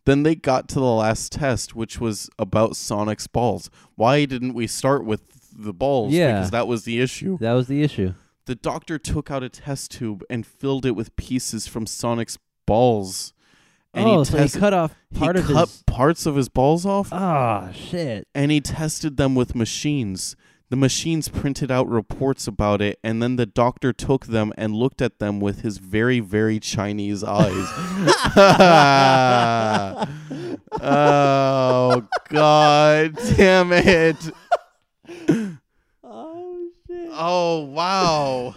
Then 0.07 0.23
they 0.23 0.37
got 0.37 0.69
to 0.71 0.77
the 0.77 0.85
last 0.85 1.33
test, 1.33 1.75
which 1.75 2.01
was 2.01 2.31
about 2.39 2.77
Sonic's 2.77 3.27
balls. 3.27 3.71
Why 3.97 4.25
didn't 4.25 4.55
we 4.55 4.67
start 4.69 5.05
with 5.05 5.21
the 5.53 5.73
balls? 5.73 6.13
Yeah. 6.13 6.33
Because 6.35 6.53
that 6.53 6.69
was 6.69 6.85
the 6.85 7.01
issue. 7.01 7.39
That 7.41 7.53
was 7.53 7.67
the 7.67 7.83
issue. 7.83 8.15
The 8.47 8.55
doctor 8.55 8.99
took 8.99 9.31
out 9.33 9.43
a 9.43 9.49
test 9.49 9.91
tube 9.91 10.23
and 10.31 10.47
filled 10.47 10.87
it 10.87 10.93
with 10.93 11.15
pieces 11.17 11.67
from 11.67 11.87
Sonic's 11.87 12.39
balls. 12.67 13.33
And 13.93 14.07
oh, 14.07 14.19
he, 14.21 14.25
so 14.27 14.39
he 14.39 14.61
cut 14.61 14.75
off 14.75 14.95
he 15.11 15.27
of 15.27 15.47
cut 15.47 15.69
his. 15.69 15.83
parts 15.87 16.27
of 16.27 16.37
his 16.37 16.49
balls 16.51 16.85
off 16.85 17.09
Oh 17.13 17.71
shit! 17.73 18.29
and 18.35 18.51
he 18.51 18.61
tested 18.61 19.17
them 19.17 19.35
with 19.35 19.55
machines. 19.55 20.37
The 20.69 20.77
machines 20.77 21.29
printed 21.29 21.71
out 21.71 21.89
reports 21.89 22.49
about 22.49 22.83
it, 22.83 22.99
and 23.05 23.23
then 23.23 23.37
the 23.37 23.47
doctor 23.47 23.93
took 23.93 24.27
them 24.27 24.53
and 24.59 24.75
looked 24.75 25.01
at 25.01 25.21
them 25.21 25.39
with 25.39 25.61
his 25.61 25.79
very, 25.79 26.19
very 26.19 26.59
Chinese 26.59 27.23
eyes. 27.23 27.53
oh, 30.83 32.05
God 32.29 33.17
damn 33.37 33.73
it. 33.73 34.17
Oh 36.03 36.69
shit! 36.89 37.11
Oh 37.13 37.61
wow. 37.61 38.53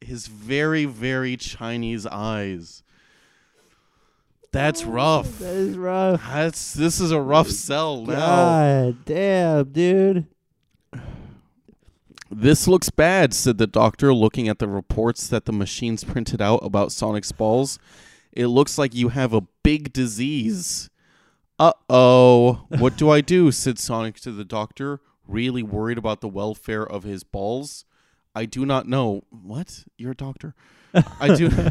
His 0.00 0.28
very 0.28 0.84
very 0.84 1.36
Chinese 1.36 2.06
eyes. 2.06 2.84
That's 4.52 4.84
oh, 4.84 4.90
rough. 4.90 5.40
That 5.40 5.54
is 5.54 5.76
rough. 5.76 6.22
That's 6.24 6.72
this 6.72 7.00
is 7.00 7.10
a 7.10 7.20
rough 7.20 7.48
sell 7.48 8.06
now. 8.06 8.14
God 8.14 9.04
damn, 9.04 9.72
dude. 9.72 10.28
This 12.30 12.66
looks 12.66 12.90
bad, 12.90 13.32
said 13.32 13.58
the 13.58 13.66
doctor, 13.66 14.12
looking 14.12 14.48
at 14.48 14.58
the 14.58 14.68
reports 14.68 15.28
that 15.28 15.44
the 15.44 15.52
machines 15.52 16.02
printed 16.04 16.42
out 16.42 16.58
about 16.58 16.92
Sonic's 16.92 17.32
balls. 17.32 17.78
It 18.32 18.48
looks 18.48 18.78
like 18.78 18.94
you 18.94 19.10
have 19.10 19.32
a 19.32 19.46
big 19.62 19.92
disease. 19.92 20.90
Uh 21.58 21.72
oh. 21.88 22.66
What 22.68 22.96
do 22.96 23.10
I 23.10 23.20
do? 23.20 23.50
said 23.52 23.78
Sonic 23.78 24.16
to 24.20 24.32
the 24.32 24.44
doctor, 24.44 25.00
really 25.26 25.62
worried 25.62 25.98
about 25.98 26.20
the 26.20 26.28
welfare 26.28 26.86
of 26.86 27.04
his 27.04 27.24
balls. 27.24 27.84
I 28.34 28.44
do 28.44 28.66
not 28.66 28.86
know. 28.86 29.22
What? 29.30 29.84
You're 29.96 30.12
a 30.12 30.16
doctor? 30.16 30.54
I 31.20 31.34
do. 31.34 31.50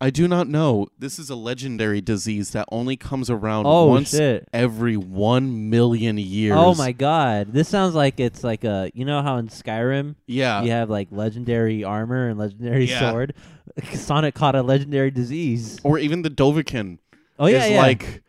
I 0.00 0.10
do 0.10 0.28
not 0.28 0.46
know. 0.46 0.86
This 0.96 1.18
is 1.18 1.28
a 1.28 1.34
legendary 1.34 2.00
disease 2.00 2.50
that 2.52 2.66
only 2.70 2.96
comes 2.96 3.28
around 3.30 3.66
Oh 3.66 3.86
once 3.86 4.10
shit! 4.10 4.48
every 4.52 4.96
one 4.96 5.70
million 5.70 6.18
years. 6.18 6.56
Oh 6.56 6.74
my 6.76 6.92
god! 6.92 7.52
This 7.52 7.68
sounds 7.68 7.96
like 7.96 8.20
it's 8.20 8.44
like 8.44 8.62
a 8.62 8.92
you 8.94 9.04
know 9.04 9.22
how 9.22 9.38
in 9.38 9.48
Skyrim 9.48 10.14
Yeah. 10.26 10.62
you 10.62 10.70
have 10.70 10.88
like 10.88 11.08
legendary 11.10 11.82
armor 11.82 12.28
and 12.28 12.38
legendary 12.38 12.84
Yeah. 12.84 13.10
sword. 13.10 13.34
Sonic 13.92 14.34
caught 14.34 14.54
a 14.54 14.62
legendary 14.62 15.10
disease. 15.10 15.80
Or 15.82 15.98
even 15.98 16.22
the 16.22 16.30
Dovahkiin. 16.30 16.98
Oh 17.40 17.46
yeah, 17.46 17.64
is 17.64 17.70
yeah. 17.72 17.82
like 17.82 18.22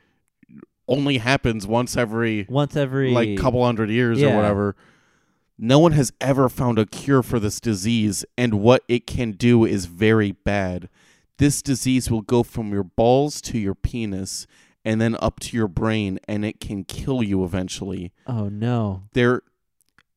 only 0.88 1.20
happens 1.20 1.68
once 1.68 1.96
every 1.96 2.48
once 2.50 2.76
every 2.76 3.12
like 3.12 3.38
couple 3.38 3.64
hundred 3.64 3.92
years 3.92 4.20
Yeah. 4.20 4.34
or 4.34 4.36
whatever. 4.38 4.76
No 5.62 5.78
one 5.78 5.92
has 5.92 6.12
ever 6.22 6.50
found 6.50 6.80
a 6.80 6.86
cure 6.86 7.22
for 7.22 7.38
this 7.38 7.60
disease, 7.60 8.24
and 8.38 8.56
what 8.56 8.82
it 8.88 9.06
can 9.06 9.34
do 9.34 9.66
is 9.66 9.86
very 9.86 10.32
bad. 10.32 10.90
This 11.40 11.62
disease 11.62 12.12
will 12.12 12.22
go 12.22 12.44
from 12.44 12.72
your 12.74 12.84
balls 12.84 13.40
to 13.44 13.58
your 13.58 13.74
penis 13.74 14.46
and 14.84 15.00
then 15.00 15.16
up 15.22 15.40
to 15.40 15.58
your 15.58 15.70
brain, 15.70 16.20
and 16.28 16.44
it 16.44 16.60
can 16.60 16.84
kill 16.84 17.24
you 17.24 17.44
eventually. 17.44 18.12
Oh 18.28 18.50
no! 18.50 19.04
There, 19.14 19.42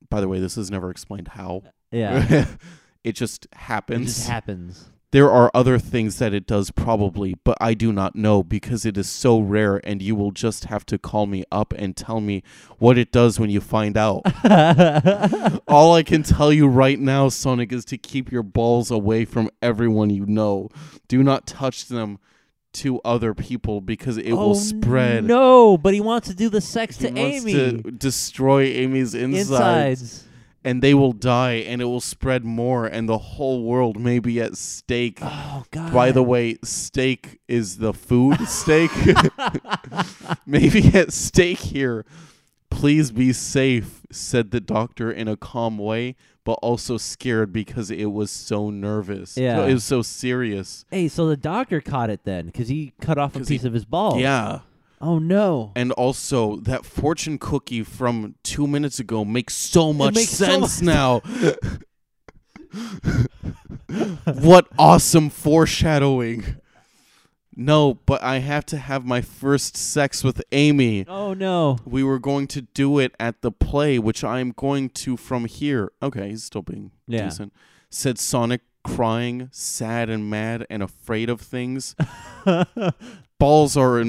by 0.08 0.20
the 0.20 0.28
way, 0.28 0.40
this 0.40 0.56
is 0.56 0.70
never 0.70 0.90
explained 0.90 1.28
how. 1.28 1.62
Yeah, 1.92 2.46
it 3.04 3.12
just 3.12 3.46
happens. 3.52 4.02
it 4.02 4.14
just 4.14 4.28
happens. 4.28 4.88
There 5.12 5.30
are 5.30 5.50
other 5.52 5.78
things 5.78 6.18
that 6.18 6.32
it 6.32 6.46
does 6.46 6.70
probably, 6.70 7.36
but 7.44 7.58
I 7.60 7.74
do 7.74 7.92
not 7.92 8.16
know 8.16 8.42
because 8.42 8.86
it 8.86 8.96
is 8.96 9.10
so 9.10 9.38
rare 9.38 9.78
and 9.84 10.00
you 10.00 10.16
will 10.16 10.30
just 10.30 10.64
have 10.64 10.86
to 10.86 10.98
call 10.98 11.26
me 11.26 11.44
up 11.52 11.74
and 11.76 11.94
tell 11.94 12.20
me 12.20 12.42
what 12.78 12.96
it 12.96 13.12
does 13.12 13.38
when 13.38 13.50
you 13.50 13.60
find 13.60 13.98
out. 13.98 14.22
All 15.68 15.94
I 15.94 16.02
can 16.02 16.22
tell 16.22 16.50
you 16.50 16.66
right 16.66 16.98
now, 16.98 17.28
Sonic, 17.28 17.72
is 17.72 17.84
to 17.86 17.98
keep 17.98 18.32
your 18.32 18.42
balls 18.42 18.90
away 18.90 19.26
from 19.26 19.50
everyone 19.60 20.08
you 20.08 20.24
know. 20.24 20.70
Do 21.08 21.22
not 21.22 21.46
touch 21.46 21.88
them 21.88 22.18
to 22.74 22.98
other 23.04 23.34
people 23.34 23.82
because 23.82 24.16
it 24.16 24.32
oh 24.32 24.36
will 24.36 24.54
spread. 24.54 25.24
No, 25.24 25.76
but 25.76 25.92
he 25.92 26.00
wants 26.00 26.28
to 26.28 26.34
do 26.34 26.48
the 26.48 26.62
sex 26.62 26.96
He 26.98 27.08
to 27.08 27.12
wants 27.12 27.44
Amy. 27.44 27.52
to 27.52 27.72
destroy 27.90 28.62
Amy's 28.62 29.14
insides, 29.14 29.50
Insides. 30.00 30.24
And 30.64 30.82
they 30.82 30.94
will 30.94 31.12
die, 31.12 31.54
and 31.54 31.80
it 31.82 31.86
will 31.86 32.00
spread 32.00 32.44
more, 32.44 32.86
and 32.86 33.08
the 33.08 33.18
whole 33.18 33.62
world 33.64 33.98
may 33.98 34.18
be 34.18 34.40
at 34.40 34.56
stake. 34.56 35.18
Oh 35.22 35.64
god. 35.70 35.92
By 35.92 36.12
the 36.12 36.22
way, 36.22 36.56
steak 36.62 37.38
is 37.48 37.78
the 37.78 37.92
food 37.92 38.38
steak. 38.48 38.90
Maybe 40.46 40.88
at 40.94 41.12
stake 41.12 41.58
here. 41.58 42.04
Please 42.70 43.10
be 43.12 43.32
safe, 43.32 44.00
said 44.10 44.50
the 44.50 44.60
doctor 44.60 45.10
in 45.12 45.28
a 45.28 45.36
calm 45.36 45.76
way, 45.76 46.16
but 46.44 46.54
also 46.62 46.96
scared 46.96 47.52
because 47.52 47.90
it 47.90 48.06
was 48.06 48.30
so 48.30 48.70
nervous. 48.70 49.36
Yeah. 49.36 49.66
It 49.66 49.74
was 49.74 49.84
so 49.84 50.00
serious. 50.00 50.84
Hey, 50.90 51.08
so 51.08 51.26
the 51.26 51.36
doctor 51.36 51.80
caught 51.82 52.08
it 52.08 52.24
then 52.24 52.46
because 52.46 52.68
he 52.68 52.92
cut 53.00 53.18
off 53.18 53.36
a 53.36 53.40
'Cause 53.40 53.48
he- 53.48 53.56
piece 53.58 53.64
of 53.64 53.74
his 53.74 53.84
ball. 53.84 54.18
Yeah. 54.18 54.60
Oh 55.04 55.18
no. 55.18 55.72
And 55.74 55.90
also, 55.92 56.56
that 56.60 56.84
fortune 56.86 57.36
cookie 57.38 57.82
from 57.82 58.36
two 58.44 58.66
minutes 58.68 59.00
ago 59.00 59.24
makes 59.24 59.54
so 59.54 59.92
much 59.92 60.14
makes 60.14 60.30
so 60.30 60.44
sense 60.46 60.80
much- 60.80 60.94
now. 60.94 61.20
what 64.40 64.68
awesome 64.78 65.28
foreshadowing. 65.30 66.56
No, 67.54 67.94
but 68.06 68.22
I 68.22 68.38
have 68.38 68.64
to 68.66 68.78
have 68.78 69.04
my 69.04 69.20
first 69.20 69.76
sex 69.76 70.24
with 70.24 70.40
Amy. 70.52 71.04
Oh 71.06 71.34
no. 71.34 71.78
We 71.84 72.02
were 72.02 72.18
going 72.18 72.46
to 72.48 72.62
do 72.62 72.98
it 72.98 73.14
at 73.20 73.42
the 73.42 73.52
play, 73.52 73.98
which 73.98 74.24
I'm 74.24 74.52
going 74.56 74.88
to 74.90 75.16
from 75.18 75.44
here. 75.44 75.92
Okay, 76.02 76.30
he's 76.30 76.44
still 76.44 76.62
being 76.62 76.92
Yeah. 77.06 77.24
decent. 77.24 77.52
Said 77.90 78.18
Sonic, 78.18 78.62
crying, 78.84 79.50
sad 79.52 80.08
and 80.08 80.30
mad, 80.30 80.66
and 80.70 80.82
afraid 80.82 81.28
of 81.28 81.42
things. 81.42 81.94
balls 83.38 83.76
are 83.76 84.02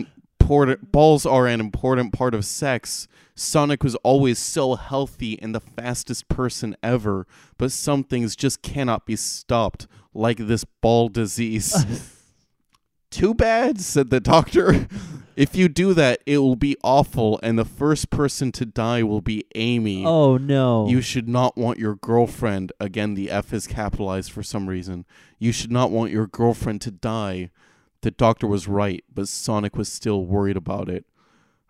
important. 0.43 0.91
Balls 0.91 1.25
are 1.25 1.47
an 1.47 1.59
important 1.59 2.11
part 2.13 2.33
of 2.33 2.43
sex. 2.45 3.07
Sonic 3.35 3.83
was 3.83 3.95
always 4.03 4.37
so 4.37 4.75
healthy 4.75 5.41
and 5.41 5.55
the 5.55 5.61
fastest 5.61 6.27
person 6.27 6.75
ever, 6.83 7.25
but 7.57 7.71
some 7.71 8.03
things 8.03 8.35
just 8.35 8.61
cannot 8.61 9.05
be 9.05 9.15
stopped, 9.15 9.87
like 10.13 10.37
this 10.37 10.65
ball 10.81 11.07
disease. 11.07 11.85
Too 13.09 13.33
bad, 13.33 13.79
said 13.79 14.09
the 14.09 14.19
doctor. 14.19 14.87
if 15.35 15.55
you 15.55 15.69
do 15.69 15.93
that, 15.93 16.21
it 16.25 16.39
will 16.39 16.55
be 16.55 16.75
awful, 16.83 17.39
and 17.41 17.57
the 17.57 17.65
first 17.65 18.09
person 18.09 18.51
to 18.51 18.65
die 18.65 19.01
will 19.01 19.21
be 19.21 19.45
Amy. 19.55 20.05
oh 20.05 20.37
no. 20.37 20.87
You 20.87 21.01
should 21.01 21.29
not 21.29 21.57
want 21.57 21.79
your 21.79 21.95
girlfriend, 21.95 22.71
again, 22.79 23.13
the 23.13 23.31
F 23.31 23.53
is 23.53 23.65
capitalized 23.65 24.31
for 24.31 24.43
some 24.43 24.67
reason. 24.67 25.05
You 25.39 25.51
should 25.51 25.71
not 25.71 25.89
want 25.89 26.11
your 26.11 26.27
girlfriend 26.27 26.81
to 26.81 26.91
die. 26.91 27.49
The 28.03 28.11
doctor 28.11 28.47
was 28.47 28.67
right, 28.67 29.01
but 29.13 29.29
Sonic 29.29 29.77
was 29.77 29.89
still 29.89 30.25
worried 30.25 30.57
about 30.57 30.89
it. 30.89 31.05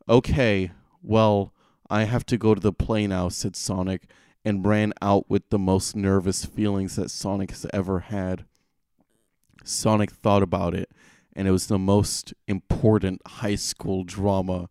Okay, 0.09 0.71
well, 1.03 1.53
I 1.91 2.05
have 2.05 2.25
to 2.25 2.39
go 2.39 2.55
to 2.55 2.59
the 2.59 2.73
play 2.73 3.05
now, 3.05 3.29
said 3.29 3.55
Sonic, 3.55 4.09
and 4.43 4.65
ran 4.65 4.93
out 4.99 5.29
with 5.29 5.47
the 5.51 5.59
most 5.59 5.95
nervous 5.95 6.43
feelings 6.43 6.95
that 6.95 7.11
Sonic 7.11 7.51
has 7.51 7.67
ever 7.71 7.99
had. 7.99 8.45
Sonic 9.63 10.09
thought 10.09 10.41
about 10.41 10.73
it, 10.73 10.89
and 11.35 11.47
it 11.47 11.51
was 11.51 11.67
the 11.67 11.77
most 11.77 12.33
important 12.47 13.21
high 13.27 13.53
school 13.53 14.03
drama. 14.03 14.69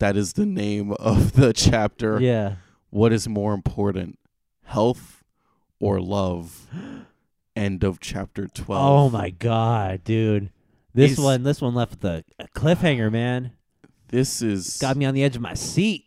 That 0.00 0.16
is 0.16 0.32
the 0.32 0.44
name 0.44 0.90
of 0.98 1.34
the 1.34 1.52
chapter. 1.52 2.20
yeah. 2.20 2.56
What 2.90 3.12
is 3.12 3.28
more 3.28 3.54
important, 3.54 4.18
health 4.64 5.22
or 5.78 6.00
love? 6.00 6.66
End 7.54 7.84
of 7.84 8.00
chapter 8.00 8.48
12. 8.48 8.82
Oh 8.84 9.08
my 9.08 9.30
god, 9.30 10.02
dude. 10.02 10.50
This 10.92 11.10
He's- 11.10 11.18
one 11.18 11.42
this 11.42 11.60
one 11.60 11.74
left 11.74 11.92
with 11.92 12.04
a, 12.04 12.24
a 12.38 12.48
cliffhanger, 12.48 13.08
ah. 13.08 13.10
man. 13.10 13.52
This 14.08 14.42
is 14.42 14.78
Got 14.80 14.96
me 14.96 15.04
on 15.04 15.14
the 15.14 15.22
edge 15.22 15.36
of 15.36 15.42
my 15.42 15.54
seat. 15.54 16.06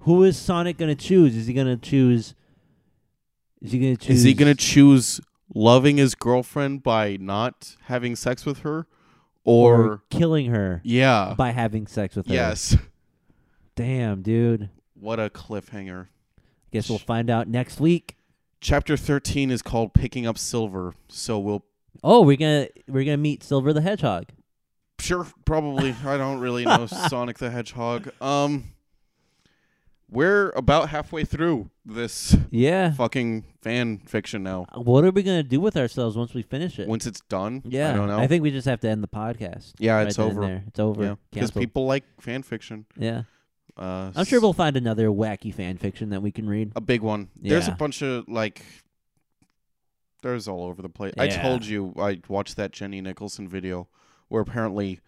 Who 0.00 0.24
is 0.24 0.38
Sonic 0.38 0.78
gonna 0.78 0.94
choose? 0.94 1.36
Is 1.36 1.46
he 1.46 1.52
gonna 1.52 1.76
choose 1.76 2.34
is 3.62 3.72
he 3.72 3.78
gonna 3.78 3.96
choose 3.96 4.16
Is 4.16 4.22
he 4.24 4.34
going 4.34 4.54
to 4.54 4.60
choose 4.60 5.20
loving 5.54 5.96
his 5.96 6.14
girlfriend 6.14 6.82
by 6.82 7.16
not 7.20 7.76
having 7.82 8.16
sex 8.16 8.44
with 8.44 8.60
her 8.60 8.86
or, 9.44 9.74
or 9.74 10.02
killing 10.10 10.46
her 10.46 10.80
yeah. 10.84 11.34
by 11.36 11.50
having 11.50 11.86
sex 11.86 12.16
with 12.16 12.26
her? 12.26 12.34
Yes. 12.34 12.76
Damn, 13.76 14.22
dude. 14.22 14.68
What 14.94 15.20
a 15.20 15.30
cliffhanger. 15.30 16.08
Guess 16.72 16.88
we'll 16.88 16.98
find 16.98 17.30
out 17.30 17.48
next 17.48 17.80
week. 17.80 18.16
Chapter 18.60 18.96
13 18.96 19.50
is 19.50 19.62
called 19.62 19.94
Picking 19.94 20.26
Up 20.26 20.38
Silver, 20.38 20.94
so 21.08 21.38
we'll 21.38 21.64
Oh, 22.04 22.22
we're 22.22 22.36
gonna 22.36 22.68
we're 22.88 23.04
gonna 23.04 23.16
meet 23.16 23.42
Silver 23.42 23.72
the 23.72 23.80
Hedgehog. 23.80 24.26
Sure, 24.98 25.26
probably. 25.44 25.94
I 26.04 26.16
don't 26.16 26.38
really 26.40 26.64
know 26.64 26.86
Sonic 27.08 27.38
the 27.38 27.50
Hedgehog. 27.50 28.10
Um 28.20 28.72
we're 30.10 30.50
about 30.50 30.90
halfway 30.90 31.24
through 31.24 31.70
this 31.86 32.36
Yeah. 32.50 32.92
fucking 32.92 33.44
fan 33.62 33.98
fiction 34.06 34.42
now. 34.42 34.66
What 34.74 35.04
are 35.04 35.10
we 35.10 35.22
gonna 35.22 35.42
do 35.42 35.58
with 35.60 35.76
ourselves 35.76 36.16
once 36.16 36.34
we 36.34 36.42
finish 36.42 36.78
it? 36.78 36.86
Once 36.86 37.06
it's 37.06 37.20
done, 37.28 37.62
yeah, 37.64 37.90
I 37.90 37.94
don't 37.96 38.08
know. 38.08 38.18
I 38.18 38.26
think 38.26 38.42
we 38.42 38.50
just 38.50 38.68
have 38.68 38.80
to 38.80 38.88
end 38.90 39.02
the 39.02 39.08
podcast. 39.08 39.72
yeah, 39.78 39.94
right 39.96 40.06
it's 40.08 40.16
then 40.16 40.28
and 40.28 40.38
over. 40.38 40.46
There. 40.46 40.64
It's 40.66 40.78
over. 40.80 41.02
Yeah, 41.02 41.14
because 41.30 41.48
Canceled. 41.50 41.62
people 41.62 41.86
like 41.86 42.04
fan 42.20 42.42
fiction. 42.42 42.84
Yeah, 42.96 43.22
Uh, 43.76 44.12
I'm 44.14 44.26
sure 44.26 44.38
we'll 44.40 44.52
find 44.52 44.76
another 44.76 45.08
wacky 45.08 45.52
fan 45.54 45.78
fiction 45.78 46.10
that 46.10 46.20
we 46.20 46.30
can 46.30 46.46
read. 46.46 46.72
a 46.76 46.80
big 46.82 47.00
one. 47.00 47.28
There's 47.40 47.68
a 47.68 47.70
Yeah. 47.70 47.76
bunch 47.76 48.02
of 48.02 48.28
like. 48.28 48.62
There's 50.22 50.48
all 50.48 50.64
over 50.64 50.80
the 50.82 50.88
place. 50.88 51.12
I 51.18 51.28
told 51.28 51.66
you 51.66 51.92
I 51.98 52.20
watched 52.28 52.56
that 52.56 52.72
Jenny 52.72 53.00
Nicholson 53.00 53.48
video 53.48 53.88
where 54.28 54.42
apparently 54.42 55.00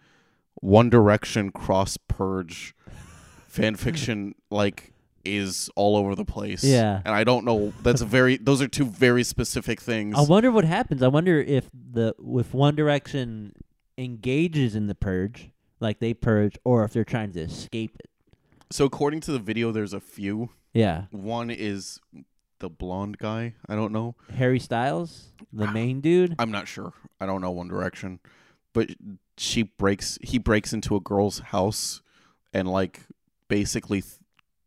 One 0.55 0.89
Direction 0.89 1.51
cross 1.51 1.97
purge 1.97 2.75
fan 3.47 3.75
fiction 3.85 4.35
like 4.51 4.91
is 5.23 5.69
all 5.75 5.97
over 5.97 6.13
the 6.15 6.25
place. 6.25 6.63
Yeah. 6.63 7.01
and 7.03 7.15
I 7.15 7.23
don't 7.23 7.45
know. 7.45 7.73
That's 7.81 8.01
a 8.01 8.05
very. 8.05 8.37
Those 8.37 8.61
are 8.61 8.67
two 8.67 8.85
very 8.85 9.23
specific 9.23 9.81
things. 9.81 10.15
I 10.17 10.21
wonder 10.21 10.51
what 10.51 10.65
happens. 10.65 11.01
I 11.01 11.07
wonder 11.07 11.39
if 11.41 11.69
the 11.73 12.13
if 12.37 12.53
One 12.53 12.75
Direction 12.75 13.53
engages 13.97 14.75
in 14.75 14.87
the 14.87 14.95
purge, 14.95 15.49
like 15.79 15.99
they 15.99 16.13
purge, 16.13 16.57
or 16.63 16.83
if 16.83 16.93
they're 16.93 17.03
trying 17.05 17.31
to 17.31 17.39
escape 17.39 17.97
it. 17.99 18.09
so 18.69 18.85
according 18.85 19.21
to 19.21 19.31
the 19.31 19.39
video, 19.39 19.71
there's 19.71 19.93
a 19.93 19.99
few. 20.01 20.49
Yeah, 20.73 21.05
One 21.11 21.49
is 21.49 22.01
the 22.59 22.69
blonde 22.69 23.17
guy. 23.17 23.53
I 23.67 23.75
don't 23.75 23.91
know. 23.91 24.15
Harry 24.35 24.59
Styles, 24.59 25.27
the 25.53 25.67
main 25.71 26.01
dude. 26.01 26.35
I'm 26.39 26.51
not 26.51 26.67
sure. 26.67 26.93
I 27.19 27.25
don't 27.25 27.41
know 27.41 27.51
One 27.51 27.67
Direction, 27.67 28.19
but 28.73 28.89
she 29.37 29.63
breaks. 29.63 30.17
He 30.21 30.37
breaks 30.37 30.73
into 30.73 30.95
a 30.95 30.99
girl's 30.99 31.39
house 31.39 32.01
and 32.53 32.67
like 32.69 33.01
basically 33.47 34.01
th- 34.01 34.13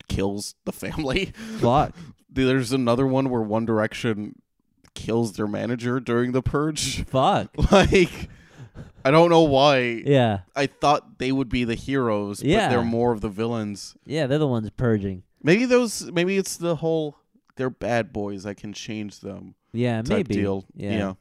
kills 0.09 0.55
the 0.65 0.73
family. 0.73 1.27
Fuck. 1.61 1.95
There's 2.31 2.73
another 2.73 3.07
one 3.07 3.31
where 3.31 3.41
One 3.43 3.65
Direction 3.65 4.41
kills 4.95 5.33
their 5.35 5.47
manager 5.47 6.01
during 6.01 6.33
the 6.33 6.43
purge. 6.43 7.05
Fuck. 7.07 7.51
Like, 7.73 8.29
I 9.05 9.11
don't 9.11 9.31
know 9.31 9.43
why. 9.43 10.03
Yeah, 10.05 10.41
I 10.55 10.67
thought 10.67 11.19
they 11.19 11.33
would 11.33 11.49
be 11.49 11.65
the 11.65 11.75
heroes, 11.75 12.41
but 12.41 12.49
Yeah. 12.49 12.69
they're 12.69 12.83
more 12.83 13.13
of 13.13 13.21
the 13.23 13.29
villains. 13.29 13.97
yeah, 14.05 14.27
they're 14.27 14.39
the 14.39 14.47
ones 14.47 14.69
purging. 14.71 15.23
Maybe 15.43 15.65
those. 15.65 16.11
Maybe 16.13 16.37
it's 16.37 16.57
the 16.57 16.77
whole. 16.77 17.17
They're 17.59 17.69
bad 17.71 18.13
boys. 18.13 18.47
I 18.47 18.55
can 18.55 18.73
change 18.73 19.21
them. 19.21 19.55
Yeah, 19.73 20.01
Type 20.01 20.09
maybe. 20.29 20.35
deal. 20.37 20.65
Yeah. 20.75 21.15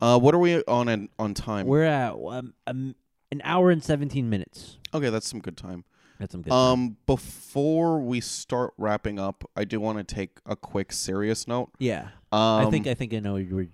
Uh, 0.00 0.18
what 0.18 0.34
are 0.34 0.38
we 0.38 0.62
on 0.64 0.88
an, 0.88 1.08
on 1.18 1.32
time? 1.32 1.66
We're 1.66 1.84
at 1.84 2.12
um, 2.12 2.52
um, 2.66 2.94
an 3.32 3.40
hour 3.44 3.70
and 3.70 3.82
seventeen 3.82 4.28
minutes. 4.28 4.78
okay, 4.92 5.08
that's 5.08 5.26
some 5.28 5.40
good 5.40 5.56
time. 5.56 5.84
That's 6.18 6.32
some 6.32 6.42
good. 6.42 6.50
time. 6.50 6.58
Um, 6.58 6.96
before 7.06 8.00
we 8.00 8.20
start 8.20 8.74
wrapping 8.76 9.18
up, 9.18 9.44
I 9.56 9.64
do 9.64 9.80
want 9.80 9.96
to 10.06 10.14
take 10.14 10.38
a 10.44 10.56
quick 10.56 10.92
serious 10.92 11.48
note. 11.48 11.70
yeah, 11.78 12.08
Um, 12.32 12.66
I 12.66 12.70
think 12.70 12.86
I 12.86 12.94
think 12.94 13.14
I 13.14 13.20
know 13.20 13.36
you 13.36 13.54
were. 13.56 13.66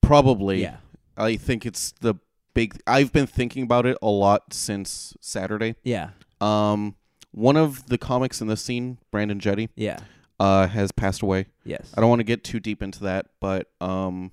probably. 0.00 0.62
Yeah, 0.62 0.78
I 1.16 1.36
think 1.36 1.64
it's 1.64 1.92
the 2.00 2.14
big. 2.54 2.80
I've 2.86 3.12
been 3.12 3.26
thinking 3.26 3.62
about 3.62 3.86
it 3.86 3.96
a 4.02 4.08
lot 4.10 4.52
since 4.54 5.16
Saturday. 5.20 5.76
yeah, 5.84 6.10
Um, 6.40 6.96
one 7.30 7.56
of 7.56 7.86
the 7.86 7.98
comics 7.98 8.40
in 8.40 8.48
the 8.48 8.56
scene, 8.56 8.98
Brandon 9.10 9.38
Jetty, 9.38 9.68
yeah. 9.76 10.00
Uh, 10.40 10.66
has 10.68 10.92
passed 10.92 11.22
away. 11.22 11.46
Yes. 11.64 11.92
I 11.96 12.00
don't 12.00 12.10
want 12.10 12.20
to 12.20 12.24
get 12.24 12.44
too 12.44 12.60
deep 12.60 12.82
into 12.82 13.04
that, 13.04 13.26
but 13.40 13.68
um, 13.80 14.30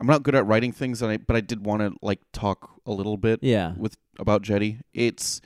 I'm 0.00 0.06
not 0.06 0.22
good 0.22 0.34
at 0.34 0.46
writing 0.46 0.72
things, 0.72 1.02
and 1.02 1.10
I 1.10 1.16
but 1.16 1.36
I 1.36 1.40
did 1.40 1.64
want 1.64 1.80
to 1.82 1.94
like 2.02 2.20
talk 2.32 2.80
a 2.86 2.92
little 2.92 3.16
bit 3.16 3.40
Yeah, 3.42 3.74
with 3.76 3.96
about 4.18 4.42
Jetty. 4.42 4.80
It's 4.92 5.40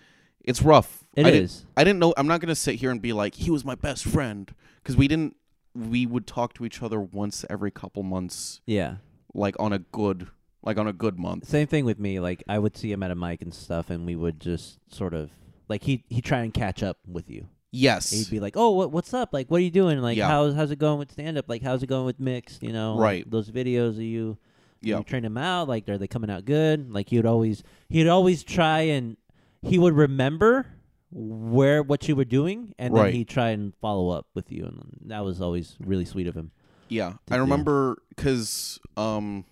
it's 0.44 0.62
rough. 0.62 1.04
it 1.14 1.26
I 1.26 1.30
is. 1.30 1.56
Didn't, 1.58 1.68
I 1.76 1.84
didn't 1.84 1.98
know. 1.98 2.14
I'm 2.16 2.26
not 2.26 2.40
gonna 2.40 2.54
sit 2.54 2.76
here 2.76 2.90
and 2.90 3.00
be 3.02 3.12
like 3.12 3.34
he 3.34 3.50
was 3.50 3.64
my 3.64 3.74
best 3.74 4.04
friend 4.04 4.52
because 4.82 4.96
we 4.96 5.08
didn't. 5.08 5.36
We 5.74 6.06
would 6.06 6.26
talk 6.26 6.54
to 6.54 6.64
each 6.64 6.82
other 6.82 6.98
once 6.98 7.44
every 7.50 7.70
couple 7.70 8.02
months, 8.02 8.62
Yeah. 8.64 8.96
like 9.34 9.54
on 9.60 9.74
a 9.74 9.80
good, 9.80 10.28
like 10.62 10.78
on 10.78 10.86
a 10.88 10.92
good 10.94 11.18
month. 11.18 11.46
Same 11.46 11.66
thing 11.66 11.84
with 11.84 11.98
me. 11.98 12.18
Like 12.18 12.42
I 12.48 12.58
would 12.58 12.78
see 12.78 12.90
him 12.90 13.02
at 13.02 13.10
a 13.10 13.14
mic 13.14 13.42
and 13.42 13.52
stuff, 13.52 13.90
and 13.90 14.06
we 14.06 14.16
would 14.16 14.40
just 14.40 14.78
sort 14.90 15.12
of 15.12 15.28
like 15.68 15.82
he 15.82 16.02
he 16.08 16.22
try 16.22 16.38
and 16.40 16.54
catch 16.54 16.82
up 16.82 16.96
with 17.06 17.28
you. 17.28 17.48
Yes. 17.72 18.10
He'd 18.10 18.30
be 18.30 18.40
like, 18.40 18.56
"Oh, 18.56 18.70
what 18.70 18.90
what's 18.92 19.12
up? 19.12 19.32
Like, 19.32 19.50
what 19.50 19.58
are 19.58 19.64
you 19.64 19.70
doing? 19.70 20.00
Like, 20.00 20.16
Yeah. 20.16 20.28
how's 20.28 20.54
how's 20.54 20.70
it 20.70 20.78
going 20.78 20.98
with 20.98 21.12
stand 21.12 21.36
up? 21.36 21.46
Like, 21.48 21.62
how's 21.62 21.82
it 21.82 21.86
going 21.88 22.06
with 22.06 22.18
mix? 22.20 22.58
You 22.62 22.72
know, 22.72 22.96
Right. 22.98 23.28
Those 23.30 23.50
videos 23.50 23.90
of 23.96 24.02
you, 24.02 24.38
yeah. 24.80 24.98
you 24.98 25.04
train 25.04 25.22
them 25.24 25.36
out. 25.36 25.68
Like, 25.68 25.88
are 25.88 25.98
they 25.98 26.06
coming 26.06 26.30
out 26.30 26.44
good? 26.44 26.90
Like, 26.92 27.10
would 27.12 27.26
always 27.26 27.62
he'd 27.88 28.08
always 28.08 28.42
try 28.44 28.80
and 28.82 29.16
he 29.62 29.78
would 29.78 29.94
remember 29.94 30.66
where 31.10 31.82
what 31.82 32.08
you 32.08 32.16
were 32.16 32.24
doing, 32.24 32.74
and 32.78 32.92
Right. 32.94 33.04
then 33.06 33.12
he'd 33.14 33.28
try 33.28 33.50
and 33.50 33.74
follow 33.80 34.10
up 34.10 34.26
with 34.34 34.50
you, 34.52 34.64
and 34.64 34.98
that 35.06 35.24
was 35.24 35.40
always 35.40 35.76
really 35.80 36.04
sweet 36.04 36.26
of 36.26 36.34
him. 36.36 36.50
Yeah. 36.88 37.14
I 37.30 37.36
remember 37.36 37.96
because 38.10 38.78
um, 38.96 39.44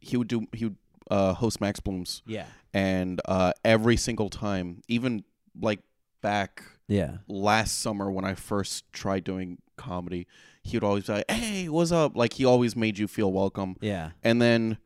he 0.00 0.16
would 0.16 0.28
do 0.28 0.46
he 0.52 0.66
would 0.66 0.76
uh 1.10 1.32
host 1.34 1.60
Max 1.60 1.80
Blooms, 1.80 2.22
Yeah, 2.26 2.46
and 2.74 3.20
uh 3.24 3.52
every 3.64 3.96
single 3.96 4.28
time, 4.28 4.82
even 4.88 5.24
like 5.60 5.80
back 6.20 6.62
yeah, 6.88 7.18
last 7.28 7.78
summer 7.78 8.10
when 8.10 8.24
I 8.24 8.34
first 8.34 8.90
tried 8.92 9.22
doing 9.24 9.58
comedy, 9.76 10.26
he 10.62 10.76
would 10.76 10.84
always 10.84 11.06
be 11.06 11.12
like, 11.12 11.30
"Hey, 11.30 11.68
what's 11.68 11.92
up?" 11.92 12.16
Like 12.16 12.32
he 12.34 12.44
always 12.44 12.74
made 12.74 12.98
you 12.98 13.06
feel 13.06 13.30
welcome. 13.32 13.76
yeah, 13.80 14.10
And 14.24 14.40
then 14.42 14.78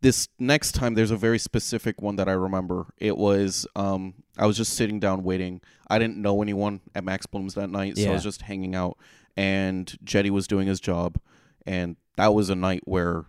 this 0.00 0.28
next 0.38 0.72
time, 0.72 0.94
there's 0.94 1.12
a 1.12 1.16
very 1.16 1.38
specific 1.38 2.02
one 2.02 2.16
that 2.16 2.28
I 2.28 2.32
remember. 2.32 2.86
It 2.98 3.16
was 3.16 3.66
um, 3.76 4.14
I 4.36 4.46
was 4.46 4.56
just 4.56 4.74
sitting 4.74 4.98
down 4.98 5.22
waiting. 5.22 5.60
I 5.88 5.98
didn't 5.98 6.16
know 6.16 6.42
anyone 6.42 6.80
at 6.94 7.04
Max 7.04 7.24
Bloom's 7.26 7.54
that 7.54 7.70
night, 7.70 7.96
so 7.98 8.10
I 8.10 8.12
was 8.12 8.24
just 8.24 8.42
hanging 8.42 8.74
out. 8.74 8.98
And 9.36 9.96
Jetty 10.04 10.30
was 10.30 10.46
doing 10.48 10.66
his 10.66 10.80
job, 10.80 11.18
and 11.66 11.96
that 12.16 12.34
was 12.34 12.50
a 12.50 12.54
night 12.56 12.82
where 12.84 13.26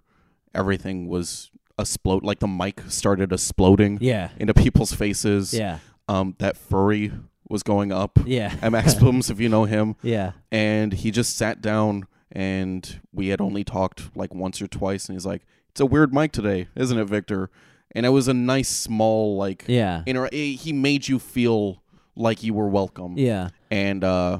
everything 0.55 1.07
was 1.07 1.51
explode 1.79 2.23
like 2.23 2.39
the 2.39 2.47
mic 2.47 2.81
started 2.87 3.31
exploding 3.33 3.97
Yeah. 4.01 4.29
into 4.37 4.53
people's 4.53 4.93
faces. 4.93 5.53
Yeah. 5.53 5.79
Um 6.07 6.35
that 6.39 6.57
furry 6.57 7.11
was 7.49 7.63
going 7.63 7.91
up 7.91 8.19
Yeah. 8.25 8.55
at 8.61 8.71
Max 8.71 8.93
Blooms 8.99 9.29
if 9.29 9.39
you 9.39 9.49
know 9.49 9.65
him 9.65 9.95
yeah. 10.01 10.31
and 10.51 10.91
he 10.93 11.11
just 11.11 11.37
sat 11.37 11.61
down 11.61 12.07
and 12.31 12.99
we 13.13 13.27
had 13.27 13.39
only 13.41 13.63
talked 13.63 14.15
like 14.15 14.33
once 14.33 14.61
or 14.61 14.67
twice 14.67 15.07
and 15.07 15.15
he's 15.15 15.25
like 15.25 15.43
it's 15.69 15.79
a 15.81 15.85
weird 15.85 16.13
mic 16.13 16.31
today 16.31 16.67
isn't 16.75 16.97
it 16.97 17.05
victor 17.05 17.49
and 17.95 18.05
it 18.07 18.09
was 18.09 18.27
a 18.27 18.33
nice 18.33 18.69
small 18.69 19.37
like 19.37 19.65
Yeah. 19.67 20.01
inter- 20.07 20.29
eh, 20.33 20.53
he 20.55 20.73
made 20.73 21.07
you 21.07 21.19
feel 21.19 21.83
like 22.15 22.41
you 22.43 22.53
were 22.55 22.67
welcome 22.69 23.17
Yeah. 23.17 23.49
and 23.69 24.03
uh 24.03 24.39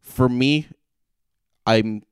for 0.00 0.28
me 0.28 0.68
i'm 1.66 2.02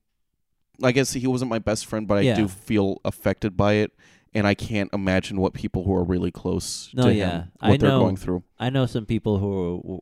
i 0.83 0.93
guess 0.93 1.13
he 1.13 1.27
wasn't 1.27 1.51
my 1.51 1.59
best 1.59 1.85
friend 1.85 2.09
but 2.09 2.19
i 2.19 2.21
Yeah. 2.23 2.37
do 2.37 2.49
feel 2.49 3.01
affected 3.05 3.55
by 3.57 3.75
it 3.75 3.93
and 4.35 4.47
i 4.47 4.55
can't 4.55 4.91
imagine 4.93 5.39
what 5.41 5.53
people 5.55 5.85
who 5.85 5.95
are 5.95 6.05
really 6.05 6.31
close 6.31 6.91
No, 6.95 7.05
to 7.05 7.15
yeah. 7.15 7.31
him 7.31 7.53
I 7.61 7.71
what 7.71 7.81
they're 7.81 7.89
know- 7.91 8.01
going 8.01 8.17
through 8.17 8.43
I 8.59 8.71
know 8.71 8.87
some 8.87 9.07
people 9.07 9.39
who 9.39 9.81
were, 9.85 9.99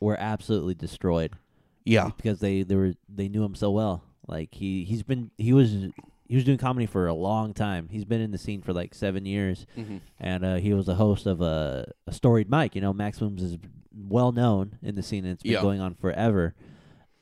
were 0.00 0.16
absolutely 0.20 0.74
destroyed 0.74 1.32
yeah 1.84 2.10
because 2.16 2.40
they, 2.40 2.62
they 2.62 2.74
were 2.74 2.94
they 3.08 3.28
knew 3.28 3.44
him 3.44 3.54
so 3.54 3.70
well. 3.70 4.02
Like 4.28 4.54
he 4.54 4.84
he's 4.84 5.02
been 5.04 5.30
he 5.38 5.52
was 5.52 5.70
he 6.28 6.34
was 6.34 6.44
doing 6.44 6.58
comedy 6.58 6.86
for 6.86 7.06
a 7.06 7.14
long 7.14 7.54
time. 7.54 7.88
He's 7.90 8.04
been 8.04 8.20
in 8.20 8.32
the 8.32 8.38
scene 8.38 8.60
for 8.60 8.72
like 8.72 8.92
seven 8.92 9.24
years, 9.24 9.64
mm-hmm. 9.78 9.98
and 10.18 10.44
uh, 10.44 10.56
he 10.56 10.74
was 10.74 10.88
a 10.88 10.96
host 10.96 11.26
of 11.26 11.40
a, 11.40 11.92
a 12.08 12.12
storied 12.12 12.50
mic. 12.50 12.74
You 12.74 12.80
know, 12.80 12.92
Max 12.92 13.20
Blooms 13.20 13.40
is 13.40 13.56
well 13.96 14.32
known 14.32 14.78
in 14.82 14.96
the 14.96 15.02
scene, 15.04 15.24
and 15.24 15.34
it's 15.34 15.44
been 15.44 15.52
Yeah. 15.52 15.62
going 15.62 15.80
on 15.80 15.94
forever. 15.94 16.56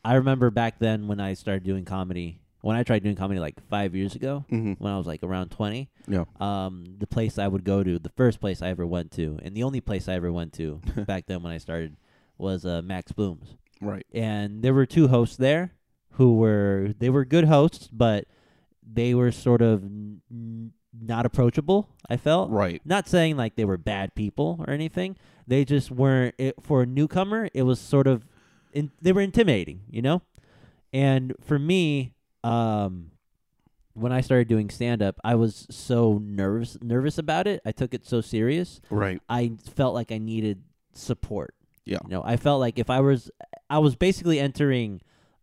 I 0.03 0.15
remember 0.15 0.51
back 0.51 0.79
then 0.79 1.07
when 1.07 1.21
I 1.21 1.35
started 1.35 1.65
doing 1.65 1.85
comedy, 1.85 2.41
when 2.65 2.77
I 2.77 2.83
tried 2.83 3.03
doing 3.03 3.17
comedy 3.17 3.39
like 3.41 3.55
five 3.69 3.95
years 3.95 4.15
ago, 4.15 4.45
Mm-hmm. 4.51 4.73
when 4.83 4.93
I 4.93 4.97
was 4.99 5.07
like 5.07 5.23
around 5.23 5.51
twenty. 5.51 5.91
Yeah. 6.09 6.25
Um, 6.41 6.97
the 6.99 7.07
place 7.07 7.39
I 7.39 7.49
would 7.49 7.65
go 7.65 7.83
to, 7.85 7.99
the 7.99 8.13
first 8.17 8.41
place 8.41 8.63
I 8.63 8.69
ever 8.69 8.87
went 8.87 9.11
to, 9.13 9.39
and 9.43 9.55
the 9.57 9.63
only 9.63 9.81
place 9.81 10.09
I 10.09 10.15
ever 10.15 10.33
went 10.33 10.53
to 10.55 10.81
back 11.07 11.27
then 11.27 11.43
when 11.43 11.53
I 11.53 11.59
started 11.59 11.97
was 12.39 12.65
uh, 12.67 12.83
Max 12.83 13.13
Blooms 13.13 13.57
right 13.81 14.07
and 14.15 14.63
there 14.63 14.73
were 14.73 14.87
two 14.87 15.09
hosts 15.09 15.37
there 15.37 15.73
who 16.13 16.37
were 16.37 16.95
they 16.99 17.11
were 17.11 17.25
good 17.25 17.45
hosts, 17.45 17.89
but 17.93 18.25
they 18.83 19.15
were 19.15 19.33
sort 19.33 19.61
of 19.63 19.83
n- 19.85 20.73
not 20.93 21.27
approachable. 21.27 21.89
I 22.09 22.17
felt 22.17 22.51
right 22.51 22.81
not 22.85 23.09
saying 23.09 23.37
like 23.37 23.57
they 23.57 23.65
were 23.65 23.77
bad 23.79 24.15
people 24.15 24.65
or 24.67 24.71
anything. 24.73 25.17
They 25.47 25.65
just 25.65 25.91
weren't 25.91 26.35
it, 26.39 26.55
for 26.63 26.83
a 26.83 26.87
newcomer. 26.87 27.49
It 27.53 27.63
was 27.65 27.79
sort 27.81 28.07
of 28.07 28.27
in, 28.73 28.91
they 29.03 29.13
were 29.13 29.21
intimidating, 29.21 29.83
you 29.91 30.01
know. 30.03 30.23
And 30.93 31.35
for 31.43 31.59
me, 31.59 32.14
um, 32.45 33.11
when 33.95 34.13
I 34.13 34.21
started 34.21 34.49
doing 34.49 34.71
stand 34.71 35.03
up, 35.03 35.19
I 35.25 35.35
was 35.37 35.67
so 35.71 36.21
nervous 36.23 36.77
nervous 36.83 37.17
about 37.19 37.47
it. 37.47 37.63
I 37.65 37.73
took 37.73 37.95
it 37.95 38.07
so 38.07 38.21
serious. 38.21 38.81
right 38.91 39.21
I 39.29 39.53
felt 39.75 39.95
like 39.95 40.13
I 40.13 40.19
needed 40.19 40.63
support. 40.93 41.55
Yeah. 41.85 41.99
You 42.05 42.11
know, 42.11 42.23
I 42.25 42.37
felt 42.37 42.61
like 42.61 42.79
if 42.79 42.91
I 42.91 43.01
was 43.01 43.31
I 43.71 43.79
was 43.79 43.97
basically 43.97 44.39
entering 44.39 45.01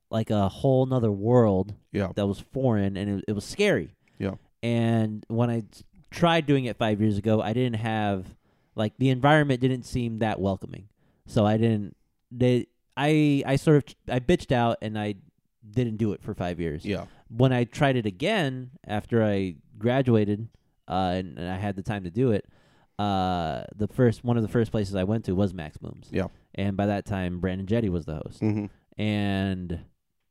like 0.09 0.29
a 0.29 0.49
whole 0.49 0.85
nother 0.85 1.11
world 1.11 1.73
yeah 1.93 2.09
that 2.15 2.27
was 2.27 2.39
foreign 2.39 2.97
and 2.97 3.19
it, 3.19 3.25
it 3.29 3.33
was 3.33 3.45
scary. 3.45 3.95
Yeah. 4.19 4.35
And 4.61 5.25
when 5.27 5.49
I 5.49 5.63
tried 6.11 6.45
doing 6.45 6.65
it 6.65 6.77
5 6.77 7.01
years 7.01 7.17
ago, 7.17 7.41
I 7.41 7.53
didn't 7.53 7.79
have 7.79 8.25
like 8.75 8.93
the 8.97 9.09
environment 9.09 9.61
didn't 9.61 9.83
seem 9.83 10.19
that 10.19 10.39
welcoming. 10.39 10.89
So 11.25 11.45
I 11.45 11.57
didn't 11.57 11.95
they 12.31 12.67
I 12.97 13.43
I 13.45 13.55
sort 13.55 13.77
of 13.77 13.95
I 14.09 14.19
bitched 14.19 14.51
out 14.51 14.77
and 14.81 14.99
I 14.99 15.15
didn't 15.69 15.97
do 15.97 16.13
it 16.13 16.23
for 16.23 16.33
5 16.33 16.59
years 16.59 16.85
yeah 16.85 17.05
when 17.29 17.53
I 17.53 17.63
tried 17.63 17.95
it 17.95 18.05
again 18.05 18.71
after 18.85 19.23
I 19.23 19.55
graduated 19.77 20.49
uh, 20.87 21.13
and, 21.15 21.37
and 21.37 21.49
I 21.49 21.57
had 21.57 21.75
the 21.75 21.81
time 21.81 22.03
to 22.03 22.11
do 22.11 22.31
it, 22.31 22.45
uh, 22.99 23.63
the 23.75 23.87
first 23.87 24.23
one 24.23 24.37
of 24.37 24.43
the 24.43 24.49
first 24.49 24.71
places 24.71 24.95
I 24.95 25.05
went 25.05 25.25
to 25.25 25.33
was 25.33 25.53
Max 25.53 25.77
Blooms. 25.77 26.09
Yeah. 26.11 26.27
And 26.53 26.75
by 26.75 26.87
that 26.87 27.05
time, 27.05 27.39
Brandon 27.39 27.65
Jetty 27.65 27.89
was 27.89 28.05
the 28.05 28.15
host, 28.15 28.41
mm-hmm. 28.41 28.65
and 29.01 29.79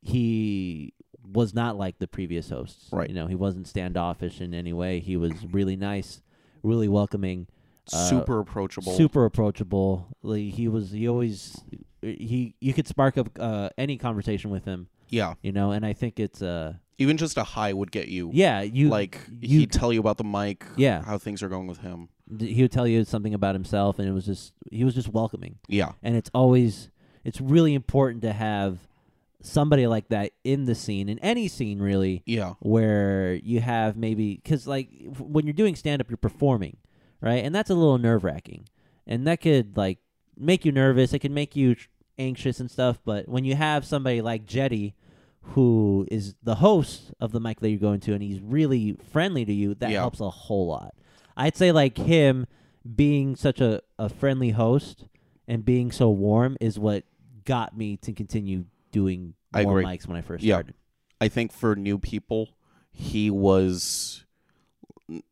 he 0.01 0.93
was 1.27 1.53
not 1.53 1.77
like 1.77 1.97
the 1.97 2.07
previous 2.07 2.49
hosts. 2.49 2.89
Right. 2.91 3.09
You 3.09 3.15
know, 3.15 3.25
he 3.25 3.35
wasn't 3.35 3.67
standoffish 3.67 4.39
in 4.39 4.53
any 4.53 4.71
way. 4.71 4.99
He 4.99 5.17
was 5.17 5.31
really 5.51 5.75
nice, 5.75 6.21
really 6.61 6.87
welcoming, 6.87 7.47
Uh, 7.91 8.07
super 8.07 8.39
approachable 8.39 8.95
super 8.95 9.25
approachable. 9.25 10.07
Like, 10.21 10.53
he 10.53 10.67
was. 10.67 10.91
He 10.91 11.09
always. 11.09 11.59
He. 12.01 12.53
You 12.59 12.73
could 12.73 12.87
spark 12.87 13.17
up 13.17 13.29
uh, 13.39 13.69
any 13.77 13.97
conversation 13.97 14.51
with 14.51 14.65
him. 14.65 14.87
Yeah. 15.11 15.35
You 15.43 15.51
know, 15.51 15.71
and 15.71 15.85
I 15.85 15.93
think 15.93 16.19
it's 16.19 16.41
uh. 16.41 16.73
even 16.97 17.17
just 17.17 17.37
a 17.37 17.43
high 17.43 17.73
would 17.73 17.91
get 17.91 18.07
you 18.07 18.31
Yeah, 18.33 18.61
you 18.61 18.89
like 18.89 19.19
you 19.39 19.59
he'd 19.59 19.71
tell 19.71 19.93
you 19.93 19.99
about 19.99 20.17
the 20.17 20.23
mic 20.23 20.65
Yeah. 20.77 21.03
how 21.03 21.19
things 21.19 21.43
are 21.43 21.49
going 21.49 21.67
with 21.67 21.79
him. 21.79 22.09
He 22.39 22.61
would 22.61 22.71
tell 22.71 22.87
you 22.87 23.03
something 23.03 23.33
about 23.33 23.53
himself 23.53 23.99
and 23.99 24.07
it 24.07 24.13
was 24.13 24.25
just 24.25 24.53
he 24.71 24.83
was 24.83 24.95
just 24.95 25.09
welcoming. 25.09 25.59
Yeah. 25.67 25.91
And 26.01 26.15
it's 26.15 26.31
always 26.33 26.89
it's 27.23 27.39
really 27.41 27.73
important 27.73 28.21
to 28.23 28.33
have 28.33 28.79
somebody 29.43 29.85
like 29.87 30.07
that 30.09 30.31
in 30.43 30.65
the 30.65 30.75
scene 30.75 31.09
in 31.09 31.19
any 31.19 31.47
scene 31.47 31.79
really 31.79 32.21
yeah. 32.25 32.53
where 32.59 33.33
you 33.33 33.59
have 33.59 33.97
maybe 33.97 34.35
because 34.35 34.65
like 34.67 34.89
when 35.17 35.45
you're 35.45 35.53
doing 35.53 35.75
stand 35.75 35.99
up 36.01 36.09
you're 36.09 36.17
performing 36.17 36.77
right? 37.19 37.43
And 37.43 37.53
that's 37.53 37.69
a 37.69 37.75
little 37.75 37.97
nerve 37.97 38.23
wracking 38.23 38.67
and 39.05 39.27
that 39.27 39.41
could 39.41 39.75
like 39.75 39.97
make 40.37 40.63
you 40.63 40.71
nervous. 40.71 41.13
It 41.13 41.19
can 41.19 41.33
make 41.33 41.55
you 41.55 41.75
anxious 42.19 42.59
and 42.59 42.69
stuff 42.69 42.99
but 43.03 43.27
when 43.27 43.43
you 43.43 43.55
have 43.55 43.83
somebody 43.83 44.21
like 44.21 44.45
jetty 44.45 44.93
who 45.43 46.07
is 46.11 46.35
the 46.43 46.55
host 46.55 47.11
of 47.19 47.31
the 47.31 47.39
mic 47.39 47.59
that 47.59 47.69
you're 47.69 47.79
going 47.79 47.99
to 47.99 48.13
and 48.13 48.21
he's 48.21 48.39
really 48.39 48.95
friendly 49.11 49.43
to 49.45 49.53
you 49.53 49.73
that 49.75 49.89
Yeah. 49.91 49.99
helps 50.01 50.19
a 50.19 50.29
whole 50.29 50.67
lot 50.67 50.93
i'd 51.37 51.55
say 51.57 51.71
like 51.71 51.97
him 51.97 52.45
being 52.95 53.35
such 53.35 53.59
a, 53.59 53.81
a 53.99 54.07
friendly 54.09 54.51
host 54.51 55.05
and 55.47 55.65
being 55.65 55.91
so 55.91 56.09
warm 56.09 56.57
is 56.61 56.77
what 56.79 57.03
got 57.45 57.75
me 57.75 57.97
to 57.97 58.13
continue 58.13 58.65
doing 58.91 59.33
I 59.53 59.63
more 59.63 59.79
agree. 59.79 59.91
mics 59.97 60.07
when 60.07 60.17
i 60.17 60.21
first 60.21 60.43
Yeah. 60.43 60.55
started 60.55 60.75
I 61.19 61.27
think 61.27 61.51
for 61.53 61.75
new 61.75 61.99
people, 61.99 62.49
he 62.91 63.29
was 63.29 64.25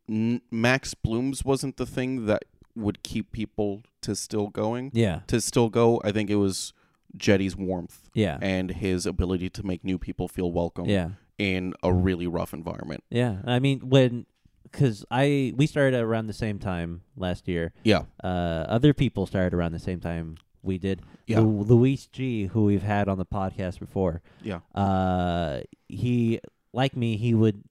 n- 0.07 0.41
Max 0.51 0.93
Blooms 0.93 1.43
wasn't 1.43 1.77
the 1.77 1.85
thing 1.87 2.27
that 2.27 2.43
would 2.75 3.01
keep 3.01 3.31
people 3.31 3.81
to 4.01 4.15
still 4.15 4.49
going. 4.49 4.91
yeah 4.93 5.21
To 5.27 5.41
still 5.41 5.69
go, 5.69 5.99
I 6.03 6.11
think 6.11 6.29
it 6.29 6.35
was 6.35 6.73
Jetty's 7.17 7.55
warmth 7.55 8.09
yeah 8.13 8.37
and 8.41 8.71
his 8.71 9.05
ability 9.05 9.49
to 9.49 9.63
make 9.65 9.83
new 9.83 9.97
people 9.97 10.27
feel 10.27 10.51
welcome 10.51 10.85
yeah 10.85 11.09
in 11.37 11.73
a 11.83 11.91
really 11.93 12.27
rough 12.27 12.53
environment. 12.53 13.01
Yeah, 13.09 13.37
I 13.45 13.59
mean 13.59 13.79
when 13.89 14.25
because 14.63 15.05
I 15.09 15.53
we 15.55 15.65
started 15.67 15.99
around 16.01 16.27
the 16.27 16.33
same 16.33 16.59
time 16.59 17.01
last 17.15 17.47
year. 17.47 17.71
Yeah, 17.83 18.03
Uh, 18.23 18.65
other 18.67 18.93
people 18.93 19.25
started 19.25 19.53
around 19.53 19.71
the 19.71 19.79
same 19.79 19.99
time 20.01 20.35
we 20.61 20.77
did. 20.77 21.01
Yeah. 21.27 21.39
Lu- 21.39 21.63
Luis 21.63 22.07
G, 22.07 22.47
who 22.47 22.65
we've 22.65 22.83
had 22.83 23.07
on 23.07 23.17
the 23.17 23.25
podcast 23.25 23.79
before. 23.79 24.21
yeah, 24.43 24.59
Uh, 24.75 25.61
he 25.87 26.41
like 26.73 26.95
me. 26.97 27.15
He 27.17 27.33
would. 27.33 27.63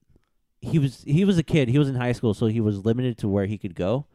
He 0.60 0.78
was 0.78 1.04
he 1.04 1.24
was 1.26 1.36
a 1.38 1.42
kid. 1.44 1.68
He 1.68 1.78
was 1.78 1.88
in 1.88 1.94
high 1.94 2.12
school, 2.12 2.32
so 2.34 2.46
he 2.46 2.60
was 2.60 2.84
limited 2.86 3.18
to 3.18 3.28
where 3.28 3.44
he 3.46 3.58
could 3.58 3.74
go. 3.74 4.06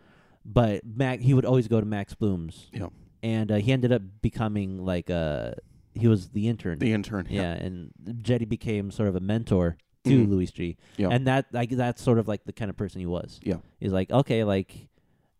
But 0.44 0.82
Mac, 0.84 1.20
he 1.22 1.34
would 1.34 1.46
always 1.46 1.68
go 1.68 1.80
to 1.80 1.86
Max 1.86 2.16
Bloom's. 2.16 2.70
Yeah. 2.74 2.88
And 3.24 3.52
uh, 3.52 3.56
he 3.56 3.72
ended 3.72 3.92
up 3.92 4.02
becoming 4.22 4.86
like 4.86 5.10
a. 5.10 5.56
He 5.96 6.08
was 6.08 6.30
the 6.30 6.48
intern. 6.50 6.78
the 6.80 6.92
intern. 6.94 7.28
Yeah, 7.30 7.54
and 7.54 7.92
Jetty 8.22 8.46
became 8.46 8.92
sort 8.92 9.08
of 9.10 9.16
a 9.16 9.20
mentor 9.20 9.78
to 10.06 10.10
Mhm. 10.26 10.30
Louis 10.30 10.52
G. 10.52 10.76
Yeah. 10.98 11.08
And 11.10 11.26
that 11.28 11.46
like 11.54 11.70
that's 11.70 12.02
sort 12.02 12.20
of 12.20 12.28
like 12.28 12.44
the 12.46 12.52
kind 12.52 12.70
of 12.70 12.76
person 12.76 13.00
he 13.00 13.06
was. 13.06 13.40
Yeah. 13.44 13.58
He's 13.80 13.94
like, 13.94 14.12
okay, 14.12 14.44
like 14.44 14.90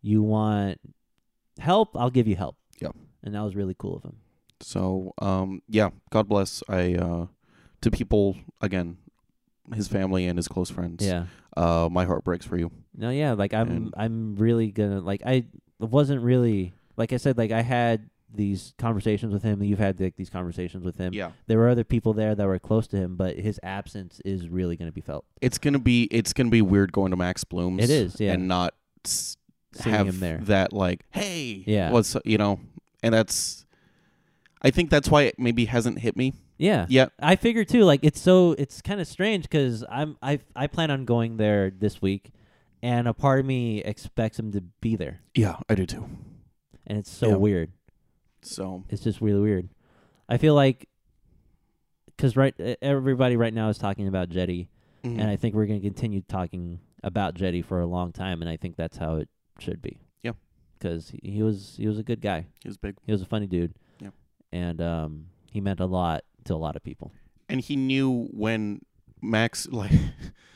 you 0.00 0.22
want 0.22 0.80
help, 1.58 1.96
I'll 1.96 2.10
give 2.10 2.26
you 2.26 2.36
help. 2.36 2.56
Yeah. 2.80 2.88
And 3.22 3.34
that 3.34 3.42
was 3.42 3.54
really 3.56 3.74
cool 3.78 3.96
of 3.96 4.04
him. 4.04 4.16
So, 4.60 5.12
um, 5.20 5.60
yeah, 5.68 5.90
God 6.10 6.28
bless. 6.28 6.62
I 6.68 6.94
uh, 6.94 7.26
to 7.82 7.90
people 7.90 8.36
again, 8.62 8.96
his 9.74 9.88
family 9.88 10.26
and 10.26 10.38
his 10.38 10.48
close 10.48 10.70
friends. 10.70 11.04
Yeah. 11.04 11.26
Uh, 11.56 11.88
my 11.90 12.04
heart 12.04 12.24
breaks 12.24 12.46
for 12.46 12.56
you. 12.56 12.70
No, 12.96 13.10
yeah, 13.10 13.32
like 13.32 13.52
I'm 13.52 13.68
And- 13.70 13.94
I'm 13.96 14.36
really 14.36 14.70
gonna 14.70 15.00
like 15.00 15.22
I 15.26 15.46
wasn't 15.80 16.22
really 16.22 16.72
like 16.96 17.12
I 17.12 17.16
said, 17.18 17.36
like 17.38 17.50
I 17.52 17.62
had 17.62 18.08
these 18.36 18.74
conversations 18.78 19.32
with 19.32 19.42
him, 19.44 19.62
you've 19.62 19.78
had 19.78 20.00
like 20.00 20.16
these 20.16 20.30
conversations 20.30 20.84
with 20.84 20.96
him. 20.96 21.12
Yeah, 21.14 21.30
There 21.46 21.58
were 21.58 21.68
other 21.68 21.84
people 21.84 22.12
there 22.14 22.34
that 22.34 22.46
were 22.46 22.58
close 22.58 22.86
to 22.88 22.96
him, 22.96 23.14
but 23.16 23.36
his 23.36 23.60
absence 23.62 24.20
is 24.24 24.48
really 24.48 24.76
gonna 24.76 24.90
be 24.92 25.00
felt. 25.00 25.24
it's 25.40 25.58
gonna 25.58 25.78
be 25.78 26.04
it's 26.10 26.32
gonna 26.32 26.50
be 26.50 26.62
weird 26.62 26.90
going 26.92 27.10
to 27.12 27.16
Max 27.16 27.44
Bloom's. 27.44 27.84
It 27.84 27.90
is, 27.90 28.20
yeah. 28.20 28.32
and 28.32 28.48
not 28.48 28.74
s- 29.04 29.36
Seeing 29.72 29.94
have 29.94 30.06
him 30.08 30.20
there. 30.20 30.38
that 30.44 30.72
like, 30.72 31.04
hey, 31.10 31.62
Yeah. 31.66 31.90
what's 31.92 32.16
you 32.24 32.38
know, 32.38 32.58
and 33.02 33.14
that's. 33.14 33.66
I 34.62 34.70
think 34.70 34.88
that's 34.90 35.10
why 35.10 35.22
it 35.24 35.38
maybe 35.38 35.66
hasn't 35.66 35.98
hit 35.98 36.16
me 36.16 36.32
Yeah. 36.58 36.86
yet. 36.88 37.10
I 37.20 37.36
figure 37.36 37.64
too. 37.64 37.84
Like 37.84 38.00
it's 38.02 38.20
so 38.20 38.52
it's 38.52 38.80
kind 38.80 39.00
of 39.00 39.06
strange 39.06 39.42
because 39.44 39.84
I'm 39.90 40.16
I 40.22 40.40
I 40.56 40.66
plan 40.68 40.90
on 40.90 41.04
going 41.04 41.36
there 41.36 41.70
this 41.70 42.00
week, 42.02 42.30
and 42.82 43.06
a 43.06 43.12
part 43.14 43.40
of 43.40 43.46
me 43.46 43.78
expects 43.82 44.38
him 44.38 44.50
to 44.52 44.62
be 44.80 44.96
there, 44.96 45.20
Yeah, 45.34 45.56
I 45.68 45.74
do 45.74 45.86
too. 45.86 46.08
And 46.86 46.98
it's 46.98 47.10
so 47.10 47.30
Yeah. 47.30 47.36
weird. 47.36 47.72
So 48.42 48.84
It's 48.88 49.02
just 49.02 49.20
really 49.20 49.40
weird. 49.40 49.68
I 50.28 50.36
feel 50.38 50.54
like 50.54 50.88
because 52.06 52.36
right 52.36 52.54
everybody 52.82 53.36
right 53.36 53.52
now 53.54 53.68
is 53.68 53.78
talking 53.78 54.06
about 54.08 54.28
Jetty, 54.28 54.68
mhm. 55.02 55.18
and 55.18 55.22
I 55.28 55.36
think 55.36 55.54
we're 55.54 55.66
gonna 55.66 55.80
continue 55.80 56.20
talking 56.22 56.80
about 57.02 57.34
Jetty 57.34 57.60
for 57.62 57.80
a 57.80 57.86
long 57.86 58.12
time, 58.12 58.40
and 58.40 58.48
I 58.48 58.56
think 58.56 58.76
that's 58.76 58.96
how 58.98 59.16
it 59.16 59.28
should 59.58 59.82
be. 59.82 59.98
Yeah. 60.22 60.32
because 60.78 61.10
he, 61.10 61.20
he 61.22 61.42
was 61.42 61.76
he 61.76 61.86
was 61.86 61.98
a 61.98 62.02
good 62.02 62.20
guy. 62.20 62.46
He 62.62 62.68
was 62.68 62.76
big. 62.76 62.96
He 63.06 63.12
was 63.12 63.22
a 63.22 63.26
funny 63.26 63.46
dude. 63.46 63.74
Yeah. 64.00 64.10
and 64.52 64.80
um, 64.80 65.26
he 65.50 65.60
meant 65.60 65.80
a 65.80 65.86
lot 65.86 66.24
to 66.44 66.54
a 66.54 66.56
lot 66.56 66.76
of 66.76 66.82
people. 66.82 67.12
and 67.48 67.60
he 67.60 67.76
knew 67.76 68.28
when 68.32 68.80
Max 69.22 69.66
like 69.68 69.92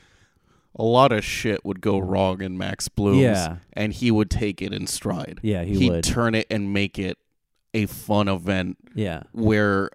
a 0.79 0.83
lot 0.83 1.11
of 1.11 1.23
shit 1.25 1.63
would 1.65 1.81
go 1.81 1.99
wrong 1.99 2.41
in 2.41 2.57
Max 2.57 2.87
Blooms, 2.87 3.19
Yeah, 3.21 3.57
and 3.73 3.91
he 3.93 4.09
would 4.11 4.29
take 4.31 4.61
it 4.61 4.73
in 4.73 4.87
stride. 4.87 5.39
yeah, 5.43 5.63
he 5.63 5.77
He'd 5.77 5.91
would. 5.91 6.03
turn 6.05 6.33
it 6.35 6.47
and 6.49 6.73
make 6.73 6.97
it 6.97 7.17
a 7.73 7.85
fun 7.85 8.27
event 8.27 8.77
yeah, 8.95 9.23
where 9.33 9.89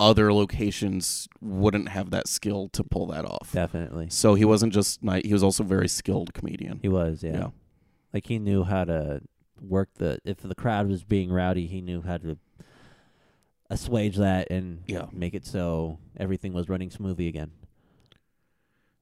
other 0.00 0.32
locations 0.32 1.28
wouldn't 1.40 1.88
have 1.88 2.10
that 2.10 2.26
skill 2.28 2.68
to 2.70 2.82
pull 2.82 3.06
that 3.08 3.24
off. 3.24 3.50
definitely. 3.52 4.08
So 4.10 4.34
he 4.34 4.44
wasn't 4.44 4.72
just 4.72 5.02
night; 5.02 5.26
he 5.26 5.32
was 5.32 5.42
also 5.42 5.62
a 5.64 5.66
very 5.66 5.88
skilled 5.88 6.32
comedian. 6.32 6.78
He 6.80 6.88
was. 6.88 7.22
Yeah. 7.22 7.32
Yeah. 7.32 7.48
like 8.14 8.26
he 8.26 8.38
knew 8.38 8.64
how 8.64 8.84
to 8.84 9.20
work 9.60 9.90
the. 9.96 10.18
If 10.24 10.38
the 10.38 10.54
crowd 10.54 10.88
was 10.88 11.04
being 11.04 11.30
rowdy, 11.30 11.66
he 11.66 11.80
knew 11.80 12.02
how 12.02 12.16
to 12.18 12.36
assuage 13.70 14.16
that 14.16 14.50
and 14.50 14.82
Yeah. 14.86 15.06
make 15.12 15.34
it 15.34 15.46
so 15.46 15.98
everything 16.16 16.52
was 16.52 16.68
running 16.68 16.90
smoothly 16.90 17.28
again. 17.28 17.52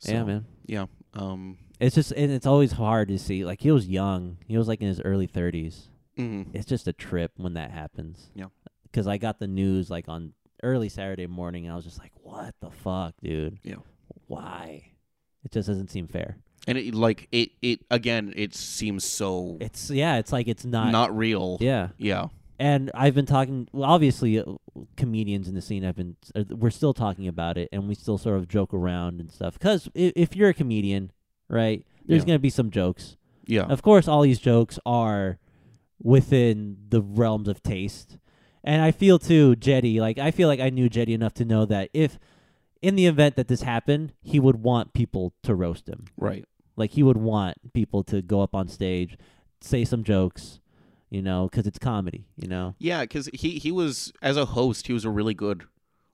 So, 0.00 0.12
yeah, 0.12 0.24
man. 0.24 0.44
Yeah. 0.66 0.86
Um. 1.14 1.58
It's 1.78 1.94
just 1.94 2.12
and 2.12 2.30
it's 2.30 2.46
always 2.46 2.72
hard 2.72 3.08
to 3.08 3.18
see. 3.18 3.44
Like 3.44 3.60
he 3.62 3.70
was 3.70 3.86
young. 3.88 4.36
He 4.46 4.58
was 4.58 4.68
like 4.68 4.80
in 4.82 4.88
his 4.88 5.00
early 5.00 5.26
thirties. 5.26 5.88
mhm. 6.18 6.48
It's 6.52 6.66
just 6.66 6.86
a 6.88 6.92
trip 6.92 7.32
when 7.36 7.54
that 7.54 7.70
happens. 7.70 8.30
Yeah. 8.34 8.46
Because 8.82 9.06
I 9.06 9.16
got 9.18 9.38
the 9.38 9.46
news 9.46 9.88
like 9.88 10.08
on 10.08 10.32
early 10.62 10.88
Saturday 10.90 11.26
morning. 11.26 11.64
And 11.64 11.72
I 11.72 11.76
was 11.76 11.84
just 11.86 11.98
like, 11.98 12.12
"What 12.22 12.54
the 12.60 12.70
fuck, 12.70 13.14
dude? 13.22 13.58
Yeah. 13.62 13.76
Why?" 14.26 14.82
It 15.44 15.52
just 15.52 15.68
doesn't 15.68 15.88
seem 15.90 16.06
fair. 16.06 16.36
And 16.68 16.76
it 16.76 16.94
like 16.94 17.28
it 17.32 17.52
it 17.62 17.80
again. 17.90 18.34
It 18.36 18.54
seems 18.54 19.04
so 19.04 19.56
It's 19.60 19.90
yeah. 19.90 20.16
It's 20.18 20.32
like 20.32 20.48
it's 20.48 20.64
not. 20.66 20.92
not 20.92 21.16
real. 21.16 21.56
yeah. 21.60 21.88
Yeah. 21.96 22.26
And 22.60 22.90
I've 22.94 23.14
been 23.14 23.24
talking. 23.26 23.68
Well, 23.72 23.88
obviously, 23.90 24.38
uh, 24.38 24.44
comedians 24.96 25.48
in 25.48 25.54
the 25.54 25.62
scene 25.62 25.82
have 25.82 25.96
been. 25.96 26.16
Uh, 26.34 26.44
we're 26.50 26.70
still 26.70 26.92
talking 26.92 27.26
about 27.26 27.56
it, 27.56 27.70
and 27.72 27.88
we 27.88 27.94
still 27.94 28.18
sort 28.18 28.36
of 28.36 28.48
joke 28.48 28.74
around 28.74 29.18
and 29.18 29.32
stuff. 29.32 29.54
Because 29.54 29.88
if, 29.94 30.12
if 30.14 30.36
you're 30.36 30.50
a 30.50 30.54
comedian, 30.54 31.10
right, 31.48 31.86
there's 32.04 32.20
Yeah. 32.22 32.26
gonna 32.26 32.38
be 32.38 32.50
some 32.50 32.70
jokes. 32.70 33.16
Yeah. 33.46 33.62
Of 33.62 33.80
course, 33.80 34.06
all 34.06 34.20
these 34.22 34.38
jokes 34.38 34.78
are 34.84 35.38
within 36.02 36.76
the 36.88 37.02
realms 37.02 37.48
of 37.48 37.62
taste. 37.62 38.18
And 38.62 38.82
I 38.82 38.90
feel 38.90 39.18
too, 39.18 39.56
Jetty, 39.56 40.00
like 40.00 40.18
I 40.18 40.30
feel 40.30 40.46
like 40.48 40.60
I 40.60 40.68
knew 40.70 40.88
Jetty 40.88 41.14
enough 41.14 41.34
to 41.34 41.44
know 41.44 41.64
that 41.66 41.88
if 41.94 42.18
in 42.82 42.94
the 42.94 43.06
event 43.06 43.36
that 43.36 43.48
this 43.48 43.62
happened, 43.62 44.12
he 44.22 44.38
would 44.38 44.62
want 44.62 44.92
people 44.92 45.32
to 45.44 45.54
roast 45.54 45.88
him. 45.88 46.04
Right. 46.18 46.44
Like 46.76 46.92
he 46.92 47.02
would 47.02 47.16
want 47.16 47.72
people 47.72 48.02
to 48.04 48.20
go 48.22 48.42
up 48.42 48.54
on 48.54 48.68
stage, 48.68 49.16
say 49.62 49.84
some 49.84 50.04
jokes, 50.04 50.59
you 51.10 51.20
know, 51.22 51.48
because 51.50 51.66
it's 51.66 51.78
comedy, 51.78 52.24
you 52.36 52.48
know. 52.48 52.74
Yeah, 52.78 53.02
because 53.02 53.28
he 53.34 53.58
he 53.58 53.70
was 53.72 54.12
as 54.22 54.36
a 54.36 54.44
host, 54.46 54.86
he 54.86 54.92
was 54.92 55.04
a 55.04 55.10
really 55.10 55.34
good 55.34 55.64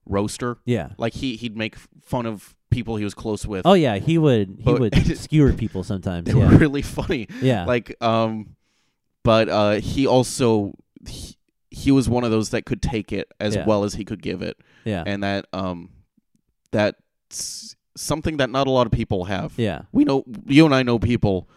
roaster. 0.06 0.59
Yeah. 0.64 0.90
Like 0.98 1.14
he 1.14 1.36
he'd 1.36 1.56
make 1.56 1.77
fun 2.02 2.27
of 2.27 2.55
people 2.70 2.97
he 2.97 3.05
was 3.05 3.14
close 3.14 3.47
with. 3.47 3.62
Oh 3.66 3.74
yeah, 3.74 3.97
he 3.98 4.18
would 4.18 4.56
he 4.59 4.64
But- 4.64 4.81
would 4.81 5.18
skewer 5.18 5.52
people 5.52 5.85
sometimes. 5.85 6.27
they 6.32 6.39
Yeah. 6.39 6.51
were 6.51 6.56
really 6.59 6.82
funny. 6.82 7.28
yeah. 7.40 7.64
Like 7.66 7.94
um, 8.02 8.56
but 9.23 9.48
uh, 9.48 9.73
he 9.81 10.06
also 10.06 10.74
he, 11.06 11.36
he 11.70 11.90
was 11.93 12.09
one 12.09 12.24
of 12.24 12.31
those 12.31 12.51
that 12.51 12.64
could 12.64 12.81
take 12.82 13.12
it 13.12 13.31
as 13.40 13.55
Yeah. 13.56 13.66
well 13.66 13.85
as 13.85 13.94
he 13.94 14.05
could 14.05 14.23
give 14.23 14.40
it, 14.43 14.56
yeah. 14.85 15.02
and 15.06 15.23
that 15.23 15.47
um, 15.52 15.90
that's 16.70 17.77
something 17.97 18.36
that 18.39 18.51
not 18.51 18.66
a 18.66 18.70
lot 18.70 18.86
of 18.86 18.93
people 18.93 19.24
have. 19.24 19.52
yeah. 19.56 19.82
We 19.93 20.05
know 20.05 20.24
you 20.47 20.64
and 20.64 20.74
I 20.74 20.82
know 20.82 20.98
people 20.98 21.48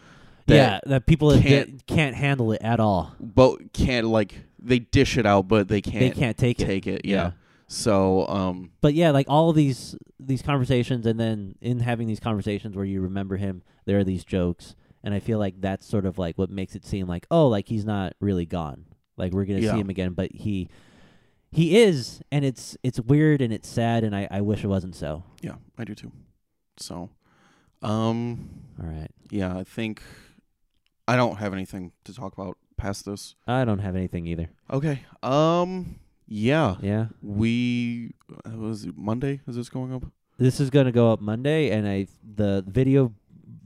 that 0.50 0.56
yeah, 0.56 0.80
that 0.86 1.06
people 1.06 1.30
that 1.30 1.42
can't- 1.42 1.86
can't, 1.88 2.16
handle 2.16 2.52
it 2.52 2.62
at 2.62 2.80
all. 2.80 3.16
but 3.20 3.74
can't 3.74 4.08
like 4.08 4.36
they 4.60 4.80
dish 4.80 5.18
it 5.18 5.26
out, 5.26 5.48
but 5.48 5.68
they 5.70 5.82
can't, 5.82 6.00
they 6.00 6.10
can't 6.12 6.38
take 6.38 6.60
it. 6.60 6.66
take 6.66 6.86
it. 6.88 7.02
Yeah. 7.06 7.32
So 7.68 8.28
um, 8.28 8.72
but 8.82 8.94
yeah, 8.94 9.12
like 9.12 9.28
all 9.30 9.50
of 9.50 9.56
these 9.56 9.96
these 10.20 10.42
conversations, 10.42 11.06
and 11.06 11.20
then 11.20 11.56
in 11.62 11.80
having 11.80 12.08
these 12.08 12.20
conversations 12.20 12.76
where 12.76 12.86
you 12.86 13.00
remember 13.02 13.38
him, 13.38 13.62
there 13.86 13.98
are 14.00 14.04
these 14.04 14.26
jokes, 14.26 14.76
and 15.04 15.14
I 15.14 15.20
feel 15.20 15.38
like 15.40 15.62
that's 15.62 15.86
sort 15.86 16.06
of 16.06 16.18
like 16.18 16.38
what 16.38 16.50
makes 16.50 16.76
it 16.76 16.84
seem 16.86 17.08
like 17.08 17.28
oh, 17.32 17.48
like 17.48 17.68
he's 17.68 17.86
not 17.86 18.14
really 18.20 18.46
gone. 18.46 18.86
Like 19.18 19.34
we're 19.34 19.46
gonna 19.46 19.60
Yeah. 19.60 19.74
see 19.74 19.80
him 19.80 19.90
again, 19.90 20.14
but 20.14 20.32
he 20.34 20.68
he 21.52 21.78
is, 21.78 22.22
and 22.32 22.44
it's 22.44 22.76
it's 22.84 23.00
weird 23.00 23.40
and 23.42 23.54
it's 23.54 23.70
sad, 23.70 24.04
and 24.04 24.16
I 24.16 24.28
I 24.32 24.42
wish 24.42 24.64
it 24.64 24.68
wasn't 24.68 24.96
so. 24.96 25.24
yeah, 25.42 25.56
I 25.78 25.84
do 25.84 25.94
too. 25.96 26.12
So, 26.78 27.10
um, 27.82 28.50
All 28.82 28.88
right, 28.90 29.12
yeah, 29.30 29.56
I 29.58 29.64
think 29.64 30.02
I 31.10 31.16
don't 31.16 31.38
have 31.38 31.54
anything 31.54 31.92
to 32.04 32.14
talk 32.14 32.34
about 32.34 32.56
past 32.78 33.06
this. 33.06 33.36
I 33.48 33.66
don't 33.66 33.80
have 33.80 33.96
anything 33.96 34.28
either. 34.28 34.50
Okay. 34.72 35.02
Um. 35.24 36.00
Yeah. 36.28 36.76
Yeah, 36.82 37.08
We 37.24 38.14
uh, 38.46 38.52
was 38.56 38.86
it 38.86 38.96
Monday. 38.96 39.42
Is 39.48 39.56
this 39.56 39.70
going 39.70 39.92
up? 39.94 40.04
this 40.38 40.60
is 40.60 40.70
gonna 40.70 40.92
go 40.92 41.12
up 41.12 41.20
Monday, 41.20 41.72
and 41.72 41.88
I 41.88 42.06
the 42.24 42.64
video 42.68 43.12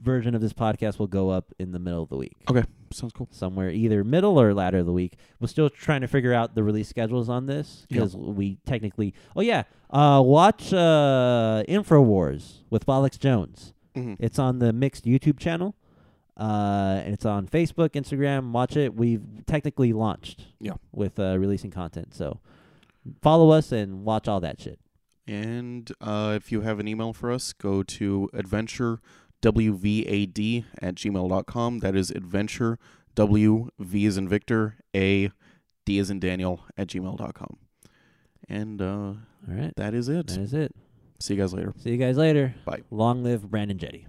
version 0.02 0.34
of 0.34 0.40
this 0.40 0.54
podcast 0.54 0.98
will 0.98 1.06
go 1.06 1.28
up 1.28 1.52
in 1.58 1.72
the 1.72 1.78
middle 1.78 2.02
of 2.02 2.08
the 2.08 2.16
week. 2.16 2.36
Okay, 2.48 2.64
sounds 2.90 3.12
cool. 3.12 3.28
somewhere 3.30 3.70
either 3.70 4.02
middle 4.04 4.40
or 4.40 4.54
latter 4.54 4.78
of 4.78 4.86
the 4.86 4.92
week. 4.92 5.18
We're 5.38 5.48
still 5.48 5.68
trying 5.68 6.00
to 6.00 6.08
figure 6.08 6.32
out 6.32 6.54
the 6.54 6.62
release 6.62 6.88
schedules 6.88 7.28
on 7.28 7.44
this 7.44 7.84
because 7.90 8.16
we 8.16 8.56
technically. 8.64 9.12
Oh 9.36 9.42
yeah, 9.42 9.64
uh, 9.90 10.22
watch 10.24 10.72
uh, 10.72 11.62
Infowars 11.68 12.62
with 12.70 12.86
Bollocks 12.86 13.18
Jones. 13.18 13.74
Mm-hmm. 13.94 14.14
It's 14.18 14.38
on 14.38 14.58
the 14.60 14.72
Mixed 14.72 15.04
YouTube 15.04 15.38
channel. 15.38 15.76
Uh, 16.36 17.00
and 17.04 17.14
it's 17.14 17.24
on 17.24 17.46
Facebook, 17.46 17.90
Instagram. 17.90 18.50
Watch 18.52 18.76
it. 18.76 18.94
We've 18.94 19.22
technically 19.46 19.92
launched. 19.92 20.46
Yeah. 20.60 20.74
With 20.92 21.18
uh, 21.18 21.38
releasing 21.38 21.70
content, 21.70 22.14
so 22.14 22.40
follow 23.22 23.50
us 23.50 23.70
and 23.72 24.04
watch 24.04 24.26
all 24.28 24.40
that 24.40 24.60
shit. 24.60 24.78
And 25.26 25.90
uh, 26.00 26.32
if 26.36 26.50
you 26.52 26.62
have 26.62 26.78
an 26.80 26.88
email 26.88 27.12
for 27.12 27.30
us, 27.30 27.52
go 27.52 27.82
to 27.82 28.28
adventurewvad 28.34 29.00
at 30.82 30.94
gmail.com. 30.96 31.78
That 31.78 31.96
is 31.96 32.10
adventure, 32.10 32.78
W, 33.14 33.68
V 33.78 34.04
is 34.04 34.16
in 34.18 34.28
Victor, 34.28 34.76
A, 34.94 35.30
D 35.86 35.98
is 35.98 36.10
in 36.10 36.20
Daniel 36.20 36.60
at 36.76 36.88
gmail.com. 36.88 37.56
And 38.48 38.82
uh, 38.82 38.84
All 38.86 39.16
right, 39.46 39.72
that 39.76 39.94
is 39.94 40.08
it. 40.08 40.26
that 40.26 40.38
is 40.38 40.52
it. 40.52 40.74
See 41.20 41.34
you 41.34 41.40
guys 41.40 41.54
later. 41.54 41.72
See 41.78 41.90
you 41.90 41.96
guys 41.96 42.16
later. 42.18 42.54
Bye. 42.66 42.82
Long 42.90 43.22
live 43.22 43.50
Brandon 43.50 43.78
Jetty. 43.78 44.06